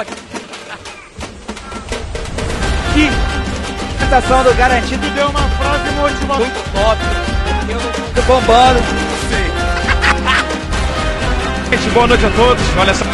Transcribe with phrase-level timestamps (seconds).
[0.00, 0.12] aqui.
[2.94, 3.08] Que
[3.94, 6.38] apresentação do Garantido deu uma frase motivacional.
[6.38, 7.00] Muito top.
[7.68, 8.80] Eu não Tô bombando.
[9.28, 9.50] sei.
[11.78, 12.64] Gente, boa noite a todos.
[12.78, 13.04] Olha só.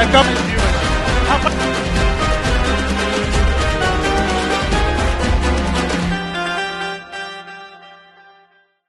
[0.00, 0.30] É calma.
[1.28, 1.54] Rapaz,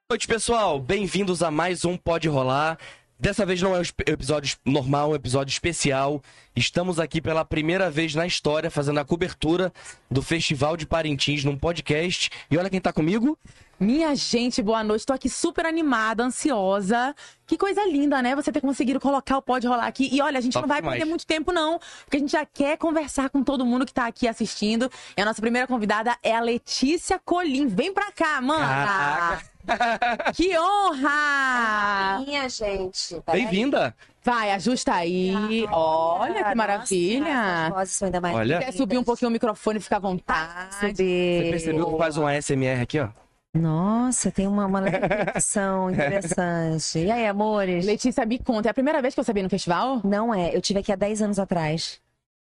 [0.06, 0.80] Boa noite, pessoal.
[0.80, 2.78] Bem-vindos a mais um Pode Rolar.
[3.24, 6.22] Dessa vez não é um episódio normal, é um episódio especial.
[6.54, 9.72] Estamos aqui pela primeira vez na história fazendo a cobertura
[10.12, 12.30] do Festival de Parintins num podcast.
[12.52, 13.40] E olha quem tá comigo.
[13.80, 15.06] Minha gente, boa noite.
[15.06, 17.16] Tô aqui super animada, ansiosa.
[17.48, 18.36] Que coisa linda, né?
[18.36, 20.10] Você ter conseguido colocar o Pode Rolar aqui.
[20.12, 20.98] E olha, a gente Top não vai demais.
[20.98, 21.80] perder muito tempo, não.
[22.04, 24.92] Porque a gente já quer conversar com todo mundo que tá aqui assistindo.
[25.16, 27.68] E a nossa primeira convidada é a Letícia Colim.
[27.68, 28.68] Vem pra cá, mana!
[28.68, 29.53] Caraca.
[30.34, 32.20] Que honra!
[32.26, 33.22] Minha gente.
[33.32, 33.96] Bem-vinda.
[34.24, 35.66] Vai, ajusta aí.
[35.72, 37.70] Olha que Nossa, maravilha.
[37.70, 38.60] vozes são ainda mais Olha.
[38.60, 40.76] Quer subir um pouquinho o microfone e ficar à vontade?
[40.76, 41.44] Subir.
[41.44, 43.10] Você percebeu que faz um ASMR aqui, ó?
[43.56, 47.00] Nossa, tem uma, uma reflexão interessante.
[47.00, 47.86] E aí, amores?
[47.86, 48.70] Letícia, me conta.
[48.70, 50.02] É a primeira vez que eu sabia no festival?
[50.04, 52.02] Não é, eu tive aqui há 10 anos atrás.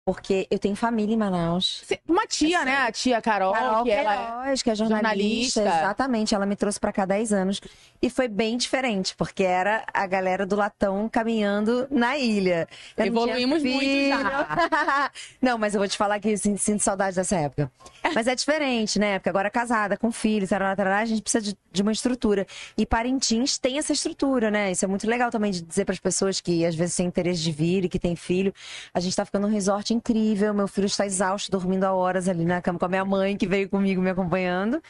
[0.06, 1.84] Porque eu tenho família em Manaus.
[2.08, 2.78] Uma tia, né?
[2.78, 5.62] A tia Carol, Carol que ela é que é jornalista, jornalista.
[5.62, 7.60] exatamente, ela me trouxe pra cá há 10 anos.
[8.00, 12.68] E foi bem diferente, porque era a galera do latão caminhando na ilha.
[12.96, 15.12] Eu Evoluímos muito já.
[15.42, 17.72] não, mas eu vou te falar que sinto, sinto saudade dessa época.
[18.14, 19.18] Mas é diferente, né?
[19.18, 22.46] Porque agora casada, com filhos, tarará, tarará, a gente precisa de, de uma estrutura.
[22.78, 24.72] E Parintins tem essa estrutura, né?
[24.72, 27.42] Isso é muito legal também de dizer para as pessoas que às vezes têm interesse
[27.42, 28.54] de vir e que tem filho.
[28.94, 30.54] A gente tá ficando num resort incrível.
[30.54, 33.48] Meu filho está exausto, dormindo há horas ali na cama com a minha mãe, que
[33.48, 34.82] veio comigo me acompanhando.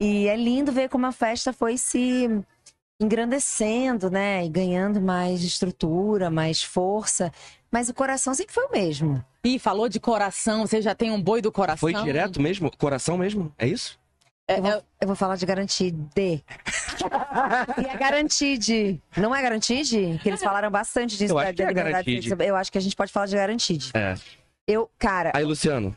[0.00, 2.28] E é lindo ver como a festa foi se
[3.00, 4.44] engrandecendo, né?
[4.44, 7.32] E ganhando mais estrutura, mais força.
[7.70, 9.24] Mas o coração sempre foi o mesmo.
[9.44, 11.78] Ih, falou de coração, você já tem um boi do coração.
[11.78, 12.70] Foi direto mesmo?
[12.76, 13.52] Coração mesmo?
[13.58, 13.98] É isso?
[14.48, 15.98] É, Eu vou, é- eu vou falar de garantide.
[16.16, 19.00] e é garantide.
[19.16, 20.18] Não é garantide?
[20.22, 21.32] Que eles falaram bastante disso.
[21.34, 22.34] Eu acho que é garantide.
[22.38, 23.90] Eu acho que a gente pode falar de garantide.
[23.94, 24.14] É.
[24.68, 25.88] Eu, cara, Aí, Luciano.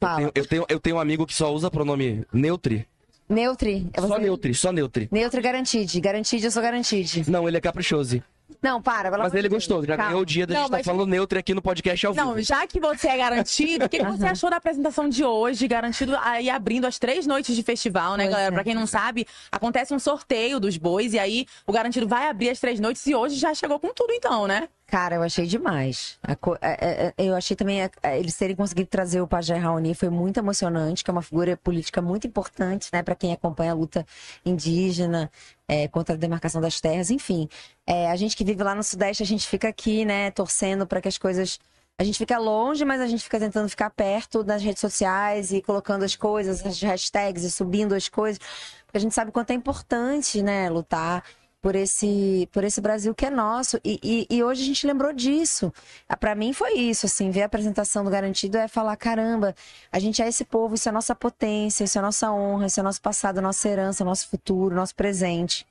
[0.00, 0.16] Eu fala.
[0.16, 2.86] tenho, eu, tenho, eu tenho um amigo que só usa pronome neutri.
[3.28, 3.86] Neutri.
[3.92, 4.18] É Só você?
[4.20, 5.08] neutri, só neutri.
[5.12, 6.00] Neutri garantide.
[6.00, 7.30] Garantide, eu sou garantide.
[7.30, 8.22] Não, ele é caprichoso.
[8.62, 9.10] Não, para.
[9.16, 11.52] Mas ele gostou, já ganhou o dia da Não, gente tá mas- falando neutro aqui
[11.54, 12.42] no podcast ao Não, vivo.
[12.46, 15.68] já que você é garantido, o que, que você achou da apresentação de hoje?
[15.68, 18.52] Garantido aí abrindo as três noites de festival, né, Pois galera?
[18.52, 18.54] é.
[18.54, 22.48] Pra quem não sabe, acontece um sorteio dos bois e aí o garantido vai abrir
[22.50, 24.68] as três noites e hoje já chegou com tudo, então, né?
[24.90, 26.18] Cara, eu achei demais.
[26.26, 26.32] É-
[26.62, 27.80] é- é- Eu achei também
[28.16, 32.00] eles terem conseguido trazer o Pajé Raoni foi muito emocionante, que é uma figura política
[32.00, 34.06] muito importante, né, para quem acompanha a luta
[34.46, 35.30] indígena
[35.68, 37.46] é, contra a demarcação das terras, enfim.
[37.86, 41.02] É, a gente que vive lá no Sudeste, a gente fica aqui, né, torcendo para
[41.02, 41.58] que as coisas
[42.00, 45.60] a gente fica longe, mas a gente fica tentando ficar perto das redes sociais e
[45.60, 48.38] colocando as coisas, as hashtags e subindo as coisas.
[48.86, 51.24] Porque a gente sabe o quanto é importante, né, lutar
[51.60, 53.78] por esse, por esse Brasil que é nosso.
[53.84, 55.72] E, e, e hoje a gente lembrou disso.
[56.08, 59.54] Ah, Pra mim foi isso, assim, ver a apresentação do Garantido é falar, caramba,
[59.90, 62.82] a gente é esse povo, isso é nossa potência, isso é nossa honra, isso é
[62.82, 65.66] nosso passado, nossa herança, nosso futuro, nosso presente.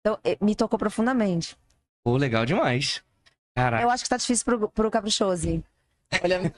[0.00, 1.56] Então, eh, me tocou profundamente.
[2.04, 3.02] Pô, legal demais.
[3.54, 3.82] Caraca.
[3.82, 5.62] Eu acho que tá difícil pro, pro Caprichoso.
[6.22, 6.52] Olha,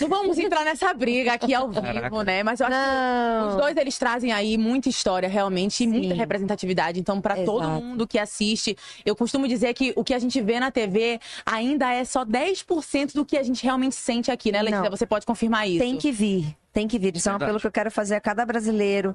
[0.00, 2.24] não vamos entrar nessa briga aqui ao vivo, Caraca.
[2.24, 2.42] né?
[2.42, 3.48] Mas eu acho que Não.
[3.50, 6.98] Os dois, eles trazem aí muita história, realmente, e muita representatividade.
[6.98, 10.58] Então, pra todo mundo que assiste, eu costumo dizer que o que a gente vê
[10.58, 14.84] na TV ainda é só 10% do que a gente realmente sente aqui, né, Letícia?
[14.84, 14.90] Não.
[14.90, 15.78] Você pode confirmar isso.
[15.78, 17.14] Tem que vir, tem que vir.
[17.16, 19.14] Isso é um apelo que eu quero fazer a cada brasileiro.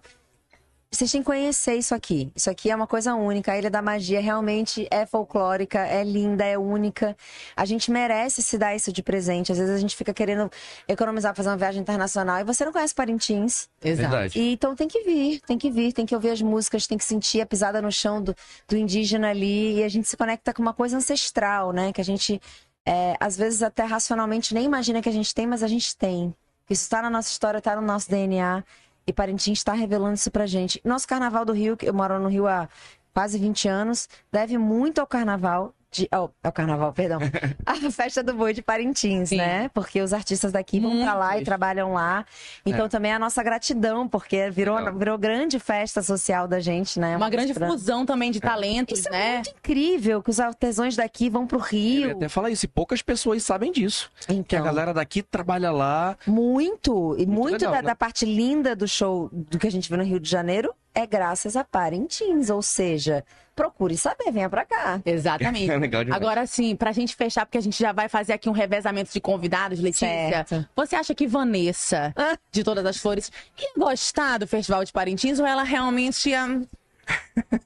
[0.91, 2.31] Vocês têm que conhecer isso aqui.
[2.35, 3.51] Isso aqui é uma coisa única.
[3.51, 7.15] A Ilha da Magia realmente é folclórica, é linda, é única.
[7.55, 9.51] A gente merece se dar isso de presente.
[9.51, 10.49] Às vezes a gente fica querendo
[10.87, 13.69] economizar fazer uma viagem internacional e você não conhece Parintins.
[13.83, 14.09] Exato.
[14.09, 14.39] Verdade.
[14.39, 17.05] E, então tem que vir, tem que vir, tem que ouvir as músicas, tem que
[17.05, 18.35] sentir a pisada no chão do,
[18.67, 19.75] do indígena ali.
[19.75, 21.93] E a gente se conecta com uma coisa ancestral, né?
[21.93, 22.41] Que a gente,
[22.83, 26.33] é, às vezes, até racionalmente nem imagina que a gente tem, mas a gente tem.
[26.67, 28.63] Isso está na nossa história, está no nosso DNA.
[29.09, 30.79] E Parintins está revelando isso pra gente.
[30.85, 32.69] Nosso Carnaval do Rio, que eu moro no Rio há
[33.11, 35.73] quase 20 anos, deve muito ao Carnaval.
[35.91, 37.19] De, oh, ao Carnaval, perdão.
[37.65, 39.37] a festa do boi de Parintins, Sim.
[39.37, 39.69] né?
[39.73, 42.25] Porque os artistas daqui vão pra lá e trabalham lá.
[42.63, 44.93] Então também é a nossa gratidão, porque virou, Legal.
[44.95, 47.17] virou grande festa social da gente, né?
[47.17, 47.71] Uma grande Mostrando.
[47.71, 49.33] fusão também de talentos, Isso é né?
[49.35, 51.69] muito incrível que os artesãos daqui vão pro Eu ia
[52.07, 52.11] Rio.
[52.11, 54.11] até falar isso, e poucas pessoas sabem disso.
[54.27, 56.15] Que a Então, galera daqui trabalha lá.
[56.27, 57.15] muito.
[57.17, 57.87] E muito, legal, da, né?
[57.87, 61.07] da parte linda do show do que a gente vê no Rio de Janeiro é
[61.07, 63.23] graças a Parintins, ou seja,
[63.55, 65.01] procure saber, venha pra cá.
[65.05, 65.69] Exatamente.
[65.69, 66.13] É.
[66.13, 69.19] Agora sim, pra gente fechar, porque a gente já vai fazer aqui um revezamento de
[69.19, 70.07] convidados, Letícia.
[70.07, 70.67] Certo.
[70.75, 72.13] Você acha que Vanessa,
[72.51, 76.61] de Todas as Flores, ia gostar do Festival de Parintins ou ela realmente ia...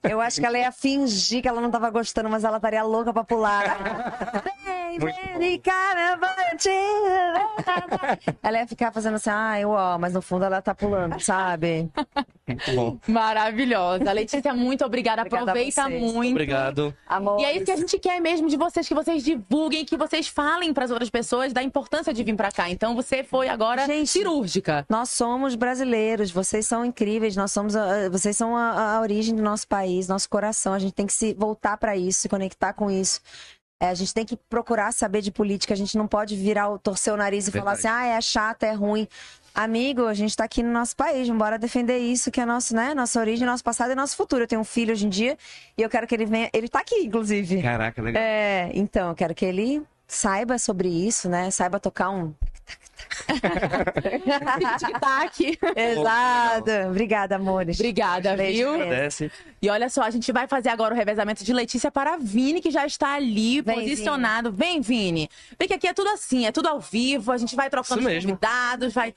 [0.04, 3.12] Eu acho que ela ia fingir que ela não tava gostando, mas ela estaria louca
[3.14, 3.64] pra pular.
[4.94, 5.62] Vem, vem.
[8.44, 11.90] Ela ia ficar fazendo assim, ai, uó, mas no fundo ela tá pulando, sabe?
[12.48, 12.98] Muito bom.
[13.08, 14.12] Maravilhosa.
[14.12, 15.22] Letícia, muito obrigada.
[15.22, 16.32] Obrigada a Aproveita muito.
[16.32, 16.94] Obrigado.
[17.08, 17.40] Amor.
[17.40, 20.28] E é isso que a gente quer mesmo de vocês, que vocês divulguem, que vocês
[20.28, 22.70] falem para as outras pessoas da importância de vir para cá.
[22.70, 24.86] Então você foi agora Gente, cirúrgica.
[24.90, 29.42] Nós somos brasileiros, vocês são incríveis, nós somos a- vocês são a, a origem do
[29.42, 30.74] nosso país, nosso coração.
[30.74, 33.22] A gente tem que se voltar para isso, se conectar com isso.
[33.82, 36.80] É, a gente tem que procurar saber de política, a gente não pode virar, o-
[36.80, 38.12] torcer o nariz e falar assim, Verdade.
[38.14, 39.08] ah, é chata, é ruim.
[39.54, 42.94] Amigo, a gente tá aqui no nosso país, bora defender isso, que é nosso, né?
[42.96, 44.44] Nossa origem, nosso passado e nosso futuro.
[44.44, 45.38] Eu tenho um filho hoje em dia
[45.78, 46.50] e eu quero que ele venha.
[46.54, 47.62] Ele tá aqui, inclusive.
[47.62, 48.24] Caraca, legal.
[48.24, 51.52] É, então, eu quero que ele saiba sobre isso, né?
[51.52, 52.34] Saiba tocar um.
[54.80, 55.60] Tic-tac.
[55.76, 56.72] Exato.
[56.90, 57.80] Obrigada, amores.
[57.80, 58.74] Obrigada, viu?
[58.74, 59.32] Agradece.
[59.62, 62.72] E olha só, a gente vai fazer agora o revezamento de Letícia para Vini, que
[62.72, 64.52] já está ali, Vem, posicionado.
[64.52, 65.30] Vem, Vini.
[65.58, 68.08] Vem que aqui é tudo assim, é tudo ao vivo, a gente vai trocando Isso
[68.10, 68.30] os mesmo.
[68.32, 69.14] convidados, vai...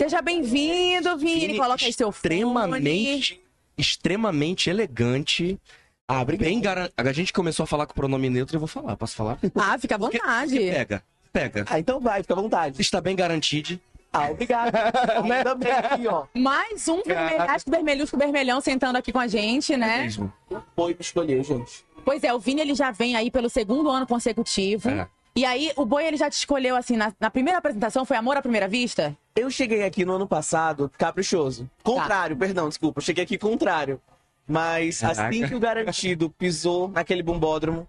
[0.00, 1.40] Seja bem-vindo, Vini.
[1.40, 2.36] Vini, Coloca aí seu fone.
[2.36, 3.40] extremamente,
[3.76, 5.58] extremamente elegante.
[6.06, 6.48] Ah, obrigado.
[6.48, 6.62] Bem.
[6.96, 8.96] A gente começou a falar com o pronome neutro, eu vou falar.
[8.96, 9.38] Posso falar?
[9.54, 10.56] Ah, fica à vontade.
[10.56, 11.02] Pega,
[11.32, 11.64] pega.
[11.68, 12.80] Ah, então vai, fica à vontade.
[12.80, 13.80] Está bem garantido.
[14.12, 14.74] Ah, obrigado.
[15.22, 16.26] Ainda bem aqui, ó.
[16.34, 20.02] Mais um vermelhasco, vermelhusco, vermelhão sentando aqui com a gente, né?
[20.02, 20.32] Mesmo.
[20.74, 21.84] Foi me escolher, gente.
[22.04, 24.88] Pois é, o Vini ele já vem aí pelo segundo ano consecutivo.
[24.88, 25.06] É.
[25.36, 28.36] E aí, o Boi ele já te escolheu assim, na, na primeira apresentação, foi Amor
[28.36, 29.16] à Primeira Vista?
[29.36, 31.70] Eu cheguei aqui no ano passado caprichoso.
[31.84, 32.98] Contrário, perdão, desculpa.
[32.98, 34.00] Eu cheguei aqui contrário.
[34.48, 35.28] Mas Caraca.
[35.28, 37.86] assim que o garantido pisou naquele bombódromo,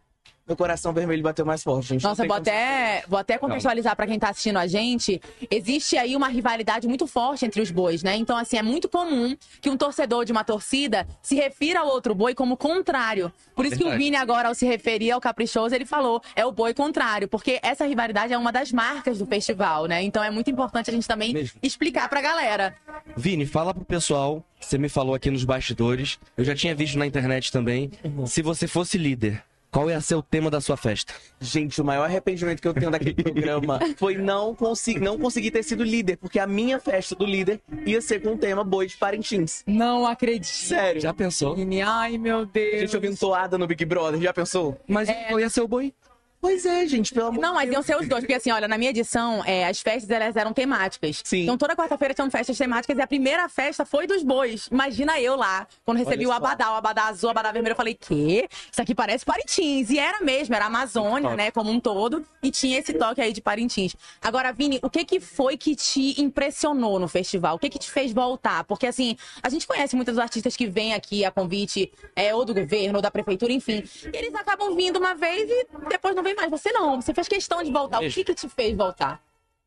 [0.49, 2.03] meu coração vermelho bateu mais forte, gente.
[2.03, 5.21] Nossa, vou até, vou até contextualizar pra quem tá assistindo a gente.
[5.51, 8.15] Existe aí uma rivalidade muito forte entre os bois, né?
[8.15, 12.15] Então, assim, é muito comum que um torcedor de uma torcida se refira ao outro
[12.15, 13.31] boi como contrário.
[13.55, 14.03] Por isso que o Verdade.
[14.03, 17.27] Vini agora, ao se referir ao Caprichoso, ele falou, é o boi contrário.
[17.27, 20.01] Porque essa rivalidade é uma das marcas do festival, né?
[20.01, 21.59] Então é muito importante a gente também Mesmo.
[21.61, 22.75] explicar pra galera.
[23.15, 24.43] Vini, fala pro pessoal.
[24.59, 26.19] Você me falou aqui nos bastidores.
[26.35, 27.91] Eu já tinha visto na internet também.
[28.25, 31.13] Se você fosse líder, qual ia ser o tema da sua festa?
[31.39, 35.63] Gente, o maior arrependimento que eu tenho daquele programa foi não, consi não conseguir ter
[35.63, 38.97] sido líder, porque a minha festa do líder ia ser com o tema Boi de
[38.97, 39.63] Parintins.
[39.67, 40.47] Não acredito.
[40.47, 40.99] Sério.
[40.99, 41.55] Já pensou?
[41.85, 42.81] Ai meu Deus.
[42.81, 44.79] Gente ouvindo toada no Big Brother, já pensou?
[44.87, 45.93] Mas qual ia ser o boi?
[46.41, 48.77] Pois é, gente, pelo amor Não, mas iam ser os dois, porque assim, olha, na
[48.77, 51.21] minha edição, é, as festas elas eram temáticas.
[51.23, 51.43] Sim.
[51.43, 54.67] Então toda quarta-feira tinham festas temáticas e a primeira festa foi dos bois.
[54.71, 56.45] Imagina eu lá, quando recebi Olha o só.
[56.45, 58.47] abadá, o abadá azul, o abadá vermelho, eu falei, quê?
[58.71, 59.89] Isso aqui parece Parintins.
[59.89, 63.33] E era mesmo, era a Amazônia, né, como um todo, e tinha esse toque aí
[63.33, 63.95] de Parintins.
[64.21, 67.55] Agora, Vini, o que que foi que te impressionou no festival?
[67.55, 68.63] O que que te fez voltar?
[68.63, 72.53] Porque assim, a gente conhece muitos artistas que vêm aqui a convite, é, ou do
[72.53, 73.83] governo, ou da prefeitura, enfim.
[74.13, 76.49] E eles acabam vindo uma vez e depois não vem mais.
[76.49, 78.01] Você não, você fez questão de voltar.
[78.01, 79.21] O que que te fez voltar?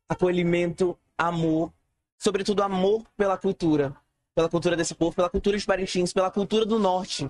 [0.07, 1.71] acolhimento, amor,
[2.17, 3.95] sobretudo amor pela cultura,
[4.33, 7.29] pela cultura desse povo, pela cultura de Parintins, pela cultura do norte.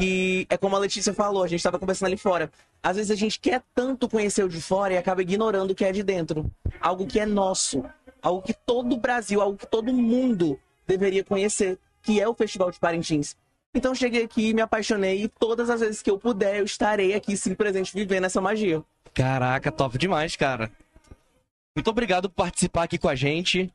[0.00, 2.50] E é como a Letícia falou, a gente estava conversando ali fora.
[2.82, 5.84] Às vezes a gente quer tanto conhecer o de fora e acaba ignorando o que
[5.84, 6.50] é de dentro.
[6.80, 7.84] Algo que é nosso,
[8.20, 12.70] algo que todo o Brasil, algo que todo mundo deveria conhecer, que é o Festival
[12.72, 13.36] de Parintins.
[13.74, 17.12] Então eu cheguei aqui, me apaixonei e todas as vezes que eu puder, eu estarei
[17.12, 18.82] aqui sim presente vivendo essa magia.
[19.12, 20.70] Caraca, top demais, cara.
[21.76, 23.72] Muito obrigado por participar aqui com a gente.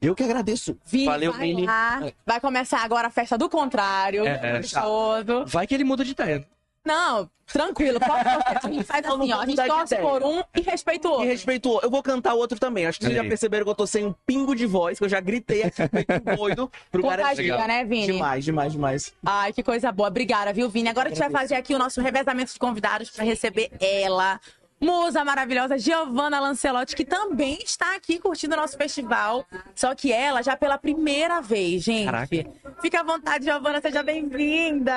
[0.00, 0.76] Eu que agradeço.
[0.84, 1.66] Vini, Valeu, vai Vini.
[1.66, 2.12] lá.
[2.26, 4.26] Vai começar agora a festa do contrário.
[4.26, 4.58] É, é.
[4.58, 5.44] gostoso.
[5.46, 6.44] Vai que ele muda de ideia.
[6.84, 8.00] Não, tranquilo.
[8.00, 8.28] Pode.
[8.66, 9.40] A gente faz assim, ó.
[9.40, 11.28] A gente torce por um e respeita o E outro.
[11.28, 11.80] respeitou.
[11.82, 12.86] Eu vou cantar o outro também.
[12.86, 15.08] Acho que vocês já perceberam que eu tô sem um pingo de voz, que eu
[15.08, 17.22] já gritei aqui feito doido pro cara.
[17.22, 18.06] Contagia, né, Vini?
[18.06, 19.12] Demais, demais, demais.
[19.24, 20.08] Ai, que coisa boa.
[20.08, 20.88] Obrigada, viu, Vini?
[20.88, 24.40] Agora a gente vai fazer aqui o nosso revezamento de convidados para receber ela.
[24.82, 29.46] Musa maravilhosa, Giovanna Lancelotti, que também está aqui curtindo o nosso festival.
[29.76, 32.04] Só que ela já pela primeira vez, gente.
[32.06, 32.36] Caraca.
[32.80, 34.92] Fica à vontade, Giovanna, seja bem-vinda.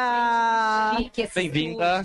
[1.35, 2.01] Bem-vinda.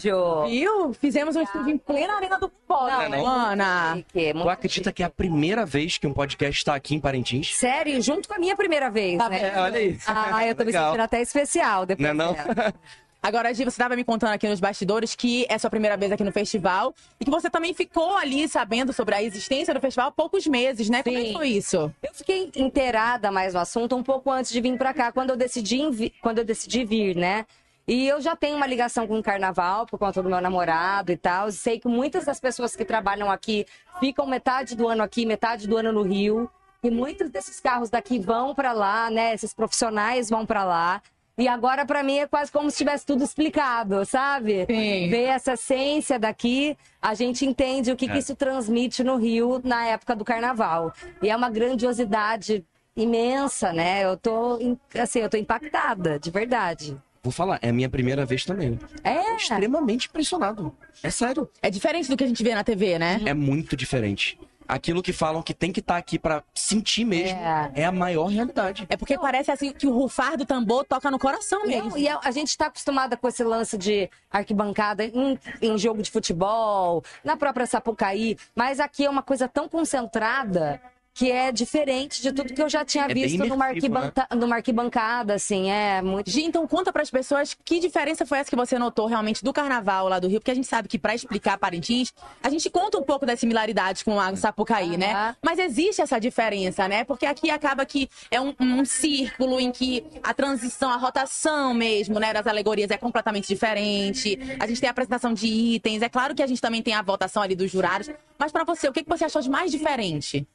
[0.46, 0.92] Viu?
[0.92, 3.18] Fizemos um estúdio em plena arena do Polo, Não, não.
[3.18, 3.94] Giovanna.
[3.96, 7.56] Chique, Tu acredita que é a primeira vez que um podcast está aqui em Parintins?
[7.56, 9.38] Sério, junto com a minha primeira vez, Tá né?
[9.38, 9.58] vendo?
[9.58, 9.98] olha aí.
[10.06, 10.86] Ah, eu tô me Legal.
[10.90, 12.36] sentindo até especial depois Não é não?
[13.22, 16.24] Agora, Gi, você estava me contando aqui nos bastidores que é sua primeira vez aqui
[16.24, 20.12] no festival e que você também ficou ali sabendo sobre a existência do festival há
[20.12, 21.02] poucos meses, né?
[21.02, 21.32] Como é que Sim.
[21.34, 21.94] foi isso?
[22.02, 25.36] Eu fiquei inteirada mais no assunto um pouco antes de vir pra cá, quando eu
[25.36, 27.44] decidi, quando eu decidi vir, né?
[27.86, 31.16] E eu já tenho uma ligação com o carnaval por conta do meu namorado e
[31.16, 31.52] tal.
[31.52, 33.66] Sei que muitas das pessoas que trabalham aqui
[33.98, 36.48] ficam metade do ano aqui, metade do ano no Rio.
[36.82, 39.34] E muitos desses carros daqui vão pra lá, né?
[39.34, 41.02] Esses profissionais vão pra lá.
[41.38, 44.66] E agora, pra mim, é quase como se tivesse tudo explicado, sabe?
[44.66, 45.08] Sim.
[45.08, 48.18] Ver essa essência daqui, a gente entende o que, que É.
[48.18, 50.92] isso transmite no Rio na época do carnaval.
[51.22, 54.04] E é uma grandiosidade imensa, né?
[54.04, 54.58] Eu tô,
[54.98, 56.96] assim, eu tô impactada, de verdade.
[57.22, 58.78] Vou falar, é a minha primeira vez também.
[59.04, 60.74] É, Extremamente impressionado.
[61.02, 61.48] É sério.
[61.62, 63.20] É diferente do que a gente vê na TV, né?
[63.24, 64.38] É muito diferente.
[64.70, 67.72] Aquilo que falam que tem que estar aqui pra sentir mesmo É.
[67.74, 67.84] é.
[67.84, 68.86] a maior realidade.
[68.88, 71.90] É porque parece assim que o rufar do tambor toca no coração mesmo.
[71.90, 76.02] Não, e a, a gente está acostumada com esse lance de arquibancada em, em jogo
[76.02, 80.80] de futebol, na própria Sapucaí, mas aqui é uma coisa tão concentrada
[81.20, 84.00] que é diferente de tudo que eu já tinha É visto numa, imersivo, né?
[84.06, 86.30] arquibanca- numa arquibancada, assim, é muito.
[86.30, 90.08] Gi, então conta pras pessoas que diferença foi essa que você notou realmente do carnaval
[90.08, 93.02] lá do Rio, porque a gente sabe que pra explicar Parintins, a gente conta um
[93.02, 95.12] pouco das similaridades com a Sapucaí, né?
[95.12, 95.36] Aham.
[95.44, 97.04] Mas existe essa diferença, né?
[97.04, 102.18] Porque aqui acaba que é um, um círculo em que a transição, a rotação mesmo,
[102.18, 104.38] né, das alegorias é completamente diferente.
[104.58, 107.02] A gente tem a apresentação de itens, é claro que a gente também tem a
[107.02, 108.08] votação ali dos jurados,
[108.38, 110.46] mas pra você, o que que você achou de mais diferente?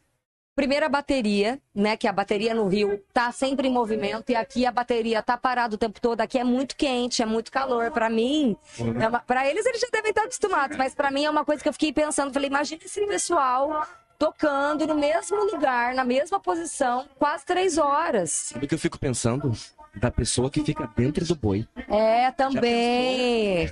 [0.56, 1.98] Primeiro a bateria, né?
[1.98, 5.76] Que a bateria no Rio tá sempre em movimento e aqui a bateria tá parada
[5.76, 6.22] o tempo todo.
[6.22, 7.92] Aqui é muito quente, é muito calor.
[7.92, 9.20] Pra mim, é uma...
[9.20, 11.74] para eles eles já devem estar acostumados, mas pra mim é uma coisa que eu
[11.74, 12.32] fiquei pensando.
[12.32, 13.86] Falei, imagina esse pessoal
[14.18, 18.32] tocando no mesmo lugar, na mesma posição, quase três horas.
[18.32, 19.52] Sabe o que eu fico pensando?
[19.96, 21.66] Da pessoa que fica dentro do boi.
[21.88, 23.72] É, também.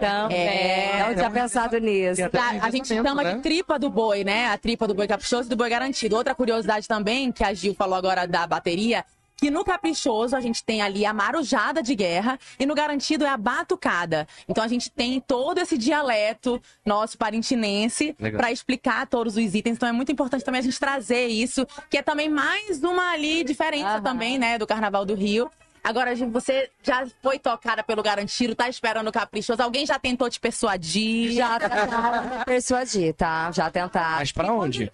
[0.00, 0.36] Também.
[0.36, 2.24] É, não tinha pensado nisso.
[2.24, 3.34] até Tá, um a gente chama né?
[3.34, 4.48] de tripa do boi, né?
[4.48, 6.16] A tripa do boi caprichoso e do boi garantido.
[6.16, 9.04] Outra curiosidade também, que a Gil falou agora da bateria,
[9.40, 13.28] que no caprichoso a gente tem ali a marujada de guerra e no garantido é
[13.28, 14.28] a batucada.
[14.46, 19.76] Então a gente tem todo esse dialeto nosso parintinense para explicar todos os itens.
[19.76, 23.42] Então é muito importante também a gente trazer isso, que é também mais uma ali
[23.42, 24.02] diferença Aham.
[24.02, 25.50] também, né, do Carnaval do Rio.
[25.82, 29.62] Agora, você já foi tocada pelo garantido, tá esperando o caprichoso.
[29.62, 31.32] Alguém já tentou te persuadir?
[31.32, 33.50] Já tentaram me persuadir, tá?
[33.52, 34.18] Já tentaram.
[34.18, 34.90] Mas pra onde?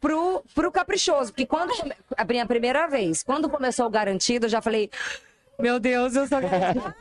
[0.00, 1.32] pro, pro caprichoso.
[1.32, 4.90] Porque quando come- a minha primeira vez, quando começou o garantido, eu já falei.
[5.58, 6.94] Meu Deus, eu sou garantido.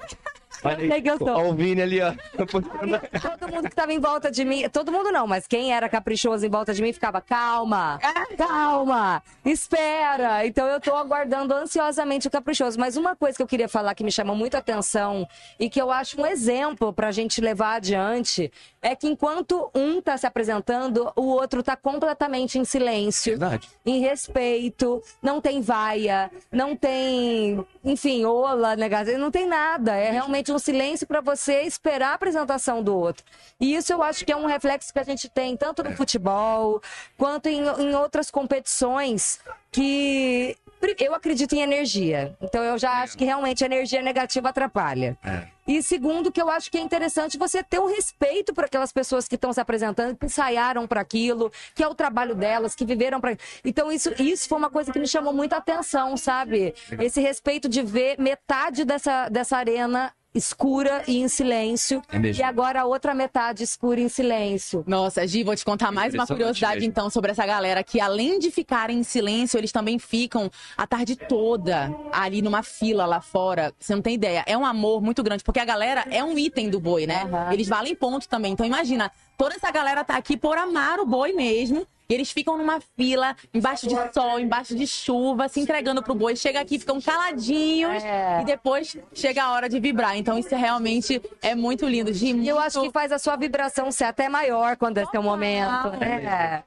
[0.65, 1.29] Olha sei que eu sou.
[1.29, 2.13] Ó, o Vini ali, ó.
[2.35, 6.45] Todo mundo que tava em volta de mim, todo mundo não, mas quem era caprichoso
[6.45, 7.99] em volta de mim ficava, calma,
[8.37, 10.45] calma, espera.
[10.45, 12.79] Então eu tô aguardando ansiosamente o caprichoso.
[12.79, 15.27] Mas uma coisa que eu queria falar que me chamou muito a atenção
[15.59, 20.17] e que eu acho um exemplo pra gente levar adiante é que enquanto um tá
[20.17, 23.69] se apresentando, o outro tá completamente em silêncio Verdade.
[23.85, 29.95] em respeito, não tem vaia, não tem, enfim, ola, negação, não tem nada.
[29.95, 33.23] É realmente um silêncio para você esperar a apresentação do outro.
[33.59, 36.81] E isso eu acho que é um reflexo que a gente tem tanto no futebol
[37.15, 39.39] quanto em, em outras competições
[39.71, 40.57] que
[40.99, 42.35] eu acredito em energia.
[42.41, 45.15] Então eu já acho que realmente a energia negativa atrapalha.
[45.23, 45.54] É.
[45.67, 49.27] E segundo, que eu acho que é interessante você ter um respeito por aquelas pessoas
[49.27, 53.19] que estão se apresentando, que ensaiaram para aquilo, que é o trabalho delas, que viveram
[53.19, 53.35] para.
[53.63, 56.73] Então, isso, isso foi uma coisa que me chamou muita atenção, sabe?
[56.99, 62.01] Esse respeito de ver metade dessa, dessa arena escura e em silêncio.
[62.11, 62.41] É mesmo.
[62.41, 64.83] E agora a outra metade escura e em silêncio.
[64.85, 66.89] Nossa, Gi, vou te contar mais uma curiosidade mesmo.
[66.89, 71.15] então sobre essa galera que além de ficarem em silêncio, eles também ficam a tarde
[71.15, 73.73] toda ali numa fila lá fora.
[73.79, 74.43] Você não tem ideia.
[74.45, 77.23] É um amor muito grande, porque a galera é um item do boi, né?
[77.23, 77.53] Aham.
[77.53, 78.51] Eles valem ponto também.
[78.51, 81.87] Então imagina, toda essa galera tá aqui por amar o boi mesmo.
[82.07, 86.35] E eles ficam numa fila, embaixo de sol, embaixo de chuva, se entregando pro boi.
[86.35, 88.41] Chega aqui, ficam caladinhos É.
[88.41, 90.15] e depois chega a hora de vibrar.
[90.15, 92.13] Então isso é realmente é muito lindo.
[92.13, 95.05] Gi, E eu acho muito- que faz a sua vibração ser até maior quando é
[95.07, 96.63] seu momento, né?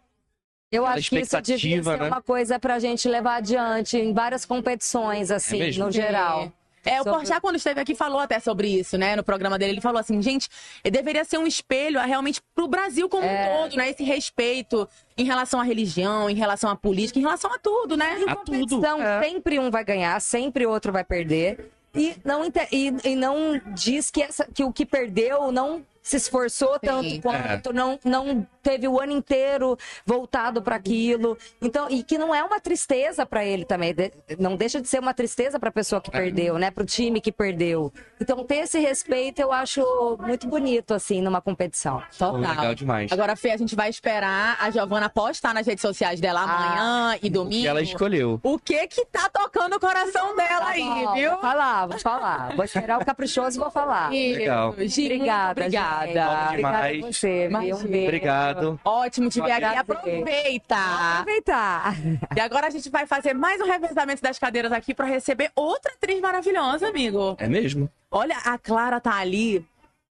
[0.71, 2.09] Eu Aquela acho que isso devia ser né?
[2.09, 5.87] uma coisa pra gente levar adiante em várias competições, assim, mesmo?
[5.87, 6.52] no geral.
[6.85, 9.17] É, o Porchat, quando esteve aqui, falou até sobre isso, né?
[9.17, 10.49] No programa dele, ele falou assim, gente,
[10.85, 13.45] deveria ser um espelho realmente pro Brasil como É.
[13.45, 13.91] um todo, né?
[13.91, 18.19] Esse respeito em relação à religião, em relação à política, em relação a tudo, né?
[18.27, 18.85] A tudo.
[19.03, 19.23] É.
[19.23, 21.71] sempre um vai ganhar, sempre outro vai perder.
[21.95, 26.79] E não, e, e não diz que, essa, que o que perdeu não se esforçou
[26.79, 31.39] tanto quanto, não, não teve o ano inteiro voltado para aquilo.
[31.63, 33.95] Então, e que não é uma tristeza para ele também,
[34.39, 37.19] não deixa de ser uma tristeza para a pessoa que perdeu, né, para o time
[37.19, 37.91] que perdeu.
[38.21, 39.83] Então, ter esse respeito eu acho
[40.21, 42.03] muito bonito assim numa competição.
[42.19, 42.35] Total.
[42.35, 43.11] Legal demais.
[43.11, 47.31] Agora, Fê, a gente vai esperar a Giovana postar nas redes sociais dela amanhã e
[47.31, 47.63] domingo.
[47.63, 48.39] Que ela escolheu.
[48.43, 51.31] O que que tá tocando o coração dela aí, Bom, viu?
[51.31, 52.57] Vou falar, vou falar.
[52.57, 54.11] Vou esperar o caprichoso e vou falar.
[54.11, 54.71] Legal.
[54.71, 55.63] Obrigada.
[55.63, 56.49] Obrigada.
[56.49, 57.47] Obrigada a você.
[57.47, 57.89] Um Imagina.
[57.89, 58.07] beijo.
[58.07, 58.58] Obrigado.
[58.85, 59.65] Ótimo te ver aqui.
[59.79, 60.77] Aproveita.
[61.21, 61.95] Aproveitar.
[62.37, 65.93] E agora a gente vai fazer mais um revezamento das cadeiras aqui pra receber outra
[65.95, 67.37] atriz maravilhosa, amigo.
[67.38, 67.91] É mesmo?
[68.11, 69.65] Olha, a Clara tá ali.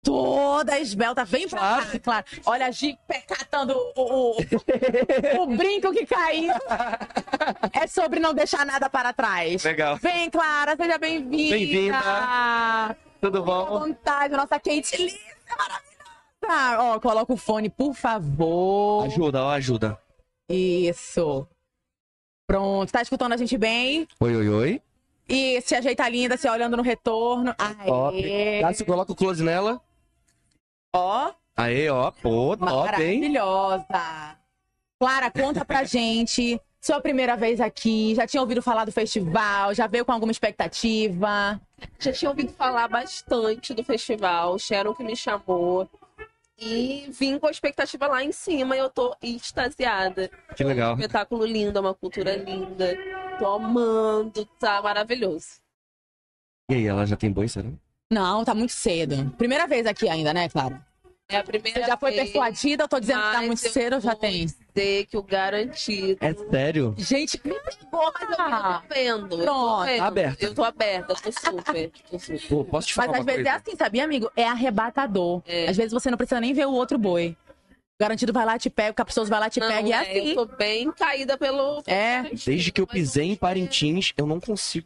[0.03, 1.85] Toda esbelta, vem pra Claro.
[1.87, 2.25] cá, Clara.
[2.45, 2.95] Olha a Gi
[3.27, 6.53] catando o, o, o brinco que caiu.
[7.73, 9.63] É sobre não deixar nada para trás.
[9.63, 9.97] Legal.
[9.97, 11.55] Vem, Clara, seja bem-vinda.
[11.55, 12.97] Bem-vinda.
[13.19, 13.79] Tudo Fica à bom?
[13.79, 15.17] vontade, nossa Kate Lisa,
[15.57, 15.94] maravilhosa.
[16.47, 19.05] Ó, coloca o fone, por favor.
[19.05, 19.99] Ajuda, ó, ajuda.
[20.49, 21.47] Isso.
[22.47, 24.07] Pronto, tá escutando a gente bem?
[24.19, 24.81] Oi, oi, oi.
[25.27, 27.53] E se ajeita linda, se olhando no retorno.
[27.57, 27.87] Aê.
[27.87, 28.61] Top.
[28.61, 29.81] Cássio, coloca o close nela.
[30.95, 32.11] Ó, Aê, ó.
[32.11, 32.69] Pô, top,
[33.01, 33.19] hein?
[33.21, 34.37] maravilhosa.
[34.99, 36.59] Clara, conta pra gente.
[36.79, 41.59] Sua primeira vez aqui, já tinha ouvido falar do festival, já veio com alguma expectativa?
[41.97, 45.89] Já tinha ouvido falar bastante do festival, Sharon que me chamou.
[46.57, 50.29] E vim com a expectativa lá em cima e eu tô extasiada.
[50.55, 50.95] Que legal.
[50.95, 52.97] Espetáculo lindo, é uma cultura linda.
[53.37, 55.59] Tô amando, tá maravilhoso.
[56.71, 57.69] E aí, ela já tem boi, será?
[58.11, 59.29] Não, tá muito cedo.
[59.37, 60.85] Primeira vez aqui ainda, né, Clara?
[61.27, 62.83] É a primeira Você já foi vez, persuadida?
[62.83, 64.45] Eu tô dizendo que tá mas muito eu cedo ou já tem?
[64.45, 66.17] dizer que o garantido.
[66.23, 66.93] É sério?
[66.97, 69.33] Gente, Me pegou, mas eu Ah, tô vendo.
[69.33, 69.77] eu pronto.
[69.79, 69.97] tô vendo.
[69.97, 70.45] Tá aberta.
[70.45, 71.91] Eu tô aberta, tô super.
[72.11, 72.47] Tô super.
[72.47, 73.57] Pô, posso te Mas falar às uma vezes coisa?
[73.57, 74.31] é assim, sabia, amigo?
[74.35, 75.41] É arrebatador.
[75.47, 75.67] É.
[75.67, 77.35] Às vezes você não precisa nem ver o outro boi.
[77.71, 79.95] O garantido vai lá, te pega, o caprichoso vai lá, te Não, pega e é
[79.95, 80.29] é, assim.
[80.29, 81.81] Eu tô bem caída pelo.
[81.87, 82.23] É.
[82.45, 84.85] Desde que eu pisei em Parintins, eu não consigo.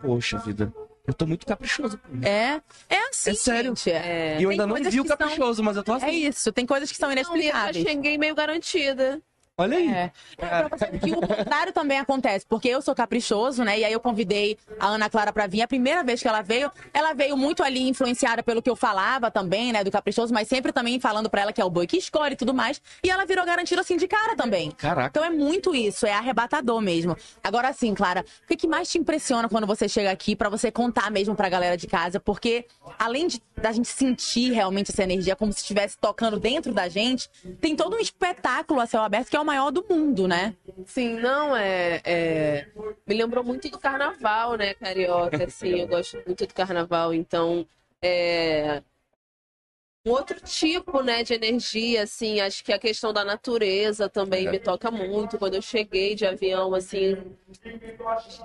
[0.00, 0.72] Poxa vida.
[1.08, 1.98] Eu tô muito caprichoso.
[2.22, 2.60] É,
[2.90, 3.70] é assim, É sério.
[3.74, 3.90] gente.
[3.90, 5.96] É, E eu Tem ainda não vi o que são- caprichoso, mas eu tô é
[5.96, 6.26] assim.
[6.28, 7.88] isso, tem coisas que são Não, e eu já inexplicáveis.
[7.88, 9.18] cheguei meio garantida.
[9.60, 9.88] Olha aí.
[9.88, 10.12] É.
[10.36, 13.80] Pra você ver que o contrário também acontece, porque eu sou caprichoso, né?
[13.80, 15.62] E aí eu convidei a Ana Clara pra vir.
[15.62, 19.32] A primeira vez que ela veio, ela veio muito ali influenciada pelo que eu falava
[19.32, 19.82] também, né?
[19.82, 22.36] Do caprichoso, mas sempre também falando pra ela que é o boi que escolhe e
[22.36, 22.80] tudo mais.
[23.02, 24.70] E ela virou garantida assim de cara também.
[24.70, 25.08] Caraca.
[25.08, 27.16] Então é muito isso, é arrebatador mesmo.
[27.42, 31.10] Agora sim, Clara, o que, mais te impressiona quando você chega aqui pra você contar
[31.10, 32.20] mesmo pra galera de casa?
[32.20, 32.64] Porque
[32.96, 37.28] além de, da gente sentir realmente essa energia como se estivesse tocando dentro da gente,
[37.60, 40.54] tem todo um espetáculo a céu aberto que é o maior do mundo, né?
[40.86, 42.66] Sim, não, é, é-
[43.06, 45.44] Me lembrou muito do carnaval, né, carioca?
[45.44, 47.66] Assim, eu gosto muito do carnaval, então.
[48.02, 48.82] É.
[50.06, 54.58] Um outro tipo, né, de energia, assim, acho que a questão da natureza também me
[54.58, 55.36] toca muito.
[55.38, 57.16] Quando eu cheguei de avião, assim,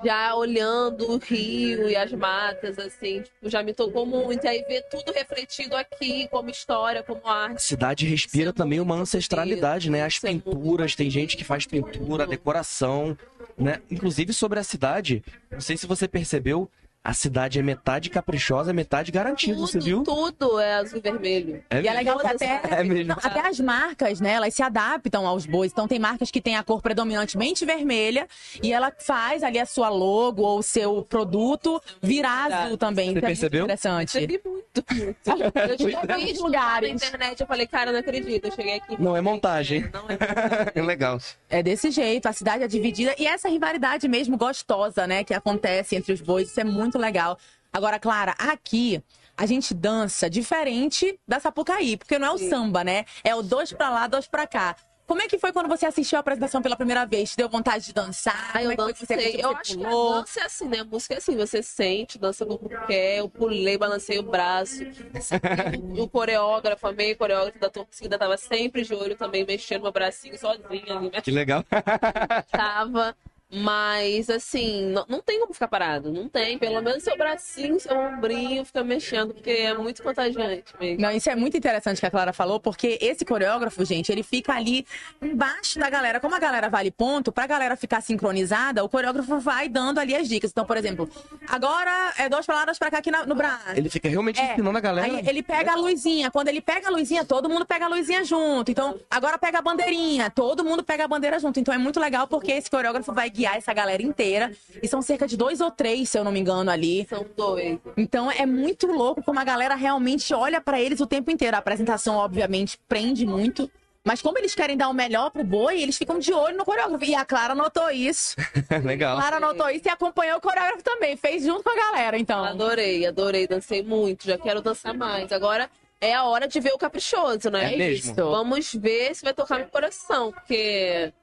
[0.03, 4.43] já olhando o rio e as matas, assim, tipo, já me tocou muito.
[4.43, 7.63] E aí ver tudo refletido aqui, como história, como A arte.
[7.63, 10.03] cidade respira é também uma ancestralidade, né?
[10.03, 13.17] As é pinturas, tem gente que faz pintura, decoração,
[13.57, 13.79] né?
[13.89, 16.69] Inclusive sobre a cidade, não sei se você percebeu,
[17.03, 20.03] a cidade é metade caprichosa, metade garantida, Tudo, você viu?
[20.03, 21.61] tudo é azul e vermelho.
[21.69, 23.09] É E é legal até, É mesmo.
[23.09, 24.33] Não, até as marcas, né?
[24.33, 25.71] Elas se adaptam aos bois.
[25.71, 28.25] Então tem marcas que têm a cor predominantemente vermelha
[28.61, 33.07] e ela faz ali a sua logo ou o seu produto virar azul também.
[33.07, 33.63] Você é muito percebeu?
[33.65, 34.13] interessante.
[34.13, 35.23] Percebi muito, muito.
[36.09, 36.89] Eu visto lá lugares.
[36.89, 38.45] na internet, eu falei, cara, não acredito.
[38.45, 39.01] Eu cheguei aqui.
[39.01, 39.89] Não é montagem.
[39.93, 40.05] Não
[40.73, 41.19] é Legal.
[41.49, 45.95] É desse jeito, a cidade é dividida e essa rivalidade mesmo gostosa, né, que acontece
[45.95, 47.37] entre os bois, isso é muito legal.
[47.71, 49.01] Agora, Clara, aqui
[49.35, 52.49] a gente dança diferente da Sapucaí, porque não é o Sim.
[52.49, 53.05] samba, né?
[53.23, 54.75] É o dois pra lá, dois pra cá.
[55.05, 57.31] Como é que foi quando você assistiu a apresentação pela primeira vez?
[57.31, 58.53] Te deu vontade de dançar?
[58.53, 59.35] Como eu é dancei.
[59.37, 60.13] Eu acho que a pulou?
[60.21, 60.79] dança é assim, né?
[60.79, 63.19] A música é assim, você sente, dança como quer.
[63.19, 64.83] Eu pulei, balancei o braço.
[64.83, 64.91] E
[65.99, 70.37] o coreógrafo, amei o coreógrafo da torcida, tava sempre de olho também, mexendo meu bracinho
[70.37, 71.21] sozinha ali, né?
[71.21, 71.63] Que legal.
[72.51, 73.15] Tava.
[73.55, 76.11] Mas, assim, não, não tem como ficar parado.
[76.11, 76.57] Não tem.
[76.57, 81.01] Pelo menos seu bracinho, seu ombrinho fica mexendo, porque é muito contagiante mesmo.
[81.01, 84.53] Não, isso é muito interessante que a Clara falou, porque esse coreógrafo, gente, ele fica
[84.53, 84.85] ali
[85.21, 86.19] embaixo da galera.
[86.19, 90.27] Como a galera vale ponto, pra galera ficar sincronizada, o coreógrafo vai dando ali as
[90.27, 90.49] dicas.
[90.51, 91.07] Então, por exemplo,
[91.47, 93.69] agora é duas palavras pra cá aqui na- no braço.
[93.75, 95.07] Ele fica realmente É, ensinando a galera.
[95.07, 96.31] Aí ele pega a luzinha.
[96.31, 98.71] Quando ele pega a luzinha, todo mundo pega a luzinha junto.
[98.71, 100.29] Então, agora pega a bandeirinha.
[100.31, 101.59] Todo mundo pega a bandeira junto.
[101.59, 104.51] Então é muito legal porque esse coreógrafo vai guiar essa galera inteira.
[104.81, 107.05] E são cerca de dois ou três, se eu não me engano, ali.
[107.09, 107.79] São dois.
[107.97, 111.55] Então é muito louco como a galera realmente olha pra eles o tempo inteiro.
[111.55, 113.69] A apresentação, obviamente, prende muito.
[114.05, 117.05] Mas como eles querem dar o melhor pro boi, eles ficam de olho no coreógrafo.
[117.05, 118.35] E a Clara notou isso.
[118.83, 119.17] Legal.
[119.17, 121.15] Clara notou isso e acompanhou o coreógrafo também.
[121.15, 122.43] Fez junto com a galera, então.
[122.43, 125.31] Adorei, adorei, dancei muito, já quero dançar mais.
[125.31, 125.69] Agora
[126.01, 127.73] é a hora de ver o caprichoso, né?
[127.73, 128.11] É mesmo?
[128.11, 128.15] Isso.
[128.15, 131.13] Vamos ver se vai tocar meu coração, porque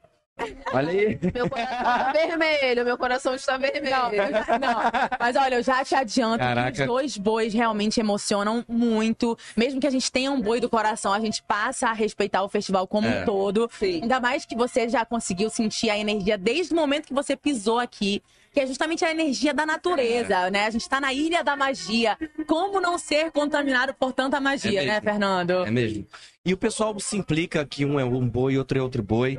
[0.72, 1.18] Olha aí.
[1.35, 3.90] meu coração está vermelho, meu coração está vermelho.
[3.90, 4.81] Não, não.
[5.18, 6.81] Mas olha, eu já te adianto que Caraca.
[6.83, 9.37] os dois bois realmente emocionam muito.
[9.57, 12.48] Mesmo que a gente tenha um boi do coração, a gente passa a respeitar o
[12.48, 13.22] festival como É.
[13.22, 13.68] um todo.
[13.72, 14.03] Sim.
[14.03, 17.79] Ainda mais que você já conseguiu sentir a energia desde o momento que você pisou
[17.79, 18.22] aqui.
[18.53, 20.66] Que é justamente a energia da natureza, né?
[20.66, 22.18] A gente tá na ilha da magia.
[22.48, 25.00] Como não ser contaminado por tanta magia, É né.
[25.00, 25.64] Fernando?
[25.64, 26.05] É mesmo.
[26.44, 29.38] E o pessoal se implica que um é um boi, outro é outro boi.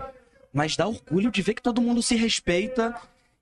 [0.53, 2.95] Mas dá orgulho de ver que todo mundo se respeita.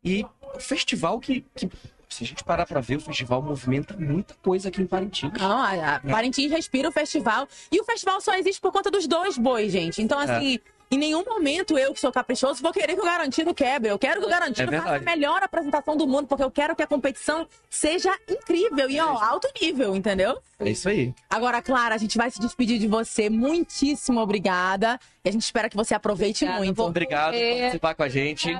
[0.03, 1.45] E o festival que.
[1.55, 1.69] que-
[2.07, 5.31] se a gente parar pra ver, o festival movimenta muita coisa aqui em Parintins.
[5.37, 7.47] Não, a, a Parintins respira o festival.
[7.71, 10.01] E o festival só existe por conta dos dois bois, gente.
[10.01, 10.25] Então, É.
[10.91, 13.91] em nenhum momento eu, que sou caprichoso, vou querer que o Garantido quebre.
[13.91, 16.75] Eu quero que o Garantido É faça a melhor apresentação do mundo, porque eu quero
[16.75, 20.39] que a competição seja incrível e, ó, alto nível, entendeu?
[20.59, 21.13] É isso aí.
[21.29, 23.29] Agora, Clara, a gente vai se despedir de você.
[23.29, 24.99] Muitíssimo obrigada.
[25.23, 26.75] E a gente espera que você aproveite Obrigada, muito.
[26.77, 27.59] vou- Obrigado por É.
[27.59, 28.51] participar com a gente.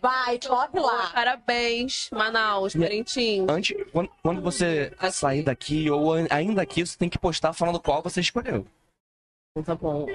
[0.00, 1.10] Vai, toque lá.
[1.12, 3.44] Parabéns, Manaus, Parintins.
[3.48, 8.02] Antes, quando, quando você sair daqui, ou ainda aqui, você tem que postar falando qual
[8.02, 8.64] você escolheu.
[9.64, 10.06] Tá bom,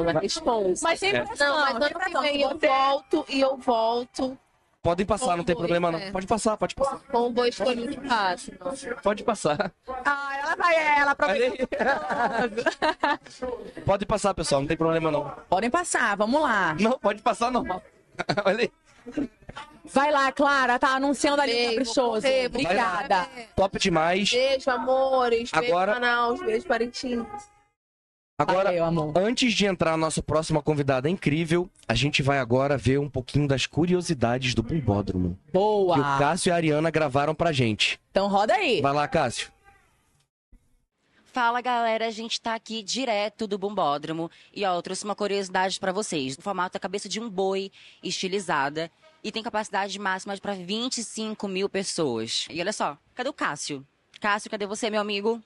[0.00, 0.80] uma responsa.
[0.82, 1.22] Mas sem É.
[1.24, 4.38] pressão, Não, mas ano que vem eu você- volto e eu volto
[4.82, 5.98] Podem passar, não tem problema não.
[5.98, 6.12] é.
[6.12, 7.00] Pode passar, pode passar.
[7.10, 8.56] com o boi escolhido fácil.
[9.02, 9.72] Pode passar.
[10.04, 11.68] Ah, ela vai, ela aproveita.
[13.84, 15.28] Pode passar, pessoal, não tem problema não.
[15.48, 16.76] Podem passar, vamos lá.
[16.78, 17.82] Não, pode passar normal.
[18.44, 18.72] Olha aí.
[19.84, 22.26] Vai lá, Clara, tá anunciando ali o Beijo, caprichoso.
[22.46, 23.28] Obrigada.
[23.54, 24.30] Top demais.
[24.30, 25.50] Beijo, amores.
[25.52, 26.40] Agora- Beijo, Manaus.
[26.40, 27.26] Beijo, Parintins.
[28.38, 29.12] Agora, Valeu, amor.
[29.16, 33.48] antes de entrar a nossa próxima convidada incrível, a gente vai agora ver um pouquinho
[33.48, 35.38] das curiosidades do Bumbódromo.
[35.50, 36.18] Que o Boa.
[36.18, 37.98] Cássio e a Ariana gravaram pra gente.
[38.10, 38.82] Então roda aí.
[38.82, 39.50] Vai lá, Cássio.
[41.32, 45.80] Fala galera, a gente tá aqui direto do Bombódromo e ó, eu trouxe uma curiosidade
[45.80, 46.36] pra vocês.
[46.36, 47.72] O formato é a cabeça de um boi
[48.02, 48.90] estilizada
[49.24, 52.46] e tem capacidade máxima para 25 mil pessoas.
[52.50, 53.82] E olha só, cadê o Cássio?
[54.20, 55.42] Cássio, cadê você, meu amigo?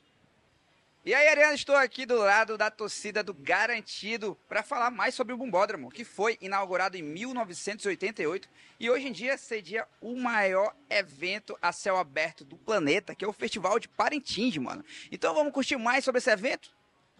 [1.02, 5.32] E aí, Ariana, estou aqui do lado da torcida do Garantido para falar mais sobre
[5.32, 8.46] o Bumbódromo, que foi inaugurado em 1988
[8.78, 13.28] e hoje em dia cedia o maior evento a céu aberto do planeta, que é
[13.28, 14.84] o Festival de Parintins, mano.
[15.10, 16.70] Então vamos curtir mais sobre esse evento?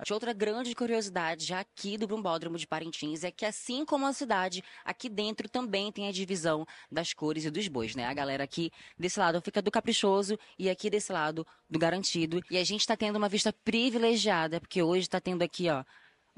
[0.05, 4.13] De outra grande curiosidade já aqui do Bombódromo de Parintins é que, assim como a
[4.13, 8.07] cidade, aqui dentro também tem a divisão das cores e dos bois, né?
[8.07, 12.41] A galera aqui desse lado fica do caprichoso e aqui desse lado do garantido.
[12.51, 15.85] E a gente tá tendo uma vista privilegiada, porque hoje tá tendo aqui, ó,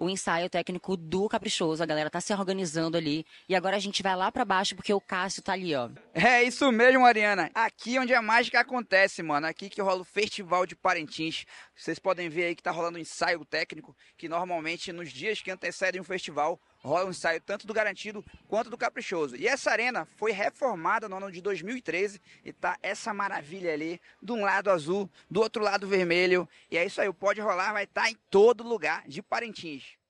[0.03, 1.81] o ensaio técnico do caprichoso.
[1.81, 3.25] A galera tá se organizando ali.
[3.49, 5.89] E agora a gente vai lá pra baixo porque o Cássio tá ali, ó.
[6.13, 7.49] É isso mesmo, Ariana.
[7.55, 9.47] Aqui onde a mágica acontece, mano.
[9.47, 11.45] Aqui que rola o Festival de Parintins.
[11.77, 15.53] Vocês podem ver aí que tá rolando um ensaio técnico, que normalmente nos dias que
[15.53, 19.37] antecedem o festival rola um ensaio tanto do Garantido quanto do Caprichoso.
[19.37, 24.33] E essa arena foi reformada no ano de 2013 e tá essa maravilha ali, de
[24.33, 26.49] um lado azul, do outro lado vermelho.
[26.71, 30.02] E é isso aí, o Pode Rolar vai estar em todo lugar de Parintins.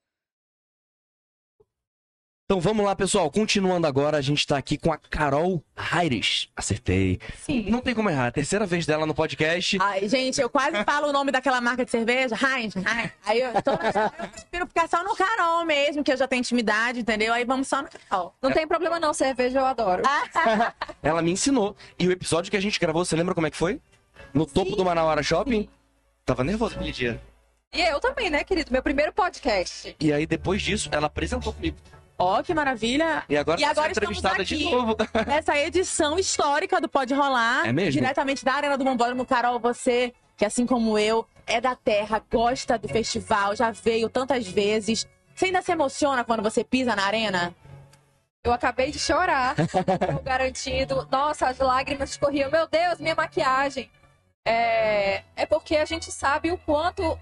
[2.53, 3.31] Então vamos lá, pessoal.
[3.31, 6.51] Continuando agora, a gente tá aqui com a Carol Aires.
[6.55, 7.19] Acertei.
[7.39, 7.71] Sim.
[7.71, 8.31] Não tem como errar.
[8.31, 9.79] Terceira vez dela no podcast.
[9.81, 13.11] Ai, gente, eu quase falo o nome daquela marca de cerveja, Heinz, Heinz.
[13.25, 16.41] Aí eu, toda vez eu prefiro ficar só no Carol mesmo, que eu já tenho
[16.41, 17.33] intimidade, entendeu?
[17.33, 18.35] Aí vamos só no Carol.
[18.43, 20.03] Não tem problema não, cerveja eu adoro.
[21.03, 21.75] Ela me ensinou.
[21.99, 23.81] E o episódio que a gente gravou, você lembra como é que foi?
[24.35, 25.71] No topo do Manauara Shopping?
[26.27, 27.19] Tava nervoso aquele dia.
[27.73, 28.71] E eu também, né, querido?
[28.71, 29.97] Meu primeiro podcast.
[29.99, 31.79] E aí, depois disso, ela apresentou comigo.
[32.25, 33.25] Ó, que maravilha.
[33.29, 34.71] E agora E tá agora entrevistada de aqui.
[34.71, 34.97] novo.
[35.27, 37.67] Nessa edição histórica do Pode Rolar.
[37.67, 38.01] É mesmo?
[38.01, 39.27] Diretamente da Arena do Bombódromo.
[39.27, 44.47] Carol, você, que assim como eu, é da terra, gosta do festival, já veio tantas
[44.47, 45.05] vezes.
[45.35, 47.53] Você ainda se emociona quando você pisa na arena?
[48.45, 49.57] Eu acabei de chorar,
[50.23, 51.09] garantido.
[51.11, 52.53] Nossa, as lágrimas escorriam.
[52.53, 53.91] Meu Deus, minha maquiagem.
[54.47, 57.19] É, é porque a gente sabe o quanto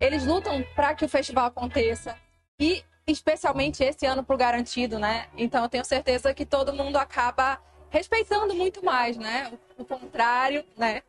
[0.00, 2.16] eles lutam para que o festival aconteça.
[2.60, 5.26] E especialmente esse ano pro garantido, né?
[5.36, 9.50] Então eu tenho certeza que todo mundo acaba respeitando muito mais, né?
[9.78, 11.02] O, o contrário, né?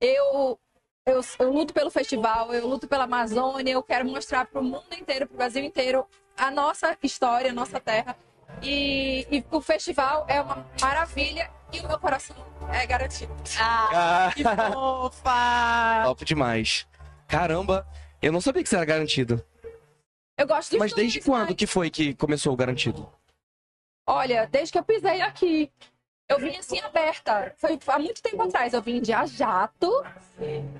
[0.00, 0.58] Eu,
[1.06, 4.84] eu eu luto pelo festival, eu luto pela Amazônia, eu quero mostrar para o mundo
[4.98, 8.16] inteiro, para o Brasil inteiro, a nossa história, a nossa terra.
[8.62, 12.36] E, e o festival é uma maravilha e o meu coração
[12.72, 13.34] é garantido.
[13.60, 16.02] Ah, Ah, que fofa!
[16.04, 16.86] top demais.
[17.28, 17.86] Caramba,
[18.22, 19.44] eu não sabia que você era garantido.
[20.36, 23.08] Eu gosto dos Mas desde dois, quando mas- que foi que começou o garantido?
[24.06, 25.70] Olha, desde que eu pisei aqui.
[26.28, 27.54] Eu vim assim aberta.
[27.58, 28.72] Foi há muito tempo atrás.
[28.72, 29.90] Eu vim de a jato.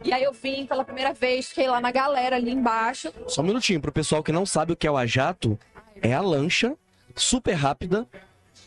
[0.02, 3.12] E aí eu vim pela primeira vez, fiquei lá na galera ali embaixo.
[3.28, 5.58] Só um minutinho, pro pessoal que não sabe o que é o ajato,
[6.02, 6.74] é a lancha
[7.14, 8.08] super rápida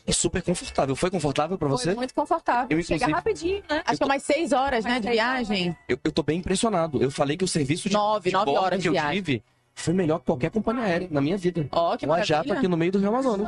[0.06, 0.96] e super confortável.
[0.96, 1.96] Foi confortável pra Foi você?
[1.96, 2.78] muito confortável.
[2.78, 3.82] Eu, Chega inclusive- rapidinho, né?
[3.86, 5.78] Acho que é umas seis horas, né, Mais de seis viagem.
[5.90, 7.02] Eu, eu tô bem impressionado.
[7.02, 9.16] Eu falei que o serviço de, Nove, de nove horas de que eu viagem.
[9.16, 9.44] tive
[9.78, 11.68] foi melhor que qualquer companhia aérea na minha vida.
[11.72, 12.56] Ó, que o ajato maravilha.
[12.56, 13.48] aqui no meio do Rio Amazonas.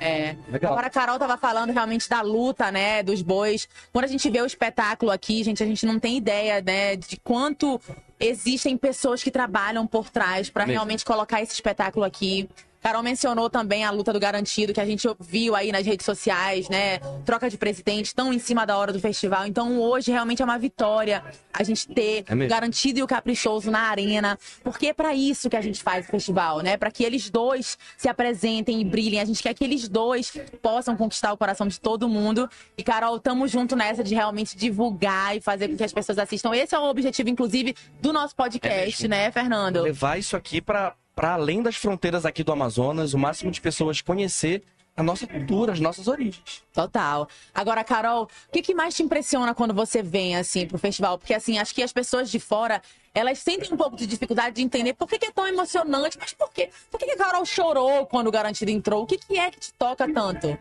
[0.00, 0.36] É.
[0.50, 0.72] Legal.
[0.72, 3.68] Agora a Carol tava falando realmente da luta, né, dos bois.
[3.92, 7.16] Quando a gente vê o espetáculo aqui, gente, a gente não tem ideia, né, de
[7.16, 7.80] quanto
[8.18, 10.74] existem pessoas que trabalham por trás pra Mesmo.
[10.74, 12.48] realmente colocar esse espetáculo aqui.
[12.80, 16.68] Carol mencionou também a luta do garantido, que a gente viu aí nas redes sociais,
[16.68, 16.98] né?
[17.24, 19.46] Troca de presidente, tão em cima da hora do festival.
[19.46, 23.80] Então hoje realmente é uma vitória a gente ter É garantido e o caprichoso na
[23.80, 24.38] arena.
[24.62, 26.76] Porque é pra isso que a gente faz o festival, né?
[26.76, 29.20] Pra que eles dois se apresentem e brilhem.
[29.20, 32.48] A gente quer que eles dois possam conquistar o coração de todo mundo.
[32.76, 36.54] E, Carol, tamo junto nessa de realmente divulgar e fazer com que as pessoas assistam.
[36.54, 39.08] Esse é o objetivo, inclusive, do nosso podcast, mesmo.
[39.08, 39.82] né, Fernando?
[39.82, 44.00] Levar isso aqui pra para além das fronteiras aqui do Amazonas, o máximo de pessoas
[44.00, 44.62] conhecer
[44.96, 46.62] a nossa cultura, as nossas origens.
[46.72, 47.28] Total.
[47.52, 51.18] Agora, Carol, o que, que mais te impressiona quando você vem, assim, pro festival?
[51.18, 52.80] Porque, assim, acho que as pessoas de fora,
[53.12, 56.32] elas sentem um pouco de dificuldade de entender por que, que é tão emocionante, mas
[56.32, 56.70] por quê?
[56.88, 59.02] Por que, que a Carol chorou quando o Garantido entrou?
[59.02, 60.56] O que, que é que te toca tanto?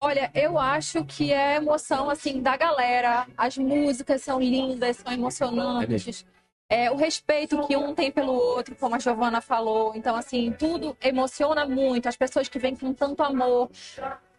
[0.00, 3.26] Olha, eu acho que é emoção, assim, da galera.
[3.36, 6.24] As músicas são lindas, são É emocionantes.
[6.68, 9.92] É, o respeito que um tem pelo outro, como a Giovana falou.
[9.94, 12.08] Então, assim, tudo emociona muito.
[12.08, 13.70] As pessoas que vêm com tanto amor.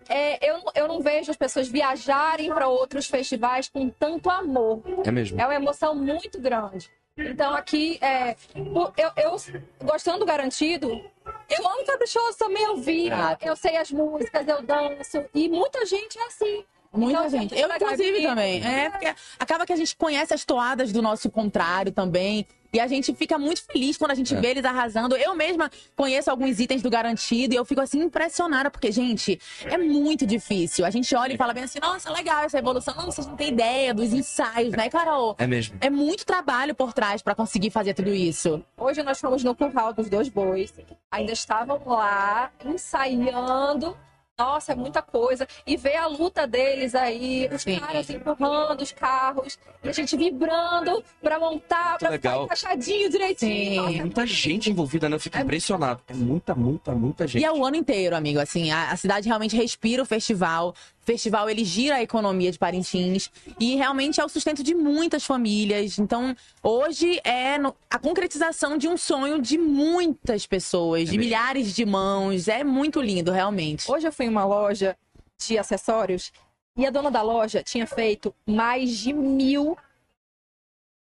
[0.08, 4.82] É, eu, eu não vejo as pessoas viajarem para outros festivais com tanto amor.
[5.04, 5.40] É mesmo.
[5.40, 6.92] É uma emoção muito grande.
[7.18, 9.36] Então, aqui, é, eu, eu,
[9.86, 10.90] gostando do garantido,
[11.50, 13.10] eu amo caprichoso também, eu vi,
[13.42, 16.66] eu sei as músicas, eu danço, e muita gente é assim.
[16.96, 17.58] Muita Então, gente.
[17.60, 18.64] Eu, inclusive, também.
[18.66, 22.46] É, porque acaba que a gente conhece as toadas do nosso contrário também.
[22.74, 24.42] E a gente fica muito feliz quando a gente É.
[24.42, 25.16] vê eles arrasando.
[25.16, 29.78] Eu mesma conheço alguns itens do garantido e eu fico assim impressionada, porque, gente, é
[29.78, 30.86] muito difícil.
[30.86, 32.94] A gente olha e fala bem assim, nossa, legal essa evolução.
[32.98, 35.36] Não, vocês não têm ideia dos ensaios, né, Carol?
[35.38, 35.78] É mesmo.
[35.80, 38.62] É muito trabalho por trás pra conseguir fazer tudo isso.
[38.78, 40.74] Hoje nós fomos no curral dos dois bois,
[41.10, 43.96] ainda estavam lá ensaiando.
[44.38, 45.48] Nossa, é muita coisa.
[45.66, 47.80] E ver a luta deles aí, os Sim.
[47.80, 52.44] caras empurrando os carros, e a gente vibrando pra montar, pra legal.
[52.44, 53.86] ficar encaixadinho direitinho.
[53.86, 53.94] Sim.
[53.94, 55.16] Tem muita gente envolvida, né?
[55.16, 56.02] Eu fico impressionado.
[56.08, 57.42] É muita, muita, muita gente.
[57.42, 58.40] E é o ano inteiro, amigo.
[58.40, 60.76] Assim, a, a cidade realmente respira o festival.
[61.06, 65.24] O festival ele gira a economia de Parintins e realmente é o sustento de muitas
[65.24, 66.00] famílias.
[66.00, 71.20] Então, hoje é no- a concretização de um sonho de muitas pessoas, de mesmo.
[71.24, 72.48] milhares de mãos.
[72.48, 73.90] É muito lindo, realmente.
[73.90, 74.98] Hoje eu fui em uma loja
[75.48, 76.32] de acessórios
[76.76, 79.78] e a dona da loja tinha feito mais de mil.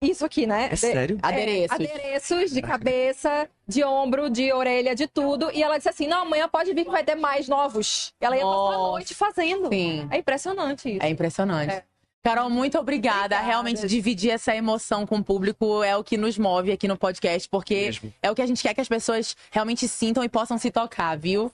[0.02, 0.66] Isso aqui, né?
[0.68, 1.20] É De- sério?
[1.22, 1.72] Adereços.
[1.72, 5.52] adereços de cabeça, de ombro, de orelha, de tudo.
[5.54, 8.14] E ela disse assim: não, amanhã pode vir que vai ter mais novos.
[8.22, 8.92] E ela ia passar a Nossa.
[8.92, 9.68] noite fazendo.
[9.70, 10.08] Sim.
[10.10, 11.04] É impressionante isso.
[11.06, 11.74] É impressionante.
[11.74, 11.84] É.
[12.24, 13.20] Carol, muito obrigada.
[13.36, 13.40] Obrigada.
[13.46, 17.48] Realmente dividir essa emoção com o público é o que nos move aqui no podcast,
[17.50, 18.14] porque Mesmo.
[18.22, 21.18] é o que a gente quer que as pessoas realmente sintam e possam se tocar,
[21.18, 21.52] viu?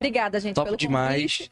[0.00, 1.14] Obrigada, gente, Top pelo demais.
[1.16, 1.50] convite.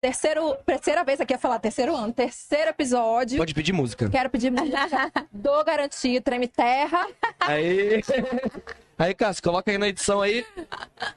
[0.00, 3.36] Terceiro, terceira vez aqui a falar terceiro ano, terceiro episódio.
[3.36, 4.08] Pode pedir música.
[4.08, 7.06] Quero pedir música do Garantia Treme Terra.
[7.38, 8.00] Aí.
[8.98, 10.46] Aí, Cássio, coloca aí na edição aí.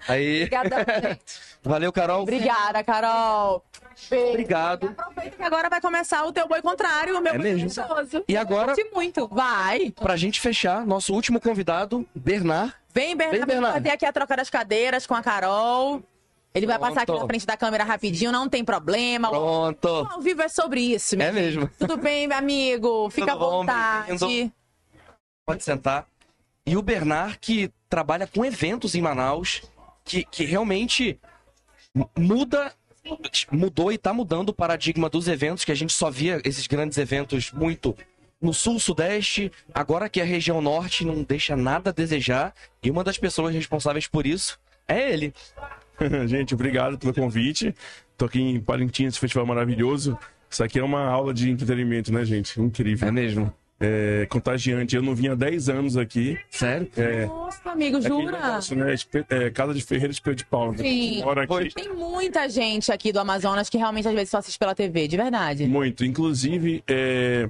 [0.06, 0.44] Aí.
[0.44, 1.40] Obrigada, gente.
[1.64, 2.24] Valeu, Carol.
[2.24, 3.64] Obrigada, Carol.
[4.30, 4.88] Obrigado.
[4.98, 7.64] Aproveita que agora vai começar o teu boi contrário, o meu É boi mesmo?
[7.86, 8.24] gostoso.
[8.28, 9.30] E agora, Curti muito.
[9.30, 9.92] Vai.
[9.92, 12.74] pra gente fechar, nosso último convidado, Bernard.
[12.94, 13.74] Vem, Bernardo, Vem, Bernardo.
[13.76, 16.04] fazer aqui a troca das cadeiras com a Carol.
[16.54, 19.30] Ele vai passar aqui na frente da câmera rapidinho, não tem problema.
[19.30, 19.88] Pronto.
[20.12, 21.68] Ao vivo é sobre isso, É mesmo.
[21.80, 23.10] Tudo bem, meu amigo?
[23.10, 24.08] Fica à Tudo bom, vontade.
[24.20, 24.54] bem-vindo.
[25.46, 26.06] Pode sentar.
[26.66, 29.64] E o Bernard, que trabalha com eventos em Manaus,
[30.06, 31.20] que, que realmente
[31.94, 32.72] mu- muda,
[33.52, 36.98] mudou e tá mudando o paradigma dos eventos, que a gente só via esses grandes
[36.98, 37.98] eventos muito
[38.40, 43.04] no sul, sudeste, agora que a região norte não deixa nada a desejar, e uma
[43.04, 45.34] das pessoas responsáveis por isso é ele.
[46.28, 47.74] Gente, obrigado pelo convite.
[48.18, 50.18] Tô aqui em Parintins, esse festival maravilhoso.
[50.50, 52.62] Isso aqui é uma aula de entretenimento, né, gente?
[52.62, 53.08] Incrível.
[53.08, 53.54] É mesmo?
[53.80, 54.96] É contagiante.
[54.96, 56.38] Eu não vim há 10 anos aqui.
[56.50, 56.88] Sério?
[56.96, 58.32] É, Nossa, amigo, jura?
[58.32, 58.96] negócio, né?
[59.30, 60.78] É, Casa de Ferreira Espelho de Pau.
[60.78, 61.24] Sim.
[61.24, 61.74] Mora aqui.
[61.74, 65.18] Tem muita gente aqui do Amazonas que realmente às vezes só assiste pela TV, de
[65.18, 65.66] verdade.
[65.66, 66.06] Muito.
[66.06, 67.50] Inclusive, é,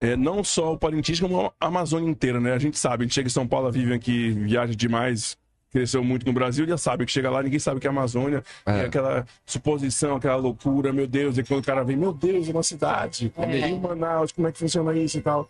[0.00, 2.52] é, não só o Parintins, como a Amazônia inteira, né?
[2.52, 5.36] A gente sabe, a gente chega em São Paulo, vive aqui, viaja demais.
[5.70, 8.42] Cresceu muito no Brasil, já sabe que chega lá, ninguém sabe que é a Amazônia.
[8.64, 8.78] É.
[8.78, 12.52] E aquela suposição, aquela loucura, meu Deus, e quando o cara vem, meu Deus, é
[12.52, 13.32] uma cidade.
[13.36, 13.68] É.
[13.68, 15.48] Em Manaus, como é que funciona isso e tal.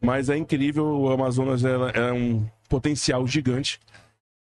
[0.00, 3.80] Mas é incrível, o Amazonas ela é um potencial gigante,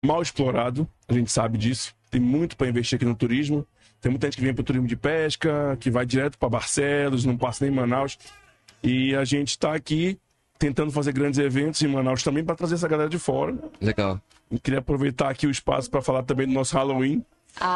[0.03, 1.93] mal explorado, a gente sabe disso.
[2.09, 3.65] Tem muito para investir aqui no turismo.
[4.01, 7.25] Tem muita gente que vem para o turismo de pesca, que vai direto para Barcelos,
[7.25, 8.17] não passa nem em Manaus.
[8.81, 10.17] E a gente está aqui
[10.57, 13.57] tentando fazer grandes eventos em Manaus também para trazer essa galera de fora.
[13.81, 14.19] Legal.
[14.51, 17.23] E queria aproveitar aqui o espaço para falar também do nosso Halloween.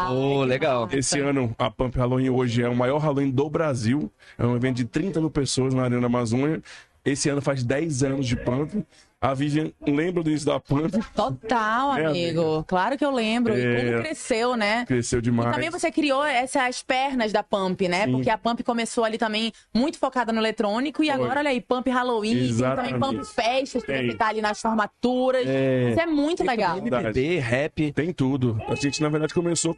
[0.09, 0.87] Ô, legal.
[0.91, 4.11] Esse ano, a Pump Halloween hoje é o maior Halloween do Brasil.
[4.37, 6.61] É um evento de 30 mil pessoas na Arena Amazônia.
[7.03, 8.85] Esse ano faz 10 anos de Pump.
[9.23, 12.61] A Vivian lembra do início da Pump, Total, É, amigo.
[12.67, 13.57] Claro que eu lembro.
[13.57, 13.91] E É.
[13.91, 14.83] como cresceu, né?
[14.85, 15.55] cresceu E demais.
[15.55, 18.03] também você criou essas pernas da Pump, né?
[18.05, 18.11] Sim.
[18.11, 21.15] Porque a Pump começou ali também muito focada no eletrônico e Foi.
[21.15, 22.99] agora, olha aí, Pump Halloween, tem também Exatamente.
[22.99, 24.17] Pump Festas, que Tem.
[24.17, 25.47] tá ali nas formaturas.
[25.47, 25.91] É.
[25.91, 26.77] Isso é muito legal.
[26.79, 27.93] MPB, rap.
[27.93, 28.61] Tem tudo.
[28.67, 29.73] A gente, na verdade, começou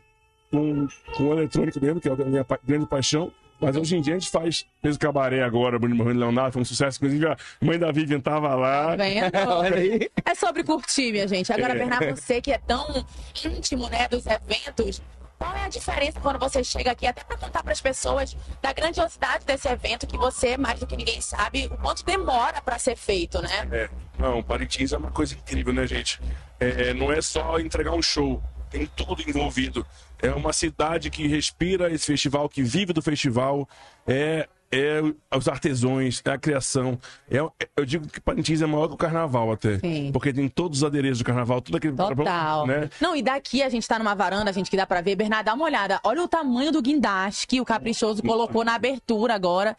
[0.49, 3.31] com, com o eletrônico mesmo, que é a minha pa- grande paixão.
[3.59, 6.61] Mas hoje em dia a gente faz, fez o cabaré agora, Bruno Morrendo Leonardo, foi
[6.61, 6.97] um sucesso.
[6.97, 8.95] Inclusive, a mãe da Vivian tava lá.
[8.97, 9.05] Tá.
[10.25, 11.51] É sobre curtir, minha gente.
[11.53, 11.77] Agora, É.
[11.77, 13.05] Bernardo, você que é tão
[13.45, 15.01] íntimo, né, dos eventos,
[15.37, 18.73] qual é a diferença quando você chega aqui, até para contar para as pessoas da
[18.73, 22.95] grandiosidade desse evento que você, mais do que ninguém sabe, o quanto demora para ser
[22.95, 23.67] feito, né?
[23.71, 26.21] É, não, Parintins é uma coisa incrível, né, gente?
[26.59, 29.85] É, não é só entregar um show, tem tudo envolvido.
[30.21, 33.67] É uma cidade que respira esse festival, que vive do festival,
[34.07, 35.01] é, é
[35.35, 36.99] os artesãos, é a criação.
[37.29, 37.37] É,
[37.77, 39.79] eu digo que Parintins é maior que o carnaval até.
[39.79, 40.09] Sim.
[40.11, 41.95] Porque tem todos os adereços do carnaval, tudo aquele.
[41.95, 42.67] Total.
[42.67, 42.89] Né?
[42.99, 45.15] Não, e daqui a gente tá numa varanda, gente, que dá pra ver.
[45.15, 45.99] Bernardo, dá uma olhada.
[46.03, 49.75] Olha o tamanho do guindaste que o Caprichoso colocou na abertura agora.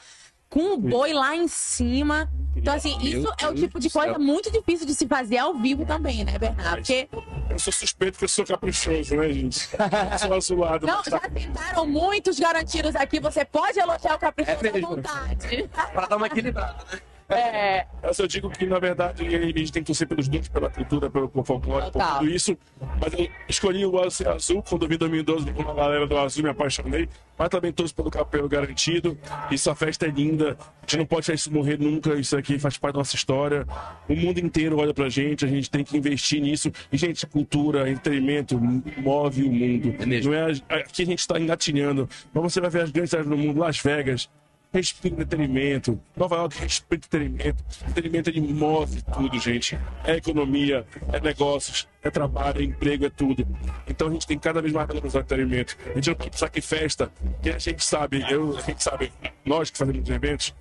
[0.49, 2.31] Com o boi lá em cima.
[2.55, 4.03] Então, assim, Meu isso é o Deus tipo de do céu.
[4.05, 6.77] coisa muito difícil de se fazer ao vivo também, né, Bernardo?
[6.77, 7.09] Porque
[7.51, 9.69] Eu sou suspeito porque eu sou caprichoso, né, gente?
[10.13, 10.87] Eu sou azulado.
[10.87, 13.21] não, já tá- tentaram muitos garantidos aqui.
[13.21, 15.71] Você pode elogiar o Caprichoso É à vontade.
[15.93, 17.01] Pra dar uma equilibrada, né?
[17.29, 20.71] É, Mas eu digo que, na verdade, a gente tem que torcer pelos dois, pela
[20.71, 22.57] cultura, pelo folclore, por tudo isso.
[23.01, 26.17] Mas eu escolhi o Azul Azul quando eu vi em 2012 com a galera do
[26.17, 27.09] Azul, me apaixonei.
[27.37, 29.19] Mas também torço pelo capelo garantido.
[29.51, 30.57] Isso, a festa é linda.
[30.61, 32.15] A gente não pode deixar isso morrer nunca.
[32.15, 33.67] Isso aqui faz parte da nossa história.
[34.09, 36.71] O mundo inteiro olha pra gente, a gente tem que investir nisso.
[36.93, 39.95] E, gente, cultura, entretenimento move o mundo.
[39.99, 40.33] É mesmo.
[40.33, 42.09] Não é, aqui a gente está engatinhando.
[42.33, 44.31] Mas você vai ver as grandes cidades do mundo, Las Vegas,
[44.77, 46.01] respira entretenimento.
[46.15, 47.65] Nova York respira entretenimento.
[47.89, 49.79] Entretenimento ele move tudo, gente.
[50.05, 53.47] É economia, é negócios, é trabalho, é emprego, é tudo.
[53.89, 55.77] Então a gente tem cada vez mais valorizar o entretenimento.
[55.91, 57.11] A gente não pode pensar que festa,
[57.43, 59.13] que a gente sabe, eu, a gente sabe,
[59.45, 60.55] nós que fazemos eventos,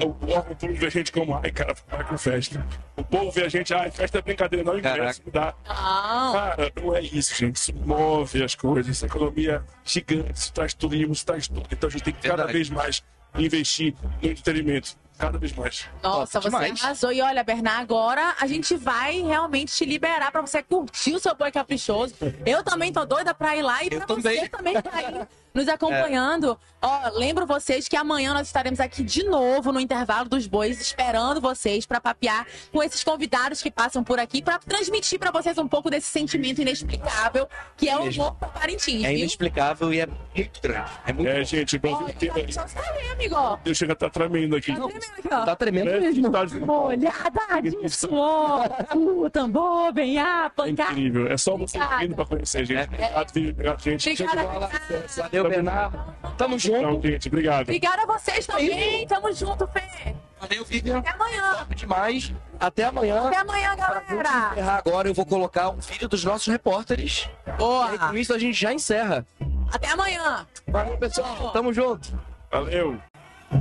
[0.00, 2.64] o órgão público vê a gente como, ai, cara, vai com festa.
[2.94, 5.54] O povo vê a gente, ai, festa é brincadeira, não ingresso, dá.
[5.64, 7.56] Cara, não é isso, gente.
[7.56, 8.90] Isso move as coisas.
[8.96, 11.66] Essa economia gigante, isso traz turismo, isso traz tudo.
[11.70, 12.52] Então a gente tem que cada Verdade.
[12.52, 13.02] vez mais
[13.38, 14.96] investir no entretenimento.
[15.18, 15.86] Cada vez mais.
[16.02, 16.82] Nossa, Top você demais.
[16.82, 17.12] arrasou.
[17.12, 21.34] E olha, Bernardo, agora a gente vai realmente te liberar pra você curtir o seu
[21.34, 22.14] boi caprichoso.
[22.44, 24.40] Eu também tô doida pra ir lá e Eu pra também.
[24.40, 26.58] você também tá aí nos acompanhando.
[26.80, 31.40] Ó, lembro vocês que amanhã nós estaremos aqui de novo no intervalo dos bois, esperando
[31.40, 35.68] vocês pra papear com esses convidados que passam por aqui pra transmitir pra vocês um
[35.68, 37.46] pouco desse sentimento inexplicável
[37.76, 39.18] que é o amor por Parintins, É viu?
[39.18, 40.90] inexplicável e é muito grande.
[41.06, 42.54] É muito É, gente, o Brasil inteiro.
[42.54, 43.60] Tá.
[43.64, 44.74] Eu chego a estar tremendo aqui.
[44.74, 45.01] Tá tremendo.
[45.28, 46.24] Tá tremendo É, mesmo.
[46.26, 50.90] cidade- Molhada de suor, o tambor, vem a É pancada.
[50.92, 51.26] incrível.
[51.30, 52.78] É só você vindo pra conhecer, gente.
[52.80, 52.84] É.
[52.84, 53.50] Obrigado, Vivi.
[53.50, 54.12] Obrigado, gente.
[54.22, 54.68] Obrigada.
[55.16, 55.98] Valeu, Bernardo.
[56.36, 56.78] Tamo junto.
[56.78, 57.62] Então, gente, obrigado.
[57.62, 59.06] Obrigada a vocês também.
[59.06, 60.14] Tamo junto, Fê.
[60.40, 60.98] Valeu, Vivian.
[60.98, 61.54] Até amanhã.
[61.58, 62.32] Top demais.
[62.58, 63.28] Até amanhã.
[63.28, 64.50] Até amanhã, galera.
[64.52, 67.28] encerrar agora, eu vou colocar um vídeo dos nossos repórteres.
[67.46, 67.96] E Boa.
[67.96, 69.24] com isso, a gente já encerra.
[69.72, 70.46] Até amanhã.
[70.66, 71.50] Valeu, pessoal.
[71.52, 72.18] Tamo junto.
[72.50, 72.98] Valeu.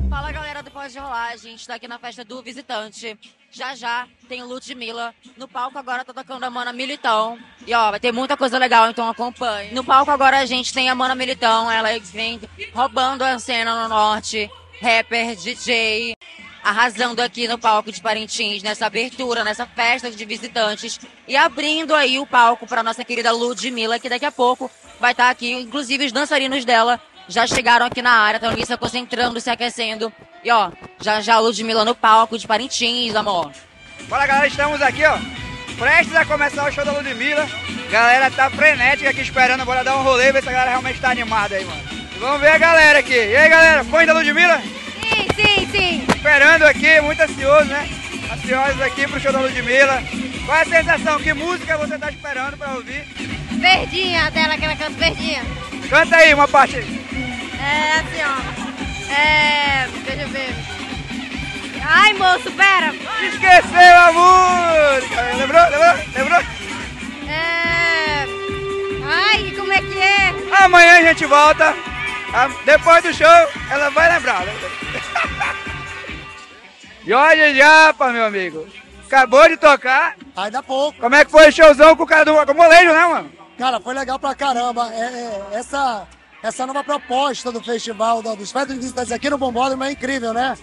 [0.10, 3.18] Fala galera do Pode Rolar, a gente tá aqui na festa do visitante.
[3.52, 5.14] Já já tem Ludmilla.
[5.36, 7.38] No palco agora tá tocando a Mana Militão.
[7.68, 9.74] E ó, vai ter muita coisa legal, então acompanhe.
[9.74, 12.40] No palco agora a gente tem a Mana Militão, ela vem
[12.74, 14.50] roubando a cena no norte.
[14.82, 16.16] Rapper, DJ,
[16.64, 21.00] arrasando aqui no palco de Parintins, nessa abertura, nessa festa de visitantes.
[21.28, 25.30] E abrindo aí o palco pra nossa querida Ludmilla, que daqui a pouco vai estar
[25.30, 29.50] aqui, inclusive os dançarinos dela já chegaram aqui na área, estão ali se concentrando, se
[29.50, 30.12] aquecendo.
[30.44, 33.52] E ó, já já a Ludmilla no palco de Parintins, amor.
[34.10, 35.18] Fala galera, estamos aqui ó,
[35.78, 37.48] prestes a começar o show da Ludmilla.
[37.90, 41.12] Galera tá frenética aqui esperando, bora dar um rolê, ver se a galera realmente tá
[41.12, 41.82] animada aí, mano.
[42.16, 43.14] E vamos ver a galera aqui.
[43.14, 44.62] E aí galera, fãs da Ludmilla?
[44.62, 46.06] Sim, sim, sim.
[46.16, 47.90] Esperando aqui, muito ansioso, né?
[48.34, 50.02] Ansiosos aqui pro show da Ludmilla.
[50.46, 51.20] Qual é a sensação?
[51.20, 53.04] Que música você tá esperando pra ouvir?
[53.52, 55.44] Verdinha dela, aquela canta verdinha.
[55.92, 56.88] Canta aí uma parte aí.
[57.60, 58.38] É assim, ó.
[59.14, 59.88] É.
[60.06, 60.56] Deixa eu ver.
[61.86, 62.94] Ai, moço, pera.
[63.22, 65.22] Esqueceu a música!
[65.36, 65.62] Lembrou?
[65.64, 65.94] Lembrou?
[66.16, 66.40] Lembrou?
[67.28, 68.26] É.
[69.04, 70.34] Ai, como é que é?
[70.64, 71.76] Amanhã a gente volta.
[72.34, 73.28] Ah, Depois do show,
[73.70, 74.46] ela vai lembrar.
[74.46, 74.54] né?
[77.06, 78.66] Jorge Japa, meu amigo.
[79.08, 80.16] Acabou de tocar.
[80.38, 80.98] Ainda pouco.
[81.02, 83.41] Como é que foi o showzão com o cara do com o molejo, né, mano?
[83.62, 84.92] Cara, foi legal pra caramba.
[84.92, 86.08] É, é, essa,
[86.42, 90.58] essa nova proposta do festival, do- dos festas visitantes aqui no Bombódromo é incrível, né?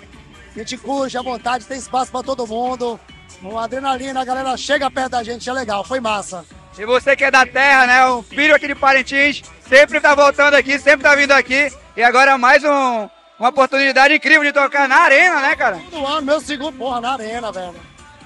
[0.53, 2.99] A gente curte à vontade, tem espaço pra todo mundo.
[3.41, 6.45] Uma adrenalina, a galera chega perto da gente, é legal, foi massa.
[6.77, 8.05] E você que é da terra, né?
[8.09, 11.73] Um filho aqui de Parintins, sempre tá voltando aqui, sempre tá vindo aqui.
[11.97, 15.81] E agora mais um, uma oportunidade incrível de tocar na arena, né, cara?
[15.89, 17.77] Todo ano, meu segundo, porra, na arena, velho.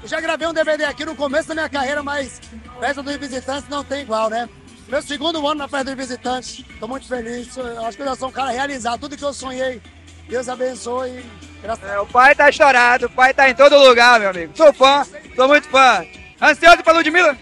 [0.02, 2.40] Eu já gravei um DVD aqui no começo da minha carreira, mas
[2.80, 4.48] Festa dos Visitantes não tem igual, né?
[4.92, 7.56] Meu segundo ano na Festa dos Visitantes, tô muito feliz.
[7.56, 9.00] Eu acho que eu já sou um cara realizado.
[9.00, 9.80] Tudo que eu sonhei,
[10.28, 11.24] Deus abençoe.
[11.62, 14.52] Graças É, o pai tá estourado, o pai tá em todo lugar, meu amigo.
[14.54, 15.02] Sou fã,
[15.34, 16.04] sou muito fã.
[16.42, 17.38] Ansioso pra Ludmilla?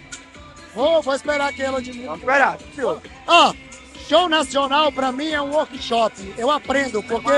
[0.77, 2.05] Vou, vou esperar aqui de mim.
[2.05, 2.57] Vamos esperar.
[3.27, 3.53] Ó,
[4.09, 6.35] show nacional pra mim é um workshop.
[6.39, 7.29] Eu aprendo, porque.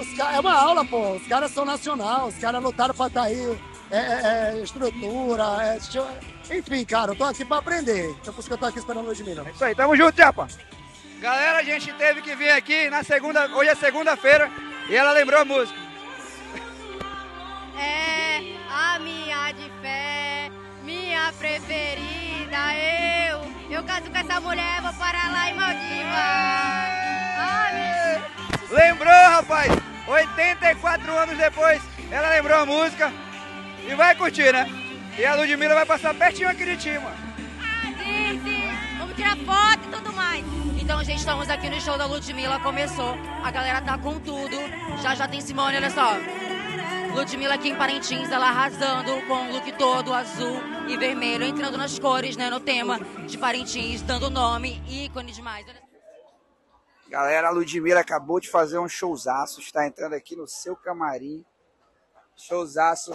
[0.00, 1.14] os ca- é uma aula, pô.
[1.14, 3.58] Os caras são nacional, os caras lutaram pra estar aí.
[3.92, 6.56] É, é- é estrutura, é.
[6.56, 8.16] Enfim, cara, eu tô aqui pra aprender.
[8.26, 9.44] É por isso que eu tô aqui esperando o Ludmilla.
[9.54, 10.48] Isso aí, tamo junto, Japa.
[11.20, 14.50] Galera, a gente teve que vir aqui na segunda, hoje é segunda-feira,
[14.88, 15.78] e ela lembrou a música.
[17.78, 20.50] É a minha de fé,
[20.82, 22.74] minha preferida.
[22.74, 23.40] Eu,
[23.70, 26.18] eu caso com essa mulher, vou parar lá em Maldiva.
[27.38, 28.76] Ai, meu...
[28.78, 29.70] Lembrou, rapaz?
[30.08, 33.12] 84 anos depois, ela lembrou a música
[33.86, 34.66] e vai curtir, né?
[35.18, 37.16] E a Ludmilla vai passar pertinho aqui de ti, mano.
[37.98, 38.98] Sim, sim.
[38.98, 40.44] Vamos tirar foto e tudo mais.
[40.80, 43.14] Então, gente, estamos aqui no show da Ludmilla, começou.
[43.44, 44.56] A galera tá com tudo.
[45.02, 46.16] Já já tem Simone, olha só.
[47.14, 51.98] Ludmilla aqui em Parintins, ela arrasando com o look todo azul e vermelho, entrando nas
[51.98, 55.66] cores, né, no tema de Parintins, dando nome, ícone demais.
[55.68, 55.82] Olha
[57.12, 61.44] Galera, a Ludmilla acabou de fazer um showzaço, está entrando aqui no seu camarim.
[62.34, 63.12] Showzaço.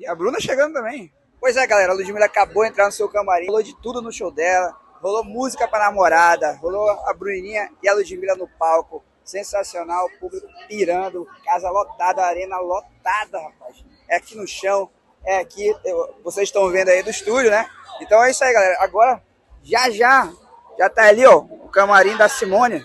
[0.00, 1.12] E a Bruna chegando também.
[1.38, 4.10] Pois é, galera, a Ludmilla acabou de entrar no seu camarim, rolou de tudo no
[4.10, 9.04] show dela, rolou música pra namorada, rolou a Bruninha e a Ludmilla no palco.
[9.22, 13.84] Sensacional, público pirando, casa lotada, arena lotada, rapaz.
[14.08, 14.90] É aqui no chão,
[15.22, 17.68] é aqui, eu- vocês estão vendo aí do estúdio, né?
[18.00, 18.76] Então é isso aí, galera.
[18.80, 19.22] Agora,
[19.62, 20.32] já já,
[20.78, 22.84] já tá ali, ó, o camarim da Simone.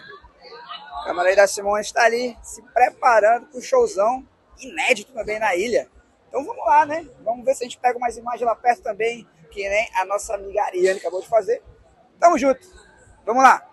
[1.02, 4.28] O camarim da Simone está ali se preparando para o showzão
[4.60, 5.90] inédito também na ilha.
[6.36, 7.08] Então vamos lá, né?
[7.24, 10.36] Vamos ver se a gente pega umas imagens lá perto também, que nem a nossa
[10.36, 11.64] amiga Ariane acabou de fazer.
[12.20, 12.60] Tamo junto.
[13.26, 13.66] Vamos lá.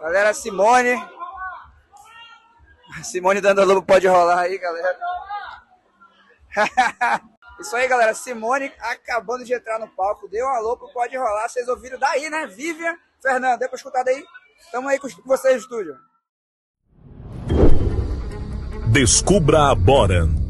[0.00, 0.96] Galera, Simone.
[3.04, 4.98] Simone dando lobo pode rolar aí, galera.
[7.60, 8.14] Isso aí, galera.
[8.14, 10.28] Simone acabando de entrar no palco.
[10.28, 11.46] Deu alô pro Pode Rolar.
[11.46, 12.46] Vocês ouviram daí, né?
[12.46, 14.24] Vivian, Fernando, deu pra escutar daí?
[14.72, 15.98] Tamo aí com vocês no estúdio.
[18.90, 20.45] Descubra a Boran.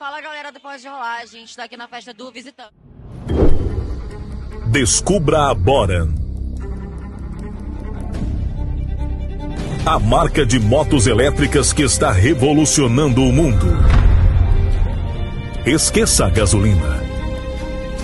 [0.00, 2.72] Fala galera do Pode Rolar, a gente tá aqui na festa do Visitante.
[4.68, 6.14] Descubra a Boran.
[9.84, 13.66] A marca de motos elétricas que está revolucionando o mundo.
[15.66, 16.98] Esqueça a gasolina.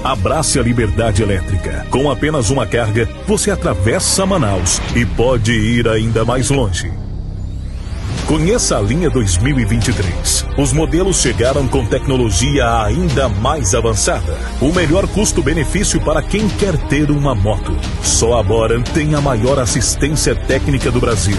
[0.04, 1.86] Abrace a liberdade elétrica.
[1.90, 7.05] Com apenas uma carga, você atravessa Manaus e pode ir ainda mais longe.
[8.26, 10.46] Conheça a linha 2023.
[10.58, 14.36] Os modelos chegaram com tecnologia ainda mais avançada.
[14.60, 17.76] O melhor custo-benefício para quem quer ter uma moto.
[18.02, 21.36] Só a Boran tem a maior assistência técnica do Brasil.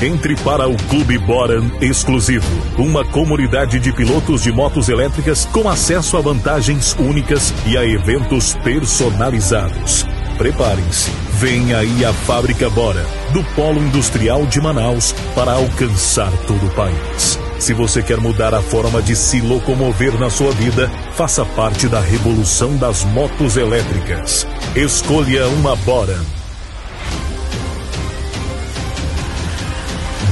[0.00, 2.48] Entre para o Clube Boran Exclusivo,
[2.78, 8.54] uma comunidade de pilotos de motos elétricas com acesso a vantagens únicas e a eventos
[8.64, 10.06] personalizados.
[10.38, 16.70] Preparem-se, vem aí a Fábrica Bora, do Polo Industrial de Manaus, para alcançar todo o
[16.74, 17.38] país.
[17.60, 22.00] Se você quer mudar a forma de se locomover na sua vida, faça parte da
[22.00, 24.48] revolução das motos elétricas.
[24.74, 26.18] Escolha uma Bora.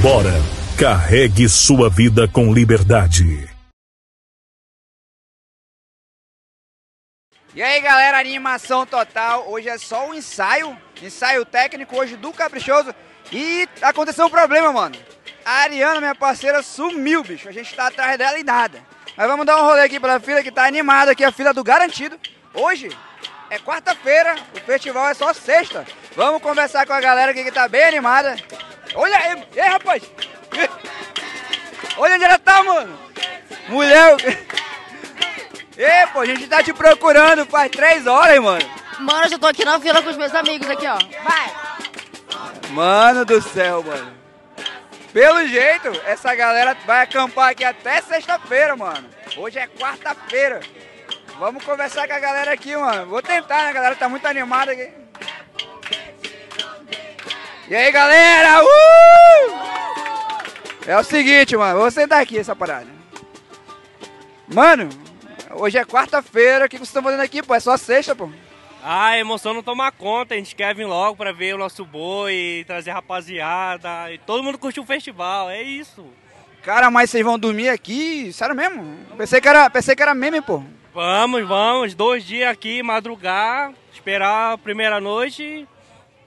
[0.02, 0.42] Bora,
[0.76, 3.48] carregue sua vida com liberdade.
[7.54, 9.48] E aí, galera, animação total.
[9.48, 12.94] Hoje é só um ensaio, ensaio técnico hoje do Caprichoso.
[13.32, 14.96] E aconteceu um problema, mano.
[15.44, 17.48] A Ariana, minha parceira, sumiu, bicho.
[17.48, 18.82] A gente tá atrás dela e nada.
[19.16, 21.64] Mas vamos dar um rolê aqui pela fila que tá animada aqui, a fila do
[21.64, 22.18] garantido.
[22.52, 22.90] Hoje
[23.48, 25.86] é quarta-feira, o festival é só sexta.
[26.14, 28.36] Vamos conversar com a galera aqui que tá bem animada.
[28.94, 30.02] Olha aí, ei, rapaz!
[31.96, 32.98] Olha onde ela tá, mano!
[33.68, 34.16] Mulher!
[35.76, 38.85] Ei, pô, a gente tá te procurando faz três horas, mano.
[39.00, 40.98] Mano, eu já tô aqui na fila com os meus amigos aqui, ó.
[41.22, 42.70] Vai!
[42.70, 44.14] Mano do céu, mano.
[45.12, 49.08] Pelo jeito, essa galera vai acampar aqui até sexta-feira, mano.
[49.36, 50.60] Hoje é quarta-feira.
[51.38, 53.06] Vamos conversar com a galera aqui, mano.
[53.06, 53.70] Vou tentar, né?
[53.70, 54.90] A galera tá muito animada aqui.
[57.68, 58.62] E aí, galera?
[58.62, 58.66] Uh!
[60.86, 61.80] É o seguinte, mano.
[61.80, 62.86] Vou sentar aqui essa parada.
[64.46, 64.88] Mano,
[65.50, 66.66] hoje é quarta-feira.
[66.66, 67.54] O que vocês estão fazendo aqui, pô?
[67.54, 68.30] É só sexta, pô.
[68.82, 71.84] Ah, a emoção não toma conta, a gente quer vir logo pra ver o nosso
[71.84, 76.06] boi, trazer rapaziada, e todo mundo curtir o festival, é isso.
[76.62, 78.32] Cara, mas vocês vão dormir aqui?
[78.32, 78.98] Sério mesmo?
[79.16, 80.62] Pensei que era, pensei que era meme, pô.
[80.94, 85.66] Vamos, vamos, dois dias aqui, madrugar, esperar a primeira noite,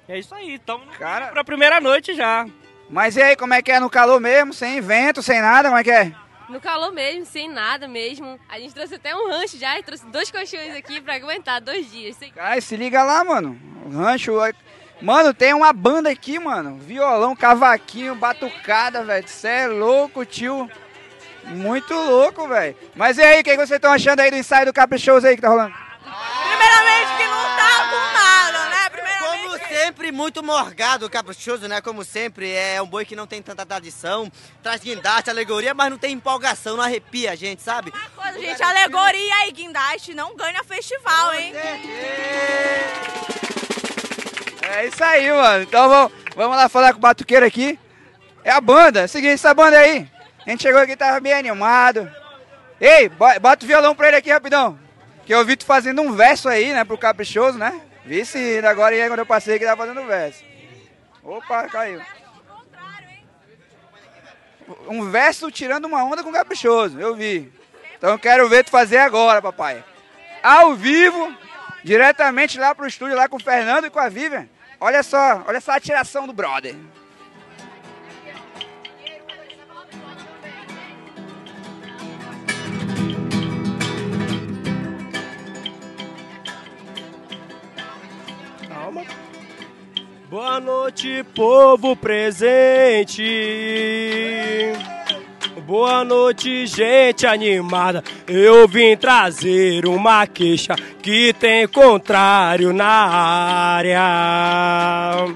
[0.07, 1.27] é isso aí, estamos Cara...
[1.27, 2.45] pra primeira noite já.
[2.89, 5.79] Mas e aí, como é que é no calor mesmo, sem vento, sem nada, como
[5.79, 6.11] é que é?
[6.49, 8.39] No calor mesmo, sem nada mesmo.
[8.49, 11.89] A gente trouxe até um rancho já, e trouxe dois colchões aqui pra aguentar dois
[11.91, 12.15] dias.
[12.17, 12.33] Sem...
[12.61, 13.59] Se liga lá, mano.
[13.85, 14.43] O rancho.
[14.43, 14.53] é-
[15.01, 16.77] Mano, tem uma banda aqui, mano.
[16.77, 19.27] Violão, cavaquinho, batucada, velho.
[19.29, 20.69] Cê é louco, tio.
[21.45, 22.75] Muito louco, velho.
[22.95, 25.35] Mas e aí, o que que vocês estão achando aí do ensaio do Caprichoso aí
[25.35, 25.73] que tá rolando?
[30.19, 31.79] Muito morgado, caprichoso, né?
[31.79, 34.29] Como sempre, é um boi que não tem tanta tradição,
[34.61, 37.93] traz guindaste, alegoria, mas não tem empolgação, não arrepia a gente, sabe?
[38.15, 41.53] Coisa, gente, alegoria e guindaste não ganha festival, hein?
[44.61, 45.63] É isso aí, mano.
[45.63, 47.79] Então vamos, vamos lá falar com o batuqueiro aqui.
[48.43, 49.01] É a banda.
[49.01, 50.05] É o seguinte, essa banda aí.
[50.45, 52.11] A gente chegou aqui, tava bem animado.
[52.79, 54.77] Ei, bo- bota o violão pra ele aqui rapidão.
[55.25, 57.81] Que eu vi tu fazendo um verso aí, né, pro Caprichoso, né?
[58.09, 60.43] Vi sim, agora aí quando eu passei que tava fazendo verso.
[61.23, 62.01] Opa, caiu.
[64.87, 67.53] Um verso tirando uma onda com o Caprichoso, eu vi.
[67.95, 69.83] Então eu quero ver tu fazer agora, papai.
[70.41, 71.31] Ao vivo,
[71.83, 74.49] diretamente lá pro estúdio, lá com o Fernando e com a Vivian.
[74.79, 76.75] Olha só, olha só a tiração do brother.
[88.89, 89.03] Calma.
[90.31, 93.23] Boa noite, povo presente.
[95.67, 98.03] Boa noite, gente animada.
[98.27, 102.87] Eu vim trazer uma queixa que tem contrário na
[103.85, 105.27] área.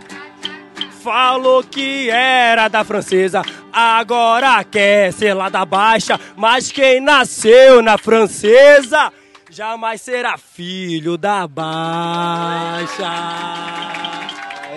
[1.03, 6.19] Falou que era da francesa, agora quer ser lá da baixa.
[6.35, 9.11] Mas quem nasceu na francesa
[9.53, 13.03] jamais será filho da baixa.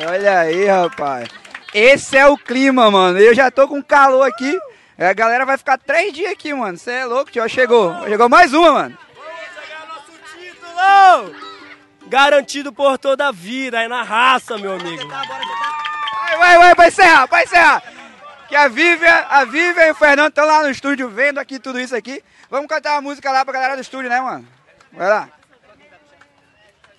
[0.07, 1.29] Olha aí, rapaz.
[1.73, 3.19] Esse é o clima, mano.
[3.19, 4.59] Eu já tô com calor aqui.
[4.99, 6.77] A galera vai ficar três dias aqui, mano.
[6.77, 7.49] Você é louco, tio.
[7.49, 7.95] Chegou.
[8.07, 8.99] Chegou mais uma, mano.
[10.39, 11.35] Título!
[12.07, 15.09] Garantido por toda a vida, é na raça, meu amigo.
[15.09, 17.83] Vai, vai, vai, vai encerrar, vai encerrar.
[18.47, 21.81] Que a Vivian, a Vivian e o Fernando estão lá no estúdio vendo aqui tudo
[21.81, 22.23] isso aqui.
[22.49, 24.56] Vamos cantar uma música lá pra galera do estúdio, né, mano?
[24.97, 25.29] Vai lá.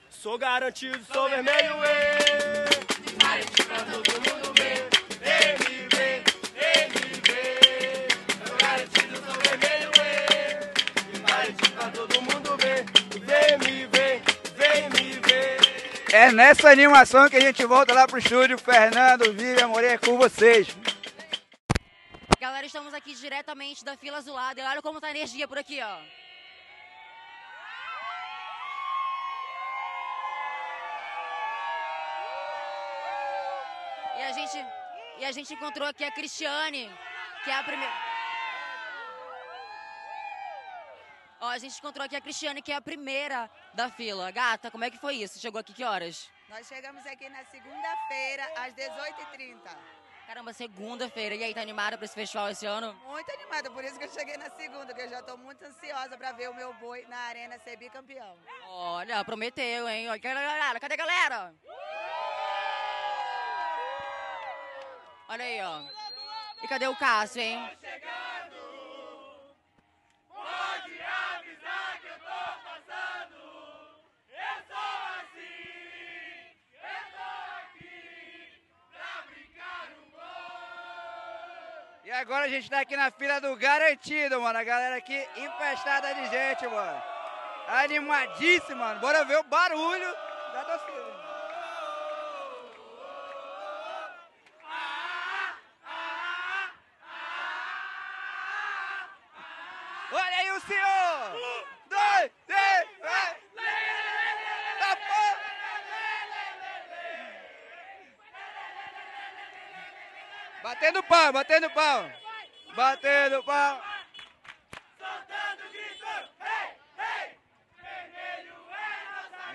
[0.07, 3.17] Sou garantido, sou vermelho, ê.
[3.17, 4.87] Garantido pra todo mundo ver.
[5.19, 6.23] Vem me ver,
[6.53, 8.07] vem me ver.
[8.45, 11.19] Sou garantido, sou vermelho, ê.
[11.27, 12.85] Garantido pra todo mundo ver.
[13.19, 14.21] Vem me ver,
[14.55, 16.13] vem me ver.
[16.13, 18.59] É nessa animação que a gente volta lá pro estúdio.
[18.59, 20.67] Fernando, Vivian, Moreira, é com vocês.
[22.39, 24.61] Galera, estamos aqui diretamente da fila azulada.
[24.61, 26.26] E olha como tá a energia por aqui, ó.
[34.17, 34.65] E a gente,
[35.19, 36.91] e a gente encontrou aqui a Cristiane,
[37.43, 37.93] que é a primeira.
[41.39, 44.31] Ó, a gente encontrou aqui a Cristiane, que é a primeira da fila.
[44.31, 45.39] Gata, como é que foi isso?
[45.39, 46.31] Chegou aqui que horas?
[46.49, 49.57] Nós chegamos aqui na segunda-feira, às 18h30.
[50.25, 51.35] Caramba, segunda-feira.
[51.35, 52.93] E aí, tá animada pra esse festival esse ano?
[53.05, 56.17] Muito animada, por isso que eu cheguei na segunda, que eu já estou muito ansiosa
[56.17, 58.35] para ver o meu boi na arena ser bicampeão.
[58.67, 60.09] Olha, prometeu, hein?
[60.09, 60.79] Olha, cadê a galera?
[60.79, 61.55] Cadê a galera?
[65.29, 65.81] Olha aí, ó.
[66.63, 67.59] E cadê o Cássio, hein?
[82.05, 84.57] E agora a gente tá aqui na fila do Garantido, mano.
[84.57, 87.03] A galera aqui empestada de gente, mano.
[87.67, 89.01] Animadíssimo, mano.
[89.01, 90.15] Bora ver o barulho
[90.53, 91.17] da torcida.
[100.09, 101.35] Olha aí o senhor!
[101.35, 103.37] Um, dois, três, vai!
[104.79, 105.47] Tá bom!
[110.79, 112.11] Batendo pau, batendo pau!
[112.75, 113.81] Batendo pau!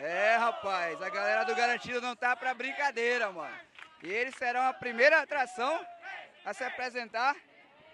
[0.00, 3.56] É, rapaz, a galera do Garantido não tá pra brincadeira, mano.
[4.02, 5.86] E eles serão a primeira atração
[6.44, 7.36] a se apresentar.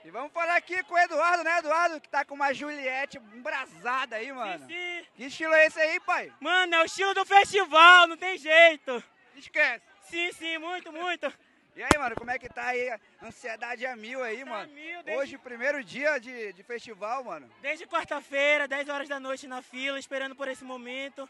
[0.02, 2.00] E vamos falar aqui com o Eduardo, né, Eduardo?
[2.00, 4.66] Que tá com uma Juliette embrasada aí, mano.
[4.66, 5.06] sim.
[5.14, 6.32] Que estilo é esse aí, pai?
[6.40, 9.04] Mano, é o estilo do festival, não tem jeito.
[9.36, 9.84] Esquece.
[10.00, 11.30] Sim, sim, muito, muito.
[11.78, 12.90] E aí, mano, como é que tá aí?
[12.90, 14.68] A ansiedade a mil aí, mano.
[15.04, 17.48] desde- Hoje, primeiro dia de, de festival, mano.
[17.62, 21.28] Desde quarta-feira, 10 horas da noite na fila, esperando por esse momento.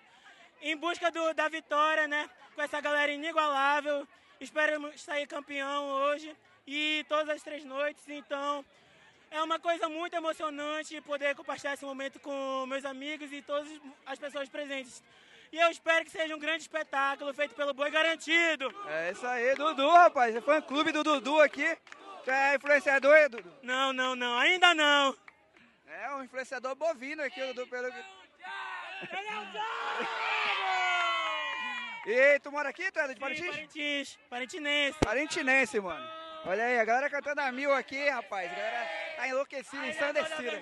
[0.62, 2.30] Em busca do- da vitória, né?
[2.54, 4.08] Com essa galera inigualável.
[4.40, 6.34] Esperamos sair campeão hoje
[6.66, 8.08] e todas as três noites.
[8.08, 8.64] Então,
[9.30, 13.68] é uma coisa muito emocionante poder compartilhar esse momento com meus amigos e todas
[14.06, 15.02] as pessoas presentes.
[15.50, 18.74] E eu espero que seja um grande espetáculo feito pelo Boi Garantido.
[18.86, 20.36] É isso aí, Dudu, rapaz.
[20.36, 21.76] É fã clube do Dudu aqui.
[22.24, 23.52] Tu é influenciador, é, Dudu?
[23.62, 24.38] Não, não, não.
[24.38, 25.16] Ainda não.
[25.86, 28.04] É um influenciador bovino aqui, o Dudu, pelo que...
[32.06, 33.50] E tu mora aqui, tu é de Parintins?
[33.50, 34.98] Parintins, parintinense.
[35.00, 36.10] Parintinense, mano.
[36.46, 38.50] Olha aí, a galera cantando a mil aqui, rapaz.
[38.50, 40.60] A galera tá enlouquecida, ensandecida.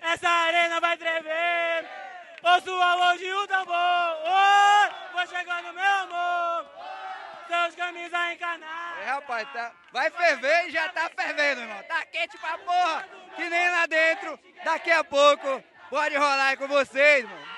[0.00, 2.07] Essa arena vai tremer.
[2.42, 3.74] Ouço o alô de um tambor.
[3.74, 6.66] Oi, vou chegando, meu amor.
[7.48, 8.98] Seus camisas encanadas.
[9.00, 9.72] É, rapaz, tá...
[9.92, 11.82] vai ferver e já tá fervendo, irmão.
[11.84, 14.38] Tá quente pra porra, que nem lá dentro.
[14.64, 17.48] Daqui a pouco pode rolar aí com vocês, mano.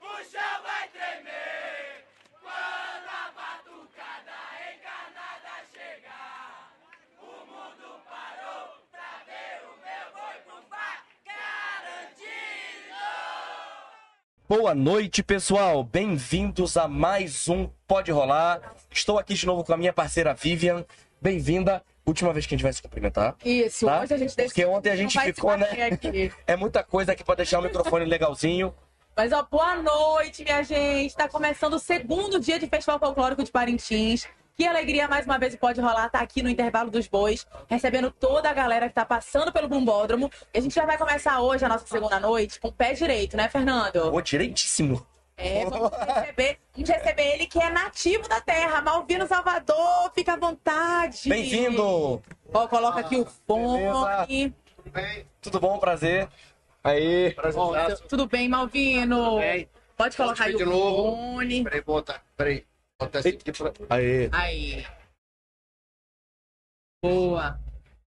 [0.00, 2.04] O chão vai tremer
[2.40, 4.32] quando a batucada
[4.74, 6.70] encanada chegar.
[7.20, 12.96] O mundo parou pra ver o meu boi bufar garantido.
[14.48, 15.84] Boa noite, pessoal.
[15.84, 18.62] Bem-vindos a mais um Pode Rolar.
[18.90, 20.86] Estou aqui de novo com a minha parceira Vivian.
[21.20, 21.84] Bem-vinda.
[22.06, 23.36] Última vez que a gente vai se cumprimentar.
[23.44, 24.00] Isso, tá?
[24.00, 25.66] hoje a gente Porque ontem a gente ficou, né?
[25.92, 26.32] aqui.
[26.46, 28.74] É muita coisa aqui pra deixar o microfone legalzinho.
[29.14, 31.14] Mas ó, boa noite, minha gente.
[31.14, 34.26] Tá começando o segundo dia de Festival Folclórico de Parintins.
[34.58, 38.50] Que alegria mais uma vez pode rolar, tá aqui no intervalo dos bois, recebendo toda
[38.50, 40.28] a galera que tá passando pelo bumbódromo.
[40.52, 43.36] E a gente já vai começar hoje a nossa segunda noite com o pé direito,
[43.36, 44.12] né, Fernando?
[44.12, 45.06] Ô, direitíssimo.
[45.36, 50.36] É, vamos receber, vamos receber ele que é nativo da terra, Malvino Salvador, fica à
[50.36, 51.28] vontade.
[51.28, 52.20] Bem-vindo!
[52.52, 54.52] Ó, coloca aqui o fone.
[55.40, 55.78] Tudo bom?
[55.78, 56.28] Prazer.
[56.82, 57.32] Aí.
[57.54, 59.36] Bom, tu- tudo bem, Malvino?
[59.96, 61.12] Pode colocar aí o de novo.
[61.12, 61.62] fone.
[61.62, 62.20] Peraí, bota.
[62.36, 62.66] Peraí.
[63.00, 63.72] Bota esse aqui pra...
[63.88, 64.28] Aí.
[64.32, 64.86] Aí.
[67.02, 67.60] Boa.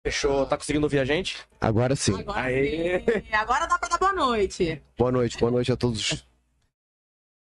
[0.05, 0.45] Fechou.
[0.45, 1.37] Tá conseguindo ouvir a gente?
[1.59, 2.19] Agora sim.
[2.19, 2.99] Agora Aê.
[2.99, 3.33] sim.
[3.33, 4.81] Agora dá pra dar boa noite.
[4.97, 6.27] Boa noite, boa noite a todos.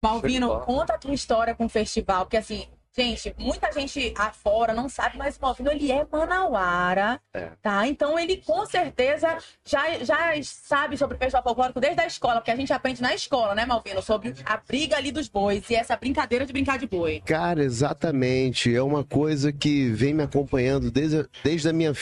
[0.03, 4.88] Malvino, conta a tua história com o festival, porque assim, gente, muita gente afora não
[4.88, 7.50] sabe, mas o Malvino, ele é manauara, É.
[7.62, 7.86] tá?
[7.88, 12.52] Então ele com certeza já, já sabe sobre o festival folclórico desde a escola, porque
[12.52, 14.02] a gente aprende na escola, né, Malvino?
[14.02, 17.22] Sobre a briga ali dos bois e essa brincadeira de brincar de boi.
[17.26, 18.74] Cara, exatamente.
[18.74, 21.93] É uma coisa que vem me acompanhando desde, desde a minha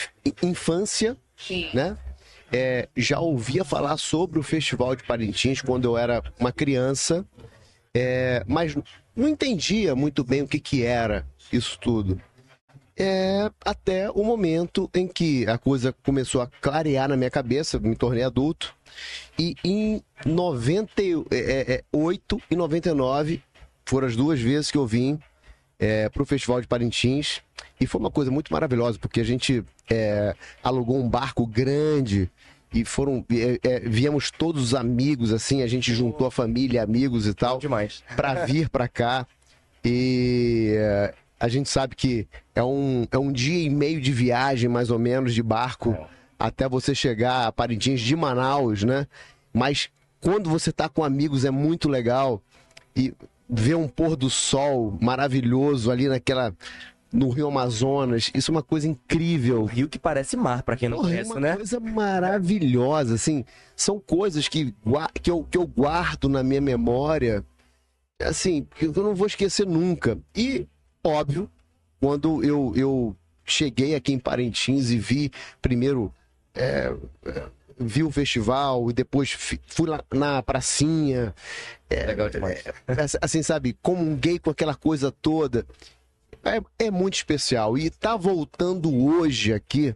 [0.42, 1.70] infância, Sim.
[1.74, 1.96] né?
[2.52, 7.26] É, já ouvia falar sobre o Festival de Parintins quando eu era uma criança,
[7.92, 8.76] é, mas
[9.14, 12.20] não entendia muito bem o que, que era isso tudo.
[12.96, 17.96] É, até o momento em que a coisa começou a clarear na minha cabeça, me
[17.96, 18.74] tornei adulto.
[19.38, 23.42] E em 98 e 99
[23.84, 25.18] foram as duas vezes que eu vim
[26.12, 27.42] para o Festival de Parintins.
[27.80, 32.30] E foi uma coisa muito maravilhosa, porque a gente é, alugou um barco grande
[32.74, 37.26] e foram é, é, viemos todos os amigos assim a gente juntou a família amigos
[37.26, 38.02] e tal demais.
[38.16, 39.26] para vir para cá.
[39.84, 44.68] E é, a gente sabe que é um, é um dia e meio de viagem
[44.68, 45.96] mais ou menos de barco
[46.38, 49.06] até você chegar a Parintins de Manaus né?
[49.52, 49.88] Mas
[50.20, 52.42] quando você tá com amigos é muito legal.
[52.96, 53.12] E
[53.48, 56.54] ver um pôr do sol maravilhoso ali naquela
[57.14, 59.62] no Rio Amazonas, isso é uma coisa incrível.
[59.62, 61.56] O rio que parece mar, para quem não Porra, conhece, é uma né?
[61.56, 63.44] coisa maravilhosa, assim,
[63.76, 64.74] são coisas que,
[65.22, 67.44] que, eu, que eu guardo na minha memória,
[68.20, 70.18] assim, que eu não vou esquecer nunca.
[70.34, 70.66] E,
[71.04, 71.48] óbvio,
[72.00, 75.30] quando eu, eu cheguei aqui em Parintins e vi
[75.62, 76.12] primeiro
[76.52, 76.92] é,
[77.26, 77.42] é,
[77.78, 81.34] vi o festival e depois fui lá na pracinha.
[81.88, 82.64] É, Legal demais.
[82.66, 82.72] é,
[83.20, 85.66] assim, sabe, comunguei com aquela coisa toda.
[86.42, 87.76] É, é muito especial.
[87.76, 89.94] E tá voltando hoje aqui,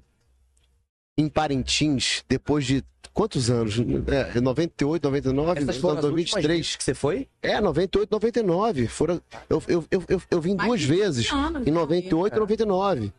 [1.17, 3.77] em Parintins, depois de quantos anos?
[4.35, 6.57] É, 98, 99, Essas foram as últimas 2023.
[6.59, 7.29] vezes que você foi?
[7.43, 8.87] É, 98, 99.
[8.87, 9.21] Foram,
[9.51, 11.31] eu, eu, eu, eu, eu vim duas vezes.
[11.33, 13.13] anos, em 98 e 99.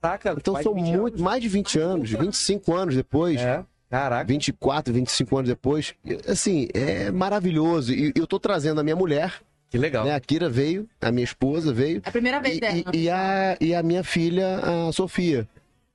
[0.00, 3.40] Caraca, Então mais são de 20 muito, mais de 20 anos, 25 anos depois.
[3.40, 3.64] É.
[3.88, 4.24] Caraca.
[4.26, 5.94] 24, 25 anos depois.
[6.26, 7.92] Assim, é maravilhoso.
[7.92, 9.40] E eu tô trazendo a minha mulher.
[9.70, 10.04] Que legal.
[10.04, 10.14] Né?
[10.14, 12.00] A Kira veio, a minha esposa veio.
[12.04, 12.82] É a primeira vez E, dela.
[12.92, 14.58] e- e a, e a minha filha,
[14.88, 15.46] a Sofia.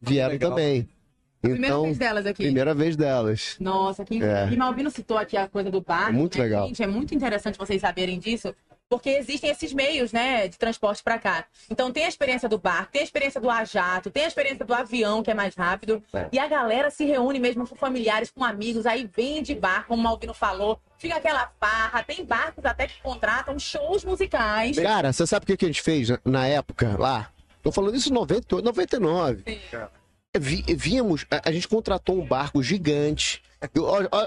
[0.02, 0.50] Vieram legal.
[0.52, 0.90] também.
[1.42, 2.44] Primeira Então, vez delas aqui.
[2.44, 3.56] Primeira vez delas.
[3.60, 4.50] Nossa, que É.
[4.52, 6.10] E Malvino citou aqui a coisa do bar.
[6.10, 6.68] É muito né, legal.
[6.68, 8.54] Gente, é muito interessante vocês saberem disso,
[8.92, 11.46] porque existem esses meios, né, de transporte para cá.
[11.70, 14.66] Então tem a experiência do barco, tem a experiência do a jato, tem a experiência
[14.66, 16.04] do avião, que é mais rápido.
[16.14, 16.28] É.
[16.30, 20.02] E a galera se reúne mesmo com familiares, com amigos, aí vem de barco, como
[20.02, 22.04] o Malvino falou, fica aquela farra.
[22.04, 24.78] Tem barcos até que contratam shows musicais.
[24.78, 27.30] Cara, você sabe o que a gente fez na- época lá?
[27.64, 29.44] Tô falando isso em 98, 99.
[30.38, 33.42] Vi- Víamos, a, a gente contratou um barco gigante.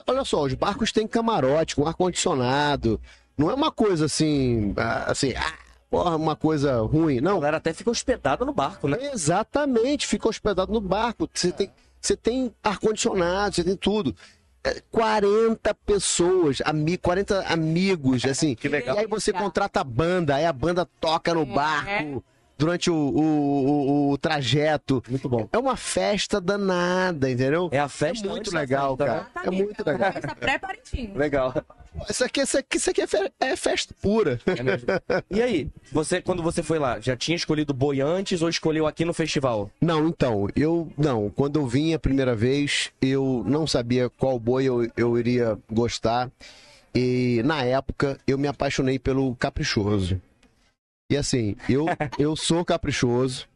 [0.07, 2.99] Olha só, os barcos têm camarote com ar-condicionado.
[3.37, 5.53] Não é uma coisa assim, ah, assim, ah,
[5.91, 7.21] porra, uma coisa ruim.
[7.21, 7.33] Não.
[7.33, 8.99] A galera até fica hospedada no barco, né?
[9.13, 11.29] Exatamente, fica hospedado no barco.
[11.33, 11.71] Você tem,
[12.01, 14.15] você tem ar-condicionado, você tem tudo.
[14.63, 18.55] É, 40 pessoas, ami 40 amigos, assim.
[18.55, 18.97] Que legal.
[18.97, 22.25] E aí você contrata a banda, aí a banda toca no barco
[22.57, 25.03] durante o, o, o- o trajeto.
[25.09, 25.49] Muito bom.
[25.53, 27.69] É uma festa danada, entendeu?
[27.73, 29.23] É a festa É muito legal, festa, cara.
[29.35, 29.43] né?
[29.45, 30.13] É muito legal.
[30.13, 31.15] Festa pré-Parintins.
[31.17, 31.55] Legal.
[32.11, 34.41] Isso aqui, isso aqui, isso aqui é, fe- é festa pura.
[35.31, 39.05] E aí, você quando você foi lá, já tinha escolhido boi antes ou escolheu aqui
[39.05, 39.71] no festival?
[39.81, 41.31] Não, então, eu não.
[41.31, 46.31] Quando eu vim a primeira vez, eu não sabia qual boi eu, eu iria gostar.
[46.95, 50.21] E na época eu me apaixonei pelo caprichoso.
[51.11, 51.87] E assim, eu,
[52.19, 53.47] eu sou caprichoso,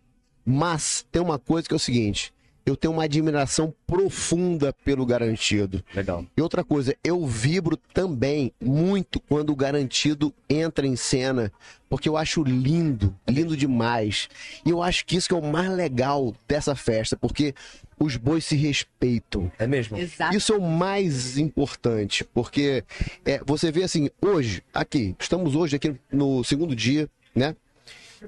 [0.44, 2.32] mas tem uma coisa que é o seguinte:
[2.68, 5.82] eu tenho uma admiração profunda pelo garantido.
[5.94, 6.26] Legal.
[6.36, 11.51] E outra coisa, eu vibro também muito quando o garantido entra em cena,
[11.88, 14.28] porque eu acho lindo, lindo demais.
[14.64, 17.55] E eu acho que isso que é o mais legal dessa festa, porque
[17.99, 19.51] os bois se respeitam.
[19.59, 19.96] É mesmo?
[19.96, 20.36] Exato.
[20.36, 22.84] Isso é o mais importante, porque
[23.24, 27.09] é, você vê assim, hoje, aqui, estamos hoje aqui no segundo dia,
[27.39, 27.57] né?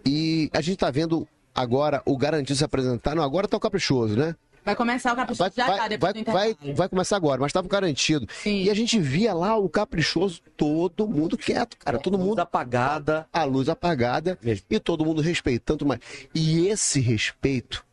[0.06, 3.14] E a gente tá vendo agora o garantido se apresentar.
[3.14, 4.34] Não, agora tá o caprichoso, né?
[4.64, 7.66] Vai começar o caprichoso já tá, depois vai, do vai, vai começar agora, mas estava
[7.66, 8.26] garantido.
[8.44, 11.98] E a gente via lá o caprichoso, todo mundo quieto, cara.
[11.98, 12.40] Todo mundo.
[12.40, 13.26] apagada.
[13.32, 14.38] A luz apagada.
[14.68, 16.00] E todo mundo respeitando mais.
[16.34, 17.84] E esse respeito,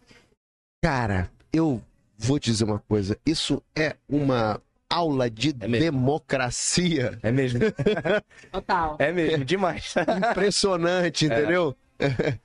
[0.83, 1.81] cara, eu
[2.17, 3.17] vou te dizer uma coisa.
[3.25, 7.19] Isso é uma aula de democracia.
[7.21, 7.59] É mesmo.
[8.51, 8.95] Total.
[8.99, 9.93] É mesmo, demais.
[10.31, 11.75] Impressionante, entendeu?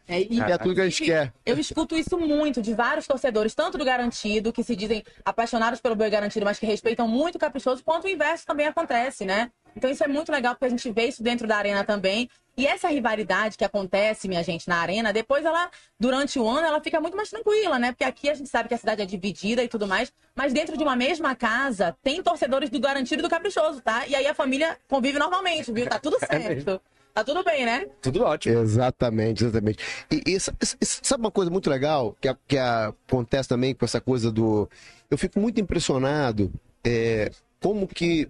[0.09, 1.33] É, e- É tudo que a gente quer.
[1.45, 5.95] Eu escuto isso muito de vários torcedores, tanto do Garantido, que se dizem apaixonados pelo
[5.95, 9.51] boi garantido, mas que respeitam muito o caprichoso, quanto o inverso também acontece, né?
[9.77, 12.29] Então isso é muito legal, porque a gente vê isso dentro da arena também.
[12.57, 16.81] E essa rivalidade que acontece, minha gente, na arena, depois ela, durante o ano, ela
[16.83, 17.93] fica muito mais tranquila, né?
[17.93, 20.77] Porque aqui a gente sabe que a cidade é dividida e tudo mais, mas dentro
[20.77, 24.07] de uma mesma casa tem torcedores do Garantido e do Caprichoso, tá?
[24.07, 25.87] E aí a família convive normalmente, viu?
[25.89, 26.81] Tá tudo É certo.
[27.15, 27.87] Tá tudo bem, né?
[28.01, 28.59] Tudo ótimo.
[28.61, 29.79] Exatamente, exatamente.
[30.11, 30.53] E, e sa-
[30.83, 34.69] sabe uma coisa muito legal que, a- que a- acontece também com essa coisa do.
[35.11, 36.51] Eu fico muito impressionado
[36.85, 38.29] é, como que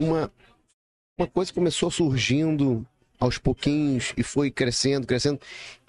[0.00, 0.30] uma,
[1.18, 2.86] uma coisa começou surgindo
[3.18, 5.40] aos pouquinhos e foi crescendo, crescendo.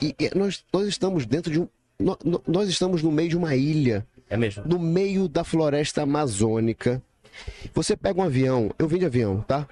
[0.02, 1.68] E, e nós, nós estamos dentro de um.
[2.00, 2.18] nó-
[2.48, 4.06] Nós estamos no meio de uma ilha.
[4.30, 4.64] É mesmo.
[4.66, 7.02] No meio da floresta amazônica.
[7.74, 9.68] Você pega um avião, eu vim de avião, tá?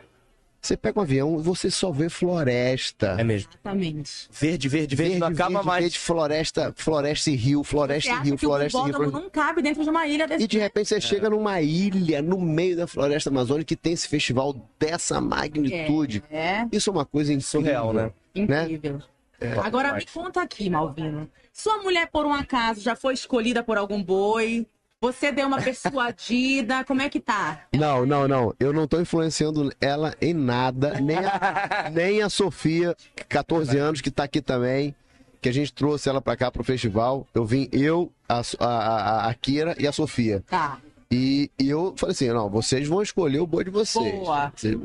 [0.66, 3.16] Você pega um avião e você só vê floresta.
[3.20, 3.50] É mesmo.
[3.52, 4.28] Exatamente.
[4.32, 5.82] Verde, verde, verde, não acaba verde, mais.
[5.84, 8.94] verde, floresta, floresta e rio, Você floresta e rio, floresta e rio.
[8.94, 11.02] floresta- não cabe dentro de uma ilha desse E de repente você É.
[11.02, 16.24] chega numa ilha no meio da floresta amazônica que tem esse festival dessa magnitude.
[16.32, 16.66] É.
[16.72, 17.48] Isso é uma coisa incrível.
[17.62, 18.12] Surreal, né?
[18.34, 19.00] Incrível.
[19.40, 19.52] É.
[19.60, 21.30] Agora me conta aqui, Malvino.
[21.54, 24.66] Sua mulher, por um acaso, já foi escolhida por algum boi?
[25.06, 26.84] Você deu uma persuadida?
[26.84, 27.62] Como é que tá?
[27.76, 28.54] Não, não, não.
[28.60, 32.96] Eu não tô influenciando ela em nada, nem a, nem a Sofia,
[33.30, 34.96] 14 anos, que tá aqui também,
[35.40, 37.28] que a gente trouxe ela pra cá pro festival.
[37.36, 40.44] Eu vim eu, a, a, a- a Kira e a Sofia.
[40.50, 40.80] Tá.
[41.12, 44.16] E, e eu falei assim, não, vocês vão escolher o boi de vocês.
[44.16, 44.52] Boa.
[44.56, 44.78] Vocês-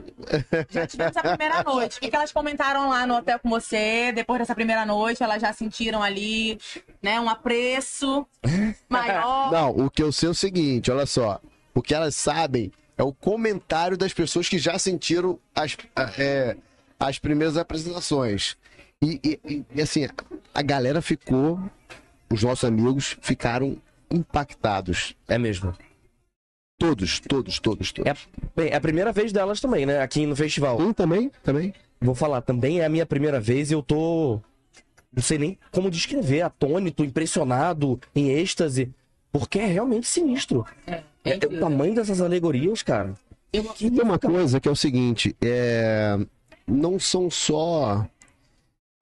[0.70, 1.96] Já tivemos a primeira noite.
[1.96, 4.12] O que, que elas comentaram lá no hotel com você?
[4.12, 6.58] Depois dessa primeira noite, elas já sentiram ali,
[7.02, 8.26] né, um apreço
[8.88, 9.50] maior.
[9.50, 11.40] Não, o que eu sei é o seguinte, olha só.
[11.74, 15.76] O que elas sabem é o comentário das pessoas que já sentiram as,
[16.18, 16.54] é,
[16.98, 18.56] as primeiras apresentações.
[19.02, 20.06] E, e- e, assim,
[20.54, 21.58] a galera ficou,
[22.30, 23.78] os nossos amigos ficaram
[24.10, 25.14] impactados.
[25.26, 25.74] É mesmo.
[26.80, 28.10] Todos, todos, todos, todos.
[28.10, 28.16] É,
[28.56, 30.00] bem, é a primeira vez delas também, né?
[30.00, 30.80] Aqui no festival.
[30.80, 31.74] Um também, também.
[32.00, 34.40] Vou falar, também é a minha primeira vez e eu tô.
[35.12, 38.90] Não sei nem como descrever, atônito, impressionado, em êxtase.
[39.30, 40.64] Porque é realmente sinistro.
[40.86, 41.02] É,
[41.34, 43.12] o tamanho dessas alegorias, cara.
[43.52, 46.18] E tem uma coisa que é o seguinte, é...
[46.66, 48.08] não são só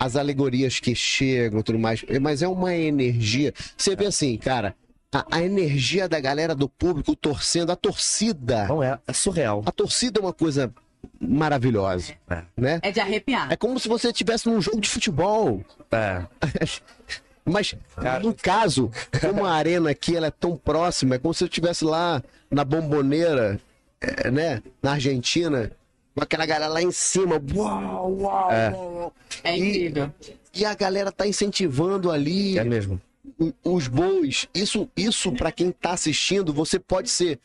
[0.00, 3.54] as alegorias que chegam e tudo mais, mas é uma energia.
[3.76, 4.74] Você vê assim, cara,
[5.12, 8.66] a, a energia da galera do público torcendo, a torcida.
[8.68, 9.62] Não é, é surreal.
[9.66, 10.72] A torcida é uma coisa
[11.20, 12.14] maravilhosa,
[12.56, 12.80] né?
[12.82, 13.50] É de arrepiar.
[13.52, 15.64] É como se você estivesse num jogo de futebol.
[15.90, 16.24] É.
[17.44, 17.74] Mas,
[18.22, 18.90] no caso,
[19.20, 22.62] como a arena aqui ela é tão próxima, é como se eu estivesse lá na
[22.62, 23.58] bomboneira,
[24.00, 24.62] é, né?
[24.82, 25.72] Na Argentina,
[26.14, 27.40] com aquela galera lá em cima.
[27.54, 28.70] Uau, uau, É.
[28.70, 29.14] uau.
[29.42, 30.12] É incrível.
[30.52, 32.58] E, e a galera tá incentivando ali.
[32.58, 33.00] É mesmo.
[33.64, 34.48] Os bois.
[34.54, 37.38] Isso, isso para quem tá assistindo, você pode ser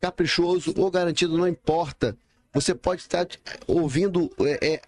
[0.00, 2.16] caprichoso ou garantido, não importa.
[2.52, 3.26] Você pode estar
[3.66, 4.80] ouvindo é, é,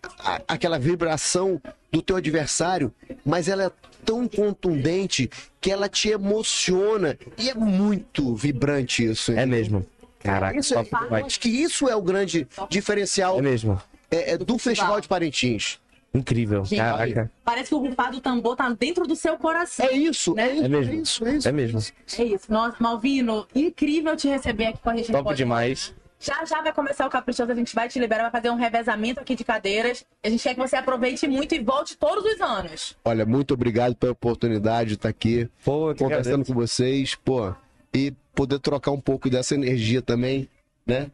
[0.48, 1.60] aquela vibração
[1.92, 2.92] do teu adversário,
[3.24, 3.70] mas ela é
[4.04, 5.30] tão contundente
[5.60, 7.16] que ela te emociona.
[7.38, 9.30] E é muito vibrante isso.
[9.32, 9.86] É mesmo.
[10.18, 10.86] Caraca, Isso é,
[11.24, 13.80] acho que isso é o grande diferencial É mesmo.
[14.08, 15.80] é, é do Festival de Parintins.
[16.14, 16.64] Incrível.
[16.64, 17.30] Gente, Caraca.
[17.44, 19.86] Parece que o rufar do tambor tá dentro do seu coração.
[19.86, 20.58] É isso, né?
[20.58, 20.94] É mesmo.
[20.94, 21.48] isso, é isso.
[21.48, 21.80] É mesmo.
[22.18, 22.52] É isso.
[22.52, 25.10] Nossa, Malvino, incrível te receber aqui com a gente.
[25.10, 25.94] Top Pode demais.
[26.20, 29.18] Já já vai começar o Caprichoso, a gente vai te liberar, vai fazer um revezamento
[29.18, 30.04] aqui de cadeiras.
[30.22, 32.96] A gente quer que você aproveite muito e volte todos os anos.
[33.04, 37.52] Olha, muito obrigado pela oportunidade de estar aqui Pô, conversando com vocês, pô,
[37.92, 40.48] e poder trocar um pouco dessa energia também,
[40.86, 41.10] né?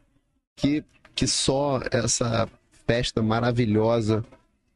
[0.55, 0.83] Que,
[1.15, 2.47] que só essa
[2.85, 4.23] festa maravilhosa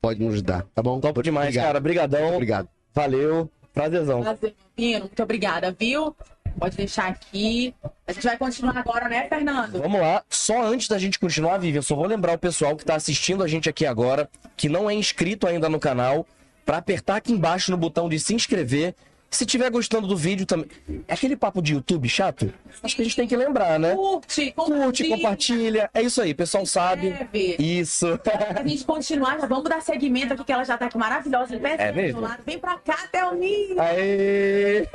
[0.04, 0.99] pode nos dar, tá bom?
[0.99, 1.66] Top demais, Obrigado.
[1.66, 1.78] cara.
[1.78, 2.34] Obrigadão.
[2.34, 2.68] Obrigado.
[2.93, 3.49] Valeu.
[3.74, 4.22] Prazerzão.
[4.22, 4.99] Prazer, Malvino.
[5.06, 6.14] Muito obrigada, viu?
[6.60, 7.74] Pode deixar aqui.
[8.06, 9.80] A gente vai continuar agora, né, Fernando?
[9.80, 10.22] Vamos lá.
[10.30, 13.47] Só antes da gente continuar, Vivian, só vou lembrar o pessoal que tá assistindo a
[13.47, 16.28] gente aqui agora, que não é inscrito ainda no canal,
[16.66, 18.93] pra apertar aqui embaixo no botão de se inscrever.
[19.34, 20.67] Se tiver gostando do vídeo também.
[21.07, 22.53] É aquele papo de YouTube chato?
[22.84, 23.95] Acho que a gente tem que lembrar, né?
[23.95, 25.89] Curte, Curte, compartilha.
[25.91, 27.15] É isso aí, o pessoal sabe.
[27.57, 28.19] Isso.
[28.19, 31.55] Pra gente continuar, já vamos dar seguimento aqui, que ela já tá aqui maravilhosa.
[31.55, 32.21] Em pé, É mesmo?
[32.21, 32.43] do lado.
[32.45, 33.81] Vem pra cá, Thelminha.
[33.81, 34.88] Aê!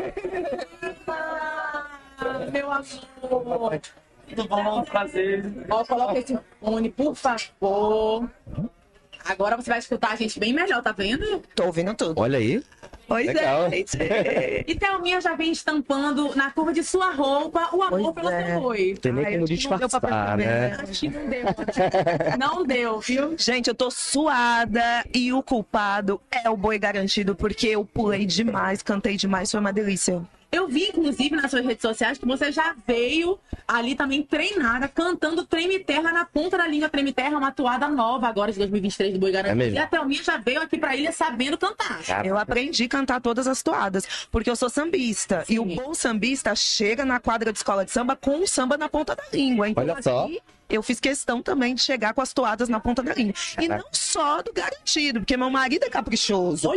[1.08, 1.88] Ah,
[2.52, 3.80] meu amor.
[4.28, 4.84] Tudo bom?
[4.84, 5.44] Prazer.
[5.68, 8.30] Ó, coloca esse fone, por favor.
[9.24, 11.42] Agora você vai escutar a gente bem melhor, tá vendo?
[11.56, 12.20] Tô ouvindo tudo.
[12.20, 12.62] Olha aí.
[13.08, 13.66] Pois Legal.
[13.66, 13.98] é, gente.
[14.66, 18.98] E Thelminha já vem estampando na curva de sua roupa o amor pelo seu boi.
[19.00, 20.44] Tem nem como disfarçar, né?
[20.44, 20.76] né?
[20.82, 21.44] Acho que não deu.
[22.38, 23.34] Não deu, viu?
[23.38, 28.82] Gente, eu tô suada e o culpado é o boi garantido, porque eu pulei demais,
[28.82, 30.22] cantei demais, foi uma delícia.
[30.50, 35.44] Eu vi, inclusive, nas suas redes sociais que você já veio ali também treinada, cantando
[35.44, 36.88] Treme Terra na ponta da língua.
[36.88, 39.60] Treme Terra é uma toada nova agora de 2023 do Boi Garantido.
[39.60, 39.78] É mesmo?
[39.78, 42.00] E a Thelminha já veio aqui pra ilha sabendo cantar.
[42.24, 45.44] Eu aprendi a cantar todas as toadas, porque eu sou sambista.
[45.50, 48.88] E o bom sambista chega na quadra de escola de samba com o samba na
[48.88, 49.68] ponta da língua.
[49.68, 50.24] Então, Olha só.
[50.24, 53.34] aqui, eu fiz questão também de chegar com as toadas na ponta da língua.
[53.60, 56.68] E não só do garantido, porque meu marido é caprichoso.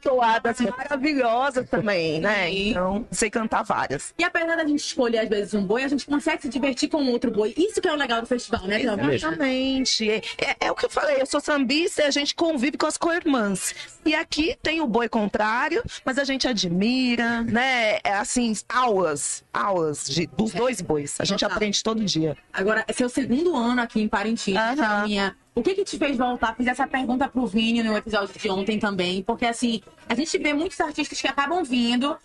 [0.00, 2.50] Toadas maravilhosas também, né?
[2.52, 4.14] Então, sei cantar várias.
[4.18, 7.04] E apesar da gente escolher, às vezes, um boi, a gente consegue se divertir com
[7.10, 7.54] outro boi.
[7.56, 9.14] Isso que é o legal do festival, né, Thelminha?
[9.14, 10.10] Exatamente.
[10.10, 12.86] É, é- é o que eu falei, eu sou sambista e a gente convive com
[12.86, 13.74] as co-irmãs.
[14.04, 17.98] E aqui tem o boi contrário, mas a gente admira, né?
[18.04, 21.16] É assim, aulas, aulas de, dos dois bois.
[21.18, 22.36] A gente aprende todo dia.
[22.52, 25.34] Agora, é seu segundo ano aqui em Parintins, Thelminha.
[25.54, 26.54] O que que te fez voltar?
[26.54, 30.52] Fiz essa pergunta pro Vini no episódio de ontem também, porque assim, a gente vê
[30.52, 32.16] muitos artistas que acabam vindo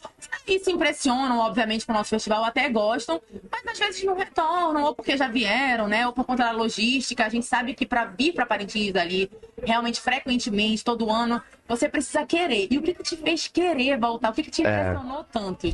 [0.46, 3.20] e se impressionam, obviamente, com o nosso festival, até gostam,
[3.52, 6.06] mas às vezes não retornam, ou porque já vieram, né?
[6.06, 7.26] Ou por conta da logística.
[7.26, 9.32] A gente sabe que para vir para Parintins ali,
[9.64, 12.68] realmente frequentemente, todo ano, você precisa querer.
[12.70, 14.30] E o que que te fez querer voltar?
[14.30, 14.70] O que que te É.
[14.90, 15.68] impressionou tanto?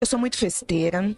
[0.00, 1.16] Eu sou muito festeira.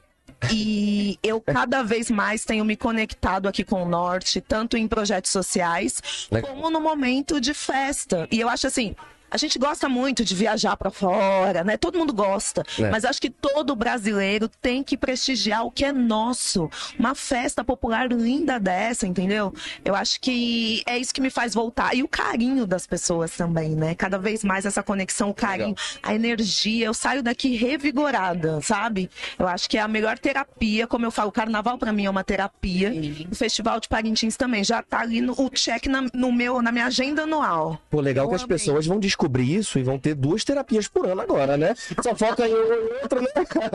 [0.52, 5.30] E eu cada vez mais tenho me conectado aqui com o Norte, tanto em projetos
[5.30, 8.28] sociais, como no momento de festa.
[8.30, 8.94] E eu acho assim,
[9.30, 11.76] A gente gosta muito de viajar pra fora, né?
[11.76, 12.64] Todo mundo gosta.
[12.78, 12.90] É.
[12.90, 16.68] Mas acho que todo brasileiro tem que prestigiar o que é nosso.
[16.98, 19.54] Uma festa popular linda dessa, entendeu?
[19.84, 21.94] Eu acho que é isso que me faz voltar.
[21.94, 23.94] E o carinho das pessoas também, né?
[23.94, 26.86] Cada vez mais essa conexão, o carinho, a energia.
[26.86, 29.08] Eu saio daqui revigorada, sabe?
[29.38, 30.86] Eu acho que é a melhor terapia.
[30.86, 32.92] Como eu falo, o carnaval pra mim é uma terapia.
[33.30, 36.72] O Festival de Parintins também já tá ali no o check na, no meu, na
[36.72, 37.80] minha agenda anual.
[37.88, 41.20] Pô, legal que as pessoas vão descobrir isso e vão ter duas terapias por ano
[41.20, 41.74] agora, né?
[42.02, 43.28] Só foca em outro, né?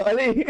[0.05, 0.45] Olha aí.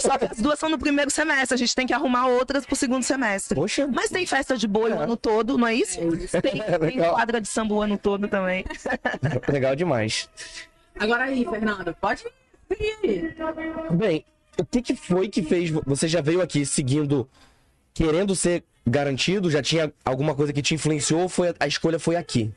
[0.00, 2.76] Só que as duas são no primeiro semestre, a gente tem que arrumar outras pro
[2.76, 3.54] segundo semestre.
[3.54, 3.88] Poxa.
[3.92, 5.98] Mas tem festa de boi o ano todo, não é isso?
[6.42, 8.64] Tem, É, tem quadra de samba o ano todo também.
[9.48, 10.28] Legal demais.
[10.98, 12.24] Agora aí, Fernando, pode
[12.78, 13.34] ir aí.
[13.90, 14.24] Bem,
[14.58, 15.70] o que, que foi que fez.
[15.86, 17.28] Você já veio aqui seguindo,
[17.94, 19.50] querendo ser garantido?
[19.50, 22.50] Já tinha alguma coisa que te influenciou ou foi, a escolha foi aqui?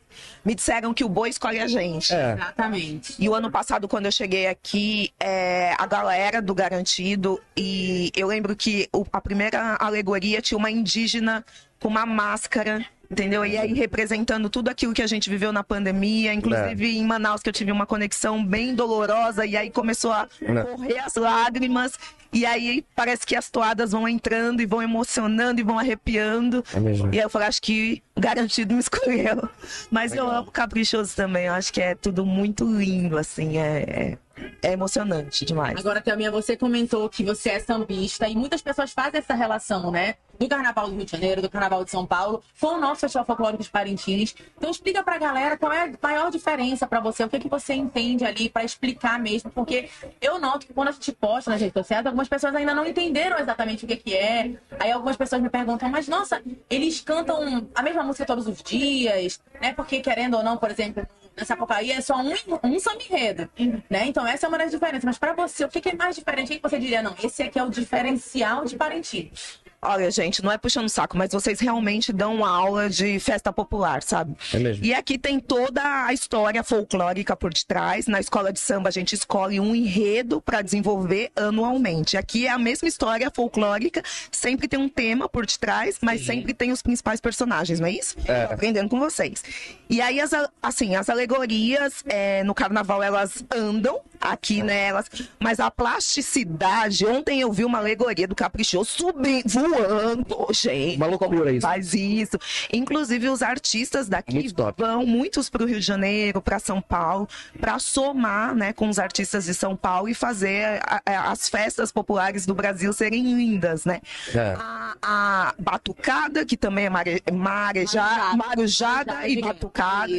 [0.44, 2.14] Me disseram que o boi escolhe a gente.
[2.14, 2.34] É.
[2.34, 3.16] Exatamente.
[3.18, 8.28] E o ano passado, quando eu cheguei aqui, é, a galera do Garantido, e eu
[8.28, 11.46] lembro que o- a primeira alegoria tinha uma indígena
[11.80, 12.86] com uma máscara.
[13.12, 13.46] Entendeu?
[13.46, 17.50] E aí representando tudo aquilo que a gente viveu na pandemia, inclusive em Manaus, que
[17.50, 20.64] eu tive uma conexão bem dolorosa, e aí começou a Né.
[20.64, 22.00] correr as lágrimas,
[22.32, 26.64] e aí parece que as toadas vão entrando e vão emocionando e vão arrepiando.
[26.74, 27.14] É mesmo.
[27.14, 29.50] E aí eu falei, acho que garantido me escolheu.
[29.92, 31.48] Mas eu amo caprichoso também.
[31.48, 33.58] Eu acho que é tudo muito lindo, assim.
[33.58, 34.18] É,
[34.62, 35.78] é, emocionante demais.
[35.78, 40.16] Agora, Thelminha, você comentou que você é sambista e muitas pessoas fazem essa relação, né?
[40.40, 43.26] Do Carnaval do Rio de Janeiro, do Carnaval de São Paulo, com o nosso Festival
[43.26, 44.36] Folclórico de Parintins.
[44.58, 47.74] Então, explica pra galera qual é a maior diferença pra você, o que, que você
[47.74, 49.90] entende ali pra explicar mesmo, porque
[50.20, 53.38] eu noto que quando a gente posta nas redes sociais, algumas pessoas ainda não entenderam
[53.38, 54.52] exatamente o que, que é.
[54.80, 59.40] Aí algumas pessoas me perguntam, mas nossa, eles cantam a mesma música todos os dias,
[59.62, 59.74] né?
[59.74, 61.06] Porque querendo ou não, por exemplo,
[61.36, 63.50] nessa Sapucaí é só um, um samba enredo,
[63.90, 64.06] né?
[64.08, 65.04] Então essa é uma das diferenças.
[65.04, 66.46] Mas pra você, o que, que é mais diferente?
[66.46, 67.02] O que que você diria?
[67.02, 69.61] Não, esse aqui é o diferencial de Parintins.
[69.84, 73.52] Olha, gente, não é puxando o saco, mas vocês realmente dão uma aula de festa
[73.52, 74.36] popular, sabe?
[74.54, 74.86] É mesmo.
[74.86, 78.06] E aqui tem toda a história folclórica por detrás.
[78.06, 82.16] Na escola de samba, a gente escolhe um enredo para desenvolver anualmente.
[82.16, 86.72] Aqui é a mesma história folclórica, sempre tem um tema por detrás, mas sempre tem
[86.72, 88.16] os principais personagens, não é isso?
[88.28, 88.46] É.
[88.46, 89.44] Tô aprendendo com vocês.
[89.90, 94.88] E aí, as, assim, as alegorias é, no carnaval, elas andam aqui, né?
[94.88, 95.10] Elas,
[95.40, 100.98] mas a plasticidade, ontem eu vi uma alegoria do Caprichoso subindo, voando, gente.
[100.98, 101.62] Uma loucura isso.
[101.62, 102.38] Faz isso.
[102.72, 107.28] Inclusive, os artistas daqui vão muitos para o Rio de Janeiro, para São Paulo,
[107.60, 111.92] para somar né, com os artistas de São Paulo e fazer a- a- as festas
[111.92, 114.02] populares do Brasil serem lindas, né?
[114.34, 114.56] É.
[114.58, 120.12] A, a batucada, que também é mare, marejada, marujada e batucada,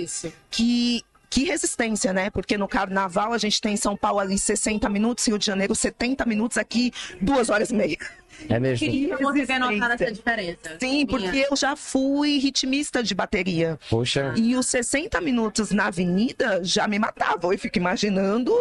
[0.51, 1.03] que
[1.33, 2.29] que resistência, né?
[2.29, 5.75] Porque no carnaval a gente tem em São Paulo ali 60 minutos, Rio de Janeiro
[5.75, 7.97] 70 minutos, aqui duas horas e meia.
[8.51, 8.87] É mesmo.
[8.87, 10.77] Queria você ter notado essa diferença.
[10.79, 13.79] Sim, porque eu já fui ritmista de bateria.
[13.89, 14.35] Poxa.
[14.37, 17.51] E os 60 minutos na avenida já me matavam.
[17.51, 18.55] Eu fico imaginando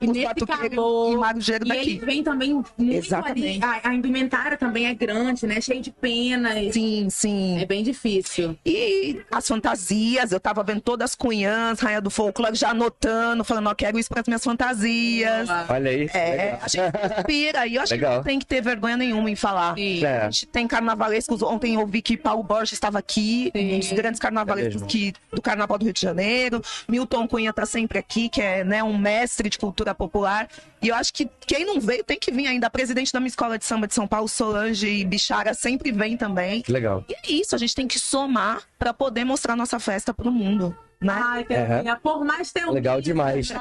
[0.00, 1.90] E nesse calor, e marujeiros e daqui.
[1.90, 3.64] ele vem também muito Exatamente.
[3.64, 3.80] ali.
[3.82, 5.60] A, a indumentária também é grande, né?
[5.60, 6.74] Cheio de penas.
[6.74, 7.58] Sim, sim.
[7.60, 8.56] É bem difícil.
[8.64, 13.68] E as fantasias, eu tava vendo todas as cunhãs, rainha do folclore, já anotando, falando,
[13.68, 15.48] ó, quero isso para as minhas fantasias.
[15.68, 16.10] Olha aí.
[16.12, 16.58] É, legal.
[16.62, 17.66] a gente inspira.
[17.66, 18.16] E eu acho que Legal.
[18.16, 19.74] não tem que ter vergonha nenhuma em falar.
[19.78, 20.18] É.
[20.22, 21.42] A gente tem carnavalescos.
[21.42, 25.40] Ontem eu vi que Paulo Borges estava aqui, um dos grandes carnavalescos É que, do
[25.40, 26.62] Carnaval do Rio de Janeiro.
[26.88, 30.48] Milton Cunha tá sempre aqui, que é né, um mestre de cultura popular.
[30.80, 32.66] E eu acho que quem não veio tem que vir ainda.
[32.66, 36.62] A presidente da minha escola de samba de São Paulo, Solange Bichara, sempre vem também.
[36.62, 37.04] Que legal.
[37.08, 40.76] E é isso, a gente tem que somar para poder mostrar nossa festa pro mundo.
[41.00, 41.12] Né?
[41.14, 43.52] Ai, Thelminha, por mais ter um Legal demais.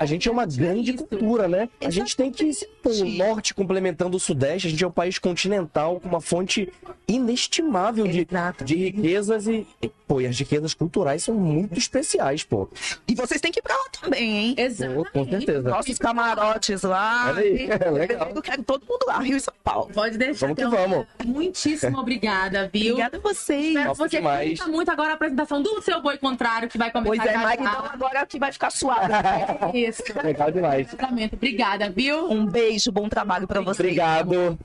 [0.00, 1.68] A gente é uma grande cultura, né?
[1.80, 2.50] A gente tem que.
[2.82, 6.72] Pô, o norte complementando o sudeste, a gente é um país continental com uma fonte
[7.06, 8.26] inestimável de,
[8.64, 12.66] de riquezas e, e, Pô, e as riquezas culturais são muito especiais, pô.
[13.06, 14.56] E vocês têm que ir pra lá também, hein?
[14.94, 15.68] Pô, com certeza.
[15.68, 17.26] Nossos camarotes lá.
[17.28, 18.32] Olha aí, é legal.
[18.34, 19.90] Eu quero todo mundo lá, Rio e São Paulo.
[19.92, 20.46] Pode deixar.
[20.46, 21.06] Vamos que vamos.
[21.22, 22.94] Muitíssimo obrigada, viu?
[22.94, 23.66] Obrigada a vocês.
[23.66, 24.66] Espero que você demais.
[24.66, 27.92] muito agora a apresentação do seu boi contrário, que vai começar Pois é, Maridão já.
[27.92, 29.12] agora é o que vai ficar suave.
[29.74, 30.02] Isso.
[30.22, 30.88] Legal demais.
[30.88, 31.34] Exatamente.
[31.34, 32.30] Obrigada, viu?
[32.30, 33.80] Um beijo, bom trabalho pra vocês.
[33.80, 34.58] Obrigado.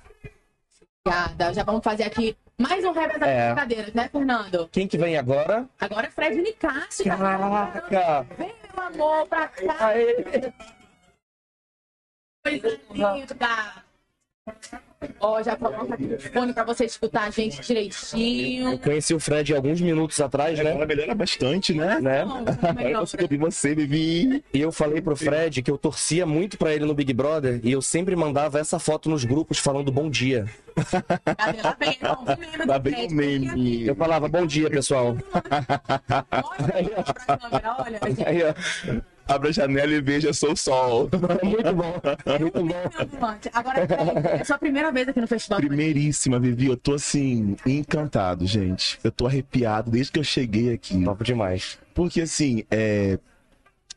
[1.05, 1.53] Obrigada.
[1.53, 3.47] Já vamos fazer aqui mais um das É.
[3.47, 4.69] brincadeiras, né, Fernando?
[4.71, 5.67] Quem que vem agora?
[5.79, 7.05] Agora é Fred Nicásio.
[7.05, 8.25] Caraca!
[8.38, 9.91] Vem, meu amor, pra cá.
[12.45, 13.84] Coisa linda.
[15.20, 18.72] Ó, já coloca aqui o fone pra você escutar a gente direitinho.
[18.74, 20.72] Eu conheci o Fred alguns minutos atrás, né?
[20.72, 21.99] Agora melhora bastante, né?
[21.99, 22.22] né?
[22.22, 24.43] Agora eu consigo ouvir você, Vivi.
[24.54, 27.72] E eu falei pro Fred que eu torcia muito pra ele no Big Brother e
[27.72, 30.45] eu sempre mandava essa foto nos grupos falando bom dia.
[32.68, 33.88] Tá bem o meme.
[33.88, 35.16] Eu falava bom dia, pessoal.
[36.32, 39.12] Olha, Aí, ó.
[39.28, 41.09] Abra a janela e veja sou o sol.
[41.43, 42.01] Muito bom.
[42.39, 43.36] Muito bom.
[43.53, 44.09] Agora, peraí,
[44.41, 45.59] é sua primeira vez aqui no festival.
[45.59, 46.67] Primeiríssima, Vivi.
[46.67, 48.99] Eu tô assim, encantado, gente.
[49.03, 51.03] Eu tô arrepiado desde que eu cheguei aqui.
[51.03, 51.80] Top demais.
[51.93, 53.17] Porque assim, é.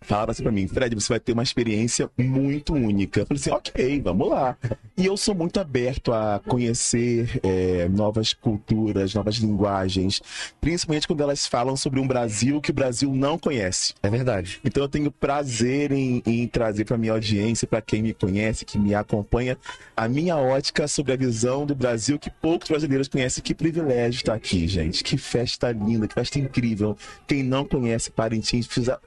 [0.01, 3.21] Falaram assim pra mim, Fred, você vai ter uma experiência muito única.
[3.21, 4.57] Eu falei assim, ok, vamos lá.
[4.97, 10.23] E eu sou muito aberto a conhecer é, novas culturas, novas linguagens,
[10.61, 13.95] principalmente quando elas falam sobre um Brasil que o Brasil não conhece.
[14.03, 14.61] É verdade.
[14.65, 18.79] Então eu tenho prazer em, em trazer para minha audiência, para quem me conhece, que
[18.79, 19.59] me acompanha,
[19.97, 23.43] a minha ótica sobre a visão do Brasil que poucos brasileiros conhecem.
[23.43, 25.05] Que privilégio estar aqui, gente.
[25.05, 26.97] Que festa linda, que festa incrível.
[27.27, 29.01] Quem não conhece Parintins precisa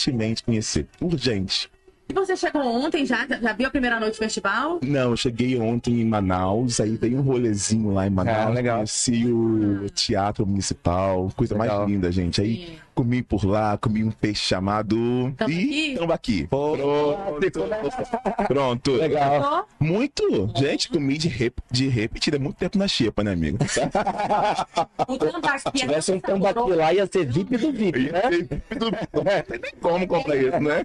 [0.00, 0.86] urgentemente conhecer.
[1.00, 1.70] Urgente.
[2.08, 3.24] E você chegou ontem já?
[3.40, 4.80] Já viu a primeira noite do festival?
[4.82, 8.36] Não, eu cheguei ontem em Manaus, aí dei um rolezinho lá em Manaus.
[8.36, 8.76] Ah, legal.
[8.78, 11.78] Conheci o Teatro Municipal, coisa Legal.
[11.78, 12.40] mais linda, gente.
[12.40, 14.94] Aí comi por lá, comi um peixe chamado.
[15.38, 15.96] Tambaqui?
[15.98, 16.46] Tambaqui.
[16.46, 17.16] Pronto.
[18.46, 18.92] Pronto.
[18.92, 19.66] Legal.
[19.80, 20.52] Muito.
[20.54, 21.58] Gente, comi de, rep...
[21.70, 22.36] de repetida.
[22.36, 23.56] É muito tempo na xepa, né, amigo?
[25.08, 25.60] O tambaqui.
[25.60, 28.22] Se tivesse um tambaqui lá, ia ser VIP do VIP, né?
[28.78, 28.90] Não
[29.42, 30.84] tem nem como comprar isso, né?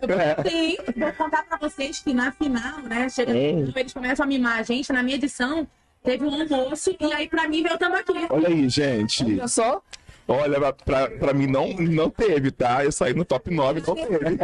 [0.50, 3.10] Sim, vou contar pra vocês que na final, né?
[3.10, 4.94] Chega, eles começam a mimar a gente.
[4.94, 5.68] Na minha edição,
[6.02, 8.14] teve um almoço e aí pra mim veio o tambaqui.
[8.30, 9.26] Olha aí, gente.
[9.26, 9.82] Olha só.
[10.28, 12.84] Olha, pra- pra, mim não, não teve, tá?
[12.84, 14.38] Eu saí no top 9, não teve.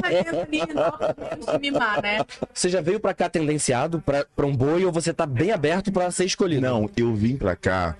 [0.00, 2.20] Vai de mimar, né?
[2.52, 5.92] Você já veio pra cá tendenciado pra, pra um boi ou você tá bem aberto
[5.92, 6.62] pra ser escolhido?
[6.62, 7.94] Não, eu vim pra cá,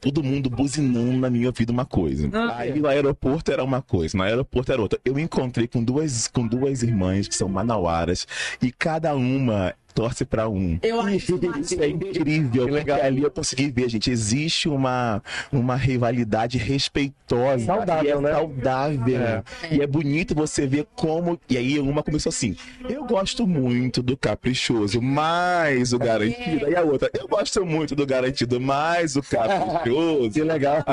[0.00, 2.28] todo mundo buzinando na minha vida uma coisa.
[2.32, 4.98] Ah, Aí no aeroporto era uma coisa, no aeroporto era outra.
[5.04, 8.26] Eu encontrei com duas, com duas irmãs que são manauaras
[8.60, 10.78] e cada uma torce pra um.
[10.82, 15.22] Eu acho Isso é incrível, porque ali eu consegui ver, gente, existe uma,
[15.52, 18.32] uma rivalidade respeitosa, Saudável, e é né?
[18.32, 19.20] saudável.
[19.20, 19.42] É.
[19.70, 21.38] E é bonito você ver como.
[21.48, 22.56] E aí uma começou assim:
[22.88, 26.66] eu gosto muito do caprichoso, mais o garantido.
[26.66, 30.30] Aí a outra, eu gosto muito do garantido, mais o caprichoso.
[30.30, 30.84] Que legal.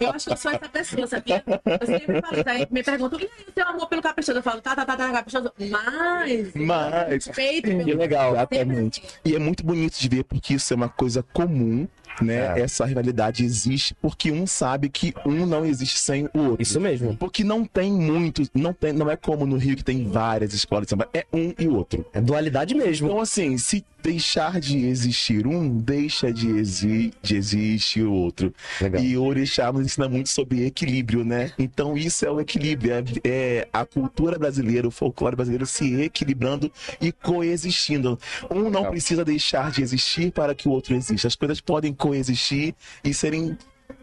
[0.00, 1.42] Eu acho que eu sou essa pessoa, sabia?
[1.46, 4.38] Eu sempre falo, daí me perguntam, e aí, o teu amor pelo caprichoso?
[4.38, 5.52] Eu falo, tá, tá, tá, tá, caprichoso.
[5.58, 6.54] Mas.
[6.54, 7.26] Mas.
[7.26, 8.33] Respeito Que legal.
[8.34, 9.02] Exatamente.
[9.24, 11.86] E é muito bonito de ver porque isso é uma coisa comum,
[12.20, 12.60] né?
[12.60, 16.62] Essa rivalidade existe porque um sabe que um não existe sem o outro.
[16.62, 17.16] Isso mesmo.
[17.16, 20.86] Porque não tem muitos, não tem, não é como no Rio que tem várias escolas
[20.86, 22.04] de samba, é um e outro.
[22.12, 23.08] É dualidade mesmo.
[23.08, 28.52] Então assim, se deixar de existir um, deixa de, exi de existir o outro.
[28.78, 29.02] Legal.
[29.02, 31.52] E o Orixá nos ensina muito sobre equilíbrio, né?
[31.58, 36.70] Então isso é o equilíbrio, é, é a cultura brasileira, o folclore brasileiro se equilibrando
[37.00, 38.18] e coexistindo.
[38.50, 41.26] Um não precisa deixar de existir para que o outro exista.
[41.26, 43.56] As coisas podem coexistir e serem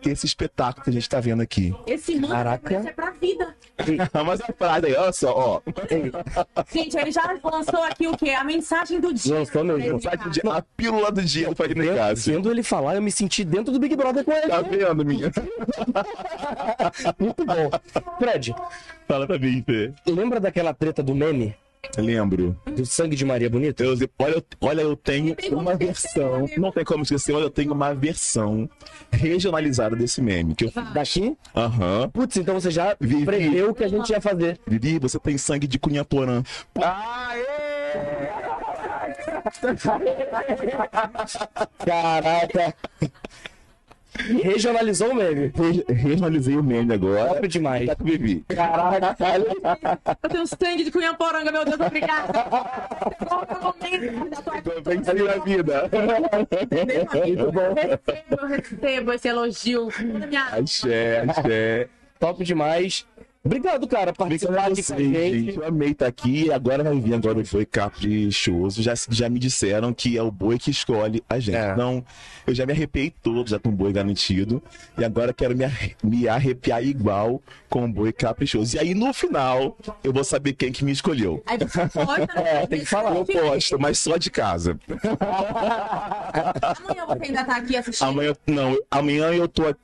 [0.10, 1.74] esse espetáculo que a gente tá vendo aqui.
[1.86, 2.74] Esse manto Caraca.
[2.76, 3.56] é pra vida.
[4.26, 5.62] Mas a frase aí, olha só, ó.
[6.72, 8.32] Gente, ele já lançou aqui o quê?
[8.32, 9.34] A mensagem do dia.
[9.36, 9.94] Lançou mesmo.
[9.94, 12.34] Mensagem do dia, a pílula do dia do Fagner Cássio.
[12.34, 14.48] Vendo ele falar, eu me senti dentro do Big Brother com ele.
[14.48, 15.32] Tá vendo, minha?
[17.20, 17.70] Muito bom.
[18.20, 18.56] Fred,
[19.08, 19.92] Fala pra mim, Fê.
[20.06, 21.56] lembra daquela treta do meme?
[21.98, 22.56] Lembro.
[22.66, 23.84] Do sangue de Maria Bonita?
[23.84, 26.48] Eu, olha, eu- olha, eu tenho uma versão.
[26.58, 28.70] Não tem como esquecer, mas eu tenho uma versão
[29.12, 30.56] regionalizada desse meme.
[30.56, 31.36] Que eu Daqui?
[31.56, 32.10] Aham.
[32.14, 33.26] Putz, então você já Vivi.
[33.26, 34.60] preveu o que a gente ia fazer.
[34.66, 36.44] Vivi, você tem sangue de Cunhaporã.
[41.86, 42.74] Caraca.
[44.44, 45.52] Regionalizou o meme.
[45.56, 47.26] Re- Regionalizei o meme agora.
[47.34, 47.88] Top demais.
[47.88, 48.44] Tá com Vivi.
[48.48, 49.16] Caraca.
[50.24, 52.32] Eu tenho sangue de cunhaporanga, meu Deus, obrigada.
[54.84, 55.90] Venci na vida.
[57.26, 57.76] Muito bom.
[58.42, 59.90] Eu recebo esse elogio.
[60.20, 61.88] da minha Axé, axé.
[62.20, 63.06] Top demais.
[63.44, 65.58] Obrigado, cara, por participar a aqui com a gente.
[65.58, 66.52] Eu amei estar aqui.
[66.52, 68.84] Agora vai vir agora o Boi Caprichoso.
[68.84, 71.56] Já, já me disseram que é o boi que escolhe a gente.
[71.56, 71.72] É.
[71.72, 72.06] Então,
[72.46, 74.62] eu já me arrepiei todo, já com um boi garantido.
[74.96, 75.66] E agora quero me,
[76.04, 78.76] me arrepiar igual com o boi caprichoso.
[78.76, 81.42] E aí, no final, eu vou saber quem que me escolheu.
[81.48, 83.16] Aí você pode, É, tem que falar.
[83.16, 84.80] Eu posto, mas só de casa.
[86.78, 88.08] Amanhã você ainda tá aqui assistindo.
[88.08, 89.80] Amanhã, não, amanhã eu tô aqui,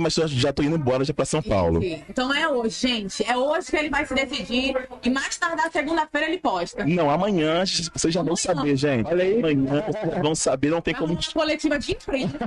[0.00, 1.80] mas eu já tô indo embora já pra São Paulo.
[1.82, 3.24] Então é hoje, gente.
[3.24, 4.74] É hoje que ele vai se decidir.
[5.04, 6.84] E mais tardar segunda-feira ele posta.
[6.84, 7.62] Não, amanhã
[7.94, 9.06] vocês já vão saber, gente.
[9.06, 9.38] Olha aí.
[9.38, 11.16] Amanhã vocês vão saber, não tem como.
[11.32, 12.38] Coletiva de imprensa.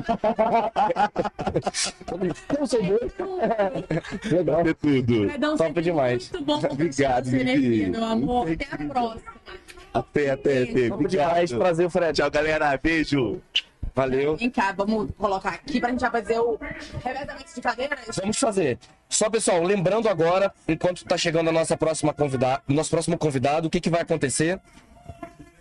[4.32, 4.64] Legal.
[4.64, 5.28] Ter tudo.
[5.30, 6.32] Fredão, Top demais.
[6.32, 7.90] Muito bom Obrigado, Vivi.
[7.90, 8.52] meu amor.
[8.52, 9.32] Até a próxima.
[9.94, 10.90] Até, até, até.
[11.08, 11.52] Demais.
[11.52, 12.14] Prazer, Fred.
[12.18, 12.78] Tchau, galera.
[12.82, 13.42] Beijo.
[13.94, 14.38] Valeu.
[14.38, 16.58] Vem cá, vamos colocar aqui pra gente já fazer o
[17.04, 18.16] revezamento de cadeiras.
[18.16, 18.80] Vamos fazer.
[19.10, 23.70] Só, pessoal, lembrando agora, enquanto tá chegando a nossa próxima convidada, nosso próximo convidado, o
[23.70, 24.60] que, que vai acontecer?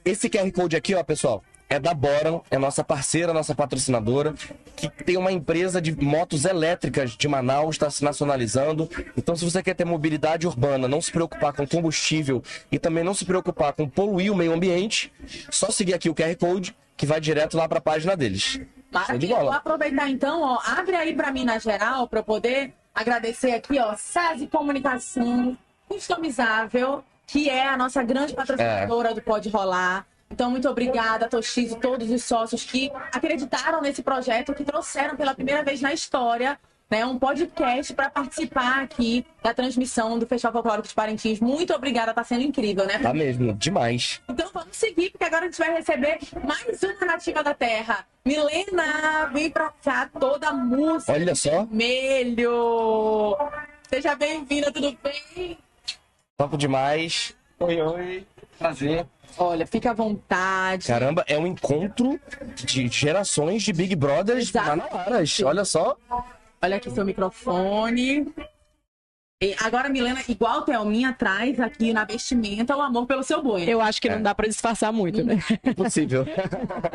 [0.05, 4.35] Esse QR Code aqui, ó, pessoal, é da Boran, é nossa parceira, nossa patrocinadora,
[4.75, 8.91] que tem uma empresa de motos elétricas de Manaus, está se nacionalizando.
[9.17, 12.43] Então, se você quer ter mobilidade urbana, não se preocupar com combustível
[12.73, 15.13] e também não se preocupar com poluir o meio ambiente,
[15.49, 18.61] só seguir aqui o QR Code, que vai direto lá para a página deles.
[18.93, 19.37] Maravilha.
[19.37, 19.57] Vou bola.
[19.57, 23.97] aproveitar então, ó, abre aí pra mim na geral pra eu poder agradecer aqui, ó,
[23.97, 25.57] SASI Comunicação
[25.89, 30.07] Customizável, que é a nossa grande patrocinadora do Pode Rolar.
[30.31, 35.35] Então, muito obrigada, Toshis e todos os sócios que acreditaram nesse projeto, que trouxeram pela
[35.35, 36.59] primeira vez na história
[36.91, 41.39] né, um podcast para participar aqui da transmissão do Festival Folclórico de Parintins.
[41.39, 42.99] Muito obrigada, tá sendo incrível, né?
[42.99, 44.21] Tá mesmo, demais.
[44.29, 48.05] Então vamos seguir, porque agora a gente vai receber mais uma nativa da terra.
[48.25, 51.12] Milena, vem pra cá, toda música.
[51.12, 51.65] Olha só.
[51.65, 53.37] Vermelho.
[53.89, 55.59] Seja bem-vinda, tudo bem?
[56.37, 57.37] Top demais.
[57.61, 58.27] Oi, oi.
[58.59, 59.07] Prazer.
[59.39, 60.87] Olha, fica à vontade.
[60.89, 62.21] Caramba, é um encontro
[62.57, 65.41] de gerações de Big Brothers manauaras.
[65.41, 65.97] Olha só.
[66.62, 68.32] Olha aqui seu microfone.
[69.43, 73.65] E agora, Milena, igual Thelminha, traz aqui na vestimenta o amor pelo seu boi.
[73.65, 75.39] Eu acho que não dá pra disfarçar muito, né?
[75.65, 76.27] Impossível.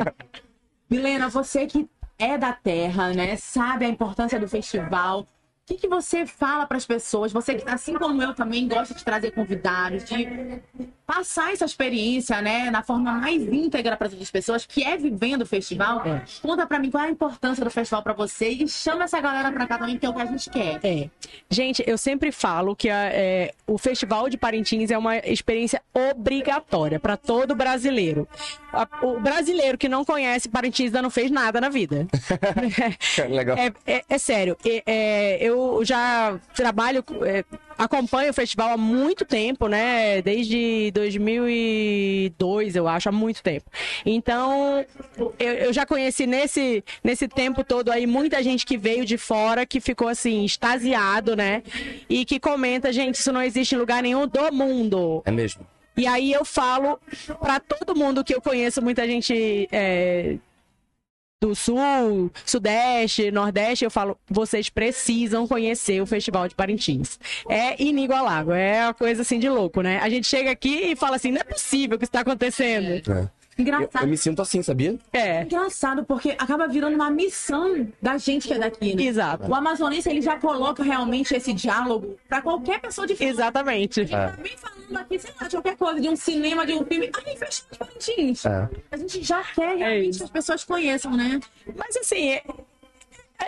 [0.88, 1.90] Milena, você que
[2.20, 3.36] é da terra, né?
[3.36, 5.22] Sabe a importância do festival.
[5.22, 5.28] O
[5.66, 7.34] que, que você fala para as pessoas?
[7.34, 10.62] Você que, assim como eu também, gosta de trazer convidados, de
[11.06, 15.46] passar essa experiência, né, na forma mais íntegra para as pessoas, que é vivendo o
[15.46, 16.04] festival.
[16.42, 19.52] Conta para mim qual é a importância do festival para você e chama essa galera
[19.52, 20.80] para cá também, que é o que a gente quer.
[20.84, 21.10] É.
[21.50, 27.00] Gente, eu sempre falo que a- é, o Festival de Parintins é uma experiência obrigatória
[27.00, 28.28] para todo brasileiro.
[28.74, 32.08] A- o brasileiro que não conhece Parintins ainda não fez nada na vida.
[33.30, 33.58] Legal.
[33.58, 34.58] É, é- é sério.
[34.66, 37.44] É- é, eu já trabalho, é,
[37.78, 40.22] acompanho o festival há muito tempo, né?
[40.22, 43.70] Desde 2002, eu acho, há muito tempo.
[44.06, 44.86] Então,
[45.40, 49.66] eu, eu já conheci nesse, nesse tempo todo aí muita gente que veio de fora,
[49.66, 51.64] que ficou assim, extasiado, né?
[52.10, 55.22] E que comenta, gente, isso não existe em lugar nenhum do mundo.
[55.26, 55.66] É mesmo.
[55.98, 57.00] E aí eu falo
[57.40, 60.38] pra todo mundo que eu conheço, muita gente é,
[61.46, 67.20] do sul, sudeste, nordeste, eu falo, vocês precisam conhecer o Festival de Parintins.
[67.48, 70.00] É inigualável, é uma coisa assim de louco, né?
[70.00, 73.12] A gente chega aqui e fala assim, não é possível que isso está acontecendo.
[73.12, 73.30] É.
[73.58, 73.90] Engraçado.
[73.96, 74.98] Eu, eu me sinto assim, sabia?
[75.14, 75.44] É.
[75.44, 79.04] Engraçado, porque acaba virando uma missão da gente que é daqui, né?
[79.04, 79.50] Exato.
[79.50, 83.30] O amazonense, ele já coloca realmente esse diálogo pra qualquer pessoa de fora.
[83.30, 84.02] Exatamente.
[84.02, 86.86] Ele tá bem falando aqui, sei lá, de qualquer coisa, de um cinema, de um
[86.86, 87.10] filme.
[87.26, 88.46] Ai, festival de Parintins.
[88.46, 88.70] É.
[88.92, 91.40] A gente já quer realmente que as pessoas conheçam, né?
[91.76, 92.54] Mas assim, é, é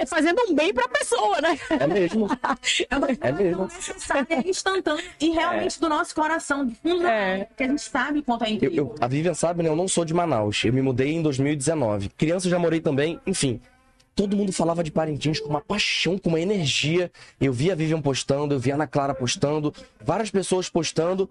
[0.08, 1.58] fazendo um bem pra pessoa, né?
[1.70, 2.28] É mesmo.
[3.22, 3.64] É mesmo.
[3.66, 8.22] necessária, instantânea e realmente do nosso coração, do fundo da alma, que a gente sabe
[8.22, 8.78] quanto é Eu, incrível.
[8.78, 9.70] eu- a Vivian sabe, né?
[9.70, 10.64] Eu não sou de Manaus.
[10.64, 12.10] Eu me mudei em 2019.
[12.10, 13.20] Criança eu já morei também.
[13.26, 13.60] Enfim,
[14.16, 17.12] todo mundo falava de Parintins com uma paixão, com uma energia.
[17.40, 19.74] Eu via a Vivian postando, eu via a Ana Clara postando,
[20.04, 21.30] várias pessoas postando.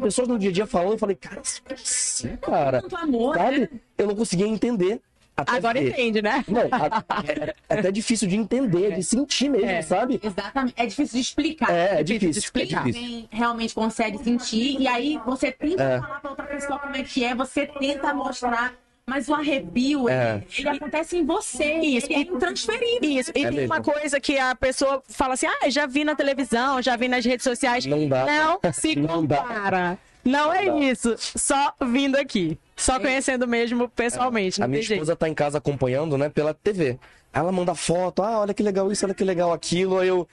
[0.00, 2.80] Pessoas no dia a dia falando, eu falei, cara, isso é assim, cara.
[2.80, 3.58] Tanto amor, Sabe?
[3.60, 3.68] né?
[3.98, 5.00] Eu não conseguia entender.
[5.42, 5.90] Até Agora ver.
[5.90, 6.44] entende, né?
[6.48, 9.82] Não, a- é, é até difícil de entender, de sentir mesmo, É.
[9.82, 10.20] sabe?
[10.22, 10.74] Exatamente.
[10.76, 11.70] É difícil de explicar.
[11.70, 12.92] É, é difícil, Quem é difícil.
[13.02, 16.00] também realmente consegue sentir, e aí você tenta É.
[16.00, 18.74] falar pra outra pessoa como é que é, você tenta mostrar,
[19.06, 20.36] mas o arrepio, É.
[20.36, 21.74] ele, ele acontece em você.
[21.78, 22.98] Isso, ele é intransferível.
[23.10, 23.74] Isso, e É tem mesmo.
[23.74, 27.24] uma coisa que a pessoa fala assim: ah, já vi na televisão, já vi nas
[27.24, 27.86] redes sociais.
[27.86, 28.24] Não dá.
[28.26, 29.96] Não se Não dá.
[30.24, 31.14] Não é isso.
[31.18, 32.58] Só vindo aqui.
[32.76, 34.60] Só conhecendo mesmo pessoalmente.
[34.60, 35.02] A não minha tem jeito.
[35.02, 36.98] esposa tá em casa acompanhando, né, pela TV.
[37.32, 39.98] Ela manda foto, ah, olha que legal isso, olha que legal aquilo.
[39.98, 40.26] Aí eu.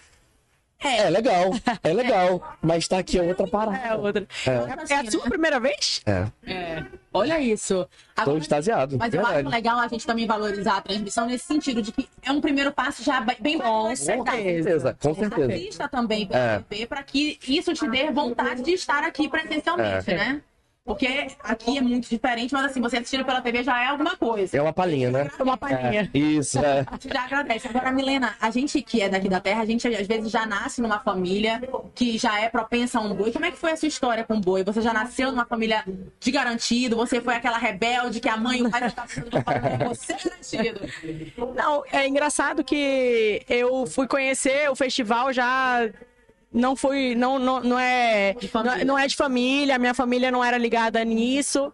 [0.83, 1.51] É, é legal,
[1.83, 2.57] é legal.
[2.61, 3.77] Mas tá aqui a outra parada.
[3.77, 4.27] É outra.
[4.45, 6.01] É, É a sua primeira vez?
[6.05, 6.27] é.
[6.45, 6.83] É.
[7.13, 7.87] Olha isso.
[8.15, 8.95] Tô Agora, extasiado.
[8.97, 9.39] mas eu verdade.
[9.47, 12.71] acho legal a gente também valorizar a transmissão nesse sentido de que é um primeiro
[12.71, 13.89] passo já bem bom.
[13.89, 15.53] Com certeza, com certeza.
[15.53, 16.85] Assista também pela É.
[16.85, 20.15] Para que isso te dê vontade de estar aqui presencialmente, É.
[20.15, 20.41] né?
[20.87, 24.57] Porque aqui é muito diferente, mas assim, você assistindo pela TV já é alguma coisa.
[24.57, 25.29] É uma palhinha, né?
[25.37, 26.09] É uma palhinha.
[26.13, 26.85] É, isso, é.
[26.87, 27.67] A gente já agradece.
[27.67, 30.81] Agora, Milena, a gente que é daqui da terra, a gente às vezes já nasce
[30.81, 31.61] numa família
[31.93, 33.33] que já é propensa a um boi.
[33.33, 34.63] Como é que foi a sua história com o boi?
[34.63, 35.83] Você já nasceu numa família
[36.21, 36.95] de garantido?
[36.95, 39.29] Você foi aquela rebelde que a mãe e o pai já estavam sendo
[39.89, 40.79] você é garantido?
[41.53, 45.89] Não, é engraçado que eu fui conhecer o festival já
[46.51, 50.43] não fui, não, não, não é, não, é- não é de família, minha família não
[50.43, 51.71] era ligada nisso.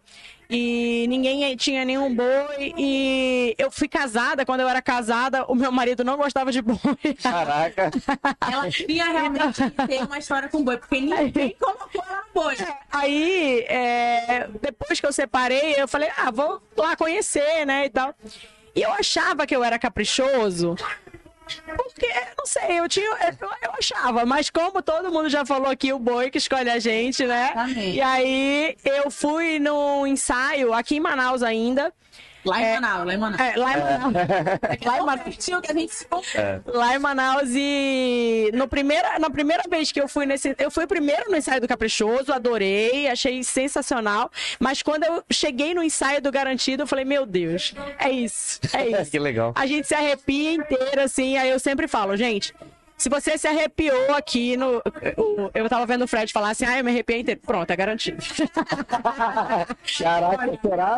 [0.50, 2.74] E ninguém tinha nenhum boi.
[2.78, 4.46] E eu fui casada.
[4.46, 6.78] Quando eu era casada, o meu marido não gostava de boi.
[7.24, 7.90] Caraca.
[8.52, 12.56] Ela queria realmente ter uma história com boi, porque ninguém colocou ela no boi.
[12.92, 18.14] Aí, é, depois que eu separei, eu falei, ah, vou lá conhecer, né, e tal.
[18.76, 20.76] E eu achava que eu era caprichoso.
[21.76, 22.08] Porque,
[22.38, 23.06] não sei, eu tinha.
[23.06, 26.80] Eu, eu achava, mas como todo mundo já falou aqui, o boi que escolhe a
[26.80, 27.52] gente, né?
[27.96, 31.94] E aí eu fui num ensaio aqui em Manaus ainda.
[32.46, 33.42] Lá em Manaus, lá em Manaus.
[33.42, 34.14] É, lá em Manaus.
[34.86, 35.36] Lá em Manaus.
[35.38, 36.08] que a gente se
[36.66, 40.86] Lá em Manaus e no primeira, na primeira vez que eu fui nesse, eu fui
[40.86, 44.30] primeiro no ensaio do Caprichoso, adorei, achei sensacional,
[44.60, 48.88] mas quando eu cheguei no ensaio do Garantido, eu falei, meu Deus, é isso, é
[49.02, 49.12] isso.
[49.12, 49.54] que legal.
[49.56, 52.54] A gente se arrepia inteiro assim, aí eu sempre falo, gente,
[52.98, 54.82] se você se arrepiou aqui no.
[55.54, 57.42] Eu tava vendo o Fred falar assim, ah, eu me arrepiei inteiro.
[57.46, 58.18] Pronto, é garantido.
[60.00, 60.98] Caraca, será?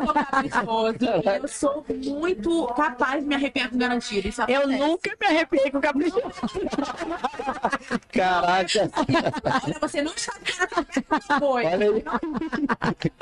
[1.41, 4.27] Eu sou muito capaz de me arrepiar com garantido.
[4.27, 6.23] Isso Eu nunca me arrepiei com caprichoso.
[8.11, 8.89] Caraca.
[9.65, 11.63] Olha, você não está ver foi.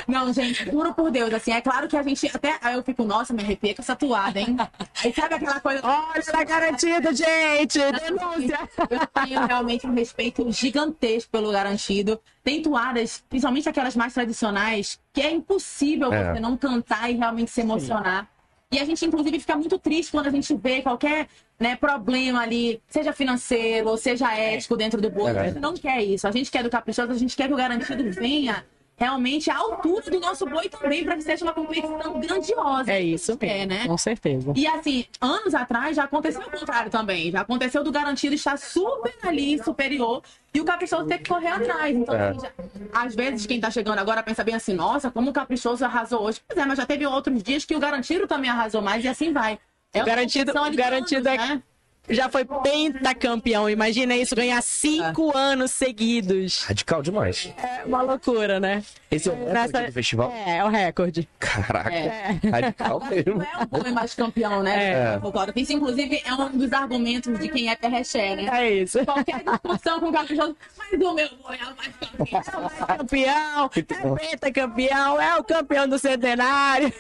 [0.08, 3.04] Não, gente, juro por Deus, assim, é claro que a gente até aí eu fico,
[3.04, 4.56] nossa, me arrepiei com essa toada, hein?
[5.04, 8.70] Aí sabe aquela coisa, olha, tá garantido, gente, denúncia.
[8.90, 12.20] Eu tenho realmente um respeito gigantesco pelo garantido.
[12.44, 16.34] Tem toadas, principalmente aquelas mais tradicionais, que é impossível É.
[16.34, 18.28] você não cantar e realmente se emocionar.
[18.72, 21.28] E a gente, inclusive, fica muito triste quando a gente vê qualquer
[21.60, 25.30] né, problema ali, seja financeiro ou seja ético dentro do bolo.
[25.30, 26.28] É a gente não quer isso.
[26.28, 28.66] A gente quer do caprichoso, a gente quer que o garantido venha
[29.04, 32.92] realmente à altura do nosso boi também, para que seja uma competição grandiosa.
[32.92, 33.86] É isso É, né?
[33.86, 34.54] Com certeza.
[34.56, 37.30] E assim, anos atrás já aconteceu o contrário também.
[37.30, 40.22] Já aconteceu do garantido estar super ali, superior,
[40.54, 41.94] e o caprichoso ter que correr atrás.
[41.96, 42.30] Então, É.
[42.30, 42.52] assim, já-
[42.94, 46.40] às vezes, quem tá chegando agora pensa bem assim, nossa, como o caprichoso arrasou hoje.
[46.48, 49.34] Pois é, mas já teve outros dias que o garantido também arrasou mais e assim
[49.34, 49.60] vai.
[49.94, 51.64] É uma garantido, garantido anos, é né?
[52.10, 53.70] Já foi pentacampeão.
[53.70, 56.64] Imagina isso, ganhar cinco anos seguidos.
[56.64, 57.54] Radical demais.
[57.58, 58.84] É uma loucura, né?
[59.16, 60.32] Esse é o recorde do festival?
[60.32, 61.30] É, é o recorde.
[61.40, 61.94] Caraca.
[61.94, 62.40] É.
[62.50, 63.42] Radical mesmo.
[63.42, 64.94] É o boi mais campeão, né?
[64.94, 65.22] É.
[65.56, 68.50] Isso, inclusive, é um dos argumentos de quem é perreché, né?
[68.52, 69.04] É isso.
[69.06, 72.70] Qualquer discussão com o caprichoso, mas o meu boi é o mais campeão.
[72.98, 76.92] Campeão, é pentacampeão, é o campeão do centenário.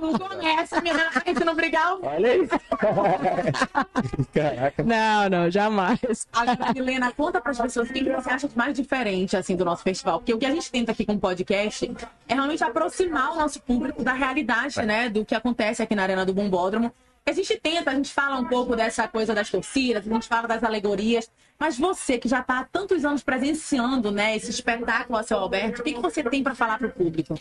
[0.00, 1.96] Não começa, minha a gente não brigar.
[2.02, 2.60] Olha isso.
[4.32, 4.82] Caraca.
[4.82, 6.26] Não, não, jamais.
[6.32, 9.64] Agora, Milena, conta para as pessoas o que você acha de mais diferente assim do
[9.64, 10.18] nosso festival.
[10.18, 11.90] Porque o que a gente tenta aqui com o podcast
[12.28, 15.08] é realmente aproximar o nosso público da realidade, né?
[15.08, 16.92] Do que acontece aqui na Arena do Bombódromo.
[17.24, 20.48] A gente tenta, a gente fala um pouco dessa coisa das torcidas, a gente fala
[20.48, 25.22] das alegorias, mas você que já está há tantos anos presenciando, né, esse espetáculo a
[25.22, 27.38] seu Alberto, o que, que você tem para falar para o público?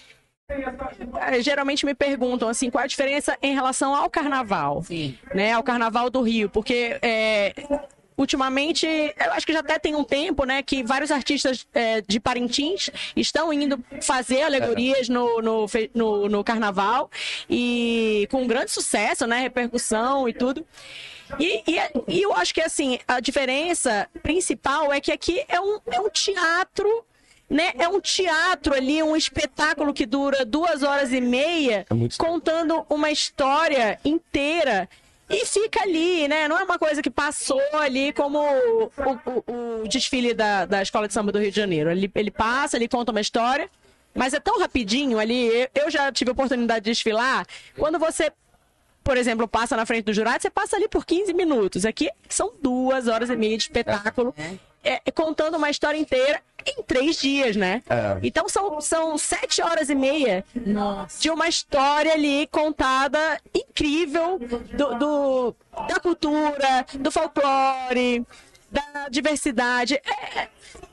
[1.20, 4.84] É, geralmente me perguntam assim qual a diferença em relação ao carnaval,
[5.34, 5.54] né?
[5.54, 7.54] Ao carnaval do Rio, porque é,
[8.18, 12.20] ultimamente eu acho que já até tem um tempo, né, que vários artistas é, de
[12.20, 17.10] Parintins estão indo fazer alegorias no, no, no, no carnaval
[17.50, 19.40] e com grande sucesso, né?
[19.40, 20.66] Repercussão e tudo.
[21.40, 25.80] E, e, e eu acho que assim a diferença principal é que aqui é um,
[25.90, 27.06] é um teatro
[27.52, 27.74] né?
[27.78, 31.86] É um teatro ali, um espetáculo que dura duas horas e meia,
[32.18, 34.88] contando uma história inteira.
[35.32, 36.48] E fica ali, né?
[36.48, 38.92] Não é uma coisa que passou ali como o,
[39.46, 41.90] o- o desfile da, da Escola de Samba do Rio de Janeiro.
[41.90, 43.70] Ele, ele passa, ele conta uma história,
[44.14, 45.50] mas é tão rapidinho ali.
[45.74, 47.46] Eu, já tive a oportunidade de desfilar.
[47.78, 48.32] Quando você
[49.04, 51.88] por exemplo, passa na frente do jurado, você passa ali por 15 minutos.
[51.88, 54.32] Aqui são duas horas e meia de espetáculo,
[54.84, 57.82] é, contando uma história inteira em três dias, né?
[57.90, 58.18] É.
[58.24, 60.44] Então são, são sete horas e meia
[61.20, 65.56] de uma história ali contada incrível do, do-
[65.88, 68.26] da cultura, do folclore,
[68.72, 69.96] da diversidade.
[69.96, 70.48] É,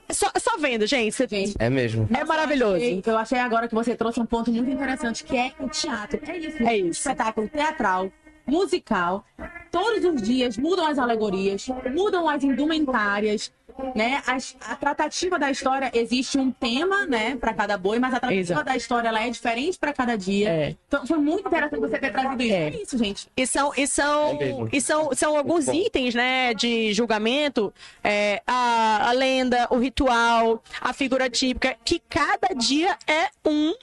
[0.09, 1.13] é só, é só vendo, gente.
[1.15, 1.29] Você-
[1.59, 2.09] É mesmo.
[2.17, 2.77] É maravilhoso.
[2.77, 5.69] Eu achei, eu achei agora que você trouxe um ponto muito interessante, que é o
[5.69, 6.19] teatro.
[6.27, 6.63] É isso.
[6.63, 8.11] É Um espetáculo teatral,
[8.49, 9.25] musical.
[9.71, 13.53] Todos os dias mudam as alegorias, mudam as indumentárias.
[13.95, 14.21] né?
[14.27, 18.41] As- A, tratativa da história existe um tema, né, para cada boi, mas a tratativa
[18.41, 18.65] Exato.
[18.65, 20.49] da história ela é diferente para cada dia.
[20.51, 20.77] É.
[20.89, 22.53] Então foi muito interessante você ter trazido isso.
[22.55, 23.29] É, isso, gente.
[23.37, 27.73] E são, e são, É e são, são alguns itens, né, de julgamento,
[28.03, 33.75] é, a, a lenda, o ritual, a figura típica, que cada dia é um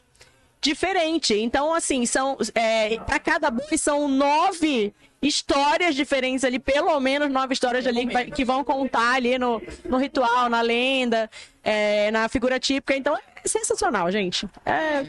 [0.65, 1.33] diferente.
[1.33, 7.53] Então, assim, são é, para cada boi são nove histórias diferentes ali, pelo menos nove
[7.53, 11.29] histórias ali que, vai- que vão contar ali no, no ritual, na lenda,
[11.63, 12.95] é, na figura típica.
[12.95, 14.47] Então, é sensacional, gente.
[14.65, 15.05] É,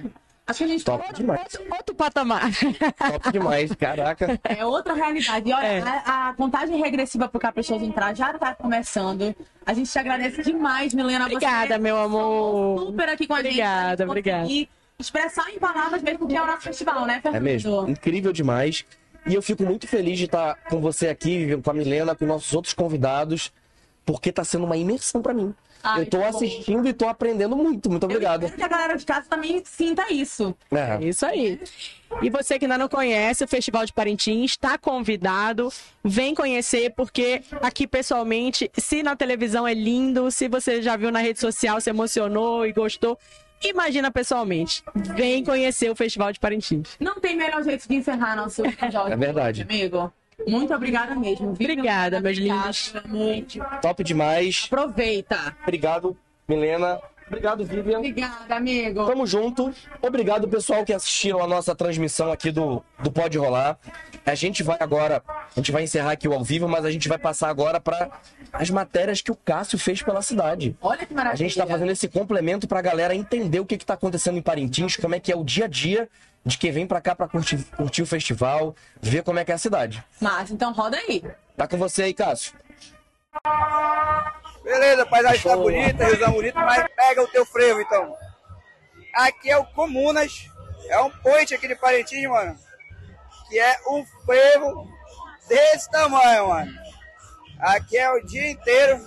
[0.48, 1.40] Acho que a gente Top demais.
[1.76, 2.42] outro patamar.
[3.10, 4.38] Top demais, caraca.
[4.48, 5.50] É outra realidade.
[5.50, 5.80] E olha, É.
[5.82, 9.34] a, a contagem regressiva pro Caprichoso entrar já tá começando.
[9.66, 11.24] A gente te agradece demais, Milena.
[11.26, 12.78] Obrigada, você meu amor.
[12.86, 14.08] super aqui com a Obrigada, gente.
[14.08, 14.46] obrigada.
[14.48, 14.68] E
[14.98, 17.42] expressar em palavras mesmo que é o nosso festival, né, É Fernando?
[17.42, 18.84] mesmo, incrível demais.
[19.26, 22.54] E eu fico muito feliz de estar com você aqui, com a Milena, com nossos
[22.54, 23.52] outros convidados,
[24.04, 25.52] porque tá sendo uma imersão pra mim.
[25.82, 26.24] Ai, eu tô bom.
[26.26, 27.90] assistindo e tô aprendendo muito.
[27.90, 28.44] Muito obrigado.
[28.44, 30.54] Espero que a galera de casa também sinta isso.
[30.70, 31.04] É.
[31.04, 31.60] Isso aí.
[32.22, 35.72] E você que ainda não conhece o Festival de Parintins, está convidado,
[36.04, 41.18] vem conhecer, porque aqui pessoalmente, se na televisão é lindo, se você já viu na
[41.20, 43.18] rede social, se emocionou e gostou,
[43.62, 44.82] imagina pessoalmente.
[44.94, 46.96] Vem conhecer o Festival de Parintins.
[47.00, 49.12] Não tem melhor jeito de encerrar nosso episódio.
[49.12, 49.62] É verdade.
[49.62, 50.12] Amigo.
[50.46, 51.54] Muito obrigada mesmo.
[51.54, 51.70] viu?
[51.70, 52.92] Obrigada, meus lindos.
[53.06, 53.58] Muito.
[53.80, 54.64] Top demais.
[54.66, 55.56] Aproveita.
[55.62, 56.16] Obrigado,
[56.46, 57.00] Milena.
[57.26, 57.98] Obrigado, Vivian.
[57.98, 59.04] Obrigada, amigo.
[59.06, 59.72] Tamo junto.
[60.00, 63.78] Obrigado, pessoal, que assistiram a nossa transmissão aqui do, do Pode Rolar.
[64.26, 67.08] A gente vai agora, a gente vai encerrar aqui o ao vivo, mas a gente
[67.08, 68.10] vai passar agora para
[68.52, 70.76] as matérias que o Cássio fez pela cidade.
[70.82, 71.36] Olha que A maravilha.
[71.48, 74.96] gente tá fazendo esse complemento pra galera entender o que que tá acontecendo em Parintins,
[74.96, 76.08] como é que é o dia a dia
[76.44, 79.54] de quem vem pra cá pra curtir, curtir o festival, ver como é que é
[79.54, 80.02] a cidade.
[80.20, 81.22] Mas então roda aí.
[81.56, 82.52] Tá com você aí, Cássio.
[84.64, 85.62] Beleza, a paisagem tá Show.
[85.62, 88.16] bonita, Riozão bonito, mas pega o teu frevo então.
[89.14, 90.48] Aqui é o Comunas,
[90.88, 92.56] é um point aqui de Parintins, mano.
[93.48, 94.88] Que é um frevo
[95.48, 96.72] desse tamanho, mano.
[97.60, 99.00] Aqui é o dia inteiro.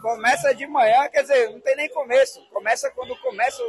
[0.00, 2.40] Começa de manhã, quer dizer, não tem nem começo.
[2.50, 3.62] Começa quando começa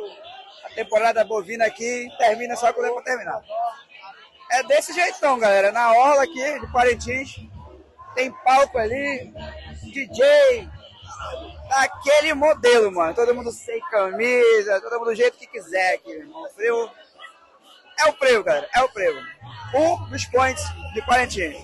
[0.66, 3.42] a temporada bovina aqui e termina só quando é pra terminar.
[4.52, 5.72] É desse jeitão, galera.
[5.72, 7.36] Na orla aqui de Parintins,
[8.16, 9.34] tem palco ali,
[9.84, 10.68] DJ,
[11.70, 13.14] daquele modelo, mano.
[13.14, 16.44] Todo mundo sem camisa, todo mundo do jeito que quiser aqui, irmão.
[16.44, 16.92] O frevo
[18.00, 19.20] é o frevo, galera, é o frevo.
[19.74, 20.64] Um dos points
[20.94, 21.64] de Parintins.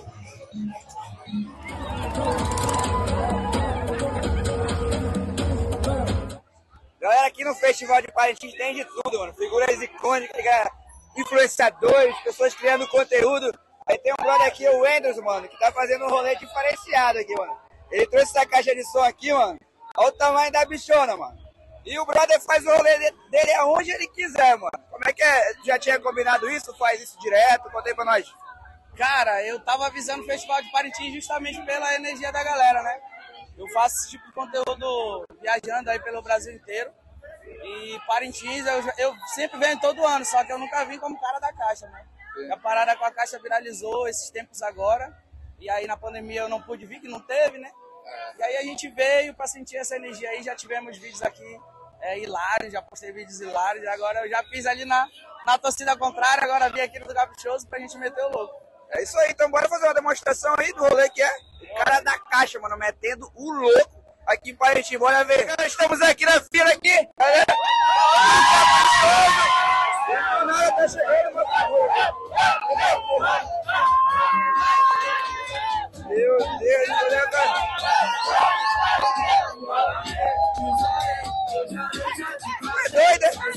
[7.00, 9.32] Galera, aqui no Festival de Parintins tem de tudo, mano.
[9.34, 10.68] Figuras icônicas,
[11.16, 13.52] influenciadores, pessoas criando conteúdo.
[13.86, 17.34] Aí tem um brother aqui, o Wenders, mano, que tá fazendo um rolê diferenciado aqui,
[17.34, 17.56] mano.
[17.90, 19.58] Ele trouxe essa caixa de som aqui, mano.
[19.96, 21.45] Olha o tamanho da bichona, mano.
[21.86, 24.72] E o brother faz o rolê de- dele aonde ele quiser, mano.
[24.90, 25.54] Como é que é?
[25.64, 26.76] Já tinha combinado isso?
[26.76, 27.70] Faz isso direto?
[27.70, 28.26] Conta aí pra nós.
[28.96, 33.00] Cara, eu tava avisando o Festival de Parintins justamente pela energia da galera, né?
[33.56, 36.90] Eu faço esse tipo de conteúdo viajando aí pelo Brasil inteiro.
[37.44, 41.38] E Parintins eu, eu sempre venho todo ano, só que eu nunca vim como cara
[41.38, 42.04] da caixa, né?
[42.38, 45.16] E a parada com a caixa viralizou esses tempos agora.
[45.60, 47.70] E aí na pandemia eu não pude vir, que não teve, né?
[48.38, 51.60] E aí a gente veio pra sentir essa energia aí, já tivemos vídeos aqui
[52.00, 55.08] é, hilários, já postei vídeos hilários, agora eu já fiz ali na,
[55.44, 58.54] na torcida contrária, agora vim aqui no do Caprichoso pra gente meter o louco.
[58.90, 61.36] É isso aí, então bora fazer uma demonstração aí do rolê que é
[61.72, 64.98] o cara da caixa, mano, metendo o louco aqui em Parintins.
[64.98, 65.46] Bora ver.
[65.64, 67.46] Estamos aqui na fila aqui, galera.
[76.08, 77.66] Meu Deus, olha, cara.
[80.56, 80.62] É?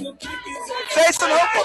[0.02, 0.18] Não
[0.98, 1.64] é isso não, pô.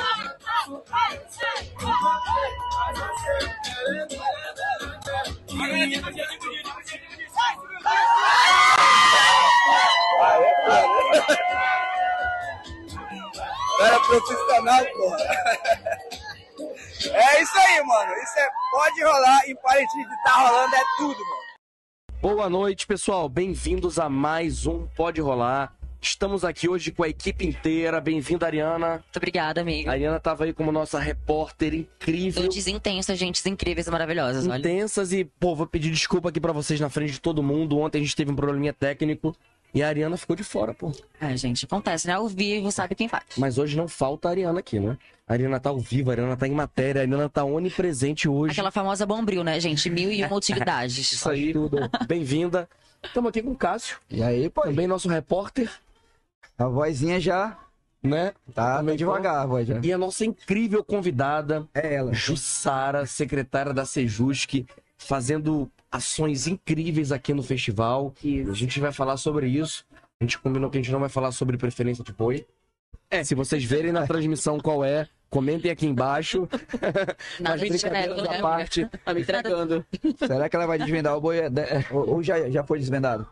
[13.79, 15.19] Cara profissional, porra.
[17.13, 18.15] É isso aí, mano.
[18.15, 20.07] Isso é pode rolar em Parintins.
[20.25, 21.44] Tá rolando é tudo, mano.
[22.25, 23.29] Boa noite, pessoal.
[23.29, 25.77] Bem-vindos a mais um Pode Rolar.
[26.01, 28.01] Estamos aqui hoje com a equipe inteira.
[28.01, 28.93] Bem-vinda, Ariana.
[28.93, 29.91] Muito obrigada, amigo.
[29.91, 32.45] A Ariana estava aí como nossa repórter incrível.
[32.45, 34.59] Nudes intensas, gente incríveis e maravilhosas, olha.
[34.59, 37.77] Intensas e, pô, vou pedir desculpa aqui pra vocês na frente de todo mundo.
[37.77, 39.37] Ontem a gente teve um probleminha técnico
[39.75, 40.93] e a Ariana ficou de fora, pô.
[41.21, 42.13] É, gente, acontece, né?
[42.13, 43.25] Ao vivo, sabe quem faz.
[43.37, 44.97] Mas hoje não falta a Ariana aqui, né?
[45.27, 48.53] A Ariana tá ao vivo, a Ariana tá em matéria, a Ariana tá onipresente hoje.
[48.53, 49.91] Aquela famosa bombril, né, gente?
[49.91, 50.97] Mil e uma utilidades.
[51.11, 51.79] Isso aí, tudo.
[52.07, 52.69] Bem-vinda.
[53.03, 53.99] Estamos aqui com o Cássio.
[54.09, 54.63] E aí, pô?
[54.63, 55.69] Também nosso repórter.
[56.57, 57.59] A vozinha já.
[58.01, 58.33] Né?
[58.55, 59.81] Tá Também devagar a voz já.
[59.83, 62.13] E a nossa incrível convidada, é ela.
[62.13, 64.67] Jussara, secretária da Sejusc,
[64.99, 68.13] fazendo ações incríveis aqui no festival.
[68.51, 69.87] A gente vai falar sobre isso.
[70.21, 72.45] A gente combinou que a gente não vai falar sobre preferência de boi.
[73.09, 73.23] É.
[73.23, 76.49] Se vocês verem na transmissão qual é, comentem aqui embaixo.
[77.39, 78.41] Mas de brincadeiras à né?
[78.41, 78.89] parte.
[79.05, 79.87] Tá me entregando.
[80.19, 81.39] Será que ela vai desvendar o boi?
[81.39, 81.51] É,
[81.93, 83.29] Ou ou já, já foi desvendado?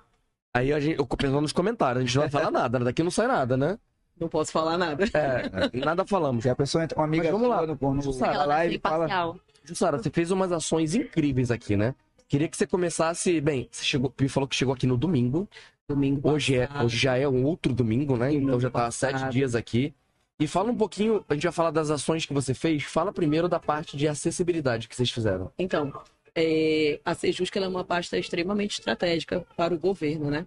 [0.54, 2.84] Aí a gente, eu pensando nos comentários, a gente não vai falar nada, né?
[2.84, 3.76] daqui não sai nada, né?
[4.20, 5.04] Não posso falar nada.
[5.14, 6.44] É, nada falamos.
[6.44, 7.66] Se a pessoa entra, uma amiga Mas vamos lá.
[7.66, 9.36] no, no, Jussara, live fala.
[9.64, 11.94] Jussara, você fez umas ações incríveis aqui, né?
[12.32, 13.42] Queria que você começasse.
[13.42, 15.46] Bem, você chegou, falou que chegou aqui no domingo.
[15.86, 16.30] Domingo.
[16.30, 18.32] Hoje, é, hoje já é um outro domingo, né?
[18.32, 19.92] Então já tá há sete dias aqui.
[20.40, 22.84] E fala um pouquinho, a gente vai falar das ações que você fez.
[22.84, 25.52] Fala primeiro da parte de acessibilidade que vocês fizeram.
[25.58, 25.92] Então,
[26.34, 30.46] é, a Sejusc ela é uma pasta extremamente estratégica para o governo, né?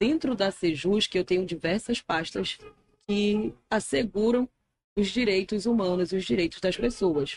[0.00, 2.56] Dentro da Sejusc eu tenho diversas pastas
[3.08, 4.48] que asseguram
[4.96, 7.36] os direitos humanos e os direitos das pessoas.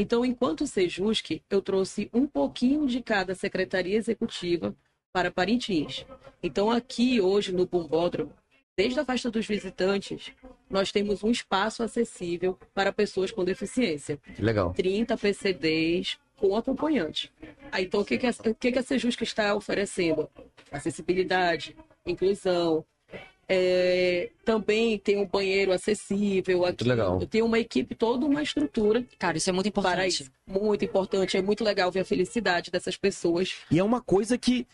[0.00, 4.72] Então, enquanto Sejusc, eu trouxe um pouquinho de cada secretaria executiva
[5.12, 6.06] para Parintins.
[6.40, 8.32] Então, aqui hoje no Bombódromo,
[8.76, 10.30] desde a faixa dos visitantes,
[10.70, 14.20] nós temos um espaço acessível para pessoas com deficiência.
[14.38, 14.72] Legal.
[14.72, 17.32] 30 PCDs com acompanhante.
[17.76, 18.84] Então, o que, que, a, o que, que a
[19.24, 20.30] está oferecendo?
[20.70, 21.76] Acessibilidade,
[22.06, 22.84] inclusão.
[23.48, 26.84] É, também tem um banheiro acessível aqui.
[26.84, 27.18] legal.
[27.26, 29.02] Tem uma equipe, toda uma estrutura.
[29.18, 29.94] Cara, isso é muito importante.
[29.94, 30.30] Para isso.
[30.46, 31.36] Muito importante.
[31.36, 33.56] É muito legal ver a felicidade dessas pessoas.
[33.70, 34.66] E é uma coisa que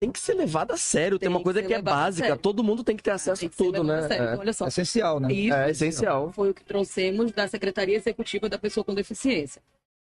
[0.00, 1.18] tem que ser levada a sério.
[1.18, 2.36] Tem, uma coisa ser que é a básica.
[2.38, 4.08] Todo mundo tem que ter acesso a tudo, né?
[4.08, 4.26] Sério, É.
[4.28, 4.66] então, olha só.
[4.66, 5.30] Essencial, né?
[5.30, 6.32] Isso, É essencial.
[6.32, 9.60] Foi o que trouxemos da Secretaria Executiva da Pessoa com Deficiência.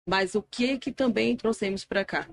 [0.07, 2.27] Mas o que que também trouxemos para cá?